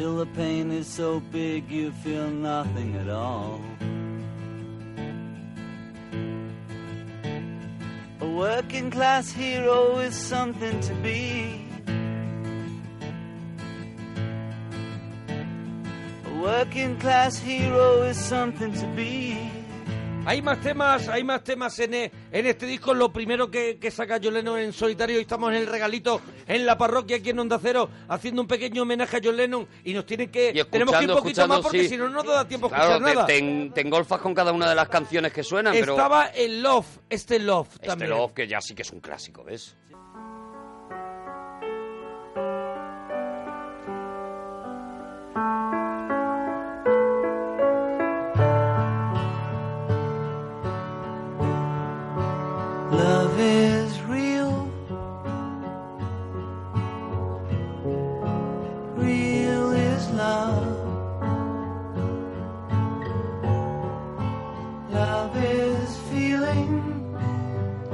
Till 0.00 0.16
the 0.16 0.24
pain 0.24 0.72
is 0.72 0.86
so 0.86 1.20
big 1.20 1.70
you 1.70 1.92
feel 1.92 2.30
nothing 2.30 2.96
at 2.96 3.10
all. 3.10 3.60
A 8.22 8.26
working 8.26 8.90
class 8.90 9.30
hero 9.30 9.98
is 9.98 10.14
something 10.14 10.80
to 10.80 10.94
be. 11.02 11.66
A 16.24 16.40
working 16.40 16.98
class 16.98 17.38
hero 17.38 18.00
is 18.04 18.16
something 18.16 18.72
to 18.72 18.86
be. 18.96 19.59
Hay 20.30 20.42
más 20.42 20.60
temas, 20.60 21.08
hay 21.08 21.24
más 21.24 21.42
temas 21.42 21.76
en, 21.80 21.92
e- 21.92 22.12
en 22.30 22.46
este 22.46 22.64
disco. 22.64 22.94
Lo 22.94 23.12
primero 23.12 23.50
que, 23.50 23.78
que 23.80 23.90
saca 23.90 24.20
John 24.22 24.34
Lennon 24.34 24.60
en 24.60 24.72
solitario 24.72 25.18
y 25.18 25.22
estamos 25.22 25.50
en 25.50 25.56
el 25.56 25.66
regalito 25.66 26.20
en 26.46 26.64
la 26.64 26.78
parroquia 26.78 27.16
aquí 27.16 27.30
en 27.30 27.40
Onda 27.40 27.58
Cero 27.60 27.90
haciendo 28.08 28.40
un 28.42 28.46
pequeño 28.46 28.82
homenaje 28.82 29.16
a 29.16 29.20
John 29.24 29.36
Lennon 29.36 29.66
y 29.82 29.92
nos 29.92 30.06
tienen 30.06 30.30
que 30.30 30.52
tenemos 30.70 30.94
que 30.96 31.02
ir 31.02 31.10
un 31.10 31.16
poquito 31.16 31.48
más 31.48 31.58
porque 31.58 31.82
sí. 31.82 31.88
si 31.88 31.96
no 31.96 32.08
no 32.08 32.22
nos 32.22 32.26
da 32.32 32.46
tiempo 32.46 32.68
a 32.68 32.70
Claro, 32.70 32.92
escuchar 32.92 33.14
nada. 33.16 33.26
te 33.26 33.70
te 33.74 33.80
engolfas 33.80 34.20
con 34.20 34.32
cada 34.32 34.52
una 34.52 34.68
de 34.68 34.76
las 34.76 34.88
canciones 34.88 35.32
que 35.32 35.42
suenan, 35.42 35.72
pero 35.72 35.94
Estaba 35.94 36.26
el 36.26 36.62
Love, 36.62 36.86
este 37.08 37.40
Love 37.40 37.68
este 37.72 37.86
también. 37.88 38.10
Love 38.10 38.32
que 38.32 38.46
ya 38.46 38.60
sí 38.60 38.72
que 38.76 38.82
es 38.82 38.90
un 38.92 39.00
clásico, 39.00 39.42
¿ves? 39.42 39.74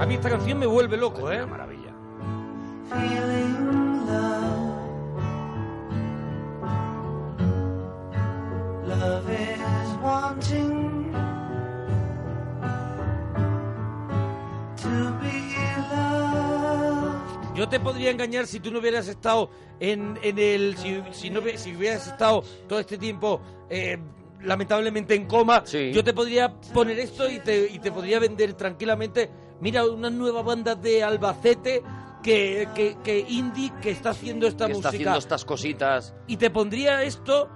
Mí 0.07 0.15
esta 0.15 0.31
canción 0.31 0.59
me 0.59 0.67
vuelve 0.67 0.97
loco, 0.97 1.31
¿eh? 1.31 1.45
maravilla. 1.47 1.93
feeling 2.89 4.07
love. 4.07 4.73
Love 8.87 9.31
is 9.31 10.03
wanting 10.03 11.13
to 14.77 14.89
be 15.21 15.55
loved. 15.91 17.57
Yo 17.57 17.69
te 17.69 17.81
podría 17.81 18.11
engañar 18.11 18.47
si 18.47 18.61
tú 18.61 18.71
no 18.71 18.79
hubieras 18.79 19.09
estado 19.09 19.51
en, 19.81 20.19
en 20.23 20.39
el. 20.39 20.77
Si, 20.77 21.03
si 21.13 21.31
no, 21.31 21.41
si 21.57 21.75
hubieras 21.75 22.07
estado 22.07 22.43
todo 22.69 22.79
este 22.79 22.99
tiempo. 22.99 23.41
eh, 23.69 23.99
lamentablemente 24.43 25.15
en 25.15 25.27
coma, 25.27 25.65
yo 25.65 26.05
te 26.05 26.13
podría 26.13 26.55
poner 26.73 26.99
esto 27.01 27.29
y 27.29 27.41
te, 27.41 27.67
y 27.69 27.79
te 27.81 27.91
podría 27.91 28.21
vender 28.21 28.55
tranquilamente. 28.55 29.29
Mira, 29.61 29.85
una 29.85 30.11
nueva 30.11 30.43
banda 30.43 30.75
de 30.75 31.03
Albacete 31.03 31.83
que, 32.23 32.69
que, 32.75 32.97
que 33.03 33.21
indie 33.29 33.73
que 33.81 33.91
está 33.91 34.11
haciendo 34.11 34.47
esta 34.47 34.67
Que 34.67 34.73
está 34.73 34.89
música. 34.89 34.89
haciendo 34.89 35.19
estas 35.19 35.45
cositas. 35.45 36.15
Y 36.27 36.37
te 36.37 36.51
pondría 36.51 37.03
esto 37.03 37.49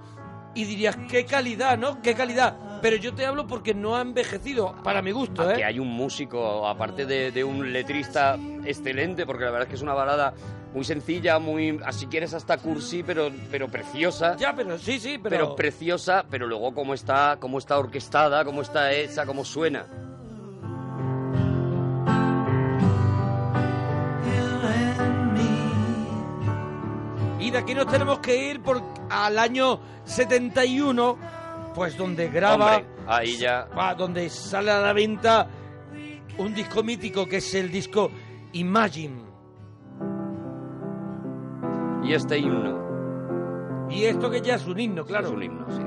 y 0.55 0.65
dirías, 0.65 0.97
qué 1.09 1.25
calidad, 1.25 1.77
¿no? 1.77 2.01
Qué 2.01 2.13
calidad. 2.13 2.57
Pero 2.81 2.97
yo 2.97 3.13
te 3.13 3.25
hablo 3.25 3.45
porque 3.47 3.73
no 3.73 3.95
ha 3.95 4.01
envejecido, 4.01 4.75
para 4.83 5.01
mi 5.01 5.11
gusto, 5.11 5.49
¿eh? 5.51 5.55
Que 5.55 5.63
hay 5.63 5.77
un 5.79 5.87
músico, 5.89 6.67
aparte 6.67 7.05
de, 7.05 7.31
de 7.31 7.43
un 7.43 7.71
letrista 7.71 8.37
excelente, 8.65 9.25
porque 9.25 9.45
la 9.45 9.51
verdad 9.51 9.67
es 9.67 9.69
que 9.69 9.75
es 9.75 9.81
una 9.83 9.93
balada 9.93 10.33
muy 10.73 10.83
sencilla, 10.83 11.37
muy, 11.37 11.79
si 11.91 12.07
quieres 12.07 12.33
hasta 12.33 12.57
cursi, 12.57 13.03
pero, 13.03 13.29
pero 13.51 13.67
preciosa. 13.67 14.35
Ya, 14.37 14.55
pero 14.55 14.79
sí, 14.79 14.99
sí, 14.99 15.19
pero... 15.21 15.35
Pero 15.35 15.55
preciosa, 15.55 16.25
pero 16.29 16.47
luego 16.47 16.73
cómo 16.73 16.93
está, 16.95 17.37
cómo 17.39 17.59
está 17.59 17.77
orquestada, 17.77 18.43
cómo 18.43 18.61
está 18.61 18.91
hecha, 18.93 19.25
cómo 19.25 19.45
suena. 19.45 19.85
Aquí 27.57 27.73
nos 27.75 27.87
tenemos 27.87 28.19
que 28.19 28.49
ir 28.51 28.61
por, 28.61 28.81
al 29.09 29.37
año 29.37 29.79
71, 30.05 31.17
pues 31.75 31.97
donde 31.97 32.29
graba, 32.29 32.77
Hombre, 32.77 32.85
ahí 33.07 33.37
ya. 33.37 33.65
va, 33.77 33.93
donde 33.95 34.29
sale 34.29 34.71
a 34.71 34.79
la 34.79 34.93
venta 34.93 35.47
un 36.37 36.53
disco 36.53 36.83
mítico 36.83 37.27
que 37.27 37.37
es 37.37 37.53
el 37.55 37.71
disco 37.71 38.09
Imagine. 38.53 39.21
Y 42.03 42.13
este 42.13 42.37
himno. 42.39 43.87
Y 43.89 44.05
esto 44.05 44.29
que 44.29 44.41
ya 44.41 44.55
es 44.55 44.65
un 44.65 44.79
himno, 44.79 45.05
claro. 45.05 45.27
Es 45.27 45.33
un 45.33 45.43
himno, 45.43 45.65
sí. 45.69 45.81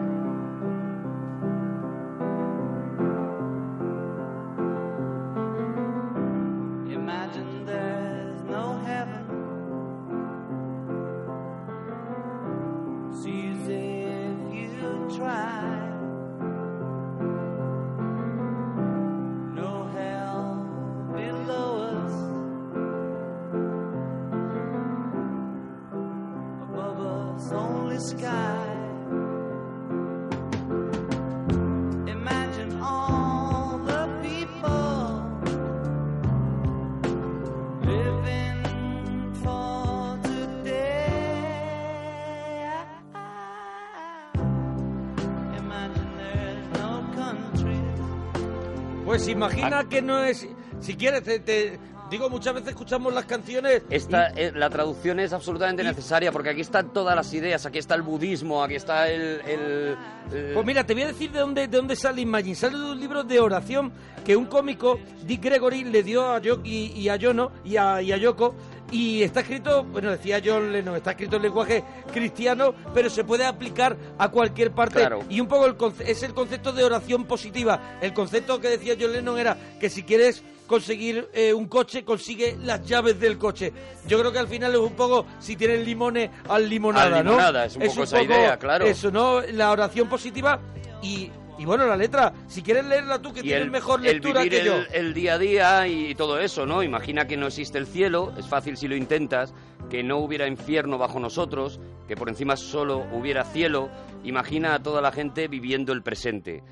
Imagina 49.34 49.88
que 49.88 50.02
no 50.02 50.22
es... 50.24 50.46
Si 50.80 50.94
quieres, 50.96 51.22
te, 51.22 51.38
te- 51.40 51.78
digo, 52.10 52.28
muchas 52.30 52.54
veces 52.54 52.70
escuchamos 52.70 53.12
las 53.14 53.24
canciones... 53.24 53.82
Esta, 53.90 54.28
eh, 54.30 54.52
la 54.54 54.68
traducción 54.70 55.18
es 55.20 55.32
absolutamente 55.32 55.82
necesaria 55.82 56.30
porque 56.32 56.50
aquí 56.50 56.60
están 56.60 56.92
todas 56.92 57.14
las 57.16 57.32
ideas, 57.34 57.64
aquí 57.66 57.78
está 57.78 57.94
el 57.94 58.02
budismo, 58.02 58.62
aquí 58.62 58.74
está 58.74 59.08
el... 59.08 59.40
el- 59.46 59.96
el- 60.32 60.54
Pues 60.54 60.66
mira, 60.66 60.84
te 60.84 60.94
voy 60.94 61.02
a 61.04 61.06
decir 61.08 61.30
de 61.32 61.40
dónde, 61.40 61.68
de 61.68 61.76
dónde 61.76 61.96
sale 61.96 62.20
Imagine. 62.20 62.54
Sale 62.54 62.78
de 62.78 62.90
un 62.92 63.00
libro 63.00 63.24
de 63.24 63.40
oración 63.40 63.92
que 64.24 64.36
un 64.36 64.46
cómico, 64.46 64.98
Dick 65.24 65.42
Gregory, 65.42 65.84
le 65.84 66.02
dio 66.02 66.30
a 66.30 66.38
Yo 66.40 66.60
y, 66.64 66.92
y 66.98 67.08
a 67.08 67.16
Yono 67.16 67.52
y 67.64 67.76
a, 67.76 68.00
y 68.02 68.12
a 68.12 68.16
Yoko. 68.16 68.54
Y 68.94 69.24
está 69.24 69.40
escrito, 69.40 69.82
bueno, 69.82 70.12
decía 70.12 70.40
John 70.42 70.72
Lennon, 70.72 70.94
está 70.94 71.10
escrito 71.10 71.34
en 71.34 71.42
lenguaje 71.42 71.82
cristiano, 72.12 72.72
pero 72.94 73.10
se 73.10 73.24
puede 73.24 73.44
aplicar 73.44 73.96
a 74.16 74.28
cualquier 74.28 74.70
parte. 74.70 75.00
Claro. 75.00 75.24
Y 75.28 75.40
un 75.40 75.48
poco 75.48 75.66
el 75.66 75.74
es 76.06 76.22
el 76.22 76.32
concepto 76.32 76.72
de 76.72 76.84
oración 76.84 77.24
positiva. 77.24 77.98
El 78.00 78.14
concepto 78.14 78.60
que 78.60 78.68
decía 78.68 78.94
John 78.98 79.12
Lennon 79.12 79.36
era 79.36 79.58
que 79.80 79.90
si 79.90 80.04
quieres 80.04 80.44
conseguir 80.68 81.28
eh, 81.32 81.52
un 81.52 81.66
coche, 81.66 82.04
consigue 82.04 82.56
las 82.62 82.86
llaves 82.86 83.18
del 83.18 83.36
coche. 83.36 83.72
Yo 84.06 84.16
creo 84.20 84.30
que 84.30 84.38
al 84.38 84.46
final 84.46 84.72
es 84.72 84.78
un 84.78 84.94
poco, 84.94 85.26
si 85.40 85.56
tienes 85.56 85.84
limones, 85.84 86.30
al 86.48 86.68
limonada, 86.68 87.18
Al 87.18 87.24
¿no? 87.24 87.32
limonada, 87.32 87.64
es 87.64 87.74
un 87.74 87.82
poco 87.88 88.04
esa 88.04 88.22
idea, 88.22 88.56
claro. 88.60 88.86
Eso, 88.86 89.10
¿no? 89.10 89.40
La 89.40 89.72
oración 89.72 90.08
positiva 90.08 90.60
y, 91.02 91.32
y 91.58 91.64
bueno, 91.64 91.86
la 91.86 91.96
letra. 91.96 92.32
Si 92.46 92.62
quieres 92.62 92.84
leerla 92.86 93.20
tú, 93.20 93.32
que 93.32 93.42
tienes 93.42 93.62
el, 93.62 93.70
mejor 93.70 94.00
el 94.00 94.14
lectura 94.14 94.42
vivir 94.42 94.60
que 94.60 94.66
yo. 94.66 94.76
el, 94.76 94.86
el 94.92 95.14
día 95.14 95.34
a 95.34 95.38
día 95.38 95.86
y 95.86 96.14
todo 96.14 96.38
eso, 96.40 96.66
¿no? 96.66 96.82
Imagina 96.82 97.26
que 97.26 97.36
no 97.36 97.46
existe 97.46 97.78
el 97.78 97.86
cielo, 97.86 98.32
es 98.36 98.48
fácil 98.48 98.76
si 98.76 98.88
lo 98.88 98.96
intentas, 98.96 99.54
que 99.88 100.02
no 100.02 100.18
hubiera 100.18 100.48
infierno 100.48 100.98
bajo 100.98 101.20
nosotros, 101.20 101.80
que 102.08 102.16
por 102.16 102.28
encima 102.28 102.56
solo 102.56 103.06
hubiera 103.12 103.44
cielo. 103.44 103.90
Imagina 104.24 104.74
a 104.74 104.82
toda 104.82 105.00
la 105.00 105.12
gente 105.12 105.48
viviendo 105.48 105.92
el 105.92 106.02
presente. 106.02 106.62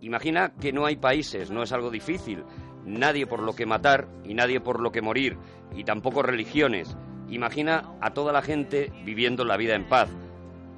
Imagina 0.00 0.52
que 0.60 0.72
no 0.72 0.86
hay 0.86 0.96
países, 0.96 1.50
no 1.50 1.62
es 1.62 1.72
algo 1.72 1.90
difícil. 1.90 2.44
Nadie 2.84 3.26
por 3.26 3.40
lo 3.40 3.54
que 3.54 3.66
matar 3.66 4.08
y 4.24 4.34
nadie 4.34 4.60
por 4.60 4.80
lo 4.80 4.90
que 4.90 5.02
morir, 5.02 5.38
y 5.72 5.84
tampoco 5.84 6.22
religiones. 6.22 6.96
Imagina 7.28 7.94
a 8.00 8.12
toda 8.12 8.32
la 8.32 8.42
gente 8.42 8.92
viviendo 9.04 9.44
la 9.44 9.56
vida 9.56 9.76
en 9.76 9.88
paz. 9.88 10.10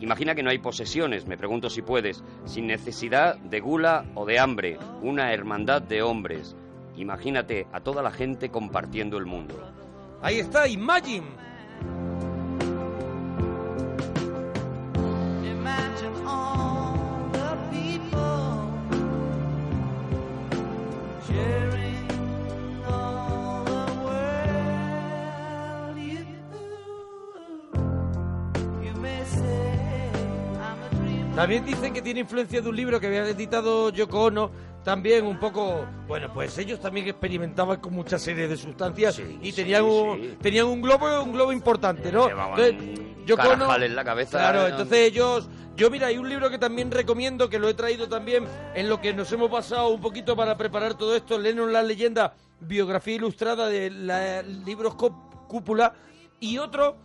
Imagina 0.00 0.34
que 0.34 0.42
no 0.42 0.50
hay 0.50 0.58
posesiones, 0.58 1.26
me 1.26 1.38
pregunto 1.38 1.70
si 1.70 1.82
puedes, 1.82 2.22
sin 2.44 2.66
necesidad 2.66 3.36
de 3.36 3.60
gula 3.60 4.04
o 4.14 4.26
de 4.26 4.38
hambre, 4.38 4.78
una 5.02 5.32
hermandad 5.32 5.82
de 5.82 6.02
hombres. 6.02 6.56
Imagínate 6.96 7.66
a 7.72 7.80
toda 7.80 8.02
la 8.02 8.10
gente 8.10 8.50
compartiendo 8.50 9.18
el 9.18 9.26
mundo. 9.26 9.54
Ahí 10.20 10.38
está, 10.38 10.68
Imagine. 10.68 11.26
Imagine 15.44 16.24
También 31.34 31.64
dicen 31.64 31.92
que 31.92 32.00
tiene 32.00 32.20
influencia 32.20 32.60
de 32.62 32.68
un 32.68 32.76
libro 32.76 33.00
que 33.00 33.08
había 33.08 33.26
editado 33.28 33.90
Yoko 33.90 34.24
Ono, 34.24 34.50
también 34.84 35.26
un 35.26 35.40
poco, 35.40 35.84
bueno, 36.06 36.32
pues 36.32 36.56
ellos 36.58 36.78
también 36.78 37.08
experimentaban 37.08 37.80
con 37.80 37.92
muchas 37.92 38.22
series 38.22 38.48
de 38.48 38.56
sustancias 38.56 39.20
y 39.42 39.50
tenían, 39.52 39.82
un, 39.82 40.20
sí. 40.20 40.38
tenían 40.40 40.66
un 40.66 40.80
globo 40.80 41.22
un 41.22 41.32
globo 41.32 41.52
importante, 41.52 42.12
¿no? 42.12 42.28
Entonces, 42.28 43.00
Yoko 43.26 43.48
Ono- 43.48 43.74
en 43.82 43.96
la 43.96 44.04
cabeza. 44.04 44.38
Claro, 44.38 44.68
entonces 44.68 44.98
ellos, 44.98 45.48
yo 45.74 45.90
mira, 45.90 46.06
hay 46.06 46.18
un 46.18 46.28
libro 46.28 46.50
que 46.50 46.58
también 46.58 46.92
recomiendo, 46.92 47.48
que 47.50 47.58
lo 47.58 47.68
he 47.68 47.74
traído 47.74 48.08
también, 48.08 48.44
en 48.76 48.88
lo 48.88 49.00
que 49.00 49.12
nos 49.12 49.32
hemos 49.32 49.50
pasado 49.50 49.88
un 49.88 50.00
poquito 50.00 50.36
para 50.36 50.56
preparar 50.56 50.94
todo 50.94 51.16
esto, 51.16 51.36
Lennon 51.36 51.72
la 51.72 51.82
leyenda, 51.82 52.34
biografía 52.60 53.16
ilustrada 53.16 53.66
de 53.68 53.90
la, 53.90 54.42
libros 54.42 54.94
Cúpula, 54.94 55.94
y 56.38 56.58
otro 56.58 56.96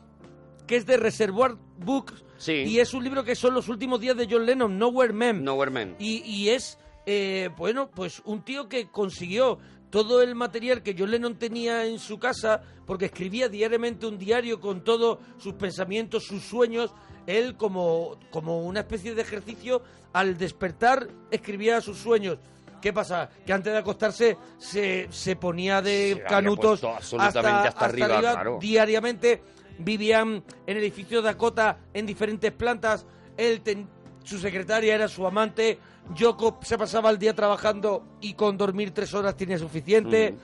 que 0.67 0.75
es 0.75 0.85
de 0.85 0.97
Reservoir 0.97 1.55
Books, 1.79 2.23
Sí. 2.39 2.53
y 2.53 2.79
es 2.79 2.93
un 2.93 3.03
libro 3.03 3.23
que 3.23 3.35
son 3.35 3.53
los 3.53 3.67
últimos 3.69 3.99
días 3.99 4.17
de 4.17 4.27
John 4.29 4.45
Lennon, 4.45 4.79
Nowhere 4.79 5.13
Man. 5.13 5.43
Nowhere. 5.43 5.95
Y, 5.99 6.23
y 6.23 6.49
es, 6.49 6.79
eh, 7.05 7.49
bueno, 7.55 7.91
pues 7.93 8.21
un 8.25 8.43
tío 8.43 8.67
que 8.67 8.87
consiguió 8.89 9.59
todo 9.89 10.21
el 10.21 10.35
material 10.35 10.81
que 10.81 10.95
John 10.97 11.11
Lennon 11.11 11.35
tenía 11.35 11.85
en 11.85 11.99
su 11.99 12.17
casa, 12.19 12.61
porque 12.85 13.05
escribía 13.05 13.49
diariamente 13.49 14.05
un 14.05 14.17
diario 14.17 14.59
con 14.59 14.83
todos 14.83 15.19
sus 15.37 15.53
pensamientos, 15.53 16.23
sus 16.25 16.43
sueños. 16.43 16.93
Él, 17.27 17.55
como, 17.57 18.17
como 18.31 18.61
una 18.61 18.81
especie 18.81 19.13
de 19.13 19.21
ejercicio, 19.21 19.81
al 20.13 20.37
despertar, 20.37 21.07
escribía 21.31 21.81
sus 21.81 21.97
sueños. 21.97 22.37
¿Qué 22.81 22.93
pasa? 22.93 23.29
Que 23.45 23.51
antes 23.51 23.73
de 23.73 23.79
acostarse 23.79 24.37
se, 24.57 25.07
se 25.11 25.35
ponía 25.35 25.81
de 25.81 26.13
Se 26.15 26.23
canutos 26.23 26.83
absolutamente 26.83 27.67
hasta 27.67 27.85
arriba, 27.85 28.19
claro. 28.19 28.57
diariamente. 28.61 29.41
Vivían 29.79 30.43
en 30.67 30.77
el 30.77 30.83
edificio 30.83 31.21
Dakota 31.21 31.77
en 31.93 32.05
diferentes 32.05 32.51
plantas. 32.51 33.05
Él 33.37 33.61
ten- 33.61 33.89
su 34.23 34.37
secretaria 34.37 34.93
era 34.95 35.07
su 35.07 35.25
amante. 35.25 35.79
Yoko 36.15 36.59
se 36.61 36.77
pasaba 36.77 37.09
el 37.09 37.17
día 37.17 37.33
trabajando 37.33 38.03
y 38.21 38.33
con 38.33 38.57
dormir 38.57 38.91
tres 38.93 39.13
horas 39.13 39.35
tenía 39.35 39.57
suficiente. 39.57 40.35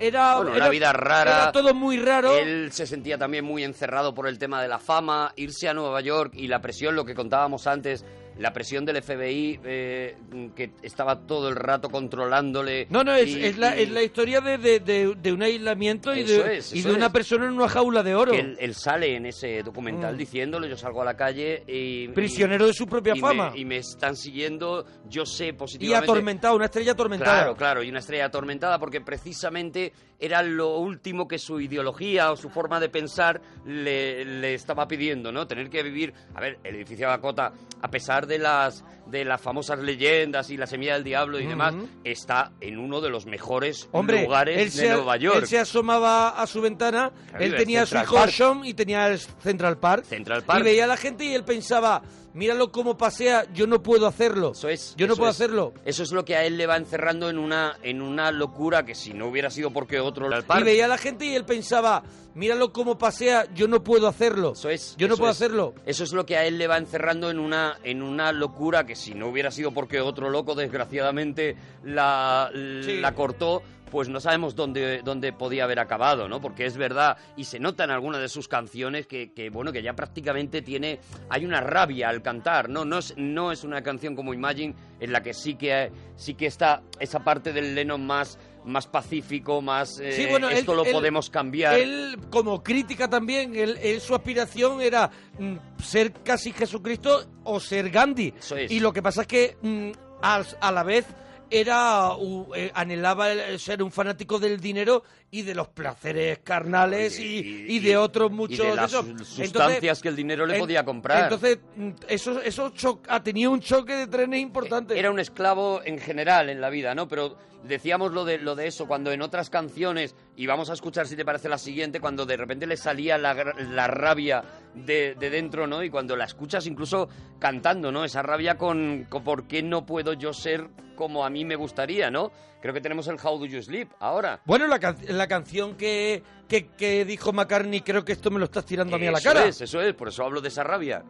Era, 0.00 0.36
Bueno, 0.36 0.50
era- 0.52 0.64
una 0.64 0.68
vida 0.70 0.92
rara. 0.92 1.30
Era 1.42 1.52
todo 1.52 1.74
muy 1.74 1.98
raro. 1.98 2.36
Él 2.36 2.70
se 2.72 2.86
sentía 2.86 3.18
también 3.18 3.44
muy 3.44 3.64
encerrado 3.64 4.14
por 4.14 4.28
el 4.28 4.38
tema 4.38 4.62
de 4.62 4.68
la 4.68 4.78
fama, 4.78 5.32
irse 5.36 5.68
a 5.68 5.74
Nueva 5.74 6.00
York 6.00 6.32
y 6.34 6.46
la 6.46 6.60
presión, 6.60 6.94
lo 6.94 7.04
que 7.04 7.14
contábamos 7.14 7.66
antes, 7.66 8.04
la 8.38 8.52
presión 8.52 8.84
del 8.84 9.02
FBI 9.02 9.60
eh, 9.64 10.16
que 10.54 10.70
estaba 10.82 11.20
todo 11.26 11.48
el 11.48 11.56
rato 11.56 11.88
controlándole. 11.90 12.86
No, 12.90 13.02
no, 13.04 13.14
es, 13.14 13.28
y- 13.28 13.44
es 13.44 13.58
la, 13.58 13.76
y- 13.78 13.82
es 13.82 13.90
la 13.90 14.02
historia 14.02 14.40
de, 14.40 14.58
de- 14.58 14.80
de- 14.80 15.14
de 15.14 15.32
un 15.32 15.42
aislamiento 15.42 16.14
y 16.14 16.22
de, 16.22 16.58
es, 16.58 16.74
y 16.74 16.82
de 16.82 16.92
una 16.92 17.12
persona 17.12 17.46
en 17.46 17.52
una 17.52 17.68
jaula 17.68 18.02
de 18.02 18.14
oro. 18.14 18.32
que 18.32 18.40
él, 18.40 18.56
él 18.60 18.74
sale 18.74 19.16
en 19.16 19.26
ese 19.26 19.62
documental 19.62 20.14
Mm. 20.14 20.18
diciéndole, 20.18 20.68
yo 20.68 20.76
salgo 20.76 21.02
a 21.02 21.04
la 21.04 21.16
calle 21.16 21.62
y... 21.66 22.08
Prisionero 22.08 22.64
y- 22.64 22.68
de 22.68 22.74
su 22.74 22.86
propia 22.86 23.14
y 23.16 23.20
fama. 23.20 23.50
Me, 23.50 23.58
y 23.60 23.64
me 23.64 23.76
están 23.78 24.16
siguiendo, 24.16 24.84
yo 25.08 25.26
sé 25.26 25.48
Y 25.48 25.52
positivamente... 25.52 26.10
atormentado, 26.10 26.56
una 26.56 26.66
estrella 26.66 26.92
atormentada. 26.92 27.38
Claro, 27.38 27.56
claro, 27.56 27.82
y 27.82 27.90
una 27.90 27.98
estrella 27.98 28.26
atormentada 28.26 28.78
porque 28.78 29.00
precisamente 29.00 29.92
era 30.18 30.42
lo 30.42 30.78
último 30.78 31.28
que 31.28 31.38
su 31.38 31.60
ideología 31.60 32.32
o 32.32 32.36
su 32.36 32.50
forma 32.50 32.80
de 32.80 32.88
pensar 32.88 33.40
le, 33.64 34.24
le 34.24 34.54
estaba 34.54 34.88
pidiendo, 34.88 35.30
¿no? 35.30 35.46
Tener 35.46 35.70
que 35.70 35.82
vivir, 35.82 36.12
a 36.34 36.40
ver, 36.40 36.58
el 36.64 36.76
edificio 36.76 37.06
de 37.06 37.12
Dakota, 37.12 37.52
a 37.80 37.90
pesar 37.90 38.26
de 38.26 38.38
las 38.38 38.84
de 39.06 39.24
las 39.24 39.40
famosas 39.40 39.78
leyendas 39.78 40.50
y 40.50 40.56
la 40.56 40.66
semilla 40.66 40.94
del 40.94 41.04
diablo 41.04 41.40
y 41.40 41.46
demás, 41.46 41.74
está 42.04 42.52
en 42.60 42.78
uno 42.78 43.00
de 43.00 43.08
los 43.08 43.24
mejores 43.24 43.88
Hombre, 43.92 44.24
lugares 44.24 44.76
de 44.76 44.82
se, 44.82 44.92
Nueva 44.92 45.16
York. 45.16 45.38
él 45.40 45.46
se 45.46 45.58
asomaba 45.58 46.28
a 46.30 46.46
su 46.46 46.60
ventana, 46.60 47.10
él 47.38 47.56
tenía 47.56 47.86
su. 47.86 47.96
Sean 48.28 48.64
y 48.64 48.74
tenía 48.74 49.08
el 49.08 49.18
Central 49.18 49.78
Park. 49.78 50.04
Central 50.04 50.42
Park. 50.42 50.60
Y 50.60 50.62
veía 50.62 50.84
a 50.84 50.88
la 50.88 50.96
gente 50.96 51.24
y 51.24 51.34
él 51.34 51.44
pensaba, 51.44 52.02
míralo 52.34 52.70
cómo 52.72 52.96
pasea, 52.96 53.46
yo 53.52 53.66
no 53.66 53.82
puedo 53.82 54.06
hacerlo. 54.06 54.52
Eso 54.52 54.68
es. 54.68 54.94
Yo 54.96 55.06
no 55.06 55.16
puedo 55.16 55.30
es. 55.30 55.36
hacerlo. 55.36 55.74
Eso 55.84 56.02
es 56.02 56.12
lo 56.12 56.24
que 56.24 56.36
a 56.36 56.44
él 56.44 56.56
le 56.56 56.66
va 56.66 56.76
encerrando 56.76 57.30
en 57.30 57.38
una, 57.38 57.78
en 57.82 58.02
una 58.02 58.30
locura 58.32 58.84
que 58.84 58.94
si 58.94 59.14
no 59.14 59.28
hubiera 59.28 59.50
sido 59.50 59.70
porque 59.72 60.00
otro 60.00 60.28
Y 60.58 60.62
veía 60.62 60.86
a 60.86 60.88
la 60.88 60.98
gente 60.98 61.26
y 61.26 61.34
él 61.34 61.44
pensaba, 61.44 62.02
míralo 62.34 62.72
cómo 62.72 62.98
pasea, 62.98 63.52
yo 63.54 63.68
no 63.68 63.82
puedo 63.82 64.06
hacerlo. 64.06 64.52
Eso 64.52 64.68
es. 64.68 64.94
Yo 64.96 65.08
no 65.08 65.16
puedo 65.16 65.30
es. 65.30 65.36
hacerlo. 65.36 65.74
Eso 65.86 66.04
es 66.04 66.12
lo 66.12 66.24
que 66.24 66.36
a 66.36 66.44
él 66.46 66.58
le 66.58 66.66
va 66.66 66.76
encerrando 66.76 67.30
en 67.30 67.38
una, 67.38 67.78
en 67.82 68.02
una 68.02 68.32
locura 68.32 68.86
que 68.86 68.94
si 68.96 69.14
no 69.14 69.28
hubiera 69.28 69.50
sido 69.50 69.72
porque 69.72 70.00
otro 70.00 70.30
loco, 70.30 70.54
desgraciadamente, 70.54 71.56
la, 71.82 72.50
la 72.52 73.14
cortó, 73.14 73.62
pues 73.90 74.08
no 74.08 74.20
sabemos 74.20 74.54
dónde, 74.54 75.02
dónde 75.02 75.32
podía 75.32 75.64
haber 75.64 75.78
acabado, 75.78 76.28
¿no? 76.28 76.40
Porque 76.40 76.66
es 76.66 76.76
verdad, 76.76 77.16
y 77.36 77.44
se 77.44 77.58
nota 77.58 77.84
en 77.84 77.90
algunas 77.90 78.20
de 78.20 78.28
sus 78.28 78.48
canciones 78.48 79.06
que, 79.06 79.32
que, 79.32 79.50
bueno, 79.50 79.72
que 79.72 79.82
ya 79.82 79.94
prácticamente 79.94 80.62
tiene, 80.62 81.00
hay 81.28 81.44
una 81.44 81.60
rabia 81.60 82.08
al 82.08 82.22
cantar, 82.22 82.68
¿no? 82.68 82.84
No 82.84 82.98
es, 82.98 83.14
no 83.16 83.52
es 83.52 83.64
una 83.64 83.82
canción 83.82 84.14
como 84.16 84.32
Imagine 84.34 84.74
en 85.00 85.12
la 85.12 85.22
que 85.22 85.34
sí 85.34 85.54
que, 85.54 85.90
sí 86.16 86.34
que 86.34 86.46
está 86.46 86.82
esa 87.00 87.20
parte 87.24 87.52
del 87.52 87.74
Lennon 87.74 88.06
más 88.06 88.38
más 88.64 88.86
pacífico, 88.86 89.62
más 89.62 89.98
eh, 89.98 90.12
Sí, 90.12 90.26
bueno, 90.28 90.50
esto 90.50 90.72
él- 90.72 90.76
lo 90.76 90.84
él- 90.84 90.92
podemos 90.92 91.30
cambiar. 91.30 91.78
Él, 91.78 92.18
como 92.28 92.62
crítica 92.62 93.08
también, 93.08 93.56
él, 93.56 93.78
él- 93.80 93.98
su 94.02 94.14
aspiración 94.14 94.82
era 94.82 95.10
mm, 95.38 95.54
ser 95.82 96.12
casi 96.12 96.52
Jesucristo 96.52 97.24
o 97.44 97.60
ser 97.60 97.88
Gandhi. 97.88 98.34
es. 98.36 98.70
Y 98.70 98.80
lo 98.80 98.92
que 98.92 99.00
pasa 99.00 99.22
es 99.22 99.26
que 99.26 99.56
mm, 99.62 99.90
a, 100.20 100.42
a 100.60 100.72
la 100.72 100.82
vez 100.82 101.06
era 101.50 102.14
u- 102.16 102.52
eh, 102.54 102.70
anhelaba 102.74 103.30
el- 103.32 103.58
ser 103.58 103.82
un 103.82 103.90
fanático 103.92 104.38
del 104.38 104.60
dinero 104.60 105.02
y 105.30 105.42
de 105.42 105.54
los 105.54 105.68
placeres 105.68 106.38
carnales 106.38 107.18
y, 107.20 107.66
y 107.68 107.78
de 107.80 107.96
otros 107.98 108.30
muchos 108.30 108.60
y 108.64 108.68
de 108.70 108.74
las 108.76 108.90
esos. 108.92 109.04
sus- 109.04 109.18
Entonces, 109.18 109.46
sustancias 109.50 110.00
que 110.00 110.08
el 110.08 110.16
dinero 110.16 110.46
le 110.46 110.54
en- 110.54 110.60
podía 110.60 110.84
comprar. 110.84 111.24
Entonces, 111.24 111.58
mm, 111.76 111.90
eso, 112.08 112.40
eso 112.40 112.72
ha 113.08 113.22
tenido 113.22 113.50
un 113.50 113.60
choque 113.60 113.94
de 113.94 114.06
trenes 114.06 114.40
importante. 114.40 114.98
Era 114.98 115.10
un 115.10 115.18
esclavo 115.18 115.82
en 115.84 115.98
general 115.98 116.48
en 116.48 116.60
la 116.62 116.70
vida, 116.70 116.94
¿no? 116.94 117.08
Pero 117.08 117.36
decíamos 117.64 118.12
lo 118.12 118.24
de, 118.24 118.38
lo 118.38 118.54
de 118.54 118.68
eso, 118.68 118.86
cuando 118.86 119.12
en 119.12 119.20
otras 119.20 119.50
canciones, 119.50 120.14
y 120.36 120.46
vamos 120.46 120.70
a 120.70 120.72
escuchar 120.72 121.06
si 121.06 121.14
te 121.16 121.24
parece 121.26 121.48
la 121.50 121.58
siguiente, 121.58 122.00
cuando 122.00 122.24
de 122.24 122.36
repente 122.36 122.66
le 122.66 122.76
salía 122.78 123.18
la, 123.18 123.34
la 123.34 123.86
rabia 123.86 124.42
de, 124.74 125.14
de 125.14 125.28
dentro, 125.28 125.66
¿no? 125.66 125.82
Y 125.82 125.90
cuando 125.90 126.16
la 126.16 126.24
escuchas 126.24 126.66
incluso 126.66 127.08
cantando, 127.38 127.92
¿no? 127.92 128.04
Esa 128.04 128.22
rabia 128.22 128.56
con, 128.56 129.04
con 129.10 129.24
por 129.24 129.46
qué 129.46 129.62
no 129.62 129.84
puedo 129.84 130.14
yo 130.14 130.32
ser 130.32 130.68
como 130.96 131.24
a 131.24 131.30
mí 131.30 131.44
me 131.44 131.56
gustaría, 131.56 132.10
¿no? 132.10 132.32
Creo 132.60 132.74
que 132.74 132.80
tenemos 132.80 133.06
el 133.08 133.16
How 133.22 133.38
Do 133.38 133.46
You 133.46 133.62
Sleep 133.62 133.88
ahora. 134.00 134.40
Bueno, 134.44 134.66
la, 134.66 134.78
can- 134.80 134.96
la 135.08 135.28
canción 135.28 135.76
que, 135.76 136.22
que, 136.48 136.66
que 136.68 137.04
dijo 137.04 137.32
McCartney, 137.32 137.82
creo 137.82 138.04
que 138.04 138.12
esto 138.12 138.30
me 138.30 138.38
lo 138.38 138.46
estás 138.46 138.64
tirando 138.64 138.96
a 138.96 138.98
mí 138.98 139.06
a 139.06 139.12
la 139.12 139.18
Eso 139.18 139.28
cara. 139.32 139.44
es, 139.46 139.60
eso 139.60 139.80
es, 139.80 139.94
por 139.94 140.08
eso 140.08 140.24
hablo 140.24 140.40
de 140.40 140.48
esa 140.48 140.64
rabia. 140.64 141.04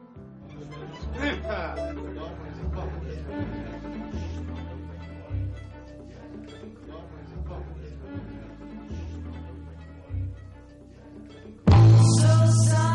So 12.19 12.27
Sergeant 12.65 12.88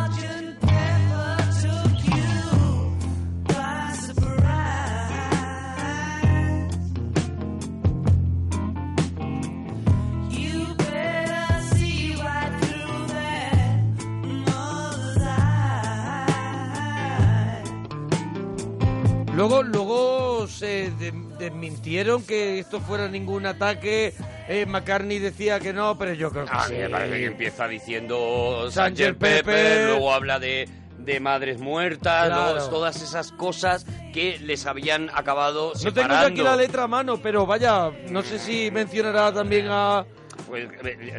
Luego, 19.36 19.64
luego 19.64 20.48
se 20.48 20.92
de- 21.00 21.12
desmintieron 21.40 22.24
que 22.24 22.60
esto 22.60 22.80
fuera 22.80 23.08
ningún 23.08 23.46
ataque. 23.48 24.14
Eh, 24.48 24.66
McCartney 24.68 25.18
decía 25.20 25.60
que 25.60 25.74
no, 25.74 25.98
pero 25.98 26.14
yo 26.14 26.30
creo 26.30 26.46
que 26.46 26.52
A 26.52 26.66
sí. 26.66 26.74
mí 26.74 26.80
me 26.80 26.90
parece 26.90 27.18
que 27.20 27.26
empieza 27.26 27.68
diciendo 27.68 28.68
Pepper, 28.74 29.18
Pepper. 29.18 29.88
luego 29.88 30.14
habla 30.14 30.38
de, 30.40 30.70
de 31.00 31.20
madres 31.20 31.60
muertas, 31.60 32.28
Claro. 32.28 32.54
luego 32.54 32.70
todas 32.70 33.02
esas 33.02 33.32
cosas 33.32 33.86
que 34.14 34.38
les 34.40 34.68
habían 34.68 35.10
acabado 35.14 35.72
No 35.74 35.80
separando. 35.80 36.14
tengo 36.16 36.28
yo 36.28 36.34
aquí 36.34 36.42
la 36.44 36.56
letra 36.56 36.84
a 36.84 36.88
mano, 36.88 37.18
pero 37.18 37.46
vaya, 37.48 37.90
no 38.10 38.22
sé 38.22 38.38
si 38.38 38.70
mencionará 38.70 39.34
también 39.34 39.66
a... 39.70 40.06
Pues, 40.48 40.68
eh, 40.84 41.14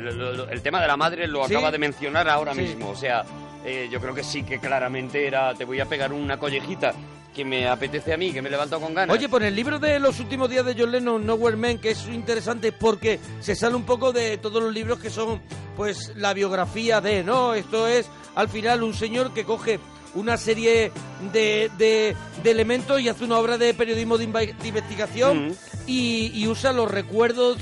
el 0.50 0.62
tema 0.62 0.80
de 0.80 0.86
la 0.86 0.96
madre 0.96 1.26
lo 1.26 1.46
¿Sí? 1.48 1.54
acaba 1.54 1.72
de 1.72 1.78
mencionar 1.78 2.28
ahora 2.28 2.54
Sí. 2.54 2.60
mismo, 2.60 2.90
o 2.90 2.96
sea, 2.96 3.24
eh, 3.64 3.88
yo 3.90 4.00
creo 4.00 4.14
que 4.14 4.22
sí 4.22 4.44
que 4.44 4.60
claramente 4.60 5.26
era 5.26 5.54
te 5.54 5.64
voy 5.64 5.80
a 5.80 5.86
pegar 5.86 6.12
una 6.12 6.36
collejita 6.38 6.92
que 7.34 7.44
me 7.44 7.66
apetece 7.68 8.12
a 8.14 8.16
mí, 8.16 8.32
que 8.32 8.40
me 8.40 8.48
levanto 8.48 8.80
con 8.80 8.94
ganas. 8.94 9.14
Oye, 9.16 9.28
por 9.28 9.42
el 9.42 9.54
libro 9.54 9.78
de 9.78 9.98
los 9.98 10.20
últimos 10.20 10.48
días 10.48 10.64
de 10.64 10.74
John 10.78 10.92
Lennon, 10.92 11.26
Nowhere 11.26 11.56
Man, 11.56 11.78
que 11.78 11.90
es 11.90 12.06
interesante 12.06 12.70
porque 12.72 13.18
se 13.40 13.54
sale 13.56 13.74
un 13.74 13.82
poco 13.84 14.12
de 14.12 14.38
todos 14.38 14.62
los 14.62 14.72
libros 14.72 14.98
que 15.00 15.10
son, 15.10 15.40
pues, 15.76 16.12
la 16.16 16.32
biografía 16.32 17.00
de, 17.00 17.24
¿no? 17.24 17.54
Esto 17.54 17.88
es, 17.88 18.06
al 18.36 18.48
final, 18.48 18.82
un 18.82 18.94
señor 18.94 19.32
que 19.34 19.44
coge 19.44 19.80
una 20.14 20.36
serie 20.36 20.92
de, 21.32 21.70
de- 21.76 22.14
de 22.42 22.50
elementos 22.50 23.00
y 23.00 23.08
hace 23.08 23.24
una 23.24 23.38
obra 23.38 23.58
de 23.58 23.74
periodismo 23.74 24.16
de, 24.16 24.24
investigación 24.64 25.48
Mm. 25.48 25.52
y, 25.88 26.30
y 26.34 26.46
usa 26.46 26.72
los 26.72 26.88
recuerdos 26.90 27.58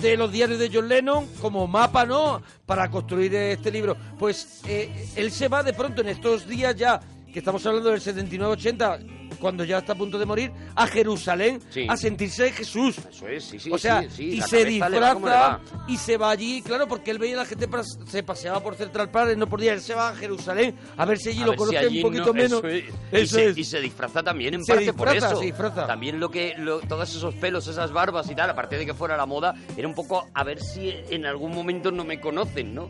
de 0.00 0.16
los 0.16 0.30
diarios 0.32 0.58
de 0.58 0.70
John 0.72 0.88
Lennon 0.88 1.26
como 1.40 1.66
mapa, 1.66 2.06
¿no? 2.06 2.42
Para 2.64 2.90
construir 2.90 3.34
este 3.34 3.70
libro. 3.72 3.96
Pues 4.18 4.60
eh, 4.66 5.08
él 5.16 5.30
se 5.32 5.48
va 5.48 5.62
de 5.62 5.72
pronto 5.72 6.00
en 6.00 6.08
estos 6.08 6.46
días 6.46 6.74
ya, 6.76 7.00
que 7.32 7.38
estamos 7.38 7.64
hablando 7.66 7.90
del 7.90 8.00
79-80, 8.00 9.36
cuando 9.40 9.64
ya 9.64 9.78
está 9.78 9.92
a 9.92 9.96
punto 9.96 10.18
de 10.18 10.26
morir, 10.26 10.50
a 10.74 10.86
Jerusalén 10.86 11.60
Sí. 11.70 11.86
a 11.88 11.96
sentirse 11.96 12.50
Jesús. 12.52 12.96
Eso 13.10 13.28
es, 13.28 13.44
sí, 13.44 13.58
sí, 13.58 13.70
o 13.72 13.78
sea, 13.78 14.02
sí, 14.02 14.08
sí, 14.10 14.24
y 14.36 14.40
se 14.42 14.64
disfraza 14.64 15.60
y 15.88 15.96
se 15.96 16.16
va 16.16 16.30
allí, 16.30 16.60
claro, 16.62 16.86
porque 16.88 17.10
él 17.10 17.18
veía 17.18 17.36
a 17.36 17.38
la 17.38 17.44
gente 17.46 17.66
se 18.08 18.22
paseaba 18.22 18.60
por 18.62 18.74
Central 18.74 19.10
Park, 19.10 19.36
no 19.36 19.46
podía, 19.48 19.72
él 19.72 19.80
se 19.80 19.94
va 19.94 20.10
a 20.10 20.14
Jerusalén 20.16 20.74
a 20.96 21.04
ver 21.06 21.18
si 21.18 21.30
allí 21.30 21.42
A 21.42 21.46
lo 21.46 21.52
si 21.52 21.58
conoce 21.58 21.78
allí 21.78 21.96
un 21.98 22.02
poquito 22.02 22.26
no- 22.26 22.32
menos. 22.34 22.58
eso 22.58 22.68
es. 22.68 22.84
Eso 23.12 23.22
y, 23.22 23.26
se, 23.26 23.44
es. 23.50 23.58
y 23.58 23.64
se 23.64 23.80
disfraza 23.80 24.22
también 24.22 24.54
en 24.54 24.64
Se 24.64 24.74
parte 24.74 24.92
por 24.92 25.08
eso. 25.16 25.36
se 25.38 25.44
disfraza. 25.46 25.86
También 25.86 26.20
lo 26.20 26.30
que 26.30 26.54
lo- 26.58 26.80
todos 26.80 27.08
esos 27.14 27.34
pelos, 27.36 27.66
esas 27.68 27.92
barbas 27.92 28.28
y 28.30 28.34
tal, 28.34 28.50
aparte 28.50 28.76
de 28.76 28.84
que 28.84 28.94
fuera 28.94 29.16
la 29.16 29.26
moda, 29.26 29.54
era 29.76 29.86
un 29.88 29.94
poco 29.94 30.28
a 30.34 30.44
ver 30.44 30.60
si 30.60 30.92
en 31.08 31.24
algún 31.24 31.52
momento 31.54 31.90
no 31.92 32.04
me 32.04 32.20
conocen, 32.20 32.74
¿no? 32.74 32.88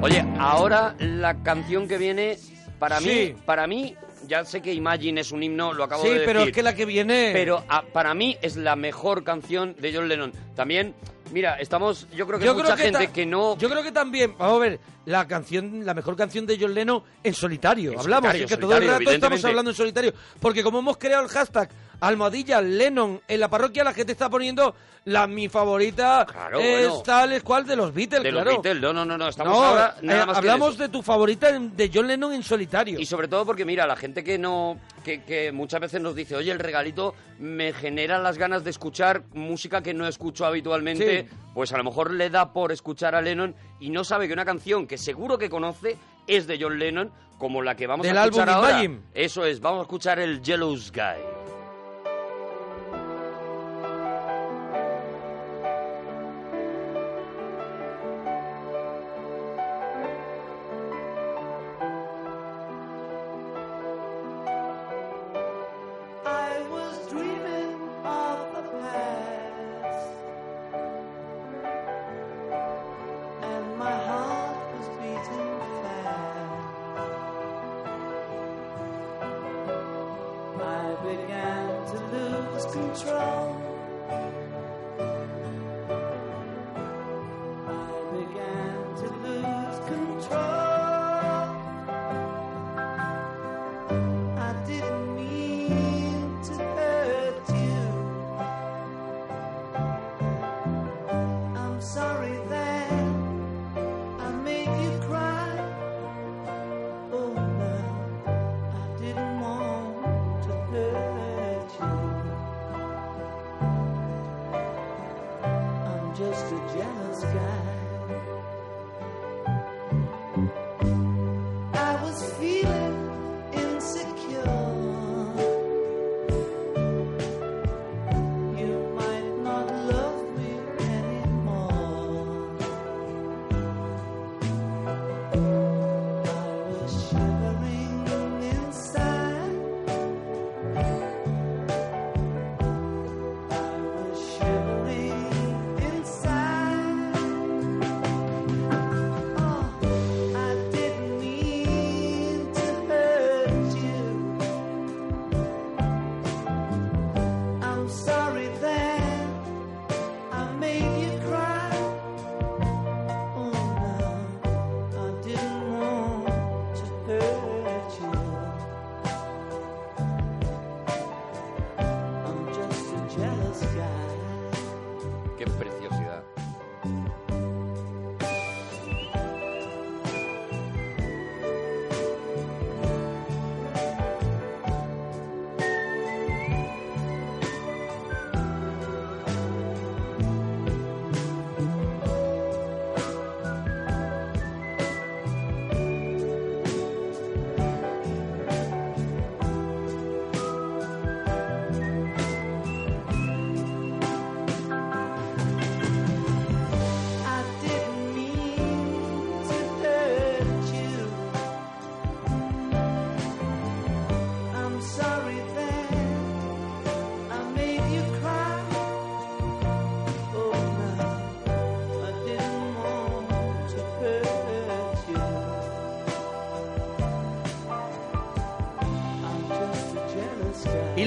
Oye, 0.00 0.24
ahora 0.38 0.94
la 1.00 1.42
canción 1.42 1.88
que 1.88 1.98
viene 1.98 2.38
para 2.78 3.00
Sí. 3.00 3.34
mí, 3.34 3.42
para 3.44 3.66
mí 3.66 3.96
ya 4.26 4.44
sé 4.44 4.60
que 4.62 4.72
Imagine 4.72 5.20
es 5.22 5.32
un 5.32 5.42
himno, 5.42 5.72
lo 5.72 5.84
acabo 5.84 6.02
Sí, 6.02 6.08
de 6.08 6.14
decir. 6.14 6.26
pero 6.26 6.42
es 6.44 6.52
que 6.52 6.62
la 6.62 6.74
que 6.74 6.84
viene... 6.86 7.30
Pero 7.32 7.64
ah, 7.68 7.82
para 7.92 8.14
mí 8.14 8.36
es 8.40 8.56
la 8.56 8.76
mejor 8.76 9.24
canción 9.24 9.74
de 9.78 9.92
John 9.92 10.08
Lennon. 10.08 10.32
También, 10.54 10.94
mira, 11.32 11.56
estamos, 11.58 12.06
yo 12.14 12.26
creo 12.26 12.38
que 12.38 12.44
Yo 12.44 12.54
mucha 12.54 12.74
creo 12.74 12.76
que 12.76 12.82
gente 12.84 13.08
que 13.12 13.26
no 13.26 13.56
Yo 13.58 13.68
creo 13.68 13.82
que 13.82 13.90
también, 13.92 14.34
vamos 14.38 14.56
a 14.56 14.60
ver, 14.60 14.80
la 15.06 15.26
canción, 15.26 15.84
la 15.84 15.94
mejor 15.94 16.14
canción 16.16 16.46
de 16.46 16.58
John 16.60 16.74
Lennon 16.74 17.02
en 17.24 17.34
solitario. 17.34 17.92
En 17.92 17.98
Hablamos, 17.98 18.30
solitario, 18.30 18.44
es 18.44 18.50
que 18.52 18.56
todo 18.56 18.76
el 18.76 18.86
rato 18.88 19.10
estamos 19.10 19.44
hablando 19.44 19.70
en 19.72 19.76
solitario. 19.76 20.12
Porque 20.40 20.62
como 20.62 20.78
hemos 20.78 20.96
creado 20.96 21.24
el 21.24 21.30
hashtag 21.30 21.70
Almohadilla 22.00 22.60
Lennon 22.60 23.20
en 23.26 23.40
la 23.40 23.48
parroquia, 23.48 23.84
la 23.84 23.92
gente 23.92 24.12
está 24.12 24.28
poniendo 24.30 24.74
la 25.04 25.26
mi 25.26 25.48
favorita 25.48 26.26
Claro, 26.30 26.60
es 26.60 26.88
bueno. 26.88 27.02
tal 27.02 27.32
es 27.32 27.42
cual 27.42 27.66
de 27.66 27.76
los 27.76 27.94
Beatles, 27.94 28.22
de 28.22 28.32
los. 28.32 28.44
Beatles. 28.44 28.80
No, 28.80 28.92
no, 28.92 29.04
no, 29.04 29.16
no, 29.16 29.28
estamos 29.28 29.56
No, 29.56 29.64
ahora 29.64 29.94
eh, 29.96 30.06
nada 30.06 30.26
más 30.26 30.36
que 30.38 30.44
de 30.44 30.50
hablamos 30.50 30.76
de 30.78 30.88
tu 30.88 31.02
favorita 31.02 31.50
de 31.58 31.90
John 31.92 32.06
Lennon 32.06 32.32
en 32.34 32.42
solitario. 32.42 33.00
Y 33.00 33.06
sobre 33.06 33.26
todo 33.26 33.46
porque, 33.46 33.64
mira, 33.64 33.86
la 33.86 33.96
gente 33.96 34.22
que 34.22 34.38
no. 34.38 34.78
Que, 35.04 35.22
que 35.22 35.50
muchas 35.52 35.80
veces 35.80 36.02
nos 36.02 36.14
dice, 36.14 36.36
oye, 36.36 36.52
el 36.52 36.58
regalito 36.58 37.14
me 37.38 37.72
genera 37.72 38.18
las 38.18 38.36
ganas 38.36 38.64
de 38.64 38.70
escuchar 38.70 39.22
música 39.32 39.82
que 39.82 39.94
no 39.94 40.06
escucho 40.06 40.44
habitualmente. 40.44 41.22
Sí. 41.22 41.36
Pues 41.54 41.72
a 41.72 41.78
lo 41.78 41.84
mejor 41.84 42.12
le 42.12 42.28
da 42.28 42.52
por 42.52 42.72
escuchar 42.72 43.14
a 43.14 43.22
Lennon 43.22 43.54
y 43.80 43.88
no 43.88 44.04
sabe 44.04 44.26
que 44.26 44.34
una 44.34 44.44
canción 44.44 44.86
que 44.86 44.98
seguro 44.98 45.38
que 45.38 45.48
conoce 45.48 45.96
es 46.26 46.46
de 46.46 46.58
John 46.60 46.78
Lennon, 46.78 47.10
como 47.38 47.62
la 47.62 47.74
que 47.74 47.86
vamos 47.86 48.06
Del 48.06 48.18
a 48.18 48.24
escuchar 48.24 48.50
álbum 48.50 48.64
ahora. 48.64 48.84
Imagine. 48.84 49.00
Eso 49.14 49.46
es, 49.46 49.60
vamos 49.60 49.78
a 49.80 49.82
escuchar 49.82 50.18
el 50.18 50.42
Jealous 50.44 50.92
Guy. 50.92 51.37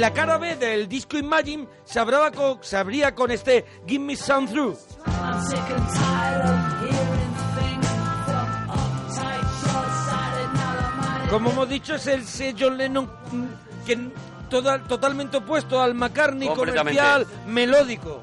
La 0.01 0.11
cara 0.13 0.37
B 0.39 0.55
del 0.55 0.87
disco 0.87 1.15
Imagine 1.17 1.67
se, 1.83 1.99
abraba 1.99 2.31
con- 2.31 2.57
se 2.61 2.75
abría 2.75 3.13
con 3.13 3.29
este 3.29 3.65
Give 3.87 4.03
Me 4.03 4.15
Some 4.15 4.47
Through. 4.47 4.75
Como 11.29 11.49
hemos 11.51 11.69
dicho, 11.69 11.95
es 11.95 12.07
el 12.07 12.25
sello 12.25 12.69
Lennon 12.69 13.05
mm, 13.31 13.85
que 13.85 13.97
toda- 14.49 14.79
totalmente 14.83 15.37
opuesto 15.37 15.81
al 15.81 15.93
McCartney 15.95 16.49
comercial 16.49 17.25
melódico. 17.47 18.21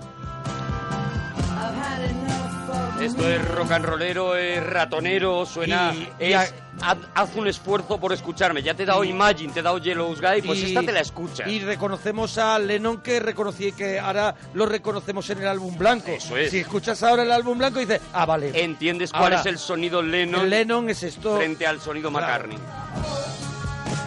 Esto 3.01 3.29
es 3.29 3.47
rock 3.49 3.71
and 3.73 3.85
rollero, 3.85 4.35
es 4.37 4.65
ratonero, 4.65 5.47
suena... 5.47 5.93
Y- 5.95 6.09
es- 6.19 6.31
y 6.31 6.33
a- 6.33 6.97
haz, 7.15 7.35
un 7.37 7.47
esfuerzo 7.49 7.99
por 7.99 8.13
escucharme. 8.13 8.63
Ya 8.63 8.75
te 8.75 8.83
he 8.83 8.87
dado 8.87 9.03
Imagine, 9.05 9.53
te 9.53 9.61
he 9.61 9.63
dado 9.63 9.79
Yellow 9.79 10.15
Guy, 10.15 10.43
pues 10.43 10.63
esta 10.63 10.83
te 10.83 10.93
la 10.93 11.01
escuchas. 11.01 11.47
Y 11.49 11.61
reconocemos 11.61 12.37
a 12.39 12.59
Lennon 12.59 13.01
que 13.01 13.21
reconocí 13.21 13.73
que 13.73 13.99
ahora 14.01 14.35
lo 14.55 14.67
reconocemos 14.67 15.29
en 15.31 15.39
el 15.39 15.47
álbum 15.49 15.77
blanco. 15.79 16.09
Eso 16.11 16.37
es. 16.37 16.51
Si 16.51 16.59
escuchas 16.59 17.03
ahora 17.03 17.23
el 17.23 17.31
álbum 17.33 17.59
blanco 17.59 17.79
dices, 17.79 18.01
ah, 18.13 18.27
vale. 18.27 18.51
¿Entiendes 18.55 19.11
cuál 19.11 19.25
Ahora, 19.25 19.41
es 19.41 19.47
el 19.47 19.59
sonido 19.59 20.03
Lennon, 20.03 20.43
el 20.43 20.51
Lennon 20.51 20.91
es 20.91 21.03
esto. 21.05 21.37
frente 21.37 21.67
al 21.67 21.81
sonido 21.81 22.11
Claro. 22.11 22.27
McCartney? 22.27 22.59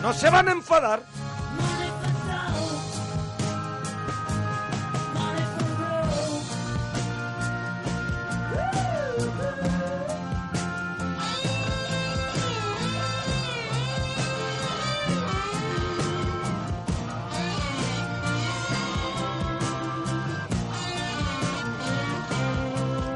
No 0.01 0.13
se 0.13 0.29
van 0.29 0.49
a 0.49 0.51
enfadar. 0.51 1.01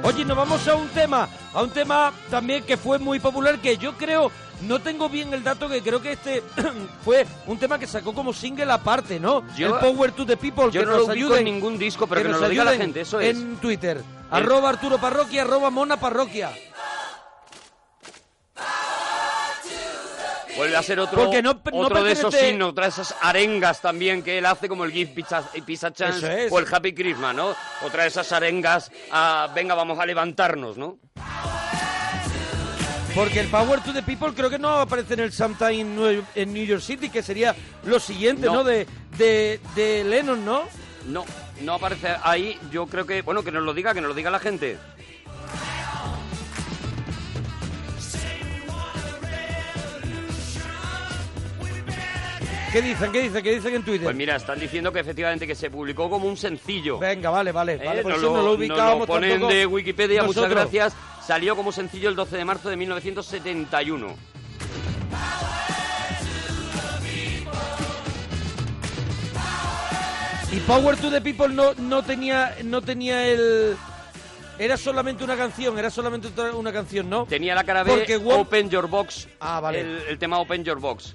Oye, 0.06 0.24
nos 0.24 0.38
vamos 0.38 0.68
a 0.68 0.76
un 0.76 0.88
tema, 0.90 1.28
a 1.54 1.64
un 1.64 1.70
tema 1.72 2.14
también 2.30 2.64
que 2.64 2.78
fue 2.78 3.00
muy 3.00 3.20
popular, 3.20 3.58
que 3.60 3.76
yo 3.78 3.94
creo, 3.94 4.32
no 4.62 4.80
tengo 4.80 5.10
bien 5.10 5.34
el 5.34 5.44
dato, 5.44 5.68
que 5.68 5.82
creo 5.82 6.00
que 6.00 6.12
este 6.12 6.44
fue 7.04 7.26
un 7.48 7.58
tema 7.58 7.80
que 7.80 7.88
sacó 7.88 8.14
como 8.14 8.32
single 8.32 8.72
aparte, 8.72 9.20
¿no? 9.20 9.44
Yo- 9.56 9.68
el 9.68 9.80
Power 9.80 10.12
to 10.12 10.26
the 10.26 10.38
People, 10.38 10.66
yo 10.72 10.82
que 10.82 10.86
no 10.86 10.98
nos 10.98 11.08
lo 11.08 11.14
ayuden. 11.14 11.40
en 11.40 11.46
ningún 11.46 11.80
disco, 11.80 12.06
pero 12.06 12.22
que 12.22 12.26
nos 12.30 12.34
nos 12.34 12.42
lo 12.42 12.50
diga 12.50 12.64
la 12.64 12.76
gente, 12.76 13.02
eso 13.02 13.20
es. 13.20 13.36
En 13.36 13.58
Twitter, 13.58 14.04
arroba 14.30 14.70
Arturo 14.70 15.00
Parroquia, 15.00 15.42
arroba 15.42 15.72
Mona 15.72 15.98
Parroquia. 15.98 16.52
Vuelve 20.58 20.76
a 20.78 20.84
ser 20.84 21.00
otro, 21.00 21.24
Porque 21.26 21.42
no- 21.42 21.54
no 21.54 21.78
otro 21.80 22.04
de 22.04 22.14
esos 22.14 22.34
himnos, 22.42 22.70
otra 22.70 22.86
de 22.86 22.90
esas 22.92 23.16
arengas 23.22 23.82
también 23.82 24.24
que 24.24 24.38
él 24.38 24.46
hace, 24.46 24.70
como 24.70 24.86
el 24.86 24.92
Give 24.92 25.12
Pizza, 25.14 25.44
Pizza 25.66 25.92
Chance 25.92 26.46
es. 26.46 26.52
o 26.52 26.60
el 26.60 26.66
Happy 26.74 26.94
Christmas, 26.94 27.36
¿no? 27.36 27.56
Otra 27.82 28.04
de 28.04 28.10
esas 28.10 28.32
arengas 28.32 28.92
a, 29.12 29.50
venga, 29.54 29.76
vamos 29.76 30.00
a 30.00 30.06
levantarnos, 30.06 30.78
¿no? 30.78 30.98
Porque 33.14 33.40
el 33.40 33.48
Power 33.48 33.80
to 33.82 33.94
the 33.94 34.04
People 34.04 34.34
creo 34.36 34.50
que 34.50 34.60
no 34.60 34.70
aparece 34.80 35.14
en 35.14 35.22
el 35.22 35.32
Sometime 35.32 36.22
en 36.36 36.54
New 36.54 36.66
York 36.66 36.82
City, 36.82 37.10
que 37.10 37.24
sería 37.24 37.56
lo 37.86 37.98
siguiente, 38.00 38.46
¿no? 38.48 38.56
No. 38.56 38.64
De, 38.66 38.86
de, 39.18 39.60
de 39.74 40.04
Lennon, 40.04 40.44
¿no? 40.44 40.64
No, 41.08 41.24
no 41.62 41.74
aparece 41.76 42.14
ahí. 42.24 42.60
Yo 42.72 42.88
creo 42.88 43.06
que, 43.06 43.22
bueno, 43.22 43.42
que 43.44 43.52
nos 43.52 43.64
lo 43.64 43.74
diga, 43.74 43.94
que 43.94 44.02
nos 44.02 44.10
lo 44.10 44.16
diga 44.16 44.30
la 44.32 44.40
gente. 44.40 44.78
¿Qué 52.76 52.82
dicen? 52.82 53.10
¿Qué 53.14 53.22
dicen? 53.22 53.42
¿Qué 53.42 53.56
dicen 53.56 53.74
en 53.74 53.84
Twitter? 53.86 54.04
Pues 54.04 54.18
mira, 54.18 54.36
están 54.36 54.60
diciendo 54.60 54.92
que 54.92 55.00
efectivamente 55.00 55.48
que 55.48 55.56
se 55.56 55.70
publicó 55.70 56.10
como 56.10 56.28
un 56.28 56.36
sencillo. 56.36 57.00
Venga, 57.00 57.30
vale, 57.30 57.54
vale. 57.54 57.78
vale 57.78 58.02
Eh, 58.02 58.04
por 58.04 58.12
nos, 58.12 58.20
eso 58.22 58.32
lo, 58.32 58.36
no 58.36 58.44
lo 58.44 58.52
ubicábamos 58.52 59.08
ponen 59.08 59.30
tampoco 59.30 59.54
de 59.54 59.66
Wikipedia, 59.66 60.24
muchas 60.24 60.50
gracias. 60.50 60.94
Salió 61.26 61.56
como 61.56 61.72
sencillo 61.72 62.10
el 62.10 62.18
12 62.18 62.36
de 62.36 62.44
marzo 62.44 62.70
de 62.70 62.76
1971. 62.76 64.14
Y 70.52 70.60
Power 70.62 70.96
to 70.98 71.10
the 71.12 71.22
People 71.22 71.50
no, 71.50 71.74
no 71.76 72.04
tenía 72.04 72.56
no 72.64 72.82
tenía 72.82 73.28
el 73.28 73.76
era 74.58 74.78
solamente 74.78 75.24
una 75.24 75.36
canción, 75.36 75.78
era 75.78 75.90
solamente 75.90 76.30
una 76.54 76.72
canción, 76.72 77.10
¿no? 77.10 77.26
Tenía 77.26 77.54
la 77.56 77.66
cara 77.66 77.84
Porque 77.84 78.18
Wo- 78.18 78.40
Open 78.40 78.70
Your 78.70 78.88
Box. 78.88 79.28
Ah, 79.42 79.60
vale. 79.60 79.82
El, 79.82 80.02
el 80.08 80.18
tema 80.18 80.40
Open 80.40 80.64
Your 80.64 80.80
Box. 80.80 81.14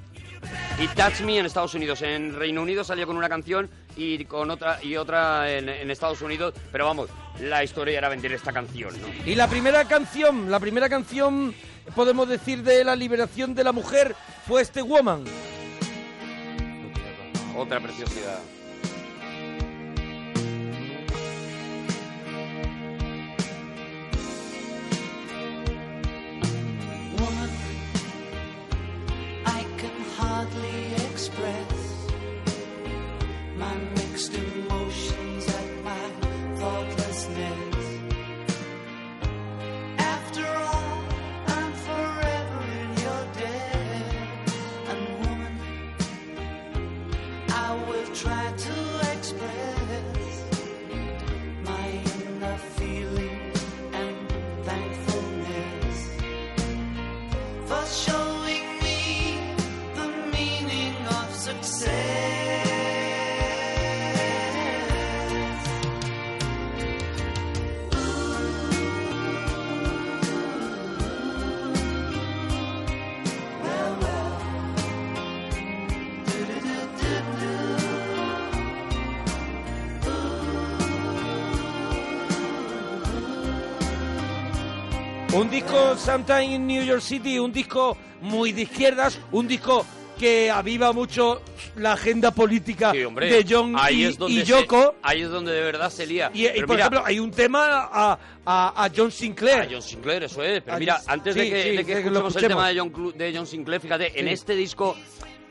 Y 0.78 0.88
Touch 0.88 1.20
Me 1.20 1.38
en 1.38 1.46
Estados 1.46 1.74
Unidos. 1.74 2.00
En 2.02 2.34
Reino 2.34 2.62
Unido 2.62 2.84
salió 2.84 3.06
con 3.06 3.16
una 3.16 3.28
canción 3.28 3.68
y 3.96 4.24
con 4.24 4.50
otra 4.50 4.82
y 4.82 4.96
otra 4.96 5.50
en, 5.50 5.68
en 5.68 5.90
Estados 5.90 6.22
Unidos. 6.22 6.54
Pero 6.72 6.86
vamos, 6.86 7.10
la 7.40 7.62
historia 7.62 7.98
era 7.98 8.08
vender 8.08 8.32
esta 8.32 8.52
canción, 8.52 8.94
¿no? 9.00 9.08
Y 9.26 9.34
la 9.34 9.48
primera 9.48 9.84
canción, 9.86 10.50
la 10.50 10.60
primera 10.60 10.88
canción 10.88 11.54
podemos 11.94 12.28
decir 12.28 12.62
de 12.62 12.84
la 12.84 12.96
liberación 12.96 13.54
de 13.54 13.64
la 13.64 13.72
mujer 13.72 14.14
fue 14.46 14.62
este 14.62 14.82
Woman. 14.82 15.24
Otra 17.56 17.80
preciosidad. 17.80 18.38
Hardly 30.40 30.94
express. 31.12 32.06
My 33.56 33.74
mixed 33.94 34.34
emotions 34.34 34.59
Un 85.40 85.48
disco 85.50 85.96
Sometime 85.96 86.44
in 86.54 86.66
New 86.66 86.84
York 86.84 87.00
City, 87.00 87.38
un 87.38 87.50
disco 87.52 87.96
muy 88.20 88.52
de 88.52 88.62
izquierdas, 88.62 89.18
un 89.32 89.48
disco 89.48 89.86
que 90.18 90.50
aviva 90.50 90.92
mucho 90.92 91.40
la 91.76 91.92
agenda 91.94 92.30
política 92.30 92.92
Sí, 92.92 93.02
hombre, 93.04 93.30
de 93.32 93.46
John 93.48 93.74
ahí 93.78 94.02
y, 94.02 94.04
es 94.04 94.18
donde 94.18 94.34
y 94.34 94.40
se- 94.40 94.44
Yoko. 94.44 94.96
ahí 95.02 95.22
es 95.22 95.30
donde 95.30 95.52
de 95.52 95.62
verdad 95.62 95.88
se 95.88 96.06
lía. 96.06 96.30
Y, 96.34 96.46
y, 96.46 96.50
por 96.60 96.70
mira, 96.70 96.80
ejemplo, 96.80 97.02
hay 97.06 97.18
un 97.18 97.30
tema 97.30 97.88
a, 97.90 98.18
a, 98.44 98.84
a 98.84 98.90
John 98.94 99.10
Sinclair. 99.10 99.62
A 99.62 99.68
John 99.70 99.80
Sinclair, 99.80 100.24
eso 100.24 100.42
es. 100.42 100.60
Pero 100.62 100.76
Ah, 100.76 100.78
mira, 100.78 101.00
antes 101.06 101.32
sí, 101.32 101.40
de 101.40 101.50
que, 101.50 101.62
sí, 101.62 101.68
de 101.70 101.84
que 101.86 102.02
que 102.02 102.10
lo 102.10 102.18
escuchemos 102.28 102.36
el 102.36 102.48
tema 102.48 102.68
de 102.68 102.78
John, 102.78 103.12
de 103.16 103.32
John 103.34 103.46
Sinclair, 103.46 103.80
fíjate, 103.80 104.20
en 104.20 104.28
este 104.28 104.54
disco, 104.54 104.94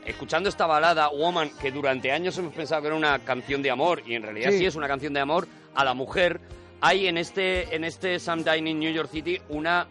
escuchando 0.06 0.50
esta 0.50 0.68
balada, 0.68 1.10
Woman, 1.10 1.50
que 1.60 1.72
durante 1.72 2.12
años 2.12 2.38
hemos 2.38 2.54
pensado 2.54 2.82
que 2.82 2.88
era 2.90 2.96
una 2.96 3.18
canción 3.26 3.64
de 3.64 3.72
amor, 3.72 4.04
y 4.06 4.14
en 4.14 4.22
realidad 4.22 4.52
Sí. 4.52 4.60
sí, 4.60 4.66
es 4.68 4.76
una 4.76 4.88
canción 4.88 5.14
de 5.14 5.20
amor 5.22 5.48
a 5.74 5.84
la 5.84 5.96
mujer, 5.96 6.40
hay 6.82 7.08
en 7.08 7.18
este, 7.18 7.76
en 7.76 7.84
este 7.84 8.20
Sometime 8.20 8.70
in 8.70 8.80
New 8.80 8.92
York 8.92 9.10
City 9.12 9.40
una 9.50 9.88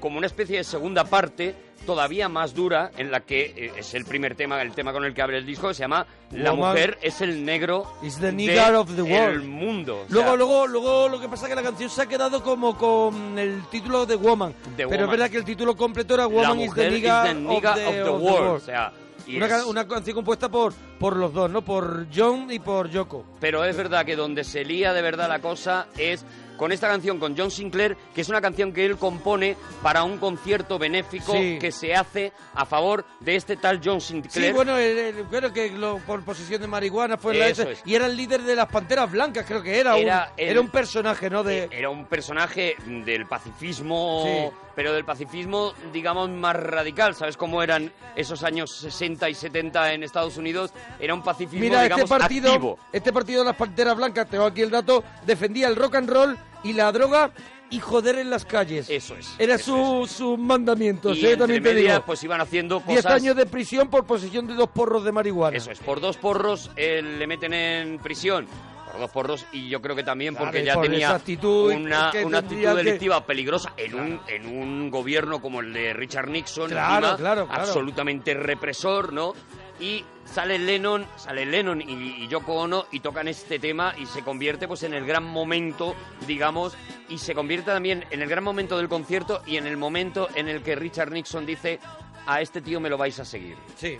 como 0.00 0.18
una 0.18 0.26
especie 0.26 0.58
de 0.58 0.64
segunda 0.64 1.04
parte 1.04 1.54
todavía 1.86 2.28
más 2.28 2.54
dura 2.54 2.90
en 2.96 3.10
la 3.10 3.20
que 3.20 3.52
eh, 3.56 3.72
es 3.76 3.94
el 3.94 4.04
primer 4.04 4.34
tema, 4.34 4.60
el 4.62 4.72
tema 4.72 4.92
con 4.92 5.04
el 5.04 5.14
que 5.14 5.22
abre 5.22 5.38
el 5.38 5.46
disco, 5.46 5.68
que 5.68 5.74
se 5.74 5.80
llama 5.80 6.06
La 6.32 6.50
Woman 6.52 6.70
mujer 6.70 6.98
es 7.02 7.20
el 7.20 7.44
negro 7.44 7.86
is 8.02 8.18
the 8.18 8.32
de 8.32 8.60
of 8.74 8.94
the 8.96 9.02
world. 9.02 9.34
el 9.34 9.42
mundo. 9.42 10.00
O 10.02 10.12
Luego, 10.12 10.28
sea, 10.28 10.36
luego, 10.36 10.66
luego, 10.66 11.08
lo 11.08 11.20
que 11.20 11.28
pasa 11.28 11.44
es 11.46 11.50
que 11.50 11.54
la 11.56 11.62
canción 11.62 11.88
se 11.90 12.02
ha 12.02 12.06
quedado 12.06 12.42
como 12.42 12.76
con 12.76 13.38
el 13.38 13.62
título 13.70 14.06
de 14.06 14.16
Woman. 14.16 14.52
The 14.76 14.86
pero 14.86 14.88
Woman. 14.88 15.04
es 15.04 15.10
verdad 15.10 15.30
que 15.30 15.36
el 15.38 15.44
título 15.44 15.76
completo 15.76 16.14
era 16.14 16.26
Woman 16.26 16.60
is 16.60 16.74
the 16.74 16.88
is 16.88 17.02
the 17.02 17.34
nigger 17.34 17.74
of, 17.74 17.74
the, 17.76 17.86
of 17.86 17.94
the 17.94 18.02
of 18.02 18.04
the 18.04 18.10
world. 18.10 18.40
world. 18.40 18.56
O 18.62 18.64
sea, 18.64 18.92
una, 19.36 19.46
es- 19.46 19.52
ca- 19.52 19.66
una 19.66 19.86
canción 19.88 20.14
compuesta 20.14 20.48
por, 20.50 20.72
por 20.98 21.16
los 21.16 21.32
dos, 21.32 21.50
¿no? 21.50 21.62
Por 21.62 22.06
John 22.14 22.50
y 22.50 22.58
por 22.58 22.88
Yoko. 22.90 23.24
Pero 23.40 23.64
es 23.64 23.76
verdad 23.76 24.04
que 24.04 24.16
donde 24.16 24.44
se 24.44 24.64
lía 24.64 24.92
de 24.92 25.02
verdad 25.02 25.28
la 25.28 25.40
cosa 25.40 25.86
es 25.96 26.24
con 26.58 26.70
esta 26.70 26.86
canción, 26.86 27.18
con 27.18 27.36
John 27.36 27.50
Sinclair, 27.50 27.96
que 28.14 28.20
es 28.20 28.28
una 28.28 28.40
canción 28.40 28.72
que 28.72 28.84
él 28.84 28.96
compone 28.96 29.56
para 29.82 30.04
un 30.04 30.18
concierto 30.18 30.78
benéfico 30.78 31.32
Sí. 31.32 31.58
que 31.58 31.72
se 31.72 31.92
hace 31.94 32.32
a 32.54 32.64
favor 32.66 33.04
de 33.20 33.34
este 33.34 33.56
tal 33.56 33.80
John 33.82 34.00
Sinclair. 34.00 34.48
Sí, 34.48 34.52
bueno, 34.52 34.76
el- 34.78 34.96
el- 34.98 35.24
creo 35.24 35.52
que 35.52 35.70
lo- 35.70 35.98
por 36.06 36.22
posesión 36.24 36.60
de 36.60 36.68
marihuana 36.68 37.16
fue 37.16 37.34
la 37.34 37.48
es. 37.48 37.66
y 37.84 37.94
era 37.96 38.06
el 38.06 38.16
líder 38.16 38.42
de 38.42 38.54
las 38.54 38.68
Panteras 38.68 39.10
Blancas, 39.10 39.44
creo 39.48 39.60
que 39.62 39.80
era. 39.80 39.96
Era 39.96 40.28
un, 40.36 40.40
el- 40.44 40.48
era 40.50 40.60
un 40.60 40.68
personaje, 40.68 41.28
¿no? 41.30 41.42
De, 41.42 41.68
Era 41.72 41.90
un 41.90 42.04
personaje 42.06 42.76
del 42.86 43.26
pacifismo, 43.26 44.22
Sí. 44.24 44.56
Pero 44.74 44.92
del 44.92 45.04
pacifismo, 45.04 45.72
digamos, 45.92 46.30
más 46.30 46.56
radical. 46.56 47.14
¿Sabes 47.14 47.36
cómo 47.36 47.62
eran 47.62 47.92
esos 48.16 48.42
años 48.44 48.70
60 48.72 49.30
y 49.30 49.34
70 49.34 49.94
en 49.94 50.02
Estados 50.02 50.36
Unidos? 50.36 50.72
Era 51.00 51.14
un 51.14 51.22
pacifismo, 51.22 51.60
Mira, 51.60 51.82
digamos, 51.82 52.04
este 52.04 52.18
partido, 52.18 52.52
activo. 52.52 52.78
este 52.92 53.12
partido 53.12 53.40
de 53.40 53.46
las 53.46 53.56
Panteras 53.56 53.96
Blancas, 53.96 54.28
tengo 54.28 54.44
aquí 54.44 54.62
el 54.62 54.70
dato, 54.70 55.04
defendía 55.26 55.68
el 55.68 55.76
rock 55.76 55.96
and 55.96 56.10
roll 56.10 56.38
y 56.64 56.72
la 56.72 56.90
droga 56.92 57.30
y 57.70 57.80
joder 57.80 58.18
en 58.18 58.28
las 58.28 58.44
calles. 58.44 58.90
Eso 58.90 59.16
es. 59.16 59.34
Era 59.38 59.56
su, 59.56 60.36
mandamientos, 60.38 61.16
Y 61.16 61.20
eh, 61.24 61.32
entre 61.32 61.36
también 61.38 61.62
te 61.62 61.74
medias, 61.74 61.94
digo. 61.94 62.06
pues 62.06 62.22
iban 62.22 62.40
haciendo 62.40 62.82
Diez 62.86 63.02
cosas... 63.02 63.22
años 63.22 63.34
de 63.34 63.46
prisión 63.46 63.88
por 63.88 64.04
posesión 64.04 64.46
de 64.46 64.54
dos 64.54 64.68
porros 64.68 65.04
de 65.04 65.12
marihuana. 65.12 65.56
Eso 65.56 65.70
es, 65.70 65.78
por 65.80 66.00
dos 66.00 66.18
porros 66.18 66.70
eh, 66.76 67.00
le 67.02 67.26
meten 67.26 67.54
en 67.54 67.98
prisión. 67.98 68.46
Por 68.92 69.00
dos 69.00 69.10
porros 69.10 69.46
y 69.52 69.68
yo 69.70 69.80
creo 69.80 69.96
que 69.96 70.04
también 70.04 70.34
porque 70.36 70.62
Claro, 70.62 70.66
ya 70.66 70.74
por 70.74 70.84
tenía 70.84 71.10
actitud 71.14 71.72
una, 71.72 72.10
que 72.12 72.24
una 72.24 72.38
actitud 72.38 72.60
que- 72.62 72.74
delictiva 72.74 73.24
peligrosa 73.26 73.72
en 73.76 73.94
un, 73.94 74.20
en 74.28 74.46
un 74.46 74.90
gobierno 74.90 75.40
como 75.40 75.60
el 75.60 75.72
de 75.72 75.94
Richard 75.94 76.28
Nixon, 76.28 76.68
Claro, 76.70 76.94
encima, 77.06 77.16
claro, 77.16 77.46
claro. 77.46 77.62
absolutamente 77.62 78.34
represor, 78.34 79.12
¿no? 79.14 79.32
Y 79.80 80.04
sale 80.26 80.58
Lennon, 80.58 81.06
sale 81.16 81.44
Lennon 81.46 81.80
y, 81.80 82.24
y 82.24 82.28
Yoko 82.28 82.52
Ono 82.54 82.84
y 82.92 83.00
tocan 83.00 83.26
este 83.28 83.58
tema 83.58 83.94
y 83.98 84.04
se 84.06 84.22
convierte 84.22 84.68
pues 84.68 84.82
en 84.84 84.92
el 84.94 85.04
gran 85.06 85.24
momento, 85.24 85.96
digamos, 86.26 86.76
y 87.08 87.16
se 87.18 87.34
convierte 87.34 87.72
también 87.72 88.04
en 88.10 88.20
el 88.22 88.28
gran 88.28 88.44
momento 88.44 88.76
del 88.76 88.88
concierto 88.88 89.42
y 89.46 89.56
en 89.56 89.66
el 89.66 89.76
momento 89.78 90.28
en 90.34 90.48
el 90.48 90.62
que 90.62 90.76
Richard 90.76 91.10
Nixon 91.10 91.46
dice 91.46 91.80
a 92.26 92.40
este 92.42 92.60
tío 92.60 92.78
me 92.78 92.90
lo 92.90 92.98
vais 92.98 93.18
a 93.18 93.24
seguir. 93.24 93.56
Sí. 93.76 93.98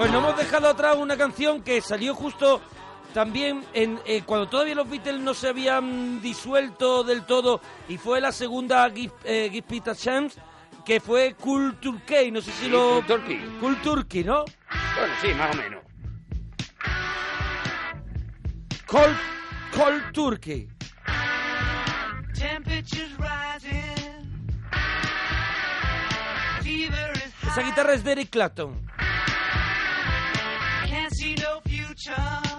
Pues 0.00 0.10
no 0.12 0.20
hemos 0.20 0.34
dejado 0.38 0.66
atrás 0.66 0.96
una 0.96 1.14
canción 1.14 1.62
que 1.62 1.82
salió 1.82 2.14
justo 2.14 2.62
también 3.12 3.62
en, 3.74 4.00
eh, 4.06 4.22
cuando 4.24 4.48
todavía 4.48 4.74
los 4.74 4.88
Beatles 4.88 5.20
no 5.20 5.34
se 5.34 5.50
habían 5.50 6.22
disuelto 6.22 7.04
del 7.04 7.26
todo 7.26 7.60
y 7.86 7.98
fue 7.98 8.18
la 8.18 8.32
segunda 8.32 8.88
Give, 8.88 9.12
eh, 9.24 9.50
Give 9.52 9.62
Peter 9.62 9.94
Chance 9.94 10.40
que 10.86 11.00
fue 11.00 11.34
Cool 11.34 11.76
Turkey, 11.80 12.30
no 12.30 12.40
sé 12.40 12.50
si 12.52 12.64
Sí, 12.64 12.70
lo... 12.70 12.94
Cool 12.94 13.06
Turkey. 13.06 13.58
Cool 13.60 13.82
Turkey, 13.82 14.24
¿no? 14.24 14.46
Bueno, 14.96 15.14
sí, 15.20 15.34
más 15.34 15.54
o 15.54 15.58
menos. 15.58 15.82
Cold, 18.86 19.16
Cold 19.76 20.12
Turkey. 20.14 20.66
Temperatures 22.32 23.12
rising. 23.18 24.48
Fever 26.62 27.12
is 27.16 27.34
high. 27.42 27.50
Esa 27.50 27.60
guitarra 27.60 27.92
es 27.92 28.02
de 28.02 28.12
Eric 28.12 28.30
Clapton. 28.30 28.89
See 31.12 31.34
no 31.34 31.60
future. 31.66 32.49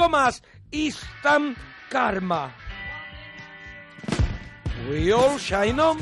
Clásico 0.00 0.08
más, 0.08 0.42
Karma. 1.90 2.54
We 4.88 5.12
all 5.12 5.38
shine 5.38 5.78
on. 5.78 5.98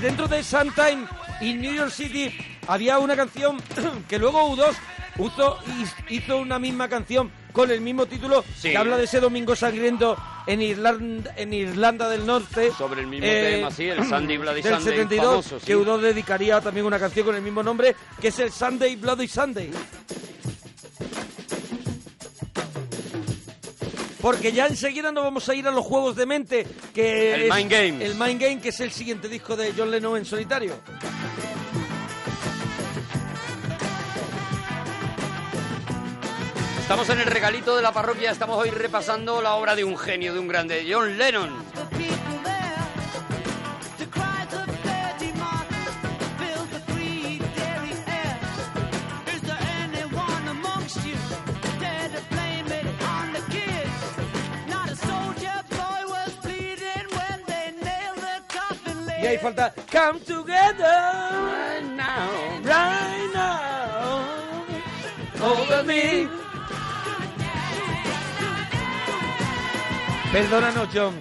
Dentro 0.00 0.26
de 0.28 0.42
Sometime 0.42 1.06
in 1.40 1.60
New 1.60 1.72
York 1.72 1.90
City 1.90 2.32
había 2.66 2.98
una 2.98 3.16
canción 3.16 3.58
que 4.08 4.18
luego 4.18 4.56
U2 4.56 4.74
hizo, 5.18 5.58
hizo 6.08 6.38
una 6.38 6.58
misma 6.58 6.88
canción 6.88 7.30
con 7.52 7.70
el 7.70 7.80
mismo 7.80 8.06
título 8.06 8.44
Sí. 8.56 8.70
que 8.70 8.76
habla 8.76 8.96
de 8.96 9.04
ese 9.04 9.20
domingo 9.20 9.56
sangriento 9.56 10.16
en 10.46 10.62
Irlanda, 10.62 11.34
en 11.36 11.52
Irlanda 11.52 12.08
del 12.08 12.24
Norte. 12.24 12.70
Sobre 12.72 13.02
el 13.02 13.06
mismo 13.08 13.26
eh, 13.26 13.56
tema, 13.56 13.70
sí, 13.70 13.88
el 13.88 14.04
Sunday 14.06 14.36
Bloody 14.38 14.62
del 14.62 14.74
Sunday 14.74 14.92
72, 14.94 15.26
famoso, 15.26 15.60
sí. 15.60 15.66
que 15.66 15.76
U2 15.76 15.98
dedicaría 16.00 16.60
también 16.60 16.86
una 16.86 16.98
canción 16.98 17.26
con 17.26 17.34
el 17.34 17.42
mismo 17.42 17.62
nombre, 17.62 17.94
que 18.20 18.28
es 18.28 18.38
el 18.38 18.50
Sunday 18.52 18.96
Bloody 18.96 19.28
Sunday. 19.28 19.70
porque 24.20 24.52
ya 24.52 24.66
enseguida 24.66 25.12
nos 25.12 25.24
vamos 25.24 25.48
a 25.48 25.54
ir 25.54 25.66
a 25.66 25.70
los 25.70 25.84
juegos 25.84 26.16
de 26.16 26.26
mente, 26.26 26.66
que 26.94 27.34
el 27.34 27.42
es, 27.42 27.54
Mind 27.54 27.70
Game. 27.70 28.04
El 28.04 28.14
Mind 28.14 28.40
Game, 28.40 28.60
que 28.60 28.68
es 28.70 28.80
el 28.80 28.90
siguiente 28.90 29.28
disco 29.28 29.56
de 29.56 29.72
John 29.76 29.90
Lennon 29.90 30.16
en 30.16 30.24
solitario. 30.24 30.74
Estamos 36.80 37.08
en 37.10 37.20
el 37.20 37.26
regalito 37.26 37.76
de 37.76 37.82
la 37.82 37.92
parroquia, 37.92 38.32
estamos 38.32 38.58
hoy 38.58 38.70
repasando 38.70 39.40
la 39.40 39.54
obra 39.54 39.76
de 39.76 39.84
un 39.84 39.96
genio, 39.96 40.34
de 40.34 40.40
un 40.40 40.48
grande, 40.48 40.84
John 40.90 41.16
Lennon. 41.16 41.50
Y 59.22 59.26
ahí 59.26 59.38
falta 59.38 59.72
Come 59.92 60.20
Together 60.20 60.86
right 60.86 61.82
now, 61.94 62.30
right 62.64 63.34
now, 63.34 64.22
over 65.42 65.84
me. 65.84 66.28
Perdónanos, 70.32 70.88
John. 70.94 71.20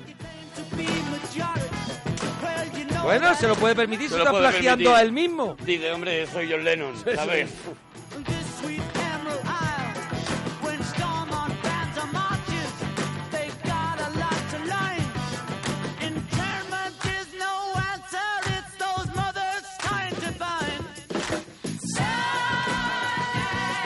Bueno, 3.04 3.34
se 3.36 3.48
lo 3.48 3.56
puede 3.56 3.76
permitir, 3.76 4.08
se, 4.08 4.14
Se 4.16 4.18
lo 4.20 4.26
está 4.26 4.38
plagiando 4.38 4.68
permitir. 4.92 4.96
a 4.96 5.02
él 5.02 5.12
mismo. 5.12 5.58
Dice, 5.66 5.92
hombre, 5.92 6.28
soy 6.28 6.48
John 6.52 6.64
Lennon, 6.64 6.94
¿sabes? 7.16 7.50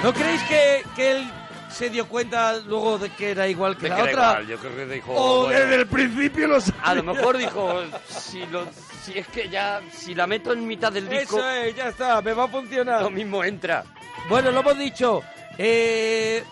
¿No 0.04 0.14
creéis 0.14 0.42
que, 0.44 0.84
que 0.96 1.12
él 1.12 1.32
se 1.70 1.90
dio 1.90 2.08
cuenta 2.08 2.58
luego 2.68 2.98
de 3.00 3.10
que 3.10 3.32
era 3.32 3.48
igual 3.48 3.76
que 3.78 3.84
De 3.84 3.90
la 3.90 3.96
que 3.96 4.02
era 4.02 4.12
otra? 4.12 4.32
igual, 4.42 4.48
yo 4.48 4.58
creo 4.60 4.76
que 4.76 4.94
dijo, 4.94 5.14
O 5.16 5.44
bueno. 5.46 5.60
desde 5.60 5.76
el 5.76 5.88
principio 5.88 6.48
lo 6.48 6.62
sabía. 6.62 6.82
A 6.84 6.96
lo 6.96 7.04
mejor 7.04 7.38
dijo, 7.38 7.82
si, 8.10 8.46
lo, 8.48 8.66
si 9.04 9.18
es 9.18 9.28
que 9.28 9.50
ya, 9.50 9.82
si 9.92 10.14
la 10.14 10.28
meto 10.28 10.52
en 10.54 10.68
mitad 10.68 10.92
del 10.92 11.08
disco, 11.10 11.38
Eso 11.40 11.50
es, 11.50 11.76
ya 11.76 11.88
está, 11.90 12.22
me 12.22 12.34
va 12.34 12.44
a 12.44 12.48
funcionar. 12.48 13.02
lo 13.02 13.10
mismo 13.10 13.44
entra. 13.44 13.84
Bueno, 14.30 14.52
lo 14.52 14.60
hemos 14.60 14.78
dicho. 14.78 15.24
eh, 15.58 16.44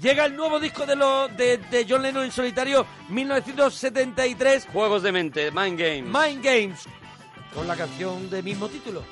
llega 0.00 0.26
el 0.26 0.36
nuevo 0.36 0.60
disco 0.60 0.86
de, 0.86 0.94
lo, 0.94 1.26
de, 1.28 1.58
de 1.58 1.86
John 1.88 2.02
Lennon 2.02 2.24
en 2.24 2.30
solitario, 2.32 2.86
1973. 3.08 4.68
Juegos 4.72 5.02
de 5.02 5.12
mente, 5.12 5.50
Mind 5.50 5.78
Games. 5.80 6.04
Mind 6.04 6.44
Games. 6.44 6.84
Con 7.54 7.66
la 7.66 7.74
canción 7.74 8.28
de 8.30 8.42
mismo 8.42 8.68
título. 8.68 9.02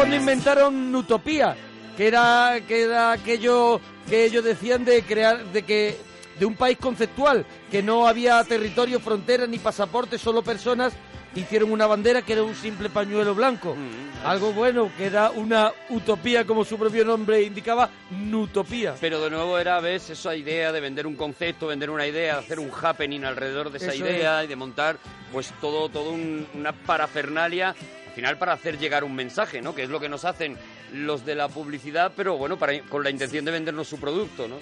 Cuando 0.00 0.16
inventaron 0.16 0.94
Utopía, 0.94 1.54
que 1.96 2.06
era 2.08 2.58
que 2.66 2.84
era 2.84 3.12
aquello 3.12 3.80
que 4.08 4.24
ellos 4.24 4.42
decían 4.42 4.82
de 4.84 5.02
crear 5.02 5.44
de 5.52 5.62
que 5.62 5.96
de 6.38 6.46
un 6.46 6.54
país 6.54 6.78
conceptual, 6.78 7.44
que 7.70 7.82
no 7.82 8.06
había 8.08 8.42
territorio, 8.44 8.98
fronteras 8.98 9.46
ni 9.46 9.58
pasaportes, 9.58 10.18
solo 10.22 10.40
personas, 10.42 10.94
hicieron 11.34 11.70
una 11.70 11.86
bandera 11.86 12.22
que 12.22 12.32
era 12.32 12.42
un 12.42 12.54
simple 12.54 12.88
pañuelo 12.88 13.34
blanco. 13.34 13.76
Algo 14.24 14.52
bueno, 14.54 14.90
que 14.96 15.04
era 15.04 15.30
una 15.32 15.70
utopía, 15.90 16.46
como 16.46 16.64
su 16.64 16.78
propio 16.78 17.04
nombre 17.04 17.42
indicaba, 17.42 17.90
Nutopía. 18.10 18.94
Pero 19.00 19.20
de 19.22 19.28
nuevo 19.30 19.58
era, 19.58 19.80
ves, 19.80 20.08
esa 20.10 20.34
idea 20.34 20.72
de 20.72 20.80
vender 20.80 21.06
un 21.06 21.14
concepto, 21.14 21.66
vender 21.66 21.90
una 21.90 22.06
idea, 22.06 22.38
hacer 22.38 22.58
un 22.58 22.70
happening 22.82 23.24
alrededor 23.24 23.70
de 23.70 23.76
esa 23.76 23.92
Eso 23.92 24.06
idea 24.06 24.42
y 24.42 24.46
de 24.46 24.56
montar, 24.56 24.96
pues 25.32 25.52
todo, 25.60 25.90
todo 25.90 26.10
un- 26.10 26.46
una 26.54 26.72
parafernalia, 26.72 27.74
al 28.10 28.16
final 28.16 28.38
para 28.38 28.54
hacer 28.54 28.76
llegar 28.76 29.04
un 29.04 29.14
mensaje, 29.14 29.62
¿no? 29.62 29.72
Que 29.72 29.84
es 29.84 29.88
lo 29.88 30.00
que 30.00 30.08
nos 30.08 30.24
hacen 30.24 30.56
los 30.92 31.24
de 31.24 31.36
la 31.36 31.48
publicidad, 31.48 32.12
pero 32.16 32.36
bueno, 32.36 32.58
para, 32.58 32.80
con 32.82 33.04
la 33.04 33.10
intención 33.10 33.44
de 33.44 33.52
vendernos 33.52 33.86
su 33.86 33.98
producto, 33.98 34.48
¿no? 34.48 34.56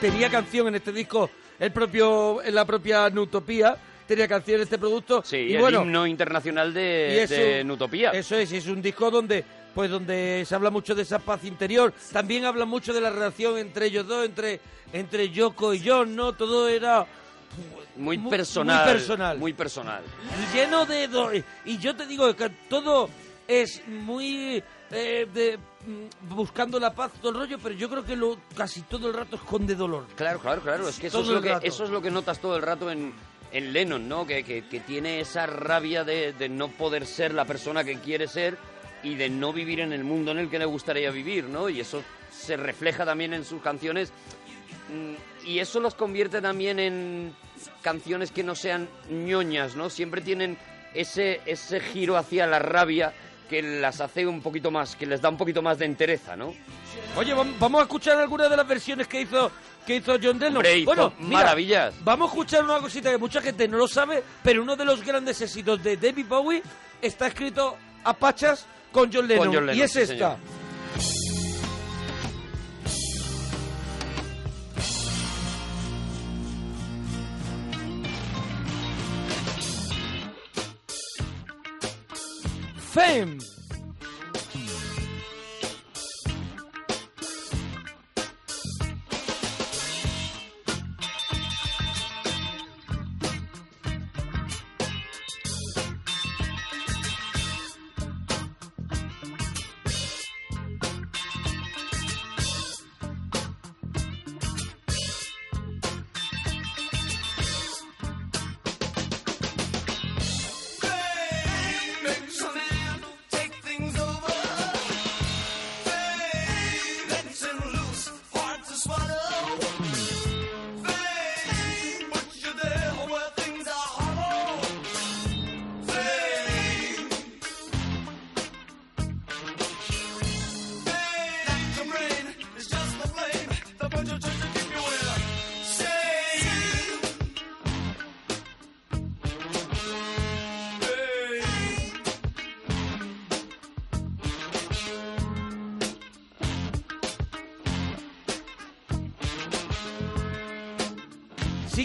tenía 0.00 0.30
canción 0.30 0.66
en 0.68 0.76
este 0.76 0.92
disco, 0.92 1.30
el 1.58 1.70
propio, 1.72 2.42
en 2.42 2.54
la 2.54 2.64
propia 2.64 3.10
Nutopía, 3.10 3.76
tenía 4.08 4.26
canción 4.26 4.56
en 4.56 4.62
este 4.62 4.78
producto. 4.78 5.22
Sí, 5.22 5.36
y 5.36 5.54
el 5.54 5.60
bueno, 5.60 5.82
himno 5.82 6.06
internacional 6.06 6.72
de, 6.72 7.22
es 7.22 7.30
de 7.30 7.62
Nutopía. 7.64 8.10
Eso 8.10 8.36
es, 8.36 8.50
es 8.50 8.66
un 8.66 8.80
disco 8.80 9.10
donde 9.10 9.44
pues 9.74 9.88
donde 9.88 10.42
se 10.44 10.54
habla 10.54 10.70
mucho 10.70 10.96
de 10.96 11.02
esa 11.02 11.20
paz 11.20 11.44
interior, 11.44 11.94
también 12.12 12.44
habla 12.44 12.64
mucho 12.64 12.92
de 12.92 13.00
la 13.00 13.10
relación 13.10 13.56
entre 13.56 13.86
ellos 13.86 14.06
dos, 14.06 14.24
entre 14.24 14.58
entre 14.92 15.28
Yoko 15.28 15.74
y 15.74 15.82
John, 15.86 16.16
¿no? 16.16 16.32
Todo 16.32 16.68
era 16.68 17.06
Muy 17.96 18.16
personal. 18.18 18.84
muy 18.86 18.92
personal. 18.94 19.38
Muy 19.38 19.52
personal. 19.52 20.02
lleno 20.54 20.86
de 20.86 21.08
do- 21.08 21.30
y 21.64 21.78
yo 21.78 21.94
te 21.96 22.06
digo 22.06 22.34
que 22.36 22.48
todo 22.68 23.08
es 23.48 23.82
muy 23.88 24.62
eh, 24.92 25.26
de, 25.32 25.56
mm, 25.86 26.34
buscando 26.34 26.78
la 26.80 26.94
paz 26.94 27.12
todo 27.20 27.32
el 27.32 27.38
rollo, 27.38 27.58
pero 27.62 27.74
yo 27.74 27.88
creo 27.90 28.04
que 28.04 28.16
lo 28.16 28.38
casi 28.56 28.82
todo 28.82 29.08
el 29.08 29.14
rato 29.14 29.36
esconde 29.36 29.74
dolor. 29.74 30.06
Claro, 30.16 30.38
claro, 30.40 30.62
claro. 30.62 30.88
Es 30.88 30.98
que 30.98 31.08
eso, 31.08 31.20
es 31.20 31.28
lo, 31.28 31.40
que, 31.42 31.56
eso 31.62 31.84
es 31.84 31.90
lo 31.90 32.00
que 32.02 32.10
notas 32.10 32.38
todo 32.40 32.56
el 32.56 32.62
rato 32.62 32.90
en, 32.90 33.12
en 33.52 33.72
Lennon, 33.72 34.08
¿no? 34.08 34.26
Que, 34.26 34.42
que- 34.44 34.66
que 34.68 34.80
tiene 34.80 35.20
esa 35.20 35.46
rabia 35.46 36.04
de, 36.04 36.32
de 36.32 36.48
no 36.48 36.68
poder 36.68 37.06
ser 37.06 37.34
la 37.34 37.44
persona 37.44 37.84
que 37.84 37.98
quiere 37.98 38.26
ser 38.28 38.56
y 39.02 39.14
de 39.14 39.28
no 39.30 39.52
vivir 39.52 39.80
en 39.80 39.92
el 39.92 40.04
mundo 40.04 40.30
en 40.32 40.38
el 40.38 40.50
que 40.50 40.58
le 40.58 40.64
gustaría 40.66 41.10
vivir, 41.10 41.44
¿no? 41.44 41.68
Y 41.68 41.80
eso 41.80 42.02
se 42.32 42.56
refleja 42.56 43.04
también 43.04 43.32
en 43.34 43.44
sus 43.44 43.60
canciones. 43.62 44.12
Y 45.44 45.58
eso 45.58 45.80
los 45.80 45.94
convierte 45.94 46.40
también 46.40 46.78
en 46.78 47.34
canciones 47.82 48.30
que 48.30 48.42
no 48.42 48.54
sean 48.54 48.88
ñoñas, 49.08 49.74
¿no? 49.76 49.90
Siempre 49.90 50.20
tienen 50.20 50.56
ese, 50.94 51.40
ese 51.46 51.80
giro 51.80 52.16
hacia 52.16 52.46
la 52.46 52.58
rabia 52.58 53.12
que 53.48 53.62
las 53.62 54.00
hace 54.00 54.26
un 54.26 54.40
poquito 54.42 54.70
más, 54.70 54.94
que 54.94 55.06
les 55.06 55.20
da 55.20 55.28
un 55.28 55.36
poquito 55.36 55.60
más 55.60 55.78
de 55.78 55.84
entereza, 55.86 56.36
¿no? 56.36 56.54
Oye, 57.16 57.34
vam- 57.34 57.54
vamos 57.58 57.80
a 57.80 57.82
escuchar 57.82 58.16
algunas 58.18 58.48
de 58.48 58.56
las 58.56 58.66
versiones 58.68 59.08
que 59.08 59.22
hizo 59.22 59.50
que 59.86 59.96
hizo 59.96 60.12
John 60.22 60.38
Lennon. 60.38 60.56
Hombre, 60.58 60.78
hizo 60.78 60.86
bueno, 60.86 61.12
mira, 61.18 61.38
maravillas. 61.38 61.94
Vamos 62.04 62.28
a 62.28 62.32
escuchar 62.32 62.62
una 62.64 62.78
cosita 62.78 63.10
que 63.10 63.18
mucha 63.18 63.40
gente 63.40 63.66
no 63.66 63.78
lo 63.78 63.88
sabe, 63.88 64.22
pero 64.42 64.62
uno 64.62 64.76
de 64.76 64.84
los 64.84 65.04
grandes 65.04 65.40
éxitos 65.40 65.82
de 65.82 65.96
David 65.96 66.26
Bowie 66.28 66.62
está 67.02 67.26
escrito 67.26 67.76
a 68.04 68.12
pachas 68.12 68.66
con 68.92 69.10
John 69.12 69.26
Lennon, 69.26 69.46
John 69.52 69.66
Lennon, 69.66 69.76
y 69.76 69.82
es 69.82 69.92
sí, 69.92 70.00
esta. 70.00 70.12
señor. 70.14 70.36
Fame. 82.90 83.38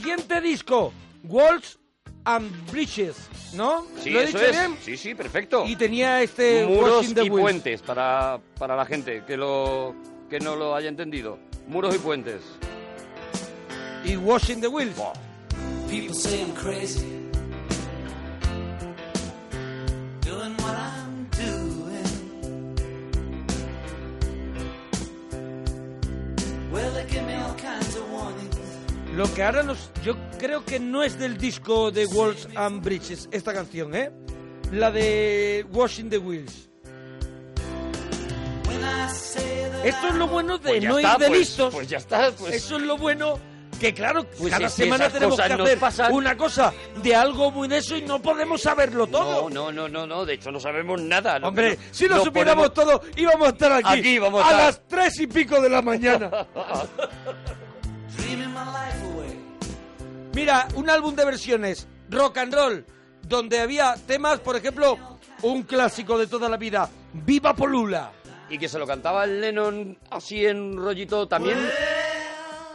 Siguiente 0.06 0.40
disco, 0.40 0.94
Walls 1.23 1.80
and 2.26 2.72
Bridges, 2.72 3.15
¿no? 3.56 3.88
Sí, 4.03 4.11
¿Lo 4.11 4.19
he 4.19 4.26
eso 4.26 4.38
dicho 4.38 4.49
es. 4.52 4.52
bien? 4.52 4.77
Sí, 4.84 4.98
sí, 4.98 5.15
perfecto. 5.15 5.65
Y 5.65 5.76
tenía 5.76 6.22
este 6.22 6.64
muros 6.68 7.11
the 7.15 7.23
y 7.26 7.30
Wheels. 7.32 7.41
puentes 7.41 7.82
para, 7.82 8.40
para 8.60 8.76
la 8.76 8.86
gente 8.86 9.23
que 9.26 9.36
lo 9.36 9.95
que 10.30 10.40
no 10.40 10.56
lo 10.56 10.76
haya 10.76 10.90
entendido. 10.90 11.40
Muros 11.68 11.95
y 11.95 11.98
puentes. 11.98 12.41
Y 14.03 14.15
Washing 14.15 14.61
the 14.61 14.68
Wheels. 14.68 14.95
People 15.90 16.14
say 16.14 16.40
I'm 16.44 16.53
crazy. 16.53 17.25
Que 29.36 29.44
ahora 29.44 29.64
nos... 29.64 29.91
Yo 30.03 30.16
creo 30.40 30.64
que 30.66 30.80
no 30.80 31.03
es 31.03 31.20
del 31.20 31.38
disco 31.38 31.91
de 31.91 32.06
Walls 32.06 32.48
and 32.56 32.84
Bridges, 32.84 33.28
esta 33.32 33.53
canción, 33.53 33.94
¿eh? 33.94 34.12
La 34.72 34.91
de 34.91 35.66
Washing 35.72 36.10
the 36.10 36.18
Wheels. 36.18 36.70
Esto 39.84 40.07
es 40.07 40.16
lo 40.16 40.28
bueno 40.28 40.57
de 40.57 40.70
Pues 40.72 40.84
no 40.84 40.98
está, 40.98 41.14
ir 41.14 41.20
de 41.20 41.28
pues- 41.28 41.40
listos. 41.40 41.74
pues 41.74 41.88
ya 41.88 41.98
está, 41.98 42.32
pues. 42.32 42.56
Eso 42.56 42.78
es 42.78 42.84
lo 42.84 42.98
bueno 42.98 43.38
que 43.80 43.94
claro, 43.94 44.26
Pues 44.40 44.52
cada 44.52 44.70
semana 44.70 45.10
tenemos 45.10 45.36
que 45.36 45.41
hacer 45.44 45.80
pasan. 45.80 46.14
una 46.14 46.36
cosa 46.38 46.74
de 47.03 47.16
algo 47.16 47.52
muy 47.52 47.68
de 47.68 47.78
eso 47.80 47.95
y 47.95 48.02
no 48.02 48.20
podemos 48.22 48.62
saberlo 48.62 49.06
todo. 49.06 49.49
No, 49.49 49.52
no, 49.72 49.72
no, 49.72 49.88
no, 49.90 50.07
no, 50.07 50.26
de 50.26 50.34
hecho 50.36 50.52
no 50.52 50.60
sabemos 50.60 50.99
nada. 51.02 51.38
Lo 51.38 51.49
Hombre, 51.49 51.76
no- 51.76 51.82
si 51.91 52.07
lo 52.07 52.24
supiéramos 52.24 52.72
ponemos- 52.72 52.74
todo, 52.74 53.02
íbamos 53.18 53.48
a 53.48 53.52
estar 53.52 53.72
aquí, 53.74 53.99
Aquí 53.99 54.18
vamos 54.18 54.41
a 54.44 54.48
a 54.48 54.52
estar. 54.52 54.66
las 54.66 54.82
tres 54.88 55.20
y 55.20 55.28
pico 55.28 55.62
de 55.62 55.70
la 55.70 55.82
mañana. 55.84 56.48
Mira, 60.36 60.68
un 60.76 60.90
álbum 60.90 61.16
de 61.16 61.24
versiones, 61.24 61.88
rock 62.10 62.40
and 62.40 62.53
roll, 62.53 62.86
donde 63.22 63.62
había 63.62 63.95
temas, 64.06 64.41
por 64.41 64.57
ejemplo, 64.57 65.18
un 65.44 65.64
clásico 65.64 66.18
de 66.18 66.28
toda 66.28 66.49
la 66.49 66.57
vida, 66.57 66.90
Viva 67.14 67.56
Polula. 67.56 68.12
Y 68.49 68.57
que 68.57 68.68
se 68.68 68.78
lo 68.78 68.86
cantaba 68.86 69.24
el 69.24 69.40
Lennon 69.40 69.98
así 70.12 70.45
en 70.45 70.76
rollito 70.76 71.26
también 71.30 71.57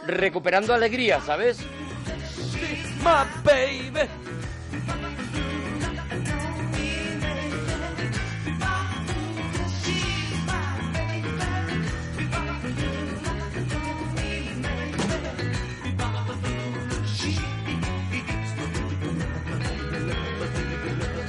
recuperando 0.07 0.73
alegría, 0.73 1.21
¿sabes? 1.21 1.59
My 3.05 3.29
baby. 3.45 4.09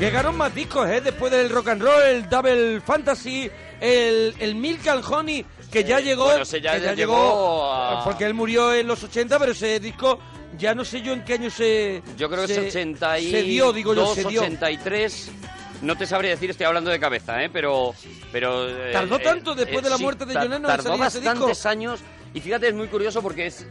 Llegaron 0.02 0.36
más 0.36 0.54
discos, 0.56 0.90
¿eh? 0.90 1.00
Después 1.00 1.32
del 1.32 1.48
rock 1.52 1.68
and 1.70 1.82
roll, 1.84 2.02
el 2.02 2.28
Double 2.28 2.82
Fantasy, 2.82 3.48
el, 3.80 4.34
el 4.40 4.56
Milk 4.56 4.88
and 4.88 5.04
Honey, 5.08 5.46
que 5.72 5.84
ya 5.84 6.00
llegó. 6.00 6.24
bueno, 6.26 6.42
ese 6.42 6.60
ya- 6.60 6.74
que 6.74 6.82
ya 6.82 6.94
llegó 6.96 7.72
a- 7.72 8.04
Porque 8.04 8.26
él 8.26 8.34
murió 8.34 8.74
en 8.74 8.88
los 8.88 9.04
80, 9.04 9.38
pero 9.38 9.52
ese 9.52 9.80
disco, 9.80 10.18
ya 10.58 10.74
no 10.74 10.84
sé 10.84 11.02
yo 11.04 11.14
en 11.14 11.24
qué 11.24 11.34
año 11.36 11.52
se. 11.52 12.02
Yo 12.18 12.28
creo 12.32 12.48
que 12.48 12.52
es 12.54 12.58
82, 12.76 13.32
Se 13.32 13.44
dio, 13.44 13.72
digo 13.72 13.94
yo, 13.94 14.16
se 14.16 14.24
dio. 14.24 14.42
83. 14.42 15.32
No 15.84 15.96
te 15.96 16.08
sabría 16.08 16.32
decir, 16.32 16.50
estoy 16.50 16.66
hablando 16.66 16.90
de 16.90 17.00
cabeza, 17.00 17.44
¿eh? 17.44 17.50
Pero... 17.54 17.94
pero 18.32 18.68
eh, 18.70 18.92
¿Tardó 18.92 19.18
eh, 19.18 19.24
tanto 19.24 19.54
después 19.54 19.84
de 19.84 19.90
la 19.92 19.98
sí, 19.98 20.04
muerte 20.04 20.26
de 20.26 20.34
John 20.34 20.44
Lennon 20.44 20.58
en 20.62 20.68
Tardó 20.68 20.84
salir 20.84 21.04
ese 21.06 21.20
disco? 21.20 21.34
bastantes 21.36 21.66
años. 21.68 22.00
Y 22.34 22.42
fíjate, 22.42 22.68
es 22.70 22.74
muy 22.74 22.88
curioso 22.88 23.22
porque 23.22 23.46
es... 23.48 23.68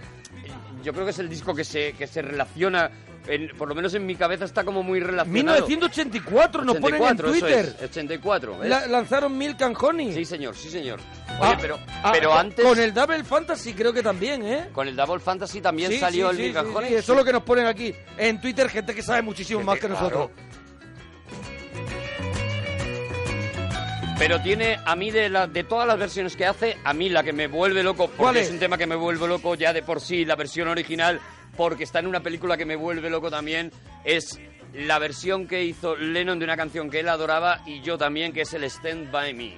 Yo 0.83 0.93
creo 0.93 1.05
que 1.05 1.11
es 1.11 1.19
el 1.19 1.29
disco 1.29 1.55
que 1.55 1.65
se, 1.65 1.93
que 1.93 2.07
se 2.07 2.23
relaciona, 2.23 2.91
en- 3.27 3.49
por 3.57 3.69
lo 3.69 3.75
menos 3.75 3.93
en 3.95 4.07
mi 4.07 4.15
cabeza 4.15 4.45
está 4.45 4.65
como 4.65 4.83
muy 4.83 5.01
relacionado. 5.01 5.67
1984 5.67 6.65
nos 6.65 6.77
ponen 6.79 6.97
en 6.97 7.03
84, 7.03 7.31
Twitter. 7.33 7.77
es, 7.79 7.83
84, 7.91 8.59
¿ves? 8.59 8.69
La- 8.71 8.87
lanzaron 8.87 9.37
Milk 9.37 9.61
and 9.63 9.77
Honey. 9.81 10.13
Sí, 10.13 10.25
señor, 10.25 10.55
sí, 10.57 10.71
señor. 10.71 11.01
Oye, 11.29 11.39
Ah, 11.53 11.59
pero, 11.61 11.79
ah, 12.03 12.11
pero 12.13 12.35
antes... 12.35 12.65
Con 12.65 12.79
el 12.79 12.93
Double 12.95 13.25
Fantasy 13.25 13.73
creo 13.75 13.93
que 13.93 14.03
también, 14.03 14.43
¿eh? 14.45 14.69
Con 14.73 14.89
el 14.89 14.97
Double 14.97 15.21
Fantasy 15.21 15.61
también 15.61 15.91
Sí, 15.93 15.99
salió 15.99 16.27
sí, 16.29 16.31
el 16.31 16.37
sí, 16.37 16.43
Milk 16.45 16.57
and 16.57 16.77
Honey. 16.77 16.95
Eso 16.95 17.13
es 17.13 17.19
lo 17.19 17.25
que 17.25 17.33
nos 17.33 17.43
ponen 17.43 17.67
aquí. 17.67 17.95
En 18.17 18.41
Twitter, 18.41 18.69
gente 18.69 18.95
que 18.95 19.03
sabe 19.03 19.23
muchísimo 19.23 19.63
más 19.63 19.79
que 19.79 19.87
claro. 19.89 20.31
Pero 24.21 24.39
tiene, 24.43 24.79
a 24.85 24.97
mí, 24.97 25.11
de, 25.11 25.31
la, 25.31 25.47
de 25.47 25.65
todas 25.65 25.89
las 25.89 25.99
versiones 25.99 26.37
que 26.37 26.45
hace, 26.45 26.77
a 26.85 26.93
mí 26.93 27.09
la 27.09 27.23
que 27.23 27.33
me 27.33 27.47
vuelve 27.47 27.83
loco, 27.83 28.09
¿Cuál 28.09 28.35
porque 28.35 28.41
es? 28.41 28.47
es 28.49 28.53
un 28.53 28.59
tema 28.59 28.77
que 28.77 28.87
me 28.87 28.95
vuelve 28.95 29.27
loco 29.27 29.55
ya 29.55 29.73
de 29.73 29.83
por 29.83 29.99
sí, 30.03 30.27
la 30.27 30.37
versión 30.37 30.69
original, 30.69 31.19
porque 31.57 31.85
está 31.85 32.01
en 32.01 32.07
una 32.07 32.21
película 32.21 32.59
que 32.59 32.67
me 32.67 32.77
vuelve 32.77 33.09
loco 33.09 33.31
también, 33.31 33.73
es 34.05 34.39
la 34.75 34.99
versión 34.99 35.49
que 35.49 35.65
hizo 35.65 35.97
Lennon 35.97 36.39
de 36.39 36.45
una 36.45 36.59
canción 36.59 36.91
que 36.91 37.01
él 37.01 37.09
adoraba 37.09 37.63
y 37.65 37.81
yo 37.81 37.97
también, 37.97 38.35
que 38.35 38.43
es 38.43 38.53
el 38.53 38.65
Stand 38.65 39.11
By 39.11 39.33
Me. 39.33 39.55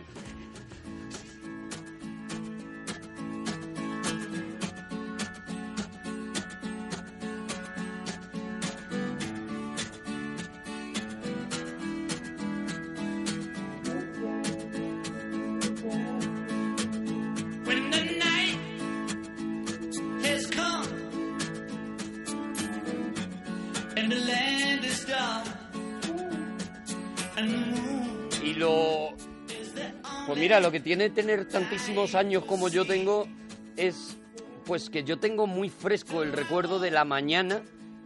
Que 30.73 30.81
tiene 30.81 31.11
tener 31.11 31.47
tantísimos 31.49 32.15
años 32.15 32.45
como 32.45 32.69
yo 32.69 32.85
tengo 32.85 33.29
es 33.77 34.17
pues 34.65 34.91
que 34.91 35.05
yo 35.05 35.19
tengo 35.19 35.47
muy 35.47 35.69
fresco 35.69 36.23
el 36.23 36.33
recuerdo 36.33 36.81
de 36.81 36.91
la 36.91 37.05
mañana 37.05 37.63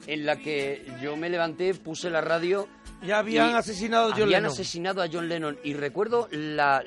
en 0.06 0.26
la 0.26 0.36
que 0.36 0.84
yo 1.02 1.16
me 1.16 1.28
levanté, 1.28 1.74
puse 1.74 2.10
la 2.10 2.20
radio... 2.20 2.68
Ya 3.02 3.18
habían 3.18 3.50
y 3.50 3.54
asesinado 3.54 4.06
a 4.06 4.10
John 4.10 4.22
habían 4.22 4.42
Lennon. 4.42 4.52
asesinado 4.52 5.02
a 5.02 5.08
John 5.10 5.28
Lennon 5.28 5.58
y 5.64 5.74
recuerdo 5.74 6.28
la, 6.30 6.82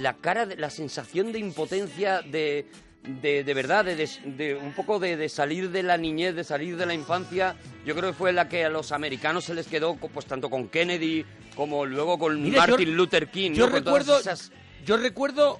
la 0.00 0.16
cara, 0.16 0.46
de, 0.46 0.56
la 0.56 0.70
sensación 0.70 1.32
de 1.32 1.38
impotencia 1.38 2.22
de... 2.22 2.66
De, 3.02 3.44
de 3.44 3.54
verdad, 3.54 3.84
de, 3.86 3.96
des- 3.96 4.20
de 4.24 4.54
un 4.56 4.72
poco 4.74 4.98
de, 4.98 5.16
de 5.16 5.28
salir 5.30 5.70
de 5.70 5.82
la 5.82 5.96
niñez, 5.96 6.34
de 6.34 6.44
salir 6.44 6.76
de 6.76 6.84
la 6.84 6.92
infancia, 6.92 7.56
yo 7.86 7.94
creo 7.96 8.10
que 8.10 8.16
fue 8.16 8.32
la 8.32 8.46
que 8.48 8.64
a 8.66 8.68
los 8.68 8.92
americanos 8.92 9.44
se 9.46 9.54
les 9.54 9.66
quedó, 9.66 9.96
pues 9.96 10.26
tanto 10.26 10.50
con 10.50 10.68
Kennedy 10.68 11.24
como 11.56 11.86
luego 11.86 12.18
con 12.18 12.42
Mira, 12.42 12.66
yo- 12.66 12.72
Martin 12.72 12.94
Luther 12.96 13.28
King. 13.30 13.52
Yo 13.52 13.68
recuerdo, 13.68 14.18
esas- 14.18 14.52
yo 14.84 14.98
recuerdo, 14.98 15.58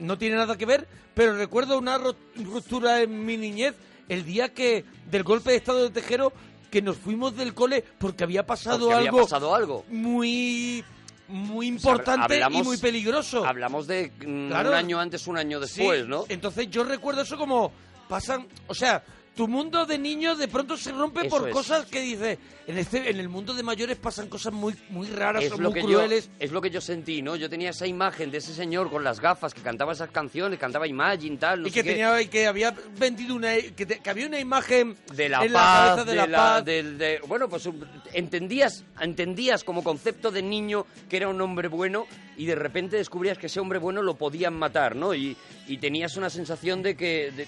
no 0.00 0.18
tiene 0.18 0.34
nada 0.36 0.56
que 0.58 0.66
ver, 0.66 0.88
pero 1.14 1.36
recuerdo 1.36 1.78
una 1.78 1.96
ruptura 1.98 3.02
en 3.02 3.24
mi 3.24 3.36
niñez 3.36 3.74
el 4.08 4.24
día 4.24 4.52
que 4.52 4.84
del 5.10 5.22
golpe 5.22 5.50
de 5.52 5.56
estado 5.58 5.84
de 5.84 5.90
Tejero 5.90 6.32
que 6.72 6.82
nos 6.82 6.96
fuimos 6.96 7.36
del 7.36 7.54
cole 7.54 7.84
porque 7.98 8.24
había 8.24 8.44
pasado 8.44 8.80
Porque 8.80 8.94
había 8.96 9.10
algo 9.10 9.22
pasado 9.22 9.54
algo. 9.54 9.84
muy 9.88 10.84
muy 11.28 11.68
O 11.68 11.78
sea, 11.78 11.90
importante 11.92 12.40
y 12.50 12.62
muy 12.62 12.76
peligroso. 12.78 13.44
Hablamos 13.44 13.86
de 13.86 14.10
mm, 14.26 14.48
Claro. 14.48 14.70
un 14.70 14.74
año 14.74 15.00
antes, 15.00 15.26
un 15.26 15.38
año 15.38 15.60
después, 15.60 16.02
Sí, 16.02 16.08
¿no? 16.08 16.24
Entonces 16.28 16.68
yo 16.70 16.84
recuerdo 16.84 17.22
eso 17.22 17.36
como 17.36 17.72
pasan, 18.08 18.46
o 18.66 18.74
sea, 18.74 19.02
tu 19.38 19.46
mundo 19.46 19.86
de 19.86 19.98
niño 19.98 20.34
de 20.34 20.48
pronto 20.48 20.76
se 20.76 20.90
rompe 20.90 21.20
Eso 21.28 21.36
por 21.38 21.48
es. 21.48 21.54
cosas 21.54 21.86
que 21.86 22.00
dices, 22.00 22.38
en 22.66 22.76
este 22.76 23.08
en 23.08 23.20
el 23.20 23.28
mundo 23.28 23.54
de 23.54 23.62
mayores 23.62 23.96
pasan 23.96 24.28
cosas 24.28 24.52
muy 24.52 24.74
muy 24.90 25.06
raras 25.06 25.44
es 25.44 25.52
o 25.52 25.56
lo 25.58 25.70
muy 25.70 25.80
que 25.80 25.86
crueles. 25.86 26.26
yo 26.26 26.32
es 26.40 26.50
lo 26.50 26.60
que 26.60 26.70
yo 26.70 26.80
sentí 26.80 27.22
no 27.22 27.36
yo 27.36 27.48
tenía 27.48 27.70
esa 27.70 27.86
imagen 27.86 28.32
de 28.32 28.38
ese 28.38 28.52
señor 28.52 28.90
con 28.90 29.04
las 29.04 29.20
gafas 29.20 29.54
que 29.54 29.60
cantaba 29.62 29.92
esas 29.92 30.10
canciones 30.10 30.58
cantaba 30.58 30.88
Imagine 30.88 31.36
tal 31.36 31.62
no 31.62 31.68
y 31.68 31.70
sé 31.70 31.74
que 31.76 31.82
qué. 31.84 31.90
tenía 31.90 32.20
y 32.20 32.26
que 32.26 32.48
había 32.48 32.74
vendido 32.98 33.36
una 33.36 33.54
que, 33.54 33.86
te- 33.86 34.00
que 34.00 34.10
había 34.10 34.26
una 34.26 34.40
imagen 34.40 34.96
de 35.14 35.28
la 35.28 35.44
en 35.44 35.52
la 35.52 35.58
paz, 35.60 35.88
cabeza 35.90 36.04
de, 36.10 36.16
la, 36.16 36.26
la- 36.26 36.36
paz 36.36 36.64
del- 36.64 36.98
de- 36.98 37.20
bueno, 37.28 37.48
pues 37.48 37.68
entendías, 38.12 38.84
entendías 39.00 39.62
como 39.64 39.84
concepto 39.84 40.30
de 40.30 40.42
niño 40.42 40.84
que 41.08 41.16
era 41.16 41.28
un 41.28 41.40
hombre 41.40 41.68
bueno 41.68 42.06
y 42.36 42.46
de 42.46 42.54
repente 42.54 42.96
descubrías 42.96 43.36
que 43.38 43.46
ese 43.46 43.60
hombre 43.60 43.78
bueno 43.78 44.00
lo 44.02 44.14
podían 44.14 44.54
matar, 44.54 44.94
¿no? 44.94 45.12
Y, 45.14 45.36
y 45.66 45.78
tenías 45.78 46.16
una 46.16 46.30
sensación 46.30 46.82
de 46.82 46.96
que, 46.96 47.32
de- 47.32 47.46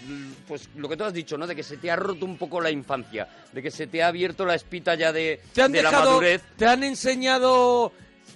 pues 0.48 0.68
lo 0.76 0.88
que 0.88 0.96
tú 0.96 1.04
has 1.04 1.12
dicho, 1.12 1.38
¿no? 1.38 1.46
De 1.46 1.54
que 1.54 1.62
se 1.62 1.76
te 1.80 1.90
ha 1.90 1.96
roto 1.96 2.24
un 2.24 2.36
poco 2.36 2.60
la 2.60 2.70
infancia, 2.70 3.28
de 3.52 3.62
que 3.62 3.70
se 3.70 3.86
te 3.86 4.02
ha 4.02 4.08
abierto 4.08 4.44
la 4.44 4.54
espita 4.54 4.94
ya 4.94 5.12
de, 5.12 5.40
te 5.52 5.62
han 5.62 5.72
de 5.72 5.82
la 5.82 5.90
madurez. 5.90 6.42
te 6.56 6.66
han 6.66 6.82
enseñado 6.84 7.92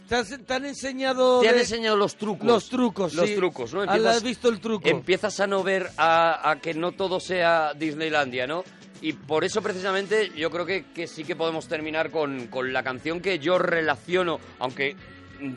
te, 0.09 0.17
has- 0.17 0.39
te 0.47 0.53
han 0.55 0.65
enseñado 0.67 1.41
Te 1.41 1.49
han 1.49 1.59
enseñado 1.59 1.97
los 1.97 2.17
trucos. 2.17 2.47
los 2.47 2.69
trucos 2.69 3.15
Los 3.15 3.29
sí. 3.29 3.37
trucos, 3.37 3.73
¿no? 3.73 3.83
Ah, 3.83 3.95
has 4.11 4.23
visto 4.23 4.49
el 4.49 4.61
truco 4.61 4.89
Empiezas 4.89 5.39
a 5.41 5.47
no 5.47 5.63
ver 5.63 5.89
a, 5.97 6.51
a 6.51 6.61
que 6.61 6.75
no 6.75 6.93
todo 6.93 7.21
sea 7.21 7.73
Disneylandia, 7.75 8.47
¿no? 8.47 8.65
Y 9.01 9.13
por 9.13 9.45
eso 9.45 9.61
precisamente 9.63 10.31
yo 10.37 10.51
creo 10.51 10.65
que, 10.67 10.87
que 10.95 11.07
sí 11.07 11.25
que 11.25 11.37
podemos 11.37 11.69
terminar 11.69 12.11
con, 12.11 12.47
con 12.49 12.73
la 12.73 12.83
canción 12.83 13.21
que 13.21 13.39
yo 13.39 13.59
relaciono, 13.59 14.41
aunque 14.59 14.97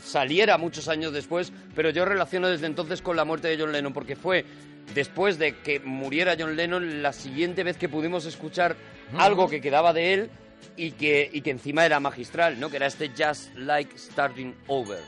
saliera 0.02 0.58
muchos 0.58 0.88
años 0.88 1.14
después, 1.14 1.52
pero 1.76 1.90
yo 1.90 2.06
relaciono 2.06 2.48
desde 2.48 2.68
entonces 2.68 3.02
con 3.02 3.16
la 3.16 3.26
muerte 3.26 3.48
de 3.48 3.58
John 3.60 3.72
Lennon, 3.72 3.94
porque 3.94 4.16
fue 4.16 4.46
después 4.94 5.38
de 5.38 5.58
que 5.62 5.80
muriera 5.80 6.36
John 6.38 6.56
Lennon 6.56 7.02
la 7.02 7.14
siguiente 7.14 7.64
vez 7.64 7.78
que 7.78 7.90
pudimos 7.90 8.26
escuchar 8.26 8.76
algo 9.18 9.50
que 9.50 9.62
quedaba 9.62 9.94
de 9.94 10.14
él 10.14 10.30
y 10.76 10.92
que, 10.92 11.30
y 11.32 11.42
que 11.42 11.52
encima 11.52 11.86
era 11.86 12.00
magistral, 12.00 12.60
¿no? 12.60 12.70
Que 12.70 12.78
era 12.78 12.88
este 12.88 13.10
Just 13.10 13.56
Like 13.56 13.98
Starting 13.98 14.56
Over. 14.68 15.00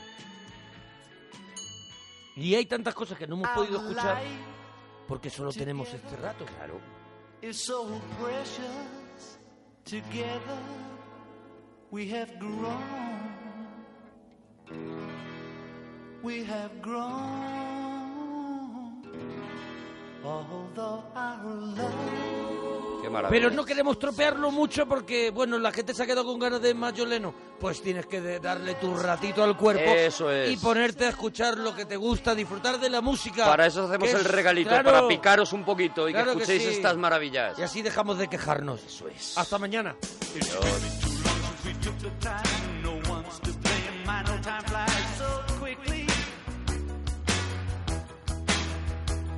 y 2.36 2.54
hay 2.54 2.64
tantas 2.64 2.94
cosas 2.94 3.18
que 3.18 3.26
no 3.26 3.36
hemos 3.36 3.48
podido 3.50 3.80
escuchar 3.80 4.22
porque 5.06 5.28
solo 5.28 5.52
tenemos 5.52 5.92
este 5.92 6.16
rato. 6.16 6.46
Claro. 6.56 6.80
is 7.42 7.56
so 7.56 8.00
precious. 8.20 9.38
Together 9.84 10.58
we 11.90 12.08
have 12.08 12.38
grown. 12.38 13.39
We 16.22 16.44
have 16.44 16.70
grown. 16.82 17.80
Although 20.22 21.02
our 21.14 21.44
love 21.44 23.00
Qué 23.02 23.08
maravilla. 23.08 23.30
Pero 23.30 23.50
no 23.54 23.64
queremos 23.64 23.98
tropearlo 23.98 24.50
mucho 24.50 24.86
porque, 24.86 25.30
bueno, 25.30 25.58
la 25.58 25.72
gente 25.72 25.94
se 25.94 26.02
ha 26.02 26.06
quedado 26.06 26.24
con 26.26 26.38
ganas 26.38 26.60
de 26.60 26.74
más. 26.74 26.92
Pues 27.58 27.80
tienes 27.82 28.04
que 28.06 28.20
de- 28.20 28.38
darle 28.40 28.74
tu 28.74 28.94
ratito 28.94 29.42
al 29.42 29.56
cuerpo 29.56 29.90
Eso 29.90 30.30
es. 30.30 30.50
y 30.50 30.56
ponerte 30.58 31.06
a 31.06 31.10
escuchar 31.10 31.56
lo 31.58 31.74
que 31.74 31.86
te 31.86 31.96
gusta, 31.96 32.34
disfrutar 32.34 32.78
de 32.78 32.90
la 32.90 33.00
música. 33.00 33.46
Para 33.46 33.66
eso 33.66 33.84
hacemos 33.84 34.08
que 34.08 34.14
el 34.14 34.20
es- 34.20 34.30
regalito, 34.30 34.68
claro, 34.70 34.84
para 34.92 35.08
picaros 35.08 35.52
un 35.54 35.64
poquito 35.64 36.08
y 36.08 36.12
claro 36.12 36.32
que 36.36 36.42
escuchéis 36.42 36.62
sí. 36.62 36.68
estas 36.76 36.96
maravillas. 36.96 37.58
Y 37.58 37.62
así 37.62 37.80
dejamos 37.82 38.18
de 38.18 38.28
quejarnos. 38.28 38.82
Eso 38.84 39.08
es. 39.08 39.36
Hasta 39.38 39.58
mañana. 39.58 39.96